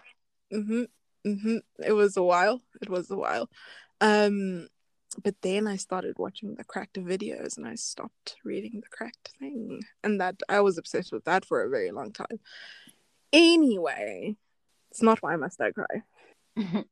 Mhm. 0.53 0.87
Mhm. 1.25 1.59
It 1.83 1.93
was 1.93 2.15
a 2.17 2.23
while. 2.23 2.61
It 2.81 2.89
was 2.89 3.09
a 3.11 3.17
while. 3.17 3.49
Um 4.01 4.67
but 5.23 5.35
then 5.41 5.67
I 5.67 5.77
started 5.77 6.15
watching 6.19 6.55
the 6.55 6.63
cracked 6.63 6.97
videos 6.99 7.57
and 7.57 7.65
I 7.65 7.75
stopped 7.75 8.35
reading 8.43 8.81
the 8.83 8.89
cracked 8.97 9.31
thing. 9.39 9.81
And 10.03 10.21
that 10.21 10.35
I 10.47 10.59
was 10.61 10.77
obsessed 10.77 11.11
with 11.11 11.23
that 11.25 11.43
for 11.45 11.63
a 11.63 11.69
very 11.69 11.91
long 11.91 12.11
time. 12.11 12.39
Anyway, 13.33 14.35
it's 14.91 15.01
not 15.01 15.21
why 15.23 15.35
must 15.37 15.59
I 15.59 15.71
cry. 15.71 16.03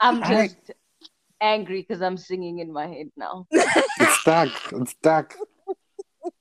I'm 0.00 0.22
I- 0.22 0.46
just 0.46 0.70
angry 1.40 1.80
because 1.82 2.00
I'm 2.00 2.16
singing 2.16 2.58
in 2.60 2.72
my 2.72 2.86
head 2.86 3.10
now. 3.16 3.46
It's 3.50 4.20
stuck. 4.20 4.48
It's 4.72 4.92
stuck. 4.92 5.34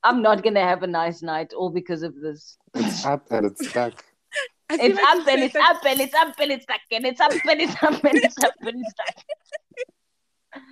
I'm 0.03 0.21
not 0.21 0.43
gonna 0.43 0.61
have 0.61 0.83
a 0.83 0.87
nice 0.87 1.21
night 1.21 1.53
all 1.53 1.69
because 1.69 2.03
of 2.03 2.15
this. 2.15 2.57
It's 2.73 3.05
up 3.13 3.25
and 3.31 3.45
it's 3.47 3.67
stuck. 3.69 4.03
I 4.69 4.77
feel 4.77 4.85
It's 4.91 4.95
like 4.95 5.05
up 5.21 5.27
and 5.27 5.41
it's 5.43 5.53
said 5.53 5.61
that- 5.61 5.75
up 5.75 5.85
and 5.85 5.99
it's 6.01 6.13
up 6.15 6.33
and 6.39 6.51
it's 6.51 6.63
stuck 6.63 6.81
and 6.91 7.05
it's 7.05 7.19
up 7.21 7.31
and 7.31 7.61
it's 7.61 7.83
up 7.83 8.03
and 8.03 8.17
it's 8.17 8.43
up 8.43 8.53
and 8.61 8.81
it's 8.81 8.91
stuck. 8.91 10.63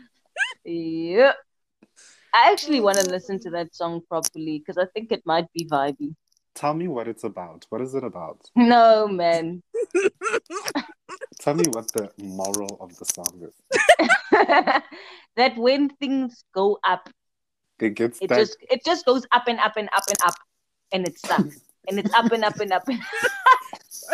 Yeah. 0.65 1.33
I 2.33 2.51
actually 2.51 2.79
want 2.79 2.97
to 2.99 3.09
listen 3.09 3.39
to 3.41 3.49
that 3.51 3.75
song 3.75 4.01
properly 4.07 4.59
because 4.59 4.77
I 4.77 4.85
think 4.93 5.11
it 5.11 5.21
might 5.25 5.51
be 5.53 5.65
vibey. 5.65 6.15
Tell 6.55 6.73
me 6.73 6.88
what 6.88 7.07
it's 7.07 7.23
about. 7.23 7.65
What 7.69 7.81
is 7.81 7.93
it 7.95 8.03
about? 8.03 8.39
No, 8.55 9.07
man. 9.07 9.61
Tell 11.39 11.53
me 11.55 11.63
what 11.71 11.91
the 11.93 12.09
moral 12.17 12.77
of 12.79 12.97
the 12.97 13.05
song 13.05 13.41
is. 13.41 13.55
that 15.35 15.57
when 15.57 15.89
things 15.89 16.43
go 16.53 16.79
up, 16.85 17.09
It 17.81 17.95
gets 17.95 18.21
it 18.21 18.31
stuck. 18.31 18.37
just 18.37 18.57
it 18.61 18.85
just 18.85 19.05
goes 19.05 19.25
up 19.33 19.45
and 19.47 19.59
up 19.59 19.73
and 19.77 19.89
up 19.95 20.03
and 20.09 20.19
up, 20.25 20.35
and 20.93 21.07
it 21.07 21.19
stuck, 21.19 21.47
and 21.87 21.99
it's 21.99 22.13
up 22.13 22.31
and 22.31 22.43
up 22.43 22.59
and 22.59 22.71
up, 22.71 22.83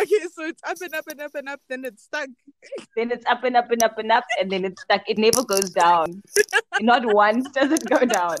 Okay, 0.00 0.20
so 0.32 0.46
it's 0.46 0.62
up 0.62 0.76
and 0.80 0.94
up 0.94 1.04
and 1.08 1.20
up 1.20 1.34
and 1.34 1.48
up, 1.48 1.60
then 1.68 1.84
it's 1.84 2.04
stuck. 2.04 2.28
then 2.96 3.10
it's 3.10 3.24
up 3.26 3.42
and 3.42 3.56
up 3.56 3.70
and 3.70 3.82
up 3.82 3.98
and 3.98 4.12
up, 4.12 4.24
and 4.38 4.50
then 4.50 4.64
it's 4.64 4.82
stuck. 4.82 5.02
It 5.08 5.18
never 5.18 5.42
goes 5.42 5.70
down. 5.70 6.22
Not 6.80 7.04
once 7.04 7.48
does 7.50 7.72
it 7.72 7.88
go 7.88 8.04
down. 8.04 8.36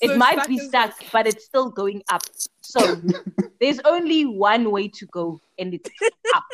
It 0.00 0.16
might 0.16 0.34
stuck 0.34 0.48
be 0.48 0.56
is 0.56 0.68
stuck, 0.68 0.94
but 1.12 1.26
it's 1.26 1.44
still 1.44 1.70
going 1.70 2.02
up. 2.08 2.22
So 2.62 3.00
there's 3.60 3.80
only 3.84 4.24
one 4.24 4.70
way 4.70 4.88
to 4.88 5.06
go, 5.06 5.40
and 5.58 5.74
it's 5.74 5.90
up. 6.34 6.44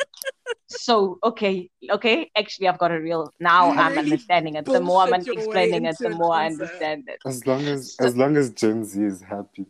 So 0.68 1.18
okay, 1.24 1.70
okay. 1.90 2.30
Actually, 2.36 2.68
I've 2.68 2.78
got 2.78 2.90
a 2.90 3.00
real. 3.00 3.32
Now 3.40 3.72
You 3.72 3.78
I'm 3.78 3.92
really 3.92 4.12
understanding 4.12 4.56
it. 4.56 4.64
The 4.64 4.80
more 4.80 5.02
I'm 5.02 5.10
bullshit 5.10 5.26
your 5.26 5.36
way 5.36 5.42
explaining 5.42 5.84
it, 5.86 5.96
the 5.98 6.10
more 6.10 6.34
I 6.34 6.46
understand 6.46 7.04
it. 7.08 7.18
As 7.24 7.46
long 7.46 7.66
as 7.66 7.96
as 8.00 8.16
long 8.16 8.36
as 8.36 8.50
Gen 8.50 8.84
Z 8.84 9.02
is 9.02 9.22
happy. 9.22 9.66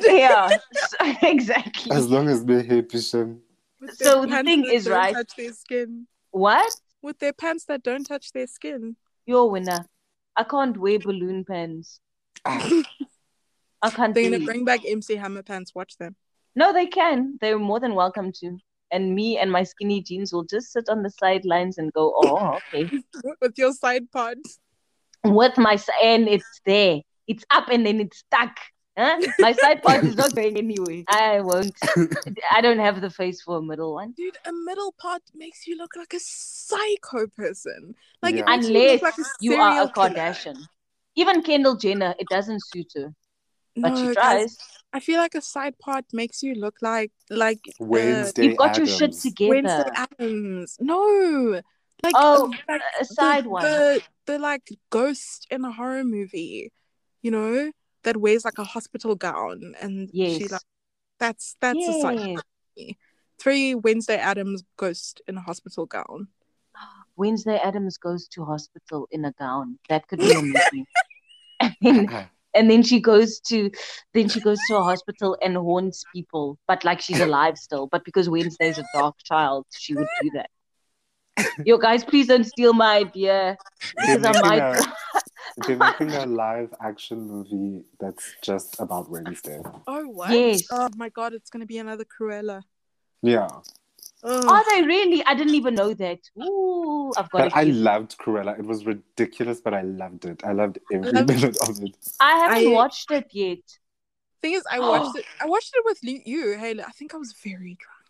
Yeah, 0.00 0.48
exactly. 1.22 1.90
As 1.94 2.08
long 2.08 2.28
as 2.28 2.44
they're 2.44 2.62
happy, 2.62 3.00
Shem. 3.00 3.40
With 3.80 3.96
So 3.96 4.22
the 4.22 4.28
pants 4.28 4.48
thing 4.48 4.62
that 4.62 4.72
is, 4.74 4.84
don't 4.84 4.94
right- 4.94 5.14
Touch 5.14 5.32
their 5.36 5.52
skin. 5.52 6.06
What? 6.30 6.72
With 7.02 7.18
their 7.18 7.32
pants 7.32 7.64
that 7.66 7.82
don't 7.82 8.04
touch 8.04 8.32
their 8.32 8.46
skin. 8.46 8.96
You're 9.26 9.40
a 9.40 9.46
winner. 9.46 9.84
I 10.36 10.44
can't 10.44 10.76
wear 10.78 10.98
balloon 10.98 11.44
pants. 11.44 12.00
I 12.44 13.90
can't 13.90 14.14
They're 14.14 14.30
gonna 14.30 14.44
bring 14.44 14.64
back 14.64 14.80
MC 14.86 15.16
Hammer 15.16 15.42
pants. 15.42 15.74
Watch 15.74 15.96
them. 15.98 16.14
No, 16.54 16.72
they 16.72 16.86
can. 16.86 17.38
They're 17.40 17.58
more 17.58 17.80
than 17.80 17.94
welcome 17.94 18.30
to. 18.40 18.58
And 18.92 19.14
me 19.14 19.38
and 19.38 19.50
my 19.50 19.62
skinny 19.64 20.02
jeans 20.02 20.32
will 20.32 20.44
just 20.44 20.72
sit 20.72 20.88
on 20.88 21.02
the 21.02 21.10
sidelines 21.10 21.78
and 21.78 21.92
go, 21.92 22.12
oh, 22.16 22.58
okay. 22.74 22.90
With 23.40 23.58
your 23.58 23.72
side 23.72 24.10
pod. 24.12 24.36
With 25.24 25.56
my 25.58 25.74
s- 25.74 25.88
and 26.02 26.28
it's 26.28 26.60
there. 26.66 27.00
It's 27.26 27.44
up 27.50 27.68
and 27.70 27.84
then 27.86 28.00
it's 28.00 28.18
stuck. 28.18 28.56
Huh? 28.96 29.18
My 29.38 29.52
side 29.62 29.82
part 29.82 30.04
is 30.04 30.16
not 30.16 30.34
going 30.34 30.56
anywhere. 30.58 31.02
I 31.08 31.40
won't. 31.40 31.74
I 32.50 32.60
don't 32.60 32.78
have 32.78 33.00
the 33.00 33.10
face 33.10 33.40
for 33.40 33.58
a 33.58 33.62
middle 33.62 33.94
one. 33.94 34.12
Dude, 34.12 34.36
a 34.46 34.52
middle 34.52 34.92
part 35.00 35.22
makes 35.34 35.66
you 35.66 35.76
look 35.78 35.96
like 35.96 36.12
a 36.12 36.20
psycho 36.20 37.26
person. 37.28 37.94
Like 38.22 38.34
Yeah. 38.36 38.44
makes 38.44 38.68
you 38.68 38.76
Unless 38.76 39.02
like 39.02 39.18
a 39.18 39.24
you 39.40 39.54
are 39.54 39.68
a 39.70 39.72
serial 39.72 39.88
killer. 39.88 40.08
Kardashian. 40.10 40.56
Even 41.16 41.42
Kendall 41.42 41.76
Jenner, 41.76 42.14
it 42.18 42.26
doesn't 42.28 42.62
suit 42.66 42.92
her, 42.96 43.14
but 43.76 43.90
No, 43.90 43.96
she 43.96 44.14
guys, 44.14 44.14
tries. 44.14 44.58
I 44.94 45.00
feel 45.00 45.18
like 45.18 45.34
a 45.34 45.40
side 45.42 45.78
part 45.78 46.04
makes 46.12 46.42
you 46.42 46.54
look 46.54 46.76
like 46.82 47.12
like 47.30 47.60
uh, 47.68 47.84
Wednesday 47.84 48.46
You've 48.46 48.56
got 48.58 48.76
your 48.78 48.86
shit 48.86 49.12
together. 49.12 49.50
Wednesday 49.50 49.90
Addams. 49.94 50.76
No, 50.80 51.60
like 52.02 52.14
Oh, 52.16 52.50
like 52.68 52.80
a 53.00 53.04
the- 53.04 53.14
side 53.14 53.46
one. 53.46 53.62
The, 53.62 54.02
the 54.26 54.38
like 54.38 54.68
ghost 54.90 55.46
in 55.50 55.64
a 55.64 55.72
horror 55.72 56.04
movie, 56.04 56.72
you 57.22 57.30
know, 57.30 57.72
that 58.04 58.16
wears 58.16 58.44
like 58.44 58.58
a 58.58 58.64
hospital 58.64 59.14
gown 59.14 59.74
and 59.80 60.10
she 60.10 60.38
Yes. 60.40 60.52
like 60.52 60.60
that's 61.18 61.56
that's 61.60 61.88
a 61.88 61.92
side 62.00 62.18
Yes. 62.18 62.26
part. 62.34 62.44
for 62.46 62.80
me. 62.80 62.98
Three 63.38 63.74
Wednesday 63.74 64.16
Addams 64.16 64.62
ghost 64.76 65.20
in 65.28 65.36
a 65.36 65.40
hospital 65.40 65.86
gown. 65.86 66.28
Wednesday 67.16 67.58
Addams 67.58 67.98
goes 67.98 68.28
to 68.28 68.44
hospital 68.44 69.06
in 69.10 69.24
a 69.24 69.32
gown. 69.32 69.78
That 69.88 70.06
could 70.08 70.18
be 70.20 70.32
a 70.32 70.42
movie. 70.42 70.86
and, 71.60 71.74
then, 72.08 72.28
and 72.54 72.70
then 72.70 72.82
she 72.82 73.00
goes 73.00 73.40
to 73.40 73.70
then 74.14 74.28
she 74.28 74.40
goes 74.40 74.58
to 74.68 74.76
a 74.76 74.82
hospital 74.82 75.36
and 75.42 75.56
haunts 75.56 76.04
people, 76.14 76.58
but 76.66 76.84
like 76.84 77.00
she's 77.00 77.20
alive 77.28 77.56
still. 77.58 77.86
But 77.86 78.04
because 78.04 78.28
Wednesday's 78.28 78.78
a 78.78 78.84
dark 78.94 79.16
child, 79.24 79.66
she 79.70 79.94
would 79.94 80.08
do 80.22 80.30
that. 80.34 80.50
Yo, 81.64 81.78
guys, 81.78 82.04
please 82.04 82.26
don't 82.26 82.44
steal 82.44 82.72
my 82.74 82.96
idea 82.98 83.56
They're 84.06 84.18
because 84.18 84.24
I 84.24 84.32
making, 84.32 84.48
might. 84.48 84.86
A, 85.58 85.66
they're 85.66 85.76
making 85.76 86.12
a 86.12 86.26
live 86.26 86.72
action 86.80 87.26
movie 87.26 87.84
that's 88.00 88.34
just 88.42 88.78
about 88.80 89.10
Wednesday. 89.10 89.60
Oh 89.86 90.06
what? 90.08 90.30
Yes. 90.30 90.62
Oh 90.70 90.88
my 90.96 91.08
god, 91.08 91.32
it's 91.34 91.50
gonna 91.50 91.66
be 91.66 91.78
another 91.78 92.04
Cruella. 92.04 92.62
Yeah. 93.22 93.48
Ugh. 94.24 94.44
Are 94.48 94.64
they 94.70 94.82
really? 94.86 95.24
I 95.24 95.34
didn't 95.34 95.54
even 95.56 95.74
know 95.74 95.94
that. 95.94 96.20
Ooh, 96.40 97.12
I've 97.16 97.28
got 97.30 97.50
But. 97.50 97.56
I 97.56 97.64
loved 97.64 98.16
Cruella. 98.18 98.56
It 98.58 98.64
was 98.64 98.86
ridiculous, 98.86 99.60
but 99.60 99.74
I 99.74 99.82
loved 99.82 100.24
it. 100.26 100.42
I 100.44 100.52
loved 100.52 100.78
every 100.92 101.10
Love- 101.10 101.26
minute 101.28 101.56
of 101.68 101.82
it. 101.82 101.96
I 102.20 102.36
haven't 102.38 102.68
I- 102.68 102.72
watched 102.72 103.10
it 103.10 103.26
yet. 103.32 103.58
Thing 104.40 104.54
is, 104.54 104.64
I 104.70 104.78
watched 104.90 105.16
it. 105.18 105.24
I 105.40 105.46
watched 105.46 105.72
it 105.74 105.82
with 105.84 105.98
you, 106.02 106.56
Haley. 106.56 106.82
I 106.82 106.90
think 106.90 107.14
I 107.14 107.16
was 107.16 107.32
very 107.44 107.76
drunk. 107.80 108.01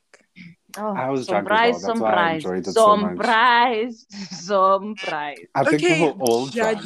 Oh, 0.76 0.94
I 0.94 1.10
was 1.10 1.26
drunk 1.26 1.50
as 1.50 1.50
well. 1.50 1.80
surprise, 1.80 1.82
That's 1.82 2.00
why 2.00 2.12
I 2.34 2.38
surprise, 2.38 2.74
so 2.74 2.96
surprise, 2.98 4.06
surprise. 4.30 5.46
I 5.54 5.64
think 5.64 5.82
okay, 5.82 6.00
we 6.00 6.06
were 6.06 6.12
all 6.20 6.46
drunk. 6.46 6.84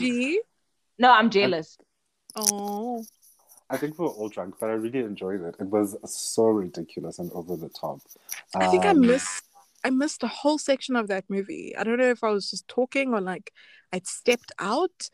No, 0.98 1.12
I'm 1.12 1.30
jealous. 1.30 1.78
Oh, 2.34 3.04
I 3.68 3.76
think 3.76 3.98
we 3.98 4.04
were 4.04 4.10
all 4.12 4.28
drunk, 4.28 4.56
but 4.60 4.70
I 4.70 4.74
really 4.74 5.00
enjoyed 5.00 5.40
it. 5.42 5.56
It 5.58 5.66
was 5.66 5.96
so 6.04 6.46
ridiculous 6.46 7.18
and 7.18 7.30
over 7.32 7.56
the 7.56 7.68
top. 7.68 8.00
I 8.54 8.68
think 8.68 8.84
I 8.84 8.90
Um, 8.90 9.00
missed. 9.00 9.44
I 9.84 9.90
missed 9.90 10.22
a 10.24 10.28
whole 10.28 10.58
section 10.58 10.96
of 10.96 11.06
that 11.08 11.24
movie. 11.28 11.76
I 11.76 11.84
don't 11.84 11.98
know 11.98 12.10
if 12.10 12.24
I 12.24 12.30
was 12.30 12.50
just 12.50 12.66
talking 12.66 13.14
or 13.14 13.20
like 13.20 13.52
I'd 13.92 14.06
stepped 14.06 14.50
out, 14.58 15.10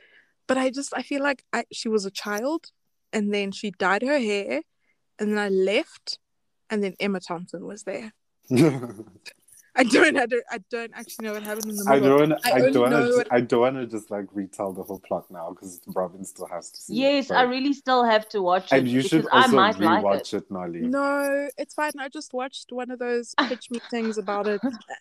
but 0.47 0.57
I 0.57 0.70
just 0.70 0.94
I 0.97 1.03
feel 1.03 1.23
like 1.23 1.44
I 1.53 1.65
she 1.73 1.89
was 1.89 2.07
a 2.07 2.11
child, 2.11 2.70
and 3.12 3.32
then 3.35 3.53
she 3.53 3.70
dyed 3.70 4.03
her 4.03 4.19
hair, 4.19 4.62
and 5.19 5.31
then 5.31 5.39
I 5.39 5.49
left, 5.49 6.19
and 6.70 6.82
then 6.82 6.94
Emma 6.99 7.20
Thompson 7.20 7.66
was 7.66 7.82
there. 7.82 8.15
I 9.74 9.85
don't, 9.85 10.19
I 10.19 10.27
don't, 10.27 10.45
I 10.51 10.59
don't 10.70 10.93
actually 10.95 11.27
know 11.29 11.33
what 11.33 11.43
happened 11.45 11.70
in 11.70 11.77
the 11.77 11.85
movie. 11.87 11.97
I 11.97 12.09
don't. 12.09 12.33
I 12.45 12.53
I, 12.53 12.70
don't. 12.70 12.83
Wanna, 12.83 13.07
what- 13.09 13.29
I 13.33 13.41
don't 13.41 13.61
want 13.61 13.77
to 13.77 13.87
just 13.87 14.11
like 14.11 14.27
retell 14.35 14.74
the 14.74 14.83
whole 14.83 14.99
plot 15.01 15.31
now 15.31 15.49
because 15.51 15.81
Robin 15.87 16.27
still 16.27 16.47
has 16.47 16.70
to 16.73 16.81
see. 16.83 16.95
Yes, 16.97 17.31
it, 17.31 17.35
I 17.35 17.43
really 17.45 17.73
still 17.73 18.05
have 18.05 18.29
to 18.31 18.43
watch 18.43 18.70
it 18.70 18.77
And 18.81 18.89
you 18.89 19.01
should 19.01 19.23
because 19.23 19.31
I 19.33 19.43
also 19.45 19.57
might 19.57 19.79
like 19.81 20.20
it. 20.20 20.35
it, 20.35 20.51
Nolly. 20.51 20.81
No, 20.81 21.49
it's 21.57 21.73
fine. 21.73 21.93
I 21.99 22.11
just 22.11 22.35
watched 22.35 22.70
one 22.70 22.91
of 22.91 22.99
those 22.99 23.35
pitch 23.49 23.70
me 23.70 23.81
things 23.91 24.19
about 24.19 24.47
it, 24.47 24.61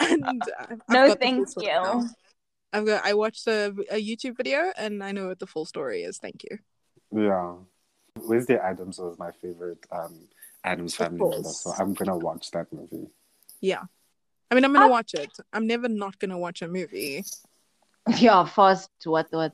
and 0.00 0.42
uh, 0.42 0.66
I've 0.70 0.80
No, 0.88 1.08
got 1.08 1.20
the 1.20 1.26
full 1.26 1.44
thank 1.44 1.48
you. 1.56 1.62
now. 1.68 2.04
I've 2.72 2.86
got. 2.86 3.04
I 3.04 3.12
watched 3.12 3.46
a, 3.46 3.74
a 3.90 4.02
YouTube 4.02 4.38
video, 4.38 4.72
and 4.78 5.04
I 5.04 5.12
know 5.12 5.28
what 5.28 5.38
the 5.38 5.46
full 5.46 5.66
story 5.66 6.02
is. 6.02 6.16
Thank 6.18 6.44
you. 6.50 6.58
Yeah. 7.12 7.56
Wednesday 8.16 8.56
Addams 8.56 8.98
was 8.98 9.18
my 9.18 9.32
favorite 9.32 9.84
um 9.92 10.28
Addams 10.64 10.96
family 10.96 11.28
member, 11.28 11.48
so 11.48 11.72
I'm 11.78 11.92
gonna 11.94 12.16
watch 12.16 12.50
that 12.52 12.72
movie. 12.72 13.08
Yeah, 13.60 13.82
I 14.50 14.54
mean, 14.54 14.64
I'm 14.64 14.72
gonna 14.72 14.86
Ah. 14.86 14.90
watch 14.98 15.14
it. 15.14 15.30
I'm 15.52 15.66
never 15.66 15.88
not 15.88 16.18
gonna 16.18 16.38
watch 16.38 16.62
a 16.62 16.68
movie. 16.68 17.24
Yeah, 18.18 18.44
fast. 18.44 18.90
What? 19.04 19.28
What? 19.30 19.52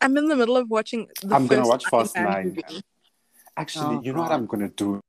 I'm 0.00 0.16
in 0.18 0.28
the 0.28 0.36
middle 0.36 0.56
of 0.56 0.68
watching. 0.68 1.08
The 1.22 1.34
I'm 1.34 1.46
gonna 1.46 1.66
watch 1.66 1.86
Fast 1.86 2.16
Nine. 2.16 2.48
movie. 2.48 2.82
Actually, 3.56 3.96
Oh, 3.96 4.02
you 4.02 4.12
know 4.12 4.20
what 4.22 4.32
I'm 4.32 4.46
gonna 4.46 4.68
do? 4.68 5.00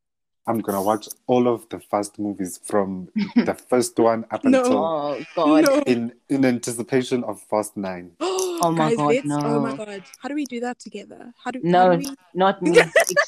I'm 0.47 0.59
gonna 0.59 0.81
watch 0.81 1.09
all 1.27 1.47
of 1.47 1.67
the 1.69 1.79
Fast 1.79 2.17
movies 2.19 2.59
from 2.63 3.09
the 3.35 3.53
first 3.69 3.99
one 3.99 4.25
up 4.31 4.43
No. 4.45 4.59
until 4.63 4.77
Oh 4.77 5.23
God. 5.35 5.65
No. 5.65 5.83
in 5.85 6.13
in 6.29 6.45
anticipation 6.45 7.23
of 7.25 7.41
Fast 7.41 7.75
Nine. 7.75 8.11
oh 8.21 8.71
my 8.71 8.95
God, 8.95 9.07
let's- 9.07 9.27
Oh 9.29 9.59
my 9.59 9.75
god! 9.75 10.03
How 10.19 10.29
do 10.29 10.35
we 10.35 10.45
do 10.45 10.59
that 10.61 10.79
together? 10.79 11.33
How 11.43 11.51
do? 11.51 11.59
No, 11.63 11.91
How 11.91 11.95
do 11.97 12.09
we, 12.09 12.15
not 12.33 12.61
me. 12.63 12.79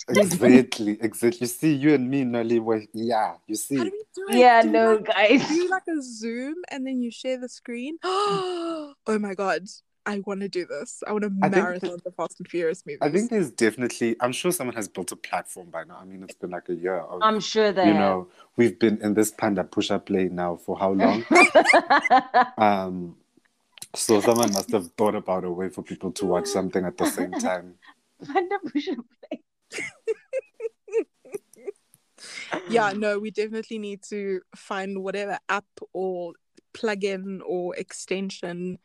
Exactly, 0.09 0.97
exactly. 1.01 1.39
You 1.41 1.47
see, 1.47 1.73
you 1.73 1.93
and 1.93 2.09
me, 2.09 2.23
Nolly, 2.23 2.59
were 2.59 2.83
yeah. 2.93 3.35
You 3.47 3.55
see, 3.55 3.77
how 3.77 3.83
do 3.83 3.91
we 3.91 4.03
do 4.15 4.25
it? 4.29 4.37
Yeah, 4.39 4.61
Do 4.63 4.69
no, 4.69 4.93
like, 4.95 5.05
guys. 5.05 5.47
do 5.47 5.67
like 5.69 5.83
a 5.87 6.01
Zoom 6.01 6.55
and 6.71 6.85
then 6.87 7.01
you 7.01 7.11
share 7.11 7.37
the 7.39 7.49
screen. 7.49 7.97
oh 8.03 8.93
my 9.07 9.33
god. 9.35 9.67
I 10.09 10.23
want 10.25 10.41
to 10.41 10.49
do 10.49 10.65
this. 10.65 11.03
I 11.05 11.11
want 11.11 11.23
to 11.25 11.31
I 11.43 11.49
think 11.49 11.63
marathon 11.63 11.97
the 12.03 12.11
Fast 12.11 12.39
and 12.39 12.47
Furious 12.47 12.83
movies. 12.83 12.97
I 13.01 13.09
think 13.09 13.29
there's 13.29 13.51
definitely. 13.51 14.15
I'm 14.19 14.31
sure 14.31 14.51
someone 14.51 14.75
has 14.75 14.87
built 14.87 15.11
a 15.11 15.15
platform 15.15 15.69
by 15.69 15.83
now. 15.83 15.99
I 16.01 16.05
mean, 16.05 16.23
it's 16.23 16.33
been 16.33 16.49
like 16.49 16.67
a 16.69 16.73
year. 16.73 16.97
Of, 16.97 17.21
I'm 17.21 17.39
sure 17.39 17.71
they 17.71 17.85
you 17.85 17.93
have. 17.93 18.01
know, 18.01 18.27
we've 18.55 18.79
been 18.79 18.99
in 19.03 19.13
this 19.13 19.29
panda 19.29 19.63
push-up 19.63 20.09
lane 20.09 20.33
now 20.33 20.55
for 20.55 20.79
how 20.79 20.91
long? 20.93 21.23
um, 22.57 23.17
so 23.95 24.19
someone 24.19 24.51
must 24.51 24.71
have 24.71 24.87
thought 24.93 25.13
about 25.13 25.43
a 25.43 25.51
way 25.51 25.69
for 25.69 25.83
people 25.83 26.11
to 26.13 26.25
watch 26.25 26.47
something 26.47 26.83
at 26.83 26.97
the 26.97 27.05
same 27.05 27.31
time. 27.33 27.75
Panda 28.25 28.57
push-up 28.65 29.05
play. 29.29 29.43
yeah, 32.69 32.93
no, 32.95 33.19
we 33.19 33.29
definitely 33.29 33.77
need 33.77 34.01
to 34.09 34.41
find 34.55 35.03
whatever 35.03 35.37
app 35.49 35.65
or 35.93 36.33
plugin 36.73 37.41
or 37.45 37.75
extension 37.75 38.79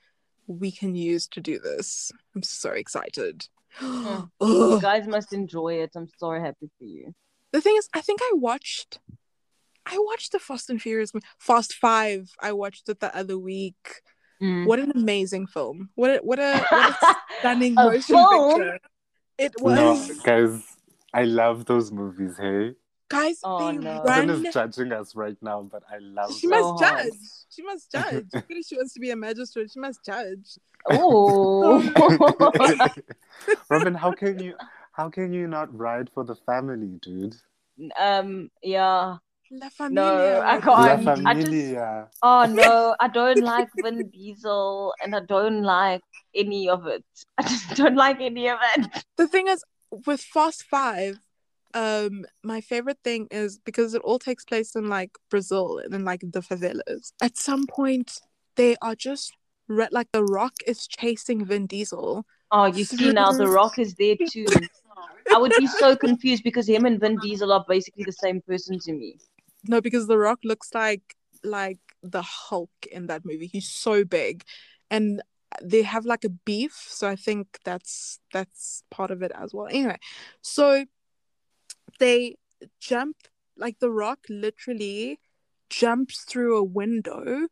we 0.46 0.70
can 0.70 0.94
use 0.94 1.26
to 1.28 1.40
do 1.40 1.58
this. 1.58 2.12
I'm 2.34 2.42
so 2.42 2.70
excited. 2.70 3.46
You 4.40 4.78
guys 4.80 5.06
must 5.08 5.32
enjoy 5.32 5.74
it. 5.82 5.90
I'm 5.96 6.08
so 6.18 6.30
happy 6.32 6.70
for 6.78 6.84
you. 6.84 7.14
The 7.52 7.60
thing 7.60 7.74
is, 7.76 7.88
I 7.94 8.00
think 8.00 8.20
I 8.22 8.32
watched, 8.34 8.98
I 9.86 9.98
watched 9.98 10.32
the 10.32 10.38
Fast 10.38 10.70
and 10.70 10.80
Furious, 10.80 11.12
Fast 11.38 11.74
Five. 11.74 12.30
I 12.40 12.52
watched 12.52 12.88
it 12.88 13.00
the 13.00 13.14
other 13.16 13.38
week. 13.38 14.02
Mm. 14.42 14.66
What 14.66 14.78
an 14.80 14.92
amazing 14.94 15.46
film! 15.46 15.90
What 15.94 16.10
a 16.10 16.18
what 16.18 16.38
a, 16.38 16.58
what 16.68 16.96
a 17.02 17.16
stunning 17.38 17.74
A 17.78 17.84
motion 17.84 18.16
film? 18.16 18.60
picture! 18.60 18.78
It 19.38 19.52
No, 19.60 19.90
was, 19.92 20.10
guys, 20.20 20.62
I 21.12 21.24
love 21.24 21.64
those 21.66 21.90
movies. 21.92 22.36
Hey, 22.38 22.72
guys. 23.14 23.38
Oh, 23.44 23.58
they 23.72 23.78
no. 23.78 24.02
Robin 24.04 24.28
run. 24.28 24.46
is 24.46 24.54
judging 24.54 24.92
us 24.92 25.14
right 25.16 25.36
now, 25.42 25.62
but 25.70 25.82
I 25.90 25.98
love. 25.98 26.34
She 26.36 26.46
them. 26.46 26.60
must 26.60 26.78
So 26.80 26.86
hard. 26.86 27.04
judge. 27.04 27.20
She 27.50 27.62
must 27.62 27.92
judge. 27.96 28.26
Because 28.32 28.66
she 28.66 28.76
wants 28.76 28.94
to 28.94 29.00
be 29.00 29.10
a 29.10 29.16
magistrate. 29.16 29.70
She 29.72 29.80
must 29.80 30.04
judge. 30.04 30.58
Oh. 30.90 31.80
Robin, 33.70 33.94
how 33.94 34.12
can 34.12 34.38
you? 34.38 34.54
How 34.92 35.08
can 35.08 35.32
you 35.32 35.46
not 35.48 35.76
ride 35.76 36.08
for 36.14 36.24
the 36.24 36.34
family, 36.34 36.98
dude? 37.02 37.34
um. 37.98 38.50
Yeah. 38.62 39.16
La 39.50 39.68
Familia. 39.68 39.94
No, 40.02 40.40
I 40.40 40.58
can't. 40.58 41.04
La 41.22 41.30
I 41.30 41.34
just- 41.42 42.12
Oh 42.22 42.46
no, 42.46 42.96
I 42.98 43.08
don't 43.08 43.40
like 43.42 43.68
Vin 43.76 44.08
Diesel, 44.10 44.94
and 45.02 45.14
I 45.14 45.20
don't 45.20 45.62
like 45.62 46.02
any 46.34 46.68
of 46.68 46.86
it. 46.86 47.04
I 47.38 47.42
just 47.42 47.74
don't 47.76 47.94
like 47.94 48.20
any 48.20 48.48
of 48.48 48.58
it. 48.76 49.04
The 49.16 49.28
thing 49.28 49.46
is, 49.48 49.62
with 50.06 50.20
Fast 50.22 50.64
Five, 50.64 51.18
um, 51.74 52.24
my 52.42 52.60
favorite 52.60 52.98
thing 53.04 53.26
is 53.30 53.58
because 53.58 53.94
it 53.94 54.02
all 54.02 54.18
takes 54.18 54.44
place 54.44 54.74
in 54.74 54.88
like 54.88 55.10
Brazil 55.28 55.78
and 55.78 55.92
in 55.92 56.04
like 56.04 56.20
the 56.20 56.40
favelas. 56.40 57.12
At 57.20 57.36
some 57.36 57.66
point, 57.66 58.20
they 58.56 58.76
are 58.80 58.94
just 58.94 59.32
re- 59.68 59.88
like 59.90 60.08
the 60.12 60.24
Rock 60.24 60.54
is 60.66 60.86
chasing 60.86 61.44
Vin 61.44 61.66
Diesel. 61.66 62.24
Oh, 62.52 62.66
you 62.66 62.84
see 62.84 63.12
now, 63.12 63.32
The 63.32 63.48
Rock 63.60 63.78
is 63.78 63.94
there 63.94 64.16
too. 64.30 64.46
I 65.34 65.38
would 65.38 65.52
be 65.58 65.66
so 65.66 65.96
confused 65.96 66.44
because 66.44 66.68
him 66.68 66.84
and 66.84 67.00
Vin 67.00 67.18
Diesel 67.18 67.52
are 67.52 67.64
basically 67.68 68.04
the 68.04 68.12
same 68.12 68.40
person 68.42 68.78
to 68.80 68.92
me. 68.92 69.18
No, 69.66 69.80
because 69.80 70.06
the 70.06 70.18
Rock 70.18 70.40
looks 70.44 70.72
like 70.74 71.16
like 71.42 71.80
the 72.02 72.22
Hulk 72.22 72.70
in 72.92 73.06
that 73.08 73.24
movie. 73.24 73.46
He's 73.46 73.68
so 73.68 74.04
big, 74.04 74.44
and 74.90 75.22
they 75.62 75.82
have 75.82 76.04
like 76.04 76.24
a 76.24 76.28
beef. 76.28 76.86
So 76.88 77.08
I 77.08 77.16
think 77.16 77.58
that's 77.64 78.20
that's 78.32 78.84
part 78.90 79.10
of 79.10 79.22
it 79.22 79.32
as 79.34 79.52
well. 79.52 79.66
Anyway, 79.66 79.98
so 80.42 80.84
they 81.98 82.36
jump 82.80 83.16
like 83.56 83.78
the 83.78 83.90
Rock 83.90 84.20
literally 84.28 85.20
jumps 85.70 86.22
through 86.22 86.56
a 86.56 86.64
window, 86.64 87.48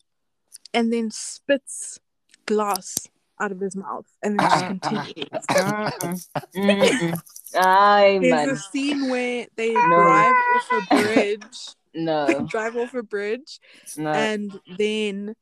and 0.75 0.93
then 0.93 1.11
spits 1.11 2.01
glass 2.47 3.09
out 3.41 3.53
of 3.53 3.61
his 3.61 3.77
mouth, 3.77 4.07
and 4.23 4.39
then 4.39 4.51
just 4.51 4.67
continues. 4.67 5.15
Mm-mm. 5.51 7.21
Mm-mm. 7.55 8.21
There's 8.21 8.31
man. 8.31 8.51
a 8.51 8.57
scene 8.57 9.09
where 9.11 9.47
they 9.57 9.73
drive 9.73 10.35
off 10.55 10.73
a 10.73 10.97
bridge. 10.97 11.59
No, 11.95 12.47
drive 12.51 12.77
off 12.77 12.95
a 12.95 13.03
bridge 13.03 13.61
no. 13.99 14.13
and 14.13 14.59
then 14.79 15.35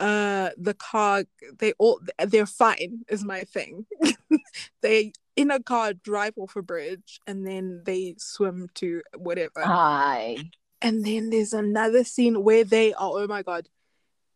uh 0.00 0.50
the 0.56 0.74
car 0.74 1.24
they 1.58 1.72
all 1.78 2.00
they're 2.26 2.46
fine 2.46 3.00
is 3.08 3.24
my 3.24 3.40
thing 3.42 3.84
they 4.80 5.12
in 5.36 5.50
a 5.50 5.60
car 5.62 5.92
drive 5.92 6.34
off 6.36 6.56
a 6.56 6.62
bridge 6.62 7.20
and 7.26 7.46
then 7.46 7.82
they 7.84 8.14
swim 8.18 8.68
to 8.74 9.02
whatever 9.16 9.62
Hi. 9.64 10.38
and 10.80 11.04
then 11.04 11.30
there's 11.30 11.52
another 11.52 12.04
scene 12.04 12.44
where 12.44 12.64
they 12.64 12.92
are 12.94 13.10
oh 13.14 13.26
my 13.26 13.42
god 13.42 13.68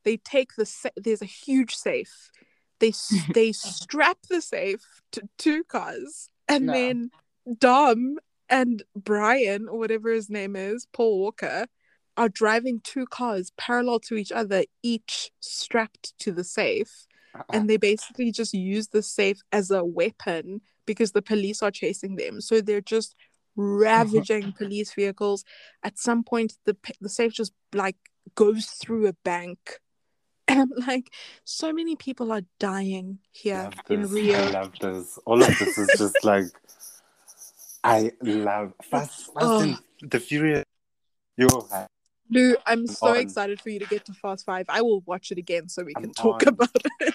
they 0.05 0.17
take 0.17 0.57
the 0.57 0.67
sa- 0.67 0.89
there's 0.97 1.23
a 1.23 1.27
huge 1.27 1.75
safe 1.77 2.31
they 2.81 2.93
they 3.35 3.53
strap 3.53 4.19
the 4.29 4.41
safe 4.41 4.85
to 5.13 5.29
two 5.39 5.63
cars 5.65 6.29
and 6.49 6.67
No. 6.67 6.73
then 6.73 7.11
dom 7.59 8.19
and 8.49 8.83
brian 8.97 9.69
or 9.69 9.79
whatever 9.79 10.11
his 10.11 10.29
name 10.29 10.57
is 10.57 10.87
paul 10.93 11.21
walker 11.21 11.67
are 12.17 12.29
driving 12.29 12.81
two 12.83 13.07
cars 13.07 13.53
parallel 13.57 13.99
to 13.99 14.15
each 14.15 14.33
other 14.33 14.65
each 14.83 15.31
strapped 15.41 16.17
to 16.19 16.33
the 16.33 16.45
safe 16.45 17.07
uh-uh. 17.35 17.45
and 17.53 17.69
they 17.69 17.77
basically 17.77 18.31
just 18.31 18.53
use 18.53 18.89
the 18.89 19.03
safe 19.03 19.41
as 19.53 19.71
a 19.71 19.85
weapon 19.85 20.61
because 20.87 21.13
the 21.13 21.23
police 21.23 21.63
are 21.63 21.71
chasing 21.71 22.17
them. 22.17 22.41
So 22.41 22.61
they're 22.61 22.81
just 22.81 23.15
ravaging 23.57 24.43
mm-hmm. 24.43 24.65
police 24.65 24.93
vehicles. 24.95 25.45
At 25.83 25.99
some 25.99 26.25
point, 26.25 26.55
the 26.65 26.77
the 27.01 27.09
safe 27.09 27.33
just 27.33 27.53
like 27.73 27.97
goes 28.35 28.67
through 28.67 29.07
a 29.07 29.15
bank, 29.25 29.81
and 30.49 30.61
I'm 30.61 30.87
like, 30.87 31.13
so 31.45 31.73
many 31.73 31.97
people 31.97 32.33
are 32.33 32.43
dying 32.59 33.19
here 33.31 33.71
love 33.89 33.91
in 33.91 34.03
this. 34.03 34.37
I 34.37 34.51
love 34.51 34.73
this. 34.81 35.19
All 35.25 35.43
of 35.43 35.59
this 35.59 35.79
is 35.79 35.89
just 35.99 36.17
like 36.25 36.47
I 37.85 38.13
love 38.21 38.75
Fast, 38.83 39.33
Fast 39.33 39.37
Oh. 39.37 39.61
and 39.61 39.79
the 40.03 40.21
Furious. 40.21 40.65
Yo, 41.37 41.47
Lou, 42.33 42.57
I'm 42.67 42.87
so 42.87 43.09
on. 43.09 43.17
excited 43.19 43.61
for 43.61 43.69
you 43.69 43.79
to 43.79 43.85
get 43.87 44.07
to 44.07 44.15
Fast 44.15 44.47
Five. 44.47 44.65
I 44.69 44.81
will 44.81 45.03
watch 45.07 45.31
it 45.31 45.39
again 45.39 45.69
so 45.69 45.83
we 45.85 45.93
can 45.93 46.05
I'm 46.05 46.15
talk 46.15 46.43
on. 46.43 46.49
about 46.49 46.71
it. 47.01 47.15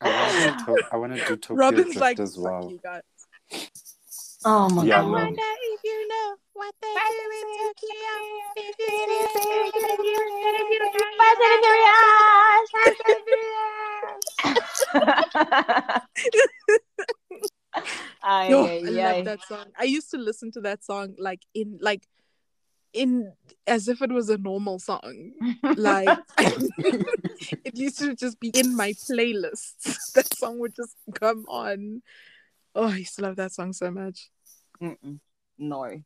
I 0.00 0.08
want 0.08 0.36
to. 0.36 0.64
To- 0.64 0.84
I 0.92 0.96
want 0.96 1.12
to 1.14 1.24
do 1.24 1.36
Tokyo 1.36 1.56
Robin's 1.56 1.84
Drift 1.94 2.00
like, 2.00 2.20
as 2.20 2.38
well. 2.38 2.72
Oh 4.44 4.68
my 4.68 4.84
Yeah, 4.84 5.00
I 5.00 5.02
god. 5.02 5.12
wonder 5.12 5.42
if 5.62 5.80
you 5.82 6.08
know 6.08 6.36
what 6.52 6.74
they 6.80 6.94
do 6.94 7.30
in 7.40 7.46
Tokyo. 7.58 7.98
If 8.58 8.78
you 8.78 9.36
Ay, 18.22 18.50
Yo, 18.50 18.64
ay, 18.64 18.82
I 18.84 18.88
ay. 18.88 18.90
love 18.90 19.24
that 19.24 19.40
song. 19.46 19.66
I 19.78 19.84
used 19.84 20.10
to 20.10 20.18
listen 20.18 20.50
to 20.52 20.60
that 20.62 20.84
song 20.84 21.14
like 21.18 21.42
in 21.54 21.78
like 21.80 22.08
in 22.96 23.32
as 23.66 23.88
if 23.88 24.00
it 24.02 24.10
was 24.10 24.30
a 24.30 24.38
normal 24.38 24.78
song. 24.78 25.32
Like 25.76 26.08
it 26.38 27.76
used 27.76 27.98
to 27.98 28.14
just 28.14 28.40
be 28.40 28.48
in 28.48 28.76
my 28.76 28.92
playlists. 28.92 29.96
That 30.14 30.32
song 30.34 30.58
would 30.60 30.74
just 30.74 30.94
come 31.14 31.44
on. 31.48 32.02
Oh, 32.74 32.88
I 32.88 32.96
used 32.98 33.16
to 33.16 33.22
love 33.22 33.36
that 33.36 33.52
song 33.52 33.72
so 33.72 33.90
much. 33.90 34.30
Mm-mm. 34.82 35.18
No. 35.58 36.02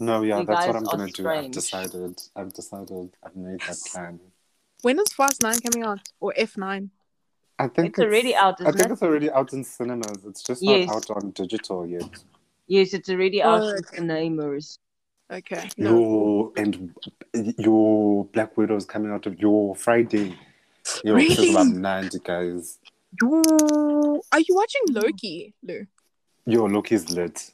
No, 0.00 0.22
yeah, 0.22 0.40
You 0.40 0.46
that's 0.46 0.66
what 0.66 0.76
I'm 0.76 0.84
gonna 0.84 1.08
do. 1.08 1.28
I've 1.28 1.50
decided. 1.50 2.20
I've 2.34 2.52
decided. 2.52 3.16
I've 3.22 3.36
made 3.36 3.60
that 3.60 3.78
plan. 3.92 4.20
When 4.82 4.98
is 4.98 5.12
Fast 5.12 5.42
Nine 5.42 5.60
coming 5.60 5.86
out? 5.86 6.00
Or 6.20 6.32
F 6.36 6.56
nine? 6.56 6.90
I 7.58 7.68
think 7.68 7.90
It's 7.90 8.00
already 8.00 8.34
out, 8.34 8.60
I 8.60 8.64
isn't 8.64 8.78
think 8.78 8.90
it? 8.90 8.92
it's 8.94 9.02
already 9.02 9.30
out 9.30 9.52
in 9.52 9.62
cinemas. 9.62 10.24
It's 10.26 10.42
just 10.42 10.62
Yes. 10.62 10.88
not 10.88 10.96
out 10.96 11.10
on 11.22 11.30
digital 11.30 11.86
yet. 11.86 12.10
Yes, 12.66 12.92
it's 12.94 13.08
already 13.08 13.42
out 13.42 13.62
Oh, 13.62 13.66
with 13.74 13.86
okay. 13.86 13.98
the 13.98 14.02
namers. 14.02 14.78
Okay. 15.32 15.68
No. 15.78 15.90
Your 15.90 16.52
and 16.56 16.94
your 17.58 18.24
Black 18.26 18.56
Widow 18.56 18.76
is 18.76 18.84
coming 18.84 19.10
out 19.10 19.26
of 19.26 19.38
your 19.40 19.74
Friday. 19.74 20.36
Yo, 21.02 21.14
Really? 21.14 21.34
really? 21.34 21.50
about 21.50 21.66
ninety 21.68 22.18
guys. 22.22 22.78
Yo, 23.22 24.20
Are 24.32 24.40
you 24.40 24.54
watching 24.54 24.82
Loki, 24.90 25.54
Lou? 25.62 25.86
Yo, 26.46 26.64
Loki's 26.66 27.10
lit. 27.10 27.52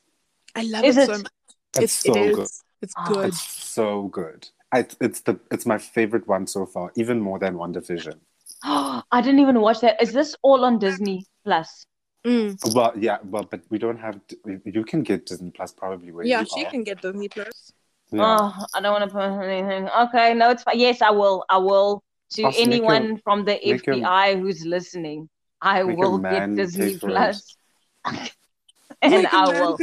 I 0.56 0.62
love 0.62 0.84
Is 0.84 0.96
it, 0.96 1.02
it? 1.02 1.06
so 1.06 1.18
much. 1.18 1.32
It's 1.78 1.92
so 1.92 2.12
it 2.14 2.16
is. 2.30 2.36
good. 2.36 2.48
It's 2.82 2.94
Oh, 2.98 3.14
good. 3.14 3.28
It's 3.28 3.40
so 3.42 4.02
good. 4.08 4.48
I, 4.72 4.86
it's 5.00 5.20
the 5.20 5.38
it's 5.52 5.66
my 5.66 5.78
favorite 5.78 6.26
one 6.26 6.46
so 6.46 6.66
far, 6.66 6.90
even 6.96 7.20
more 7.20 7.38
than 7.38 7.54
WandaVision. 7.54 8.18
I 8.64 9.20
didn't 9.22 9.38
even 9.40 9.60
watch 9.60 9.80
that. 9.80 10.00
Is 10.02 10.12
this 10.12 10.34
all 10.42 10.64
on 10.64 10.78
Disney 10.78 11.24
Plus? 11.44 11.86
Mm. 12.26 12.74
Well, 12.74 12.92
yeah, 12.98 13.18
well, 13.24 13.44
but 13.50 13.62
we 13.70 13.78
don't 13.78 13.98
have. 13.98 14.20
You 14.64 14.84
can 14.84 15.02
get 15.02 15.26
Disney 15.26 15.50
Plus 15.50 15.72
probably 15.72 16.12
where 16.12 16.24
Yeah, 16.26 16.40
you 16.40 16.46
she 16.54 16.64
are. 16.66 16.70
can 16.70 16.84
get 16.84 17.00
Disney 17.00 17.28
Plus. 17.28 17.72
Yeah. 18.12 18.36
Oh, 18.40 18.64
I 18.74 18.80
don't 18.82 18.92
want 18.92 19.04
to 19.08 19.14
put 19.14 19.22
anything. 19.48 19.88
Okay, 19.88 20.34
no, 20.34 20.50
it's 20.50 20.62
fine. 20.64 20.78
Yes, 20.78 21.00
I 21.00 21.10
will. 21.10 21.44
I 21.48 21.56
will. 21.58 22.02
To 22.32 22.42
Also, 22.44 22.58
make 22.58 22.66
anyone 22.68 23.06
your- 23.08 23.18
from 23.18 23.44
the 23.44 23.58
make 23.64 23.86
your- 23.86 23.96
FBI 23.96 24.38
who's 24.38 24.64
listening, 24.66 25.28
I 25.62 25.82
will 25.84 26.18
get 26.18 26.54
Disney. 26.54 26.98
Plus. 26.98 27.56
and 28.04 28.30
I 29.02 29.22
a 29.24 29.28
I 29.32 29.52
man 29.52 29.60
will. 29.60 29.78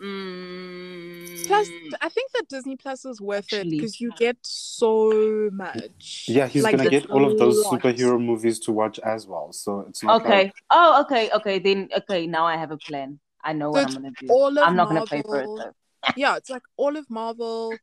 Pay 0.00 0.04
for 0.04 0.10
it. 0.10 1.44
Mm, 1.44 1.46
Plus, 1.46 1.68
I 2.00 2.08
think 2.08 2.30
that 2.32 2.48
Disney 2.48 2.76
Plus 2.76 3.04
is 3.04 3.20
worth 3.20 3.52
it 3.52 3.70
because 3.70 4.00
you 4.00 4.12
get 4.18 4.36
so 4.42 5.48
much. 5.52 6.26
Yeah, 6.28 6.46
he's 6.46 6.62
Like, 6.64 6.76
gonna 6.76 6.90
get 6.90 7.10
all 7.10 7.24
of 7.24 7.38
those 7.38 7.64
lot. 7.64 7.80
superhero 7.80 8.20
movies 8.22 8.58
to 8.60 8.72
watch 8.72 8.98
as 9.00 9.26
well. 9.26 9.52
So 9.52 9.80
it's 9.88 10.02
not 10.02 10.20
okay. 10.22 10.44
like 10.44 10.54
Oh, 10.70 11.02
okay, 11.02 11.30
okay. 11.30 11.58
Then 11.58 11.88
okay, 11.96 12.26
now 12.26 12.46
I 12.46 12.56
have 12.56 12.70
a 12.70 12.76
plan. 12.78 13.18
I 13.44 13.52
know 13.52 13.70
So 13.70 13.74
what 13.74 13.86
I'm 13.86 13.94
gonna 13.94 14.10
do. 14.18 14.28
All 14.30 14.48
of 14.48 14.56
I'm 14.56 14.76
not 14.76 14.88
Marvel, 14.88 15.06
gonna 15.06 15.22
pay 15.22 15.28
for 15.28 15.40
it 15.40 15.46
though. 15.56 16.12
Yeah, 16.16 16.36
it's 16.38 16.50
like 16.50 16.62
all 16.76 16.96
of 16.96 17.08
Marvel, 17.08 17.80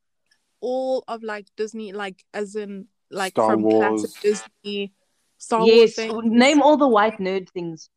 all 0.62 1.04
of 1.08 1.24
like 1.24 1.48
Disney, 1.58 1.94
like 1.94 2.24
as 2.34 2.56
in 2.56 2.88
like 3.10 3.32
Star 3.32 3.52
from 3.52 3.64
Wars. 3.64 4.02
classic 4.02 4.22
Disney, 4.22 4.94
Star 5.38 5.66
Wars 5.66 5.96
Yes, 5.96 5.96
things. 5.96 6.24
name 6.26 6.62
all 6.62 6.78
the 6.78 6.88
white 6.88 7.18
nerd 7.20 7.50
things, 7.50 7.90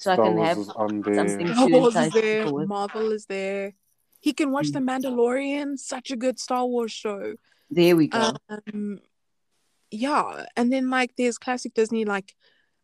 so 0.00 0.12
Star 0.14 0.24
I 0.24 0.28
can 0.28 0.36
Wars 0.36 0.48
have 0.48 0.58
is 0.58 0.66
there. 0.66 0.74
something 1.14 1.52
Star 1.54 1.68
to 1.68 1.72
Wars 1.76 1.94
is 1.94 1.96
entice 2.04 2.12
there, 2.22 2.44
people 2.44 2.54
with. 2.58 2.68
Marvel 2.68 3.12
is 3.12 3.26
there. 3.26 3.74
He 4.20 4.32
can 4.32 4.50
watch 4.52 4.68
Mm. 4.68 4.72
The 4.72 4.80
Mandalorian, 4.80 5.78
such 5.78 6.10
a 6.10 6.16
good 6.16 6.38
Star 6.38 6.66
Wars 6.66 6.92
show. 6.92 7.34
There 7.70 7.96
we 7.96 8.08
go. 8.08 8.32
Um, 8.48 9.00
yeah, 9.90 10.44
and 10.56 10.72
then 10.72 10.90
like 10.90 11.16
there's 11.16 11.38
classic 11.38 11.74
Disney 11.74 12.04
like 12.04 12.34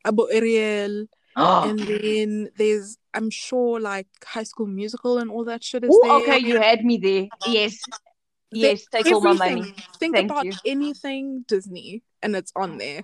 Abu 0.04 0.28
Ariel, 0.30 1.06
and 1.36 1.78
then 1.78 2.50
there's 2.56 2.96
I'm 3.14 3.30
sure 3.30 3.80
like 3.80 4.08
High 4.24 4.44
School 4.44 4.66
Musical 4.66 5.18
and 5.18 5.30
all 5.30 5.44
that 5.44 5.62
shit 5.64 5.84
is 5.84 5.90
Ooh, 5.90 6.00
there. 6.02 6.12
okay, 6.12 6.38
you 6.38 6.60
had 6.60 6.84
me 6.84 6.96
there. 6.98 7.28
Yes, 7.46 7.78
yes. 8.50 8.86
Take 8.92 9.06
all 9.06 9.20
my 9.20 9.32
money. 9.34 9.74
Think 9.98 10.16
Thank 10.16 10.30
about 10.30 10.44
you. 10.46 10.52
anything 10.64 11.44
Disney, 11.48 12.02
and 12.22 12.34
it's 12.36 12.52
on 12.56 12.78
there. 12.78 13.02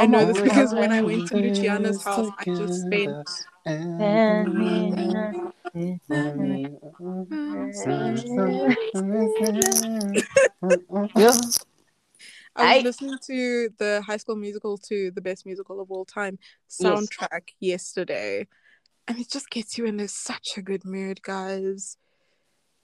Oh 0.00 0.04
I 0.04 0.06
know 0.06 0.24
this 0.24 0.40
because 0.40 0.72
when 0.72 0.92
I 0.92 1.02
went 1.02 1.26
to 1.28 1.34
Luciana's 1.34 2.04
house, 2.04 2.30
I 2.38 2.44
just 2.44 2.82
spent. 2.82 3.26
Yeah. 3.66 5.32
I 11.16 11.16
was 11.16 11.48
I- 12.56 12.80
listening 12.80 13.18
to 13.26 13.70
the 13.78 14.02
High 14.06 14.16
School 14.18 14.36
Musical 14.36 14.78
to 14.78 15.10
the 15.10 15.20
best 15.20 15.46
musical 15.46 15.80
of 15.80 15.90
all 15.90 16.04
time 16.04 16.38
Yes. 16.78 16.80
soundtrack 16.80 17.48
yesterday, 17.60 18.46
and 19.06 19.18
it 19.18 19.30
just 19.30 19.50
gets 19.50 19.78
you 19.78 19.86
into 19.86 20.06
such 20.08 20.56
a 20.56 20.62
good 20.62 20.84
mood, 20.84 21.22
guys. 21.22 21.96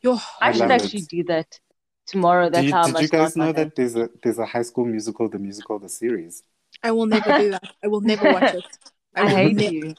Yo, 0.01 0.15
I 0.41 0.49
I 0.49 0.53
should 0.53 0.71
actually 0.71 1.03
it. 1.03 1.09
do 1.09 1.25
that 1.25 1.61
tomorrow. 2.07 2.47
Do 2.47 2.53
That's 2.53 2.67
you, 2.67 2.73
how 2.73 2.83
I 2.83 2.87
did 2.87 2.93
must 2.93 3.03
you 3.03 3.09
guys 3.09 3.37
know 3.37 3.53
that 3.53 3.77
there's 3.77 3.97
a 3.97 4.11
there's 4.23 4.39
a 4.39 4.47
High 4.47 4.63
School 4.63 4.85
Musical, 4.85 5.29
the 5.29 5.39
musical, 5.39 5.79
the 5.79 5.89
series? 5.89 6.43
I 6.85 6.91
will 6.93 7.07
never 7.07 7.39
do 7.39 7.51
that. 7.51 7.65
I 7.83 7.89
will 7.89 8.03
never 8.03 8.33
watch 8.33 8.55
it. 8.55 8.65
I 9.17 9.23
will 9.25 9.31
hate 9.31 9.57
ne- 9.57 9.71
you 9.71 9.95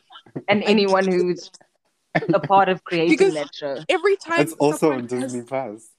and 0.48 0.64
anyone 0.64 1.06
who's 1.08 1.50
a 2.34 2.40
part 2.40 2.70
of 2.70 2.84
creating 2.84 3.10
Because- 3.18 3.34
that 3.34 3.54
show. 3.54 3.76
Every 3.90 4.16
time 4.18 4.42
It's 4.42 4.54
also 4.54 4.78
someone 4.78 5.00
on 5.02 5.08
Disney 5.08 5.40
has- 5.40 5.48
Plus. 5.50 5.90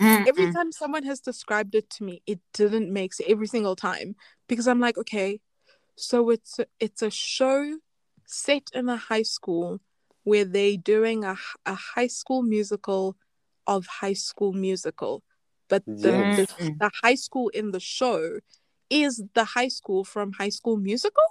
Mm-hmm. 0.00 0.24
every 0.28 0.44
Mm-mm. 0.46 0.52
time 0.54 0.72
someone 0.72 1.04
has 1.04 1.20
described 1.20 1.74
it 1.74 1.88
to 1.96 2.04
me, 2.04 2.20
it 2.26 2.40
didn't 2.52 2.92
make 2.92 3.14
sense 3.14 3.30
every 3.30 3.46
single 3.46 3.76
time 3.76 4.14
because 4.46 4.68
I'm 4.68 4.78
like, 4.86 4.98
okay, 4.98 5.40
so 5.96 6.28
it's 6.28 6.58
a, 6.58 6.66
it's 6.78 7.00
a 7.00 7.10
show 7.10 7.78
set 8.26 8.64
in 8.74 8.90
a 8.90 8.96
high 8.98 9.22
school 9.22 9.80
where 10.24 10.44
they're 10.44 10.76
doing 10.76 11.24
a, 11.24 11.36
a 11.64 11.74
high 11.74 12.08
school 12.08 12.42
musical 12.42 13.16
of 13.66 13.86
high 13.86 14.12
school 14.12 14.52
musical, 14.52 15.22
but 15.70 15.82
the, 15.86 16.10
Yes. 16.10 16.36
the 16.36 16.46
mm-hmm. 16.64 16.78
the 16.78 16.90
high 17.02 17.14
school 17.14 17.48
in 17.60 17.70
the 17.70 17.80
show 17.80 18.40
is 18.90 19.22
the 19.34 19.44
high 19.44 19.68
school 19.68 20.04
from 20.04 20.32
High 20.32 20.48
School 20.50 20.76
Musical. 20.76 21.22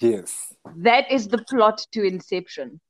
Yes. 0.00 0.52
That 0.76 1.10
is 1.10 1.28
the 1.28 1.38
plot 1.38 1.86
to 1.92 2.02
Inception. 2.02 2.80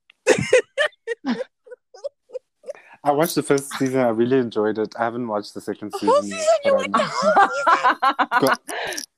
I 3.05 3.13
watched 3.13 3.37
the 3.37 3.43
first 3.43 3.71
season. 3.79 4.01
I 4.01 4.09
really 4.09 4.39
enjoyed 4.39 4.79
it. 4.79 4.93
I 4.99 5.05
haven't 5.05 5.29
watched 5.29 5.55
the 5.55 5.61
second 5.61 5.93
The 5.93 5.99
season. 5.99 6.23
season, 6.25 6.39
you 6.65 6.73
but 6.73 6.79
went 6.81 6.93
the 6.93 6.99
I'm- 6.99 7.11
whole 7.13 8.27
God, 8.41 8.59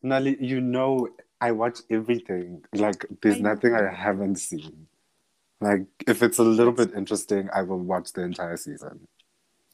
Nali, 0.05 0.37
you 0.41 0.61
know 0.61 1.09
I 1.41 1.53
watch 1.53 1.79
everything. 1.89 2.65
Like 2.75 3.07
there's 3.23 3.37
I 3.37 3.39
know. 3.41 3.55
nothing 3.55 3.75
I 3.75 3.91
haven't 3.95 4.37
seen. 4.37 4.89
Like 5.61 5.87
if 6.07 6.23
it's 6.23 6.39
a 6.39 6.43
little 6.45 6.73
bit 6.73 6.93
interesting, 6.95 7.49
I 7.55 7.62
will 7.62 7.79
watch 7.81 8.12
the 8.12 8.23
entire 8.23 8.57
season. 8.59 9.09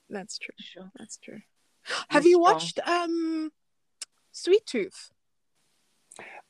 That's 0.09 0.39
true. 0.39 0.55
Sure. 0.61 0.91
That's 0.97 1.17
true. 1.17 1.41
Have 2.11 2.23
You're 2.25 2.31
you 2.31 2.37
strong. 2.37 2.55
watched 2.55 2.81
um 2.87 3.53
Sweet 4.31 4.65
Tooth? 4.67 5.11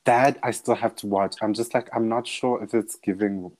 That 0.04 0.38
I 0.42 0.50
still 0.50 0.74
have 0.74 0.94
to 0.96 1.06
watch. 1.06 1.36
I'm 1.42 1.54
just 1.54 1.72
like 1.74 1.88
I'm 1.94 2.08
not 2.08 2.26
sure 2.26 2.62
if 2.62 2.74
it's 2.74 2.96
giving 2.96 3.52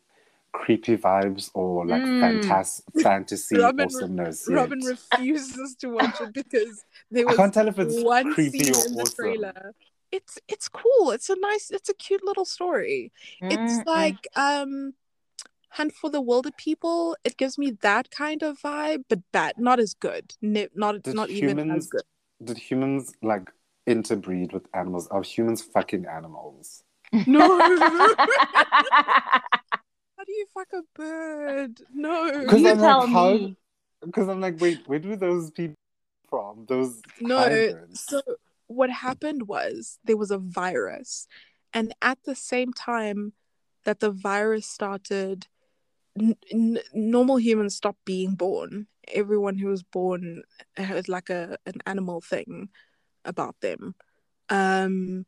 creepy 0.53 0.97
vibes 0.97 1.51
or 1.55 1.85
like 1.87 2.03
Mm. 2.03 2.21
fantas- 2.45 2.83
fantasy 3.03 3.57
Robin- 3.59 3.87
awesomeness. 3.87 4.47
yet. 4.49 4.55
Robin 4.55 4.79
refuses 4.85 5.75
to 5.81 5.89
watch 5.89 6.21
it 6.21 6.33
because 6.33 6.85
there 7.11 7.29
I 7.29 7.35
can't 7.35 7.53
tell 7.53 7.67
if 7.69 7.79
it's 7.79 8.01
one 8.03 8.33
creepy 8.35 8.59
scene 8.65 8.75
or 8.75 8.87
in 8.87 8.95
the 8.95 9.03
awesome. 9.03 9.15
trailer. 9.25 9.75
It's 10.13 10.39
it's 10.47 10.69
cool. 10.69 11.11
It's 11.11 11.29
a 11.29 11.37
nice. 11.41 11.71
It's 11.71 11.89
a 11.89 11.95
cute 11.95 12.23
little 12.25 12.45
story. 12.45 13.11
It's 13.41 13.57
Mm-mm. 13.79 13.87
like 13.87 14.29
um, 14.37 14.95
Hunt 15.71 15.93
for 15.93 16.09
the 16.09 16.23
Wilderpeople. 16.23 17.15
It 17.25 17.37
gives 17.37 17.59
me 17.59 17.73
that 17.81 18.11
kind 18.13 18.43
of 18.45 18.61
vibe, 18.61 19.05
but 19.09 19.21
bad. 19.33 19.55
Not 19.59 19.81
as 19.81 19.95
good. 19.95 20.35
Ne- 20.41 20.69
not 20.75 21.03
Did 21.03 21.17
not 21.17 21.31
even 21.31 21.71
as 21.73 21.89
good. 21.89 22.03
Did 22.45 22.59
humans 22.59 23.13
like 23.23 23.51
interbreed 23.87 24.53
with 24.53 24.67
animals? 24.75 25.09
Are 25.09 25.23
humans 25.23 25.63
fucking 25.63 26.07
animals? 26.07 26.83
No. 27.27 27.61
How 30.17 30.25
do 30.25 30.33
you 30.33 30.47
fuck 30.55 30.69
a 30.73 30.83
bird? 30.95 31.81
No. 31.93 32.41
Because 32.41 32.63
You 32.63 32.71
I'm 32.71 32.79
tell 32.79 33.01
like, 33.01 33.11
how? 33.11 33.33
me. 33.35 33.57
Because 34.05 34.29
I'm 34.29 34.41
like, 34.41 34.61
wait, 34.61 34.81
where 34.87 34.99
do 34.99 35.17
those 35.17 35.51
people 35.51 35.75
from? 36.29 36.67
Those 36.69 37.03
No, 37.21 37.39
hybrids? 37.39 38.05
so 38.07 38.23
what 38.67 38.91
happened 38.91 39.49
was 39.49 39.99
there 40.05 40.17
was 40.17 40.31
a 40.31 40.39
virus, 40.39 41.27
and 41.73 41.95
at 42.03 42.19
the 42.25 42.35
same 42.35 42.73
time 42.73 43.33
that 43.85 44.01
the 44.01 44.11
virus 44.11 44.67
started, 44.67 45.47
n- 46.19 46.37
n- 46.53 46.81
normal 46.93 47.37
humans 47.39 47.77
stopped 47.77 48.05
being 48.05 48.35
born. 48.35 48.87
Everyone 49.09 49.59
who 49.59 49.69
was 49.69 49.83
born 49.83 50.43
had 50.77 51.09
like 51.09 51.29
a 51.31 51.59
an 51.67 51.81
animal 51.87 52.21
thing 52.21 52.69
about 53.25 53.61
them, 53.61 53.95
um, 54.49 55.25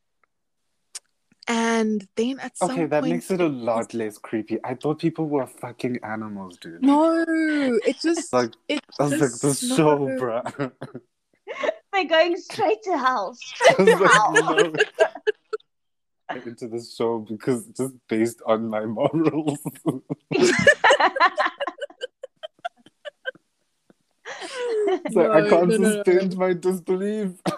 and 1.49 2.07
then 2.17 2.41
at 2.41 2.57
some 2.59 2.71
Okay, 2.73 2.87
that 2.87 3.03
point, 3.03 3.13
makes 3.15 3.31
it 3.31 3.41
a 3.41 3.47
lot 3.47 3.95
less 3.95 4.19
creepy. 4.19 4.59
I 4.65 4.75
thought 4.75 4.99
people 4.99 5.27
were 5.27 5.47
fucking 5.47 6.01
animals, 6.03 6.59
dude. 6.59 6.83
no, 6.83 7.25
it 7.29 7.97
just 8.03 8.33
Like 8.33 8.53
it 8.69 8.81
I 8.99 9.05
was 9.05 9.13
like, 9.13 9.21
just 9.21 9.43
this 9.43 9.63
no. 9.71 9.77
show, 9.77 9.99
bruh. 10.19 10.73
They're 11.93 12.05
going 12.05 12.37
straight 12.37 12.83
to 12.83 12.99
hell. 12.99 13.37
I 13.69 13.73
Straight 13.73 13.87
to 13.87 14.09
hell. 14.09 14.33
like, 14.35 14.77
no. 15.01 15.13
Into 16.45 16.67
the 16.69 16.83
show 16.85 17.21
because 17.21 17.67
just 17.69 17.95
based 18.09 18.43
on 18.47 18.69
my 18.69 18.85
morals. 18.85 19.59
so 25.13 25.33
I 25.33 25.41
No, 25.41 25.51
can't 25.51 25.69
no, 25.69 25.77
no, 25.77 25.79
no. 25.79 25.91
suspend 26.05 26.37
my 26.37 26.53
disbelief. 26.53 27.33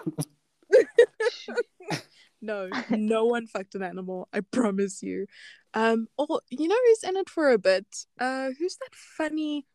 No, 2.41 2.69
no 2.89 3.25
one 3.25 3.47
fucked 3.47 3.75
an 3.75 3.83
animal. 3.83 4.29
I 4.31 4.39
promise 4.39 5.03
you. 5.03 5.25
Um, 5.73 6.07
or 6.17 6.39
you 6.49 6.69
know 6.69 6.77
who's 6.85 7.03
in 7.03 7.17
it 7.17 7.29
for 7.29 7.51
a 7.51 7.57
bit? 7.57 7.85
Uh, 8.17 8.51
who's 8.57 8.77
that 8.77 8.95
funny 8.95 9.65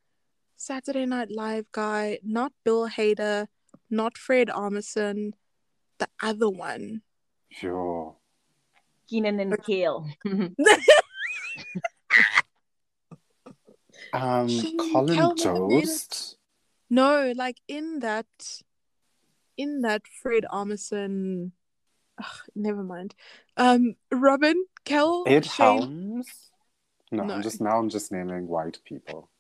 Saturday 0.57 1.05
Night 1.05 1.31
Live 1.31 1.67
guy? 1.73 2.21
Not 2.25 2.53
Bill 2.65 2.89
Hader, 2.89 3.49
not 3.91 4.17
Fred 4.17 4.49
Armisen, 4.49 5.33
the 5.99 6.09
other 6.23 6.49
one. 6.49 7.03
Sure. 7.51 8.17
Kenan 9.11 9.41
and 9.41 9.63
Kel. 9.63 10.09
Um, 14.13 14.49
Colin 14.93 15.17
Calvin 15.17 15.69
made 15.69 15.83
it. 15.83 15.87
Jost. 15.87 16.37
No, 16.91 17.33
like 17.37 17.59
in 17.69 18.01
that, 18.01 18.27
in 19.57 19.81
that 19.83 20.03
Fred 20.23 20.45
Armisen. 20.53 21.53
Ugh, 22.19 22.27
never 22.55 22.83
mind. 22.83 23.15
Um, 23.57 23.97
Robin, 24.13 24.65
Kel, 24.85 25.25
Ed 25.27 25.47
Shane. 25.47 25.79
Helms. 25.81 26.29
No, 27.11 27.25
No. 27.25 27.35
I'm 27.35 27.43
just 27.43 27.61
now. 27.61 27.79
I'm 27.79 27.89
just 27.89 28.13
naming 28.13 28.47
white 28.49 28.79
people. 28.85 29.31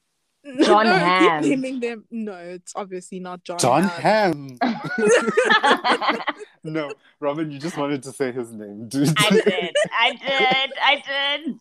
John 0.63 0.85
no, 0.85 0.93
keep 0.93 1.03
Hamm. 1.03 1.43
naming 1.43 1.81
them. 1.81 2.05
No, 2.11 2.35
it's 2.35 2.73
obviously 2.77 3.19
not 3.19 3.43
John. 3.45 3.59
Jon 3.59 3.83
Hamm. 3.85 4.59
Ham. 4.61 6.19
no, 6.65 6.93
Robin, 7.19 7.51
you 7.51 7.59
just 7.59 7.79
wanted 7.79 8.03
to 8.03 8.13
say 8.13 8.31
his 8.31 8.53
name, 8.53 8.89
dude. 8.89 9.09
I 9.17 9.31
did. 9.31 9.77
I 9.99 10.13
did. 10.13 10.73
I 10.83 11.03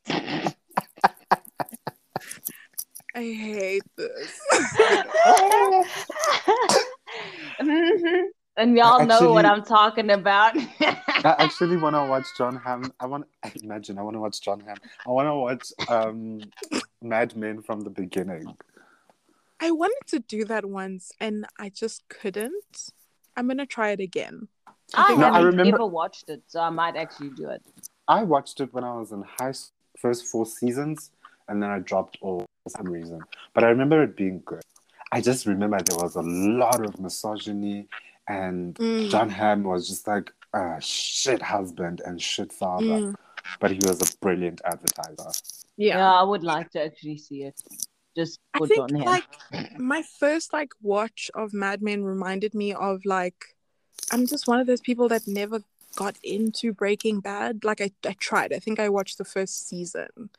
did. 0.08 0.56
I 3.16 3.22
hate 3.24 3.84
this. 3.96 4.40
Mhm. 7.60 8.24
And 8.58 8.74
we 8.74 8.82
all 8.82 9.04
know 9.06 9.32
what 9.34 9.46
I'm 9.46 9.64
talking 9.64 10.10
about. 10.12 10.56
I 10.56 11.36
actually 11.40 11.78
want 11.78 11.96
to 11.96 12.06
watch 12.06 12.26
Jon 12.38 12.56
Hamm. 12.56 12.92
I 13.00 13.06
want. 13.08 13.26
To 13.46 13.52
imagine, 13.64 13.98
I 13.98 14.02
want 14.04 14.16
to 14.16 14.20
watch 14.20 14.42
Jon 14.42 14.60
Hamm. 14.62 14.78
I 15.08 15.10
want 15.10 15.28
to 15.28 15.36
watch 15.36 15.90
um, 15.90 16.40
Mad 17.02 17.36
Men 17.36 17.62
from 17.62 17.82
the 17.82 17.90
beginning. 17.90 18.46
I 19.60 19.72
wanted 19.72 20.02
to 20.08 20.20
do 20.20 20.44
that 20.46 20.66
once 20.66 21.12
and 21.20 21.46
I 21.60 21.70
just 21.70 22.08
couldn't. 22.10 22.92
I'm 23.38 23.48
gonna 23.48 23.66
try 23.66 23.90
it 23.90 24.00
again. 24.00 24.48
I 24.94 25.16
No, 25.16 25.24
I 25.28 25.34
haven't 25.38 25.46
remember- 25.48 25.76
ever 25.78 25.86
watched 25.88 26.30
it, 26.30 26.44
so 26.48 26.60
I 26.60 26.70
might 26.70 26.96
actually 26.96 27.30
do 27.32 27.50
it. 27.50 27.62
I 28.08 28.24
watched 28.24 28.60
it 28.60 28.72
when 28.74 28.84
I 28.84 28.94
was 29.00 29.12
in 29.12 29.24
high 29.40 29.54
school, 29.54 29.74
first 29.98 30.26
four 30.28 30.46
seasons, 30.46 31.12
and 31.48 31.62
then 31.62 31.70
I 31.70 31.80
dropped 31.80 32.18
all 32.22 32.46
for 32.64 32.70
some 32.70 32.88
reason. 32.88 33.22
But 33.54 33.64
I 33.64 33.70
remember 33.70 34.04
it 34.04 34.16
being 34.16 34.42
good. 34.46 34.62
I 35.12 35.22
just 35.22 35.46
remember 35.46 35.78
there 35.80 35.98
was 35.98 36.16
a 36.16 36.22
lot 36.22 36.84
of 36.84 37.00
misogyny, 37.00 37.88
and 38.28 38.76
Mm, 38.76 39.10
Jon 39.10 39.30
Hamm 39.30 39.64
was 39.64 39.88
just 39.88 40.08
like 40.08 40.32
a 40.54 40.78
shit 40.82 41.42
husband 41.42 42.02
and 42.06 42.22
shit 42.22 42.52
father. 42.52 42.86
mm, 42.86 43.16
But 43.60 43.72
he 43.72 43.80
was 43.84 44.02
a 44.02 44.18
brilliant 44.18 44.62
advertiser. 44.66 45.32
Yeah. 45.78 45.98
yeah. 45.98 46.14
I 46.14 46.24
would 46.24 46.44
like 46.44 46.72
to 46.72 46.84
actually 46.84 47.18
see 47.18 47.44
it. 47.44 47.62
Just 48.16 48.40
I 48.54 48.60
for 48.60 48.68
think 48.68 48.92
John 48.92 49.02
like 49.02 49.26
my 49.78 50.04
first 50.20 50.54
like 50.54 50.70
watch 50.82 51.32
of 51.34 51.54
Mad 51.54 51.82
Men 51.82 52.04
reminded 52.04 52.54
me 52.54 52.74
of 52.74 53.06
like 53.06 53.56
I'm 54.12 54.28
just 54.28 54.48
one 54.48 54.60
of 54.60 54.68
those 54.68 54.82
people 54.82 55.08
that 55.10 55.28
never 55.28 55.64
got 55.96 56.16
into 56.24 56.74
Breaking 56.74 57.20
Bad. 57.20 57.64
Like 57.64 57.82
I, 57.82 57.92
I 58.06 58.14
tried. 58.14 58.54
I 58.54 58.60
think 58.60 58.80
I 58.80 58.90
watched 58.90 59.18
the 59.18 59.26
first 59.26 59.68
season. 59.68 60.30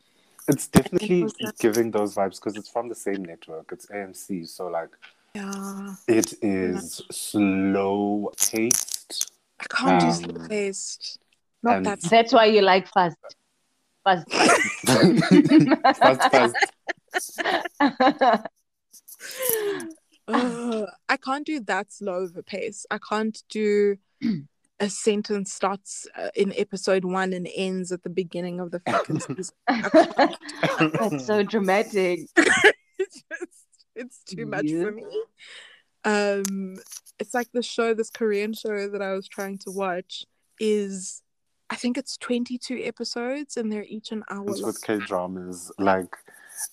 It's 0.48 0.66
definitely 0.68 1.26
giving 1.58 1.90
those 1.90 2.14
vibes 2.14 2.36
because 2.36 2.56
it's 2.56 2.68
from 2.68 2.88
the 2.88 2.94
same 2.94 3.24
network. 3.24 3.70
It's 3.72 3.86
AMC, 3.86 4.46
so 4.48 4.68
like 4.68 4.90
Yeah. 5.34 5.94
it 6.06 6.34
is 6.42 7.00
slow 7.10 8.30
paced. 8.36 9.32
I 9.60 9.64
can't 9.70 10.00
do 10.00 10.06
Um, 10.06 10.12
slow 10.12 10.48
paced. 10.48 11.18
Not 11.62 11.76
and- 11.78 11.86
that 11.86 12.00
That's 12.02 12.32
why 12.32 12.44
you 12.46 12.60
like 12.60 12.88
fast. 12.92 13.16
Fast, 14.04 14.30
fast, 14.30 16.30
fast. 16.30 17.40
fast. 17.80 17.80
Ugh, 20.28 20.86
I 21.08 21.16
can't 21.16 21.46
do 21.46 21.60
that 21.60 21.92
slow 21.92 22.24
of 22.24 22.36
a 22.36 22.42
pace. 22.42 22.84
I 22.90 22.98
can't 22.98 23.42
do 23.48 23.96
a 24.84 24.90
sentence 24.90 25.52
starts 25.52 26.06
uh, 26.16 26.28
in 26.34 26.52
episode 26.56 27.04
one 27.04 27.32
and 27.32 27.48
ends 27.56 27.90
at 27.92 28.02
the 28.02 28.10
beginning 28.10 28.60
of 28.60 28.70
the 28.70 28.80
fucking 28.88 29.20
season. 29.20 29.54
That's 29.68 31.26
so 31.26 31.42
dramatic. 31.42 32.20
it's 32.36 33.22
just 33.30 33.66
it's 33.96 34.18
too 34.24 34.46
much 34.46 34.64
Yeah. 34.64 34.82
for 34.84 34.92
me. 34.92 35.22
Um, 36.04 36.76
it's 37.18 37.32
like 37.34 37.48
the 37.52 37.62
show, 37.62 37.94
this 37.94 38.10
Korean 38.10 38.52
show 38.52 38.88
that 38.88 39.00
I 39.00 39.12
was 39.12 39.26
trying 39.28 39.58
to 39.58 39.70
watch 39.70 40.24
is, 40.60 41.22
I 41.70 41.76
think 41.76 41.96
it's 41.96 42.16
twenty 42.18 42.58
two 42.58 42.80
episodes 42.84 43.56
and 43.56 43.72
they're 43.72 43.84
each 43.88 44.12
an 44.12 44.22
hour 44.30 44.44
It's 44.50 44.60
long. 44.60 44.66
with 44.68 44.82
K 44.82 44.98
dramas. 44.98 45.72
Like 45.78 46.14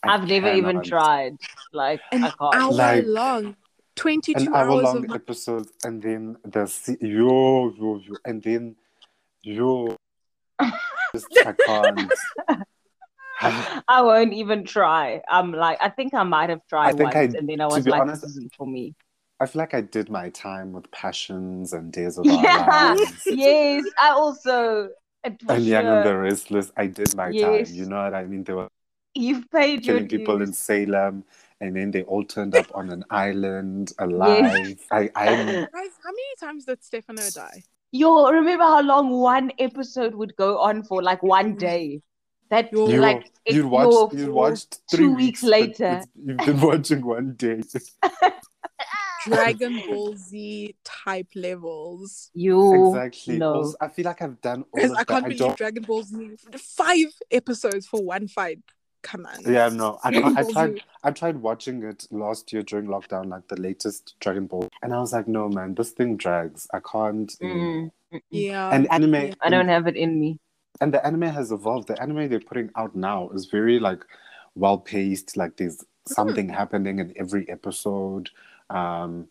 I 0.03 0.15
I've 0.15 0.27
never 0.27 0.51
even 0.51 0.81
tried. 0.83 1.37
Like 1.73 2.01
An 2.11 2.25
I 2.25 2.29
can't. 2.31 2.55
hour 2.55 2.71
Like, 2.71 3.05
long, 3.05 3.55
twenty 3.95 4.33
An 4.33 4.47
hour 4.49 4.69
hours 4.71 4.83
long 4.83 5.05
of 5.05 5.15
episode, 5.15 5.67
and 5.83 6.01
then 6.01 6.37
the 6.43 6.97
yo 7.01 7.73
yo 7.77 7.97
yo, 7.97 8.15
and 8.25 8.41
then 8.43 8.75
yo. 9.43 9.95
Just, 11.13 11.27
I 11.45 11.53
can't. 11.65 12.11
I 13.87 14.01
won't 14.01 14.33
even 14.33 14.63
try. 14.63 15.21
I'm 15.29 15.51
like, 15.51 15.77
I 15.81 15.89
think 15.89 16.13
I 16.13 16.23
might 16.23 16.49
have 16.49 16.61
tried 16.69 16.99
once, 16.99 17.15
I- 17.15 17.23
and 17.23 17.49
then 17.49 17.59
I 17.61 17.65
was 17.65 17.85
like, 17.87 18.01
honest- 18.01 18.21
this 18.21 18.31
isn't 18.31 18.53
for 18.55 18.67
me. 18.67 18.95
I 19.39 19.47
feel 19.47 19.59
like 19.59 19.73
I 19.73 19.81
did 19.81 20.09
my 20.11 20.29
time 20.29 20.71
with 20.71 20.89
passions 20.91 21.73
and 21.73 21.91
days 21.91 22.19
of 22.19 22.25
Yeah. 22.27 22.67
lives. 22.69 23.23
yes, 23.25 23.83
I 23.99 24.09
also. 24.11 24.89
And 25.23 25.65
Young 25.65 25.85
and 25.87 26.05
the 26.07 26.15
Restless, 26.15 26.71
I 26.77 26.85
did 26.87 27.15
my 27.15 27.29
Yes. 27.29 27.69
time. 27.69 27.75
You 27.75 27.85
know 27.87 28.03
what 28.03 28.13
I 28.13 28.23
mean? 28.25 28.43
They 28.43 28.53
were 28.53 28.67
You've 29.15 29.49
paid 29.51 29.83
your 29.85 29.95
killing 29.97 30.07
people 30.09 30.41
in. 30.43 30.53
Salem, 30.53 31.23
and 31.61 31.75
then 31.75 31.91
they 31.91 32.01
all 32.03 32.23
turned 32.25 32.55
up 32.55 32.65
on 32.73 32.89
an 32.89 33.05
island 33.11 33.93
alive. 33.99 34.79
I, 34.91 35.09
I'm 35.15 35.45
Guys, 35.45 35.91
how 36.03 36.09
many 36.09 36.35
times 36.39 36.65
did 36.65 36.83
Stefano 36.83 37.21
die? 37.33 37.63
Yo, 37.91 38.29
remember 38.29 38.63
how 38.63 38.81
long 38.81 39.11
one 39.11 39.51
episode 39.59 40.15
would 40.15 40.35
go 40.35 40.59
on 40.59 40.83
for? 40.83 41.03
Like 41.03 41.21
one 41.23 41.55
day. 41.55 42.01
That 42.49 42.73
Yo. 42.73 42.89
you, 42.89 42.99
like 42.99 43.31
you 43.47 43.55
you're 43.57 43.67
watched 43.67 44.13
you 44.17 44.25
for 44.25 44.31
watched 44.31 44.79
two 44.89 44.97
three 44.97 45.07
weeks 45.07 45.43
later. 45.43 46.03
You've 46.15 46.37
been 46.37 46.59
watching 46.69 47.05
one 47.05 47.35
day. 47.35 47.61
Dragon 49.25 49.81
Ball 49.87 50.15
Z 50.17 50.75
type 50.83 51.27
levels. 51.35 52.29
You 52.33 52.87
Exactly. 52.89 53.37
No. 53.37 53.53
Also, 53.53 53.77
I 53.79 53.87
feel 53.87 54.05
like 54.05 54.21
I've 54.21 54.41
done 54.41 54.65
all 54.73 54.81
Guys, 54.81 54.91
of 54.91 54.97
I 54.97 55.03
can't 55.03 55.25
I 55.25 55.27
believe 55.29 55.39
don't. 55.39 55.57
Dragon 55.57 55.83
Ball 55.83 56.03
Z 56.03 56.31
five 56.57 57.07
episodes 57.29 57.87
for 57.87 58.03
one 58.03 58.27
fight. 58.27 58.59
Come 59.03 59.25
on. 59.25 59.51
Yeah, 59.51 59.69
no. 59.69 59.99
I, 60.03 60.11
can't, 60.11 60.37
I 60.37 60.43
tried. 60.51 60.75
Z. 60.75 60.81
I 61.03 61.11
tried 61.11 61.37
watching 61.37 61.83
it 61.83 62.07
last 62.11 62.53
year 62.53 62.61
during 62.61 62.85
lockdown, 62.87 63.29
like 63.29 63.47
the 63.47 63.59
latest 63.59 64.15
Dragon 64.19 64.45
Ball, 64.45 64.69
and 64.83 64.93
I 64.93 64.99
was 64.99 65.11
like, 65.13 65.27
no, 65.27 65.49
man, 65.49 65.73
this 65.75 65.89
thing 65.91 66.17
drags. 66.17 66.67
I 66.73 66.79
can't. 66.79 67.31
Mm, 67.41 67.91
mm, 68.13 68.21
Yeah. 68.29 68.69
And 68.69 68.91
anime. 68.91 69.33
I 69.41 69.49
don't 69.49 69.67
have 69.69 69.87
it 69.87 69.95
in 69.95 70.19
me. 70.19 70.39
and 70.79 70.93
the 70.93 71.05
anime 71.05 71.23
has 71.23 71.51
evolved. 71.51 71.87
The 71.87 71.99
anime 72.01 72.29
they're 72.29 72.39
putting 72.39 72.69
out 72.75 72.95
now 72.95 73.29
is 73.29 73.45
very 73.47 73.79
like 73.79 74.05
well 74.55 74.77
paced. 74.77 75.35
Like 75.35 75.57
there's 75.57 75.83
something 76.07 76.49
happening 76.49 76.99
in 76.99 77.13
every 77.17 77.49
episode. 77.49 78.29
Um, 78.69 79.27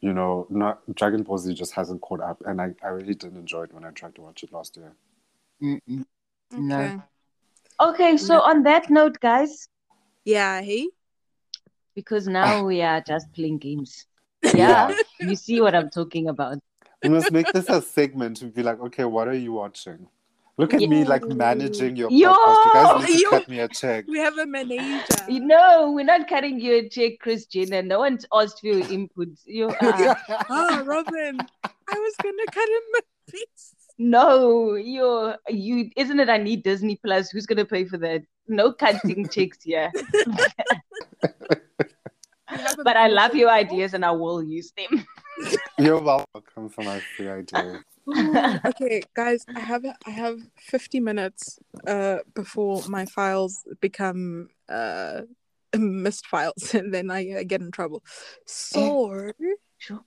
you 0.00 0.12
know, 0.12 0.46
not 0.48 0.80
Dragon 0.94 1.24
Ball 1.24 1.38
Z 1.38 1.54
just 1.54 1.72
hasn't 1.72 2.02
caught 2.02 2.20
up, 2.20 2.40
and 2.46 2.60
I, 2.60 2.74
I 2.84 2.88
really 2.88 3.14
didn't 3.14 3.36
enjoy 3.38 3.64
it 3.64 3.72
when 3.74 3.84
I 3.84 3.90
tried 3.90 4.14
to 4.14 4.20
watch 4.22 4.44
it 4.44 4.52
last 4.52 4.76
year. 4.76 4.92
Mm-mm. 5.60 6.04
No. 6.52 7.02
Okay. 7.80 7.88
Okay, 8.10 8.16
so 8.16 8.40
on 8.40 8.62
that 8.64 8.90
note, 8.90 9.18
guys, 9.20 9.68
Yeah. 10.24 10.60
Hey. 10.62 10.88
because 11.94 12.26
now 12.28 12.64
we 12.64 12.82
are 12.82 13.00
just 13.00 13.32
playing 13.32 13.58
games. 13.58 14.06
Yeah, 14.54 14.94
you 15.20 15.34
see 15.36 15.60
what 15.60 15.74
I'm 15.74 15.90
talking 15.90 16.28
about. 16.28 16.58
We 17.02 17.08
must 17.10 17.30
make 17.32 17.52
this 17.52 17.68
a 17.68 17.80
segment 17.82 18.38
to 18.38 18.46
be 18.46 18.62
like, 18.62 18.80
okay, 18.80 19.04
what 19.04 19.28
are 19.28 19.34
you 19.34 19.52
watching? 19.52 20.08
Look 20.56 20.74
at 20.74 20.80
me 20.80 21.04
like 21.04 21.22
managing 21.28 21.94
your 21.94 22.10
Yo! 22.10 22.32
podcast. 22.32 22.64
You 22.64 22.72
guys 22.74 23.08
need 23.08 23.16
to 23.16 23.22
Yo! 23.22 23.30
cut 23.30 23.48
me 23.48 23.60
a 23.60 23.68
check. 23.68 24.04
We 24.08 24.18
have 24.18 24.36
a 24.38 24.46
manager. 24.46 25.24
You 25.28 25.40
know, 25.40 25.92
we're 25.94 26.04
not 26.04 26.26
cutting 26.28 26.58
you 26.60 26.74
a 26.74 26.88
check, 26.88 27.20
Christian, 27.20 27.72
and 27.72 27.86
no 27.88 28.00
one's 28.00 28.26
asked 28.34 28.60
for 28.60 28.66
your 28.66 28.88
input. 28.90 29.28
You 29.44 29.68
are. 29.68 30.16
Ah, 30.50 30.82
Robin. 30.84 31.38
I 31.64 31.94
was 31.94 32.14
gonna 32.22 32.46
cut 32.50 32.68
him 32.68 32.86
a 32.98 33.30
piece. 33.30 33.74
No, 33.98 34.74
you're 34.76 35.36
you 35.48 35.90
isn't 35.96 36.20
it 36.20 36.28
I 36.28 36.38
need 36.38 36.62
Disney 36.62 36.96
Plus? 37.04 37.30
Who's 37.30 37.46
gonna 37.46 37.64
pay 37.64 37.84
for 37.84 37.98
that? 37.98 38.22
No 38.46 38.72
cutting 38.72 39.28
checks 39.30 39.58
here. 39.62 39.90
We 42.50 42.58
have 42.58 42.78
a 42.78 42.84
But 42.84 42.96
I 42.96 43.08
love 43.08 43.34
your 43.34 43.50
ideas 43.50 43.94
and 43.94 44.04
I 44.04 44.12
will 44.12 44.42
use 44.42 44.72
them. 44.76 45.04
You're 45.78 46.00
welcome 46.00 46.68
for 46.68 46.82
my 46.84 47.00
free 47.00 47.28
idea. 47.28 47.82
okay, 48.66 49.02
guys, 49.14 49.44
I 49.54 49.60
have 49.60 49.84
I 50.06 50.10
have 50.10 50.38
50 50.58 51.00
minutes 51.00 51.58
uh 51.86 52.18
before 52.34 52.82
my 52.88 53.04
files 53.04 53.64
become 53.80 54.48
uh 54.68 55.22
missed 55.76 56.26
files 56.26 56.72
and 56.72 56.94
then 56.94 57.10
I 57.10 57.32
uh, 57.32 57.42
get 57.44 57.60
in 57.60 57.72
trouble. 57.72 58.04
So 58.46 59.32
Sure. 59.76 60.04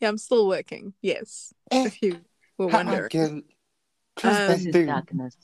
Yeah, 0.00 0.08
I'm 0.08 0.18
still 0.18 0.46
working. 0.48 0.94
Yes. 1.02 1.52
Eh. 1.70 1.86
If 1.86 2.02
you 2.02 2.20
were 2.58 2.66
wondering. 2.68 3.06
Again, 3.06 3.44
close 4.16 4.36
Um, 4.36 4.46
that 4.46 4.72
thing. 4.72 4.86
darkness. 4.86 5.36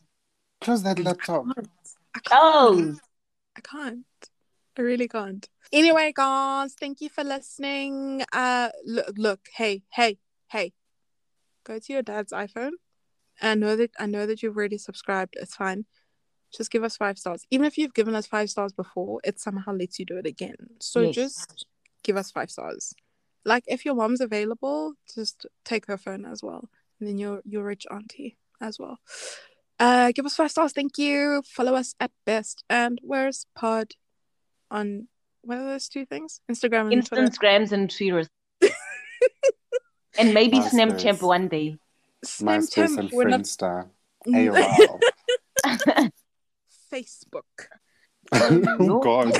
Close 0.60 0.82
that 0.82 0.98
laptop. 0.98 1.46
I 2.14 2.20
can't. 2.20 2.30
Oh, 2.32 2.94
I 3.56 3.60
can't. 3.60 4.04
I 4.76 4.80
really 4.82 5.08
can't. 5.08 5.48
Anyway, 5.72 6.12
guys, 6.14 6.74
thank 6.74 7.00
you 7.00 7.08
for 7.08 7.24
listening. 7.24 8.24
Uh, 8.32 8.70
look, 8.84 9.12
look, 9.16 9.40
hey, 9.54 9.82
hey, 9.90 10.18
hey, 10.48 10.72
go 11.64 11.78
to 11.78 11.92
your 11.92 12.02
dad's 12.02 12.32
iPhone. 12.32 12.72
I 13.40 13.54
know 13.54 13.76
that 13.76 13.90
I 13.98 14.06
know 14.06 14.26
that 14.26 14.42
you've 14.42 14.56
already 14.56 14.78
subscribed. 14.78 15.36
It's 15.40 15.56
fine. 15.56 15.86
Just 16.54 16.70
give 16.70 16.84
us 16.84 16.96
five 16.96 17.18
stars. 17.18 17.44
Even 17.50 17.66
if 17.66 17.78
you've 17.78 17.94
given 17.94 18.14
us 18.14 18.26
five 18.26 18.50
stars 18.50 18.72
before, 18.72 19.20
it 19.24 19.40
somehow 19.40 19.72
lets 19.72 19.98
you 19.98 20.04
do 20.04 20.18
it 20.18 20.26
again. 20.26 20.54
So 20.80 21.00
Yes. 21.00 21.14
just 21.14 21.66
give 22.02 22.16
us 22.16 22.30
five 22.30 22.50
stars. 22.50 22.94
Like 23.44 23.64
if 23.66 23.84
your 23.84 23.94
mom's 23.94 24.20
available, 24.20 24.94
just 25.14 25.46
take 25.64 25.86
her 25.86 25.98
phone 25.98 26.24
as 26.24 26.42
well. 26.42 26.68
And 26.98 27.08
then 27.08 27.18
your 27.18 27.42
your 27.44 27.64
rich 27.64 27.86
auntie 27.90 28.36
as 28.60 28.78
well. 28.78 28.98
Uh 29.78 30.12
give 30.12 30.26
us 30.26 30.36
five 30.36 30.50
stars, 30.50 30.72
thank 30.72 30.98
you. 30.98 31.42
Follow 31.46 31.74
us 31.74 31.94
at 31.98 32.10
best 32.24 32.64
and 32.70 33.00
worst 33.02 33.46
pod 33.54 33.94
on 34.70 35.08
what 35.42 35.58
are 35.58 35.64
those 35.64 35.88
two 35.88 36.06
things? 36.06 36.40
Instagram 36.50 36.92
and 36.92 37.02
Instagrams 37.02 37.72
and 37.72 37.90
Twitter. 37.90 38.28
and 40.18 40.34
maybe 40.34 40.58
MySpace. 40.58 40.70
Snapchat 40.70 41.22
one 41.22 41.48
day. 41.48 41.76
MySpace 42.24 42.98
and 42.98 43.10
We're 43.10 43.24
not 43.24 43.40
Friendster. 43.40 43.88
AOL. 44.26 45.00
Facebook. 46.92 47.42
oh 48.80 49.00
God. 49.00 49.32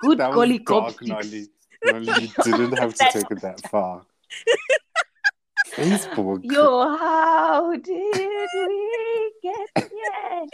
Good 0.00 0.18
that 0.18 0.32
golly 0.32 0.58
dark. 0.58 1.00
Nolly. 1.02 1.48
Nolly, 1.84 2.32
you 2.46 2.56
didn't 2.56 2.78
have 2.78 2.94
to 2.94 3.08
take 3.12 3.30
it 3.30 3.40
that 3.42 3.60
far. 3.70 4.04
Facebook. 5.68 6.40
Yo, 6.42 6.96
how 6.96 7.72
did 7.76 8.48
we 8.54 9.32
get 9.42 9.68
here? 9.76 10.46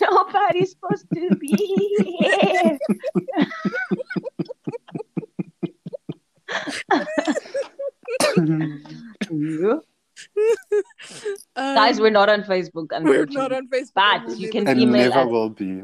Nobody's 0.00 0.70
supposed 0.72 1.06
to 1.14 1.34
be 1.36 1.56
here. 2.20 2.78
Yeah. 9.30 9.76
Um, 11.56 11.74
Guys, 11.74 12.00
we're 12.00 12.10
not 12.10 12.28
on 12.28 12.42
Facebook, 12.42 12.88
we're 13.04 13.24
not 13.26 13.52
on 13.52 13.68
Facebook. 13.68 13.92
But 13.94 14.38
you 14.38 14.50
never 14.50 14.52
can 14.52 14.64
be. 14.64 14.70
and 14.70 14.80
email 14.80 15.10
never 15.10 15.20
us. 15.20 15.30
will 15.30 15.50
be. 15.50 15.82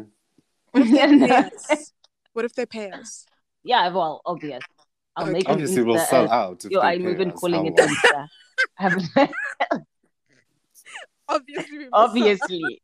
What 0.73 0.85
if 0.85 0.91
they 0.91 1.19
pay 1.19 1.37
us? 1.37 1.93
What 2.33 2.45
if 2.45 2.55
they 2.55 2.67
pay 2.67 2.91
us? 2.91 3.27
yeah, 3.65 3.89
well, 3.91 4.21
obvious. 4.27 4.63
I'll 5.17 5.25
Okay. 5.25 5.33
make 5.33 5.45
an 5.47 5.53
Obviously, 5.53 5.83
we'll 5.83 5.97
Insta, 5.97 6.07
sell 6.09 6.31
out. 6.31 6.65
If 6.65 6.71
Yo, 6.71 6.81
they 6.81 6.87
I'm 6.87 7.03
pay 7.05 7.11
even 7.11 7.31
us. 7.33 7.39
calling 7.41 7.67
it 7.67 7.75
well. 7.77 7.89
Insta. 7.89 8.29
I 8.79 8.83
haven't- 8.83 9.35
Obviously. 11.29 11.89
Obviously. 11.93 12.83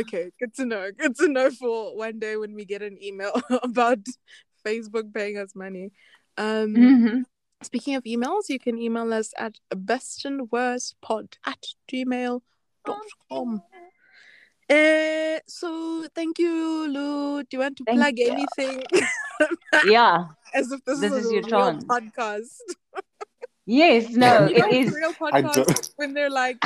Okay, 0.00 0.30
good 0.38 0.54
to 0.56 0.64
know. 0.66 0.90
Good 0.96 1.16
to 1.16 1.28
know 1.28 1.50
for 1.50 1.96
one 1.96 2.18
day 2.18 2.36
when 2.36 2.54
we 2.54 2.64
get 2.64 2.82
an 2.82 2.98
email 3.02 3.32
about 3.62 3.98
Facebook 4.66 5.12
paying 5.14 5.38
us 5.38 5.54
money. 5.54 5.90
Um, 6.36 6.74
Mhm. 6.74 7.22
Speaking 7.62 7.96
of 7.96 8.04
emails, 8.04 8.48
you 8.48 8.60
can 8.60 8.78
email 8.78 9.12
us 9.12 9.34
at 9.36 9.58
bestandworstpod 9.74 11.34
at 11.44 11.66
gmail.com. 11.90 13.62
Uh, 14.70 14.74
eh, 14.74 15.40
so 15.46 16.06
thank 16.14 16.38
you, 16.38 16.86
Lou. 16.88 17.42
Do 17.42 17.48
you 17.50 17.58
want 17.58 17.76
to 17.78 17.84
thank 17.84 17.98
plug 17.98 18.18
you. 18.18 18.30
anything? 18.30 18.84
yeah. 19.86 20.26
As 20.54 20.70
if 20.70 20.84
this, 20.84 21.00
this 21.00 21.12
is, 21.12 21.26
is 21.26 21.32
your 21.32 21.42
real 21.42 21.78
podcast. 21.80 22.60
yes, 23.66 24.08
no, 24.10 24.46
you 24.46 24.56
it 24.56 24.72
is. 24.72 24.94
Real 24.94 25.12
podcast 25.12 25.90
when 25.96 26.14
they're 26.14 26.30
like, 26.30 26.62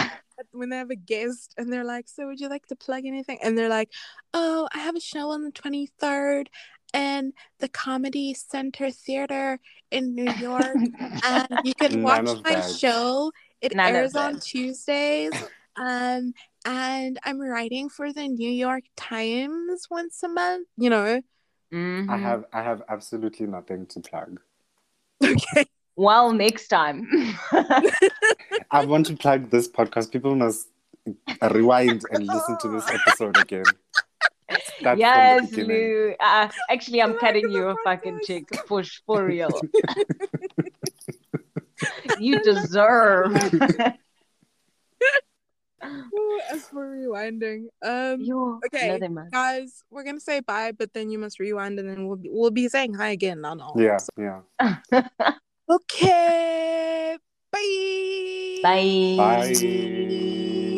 when 0.51 0.69
they 0.69 0.77
have 0.77 0.90
a 0.90 0.97
guest 0.97 1.55
and 1.56 1.73
they're 1.73 1.85
like, 1.85 2.06
so 2.06 2.27
would 2.27 2.39
you 2.39 2.51
like 2.51 2.66
to 2.66 2.77
plug 2.77 3.06
anything? 3.06 3.39
And 3.43 3.56
they're 3.56 3.70
like, 3.70 3.90
oh, 4.35 4.69
I 4.74 4.78
have 4.81 4.97
a 4.97 5.01
show 5.01 5.31
on 5.31 5.43
the 5.43 5.52
23rd 5.52 6.48
in 6.93 7.32
the 7.59 7.69
Comedy 7.69 8.35
Center 8.35 8.90
Theater 8.90 9.59
in 9.90 10.14
New 10.14 10.31
York. 10.32 10.77
and 11.24 11.47
um, 11.51 11.59
you 11.64 11.74
can 11.74 12.02
watch 12.02 12.24
my 12.44 12.55
that. 12.55 12.74
show. 12.74 13.32
It 13.60 13.74
None 13.74 13.94
airs 13.94 14.16
on 14.16 14.40
Tuesdays. 14.40 15.32
Um, 15.77 16.35
and 16.64 17.19
I'm 17.24 17.40
writing 17.40 17.89
for 17.89 18.12
the 18.12 18.28
New 18.28 18.51
York 18.51 18.85
Times 18.97 19.86
once 19.90 20.23
a 20.23 20.28
month, 20.28 20.69
you 20.77 20.90
know. 20.90 21.23
Mm-hmm. 21.73 22.10
I 22.10 22.16
have 22.19 22.44
I 22.52 22.62
have 22.62 22.82
absolutely 22.89 23.47
nothing 23.47 23.86
to 23.86 24.01
plug. 24.01 24.40
Okay. 25.23 25.64
Well, 25.94 26.32
next 26.32 26.69
time. 26.69 27.06
I 28.70 28.86
want 28.86 29.05
to 29.06 29.16
plug 29.16 29.51
this 29.51 29.69
podcast. 29.69 30.10
People 30.10 30.35
must 30.35 30.69
rewind 31.51 32.05
and 32.10 32.27
listen 32.27 32.56
to 32.60 32.69
this 32.69 32.89
episode 32.89 33.36
again. 33.36 33.64
Start 34.79 34.99
yes. 35.03 35.53
Lou. 35.53 36.15
Uh, 36.20 36.49
actually, 36.70 37.03
I'm 37.03 37.19
cutting 37.19 37.51
you 37.51 37.69
a 37.69 37.77
fucking 37.85 38.20
podcast. 38.20 38.27
check 38.27 38.45
for 38.66 38.83
for 39.07 39.24
real. 39.24 39.51
you 42.19 42.43
deserve. 42.43 43.35
Ooh, 45.85 46.41
As 46.53 46.62
for 46.69 46.87
rewinding, 46.95 47.65
um, 47.83 48.20
Yo, 48.20 48.61
Okay, 48.66 48.87
no, 48.91 48.99
they 48.99 49.09
must. 49.09 49.33
guys, 49.33 49.83
we're 49.91 50.05
gonna 50.05 50.20
say 50.20 50.39
bye, 50.39 50.70
but 50.70 50.93
then 50.95 51.11
you 51.11 51.19
must 51.19 51.41
rewind, 51.41 51.77
and 51.81 51.89
then 51.89 52.07
we'll 52.07 52.15
be, 52.16 52.29
we'll 52.31 52.53
be 52.53 52.69
saying 52.69 52.95
hi 52.95 53.09
again. 53.11 53.41
No, 53.41 53.55
no. 53.55 53.74
Yeah, 53.77 53.99
yeah. 54.16 54.43
Okay. 55.69 57.16
Bye. 57.51 58.61
Bye. 58.62 59.15
Bye. 59.19 60.69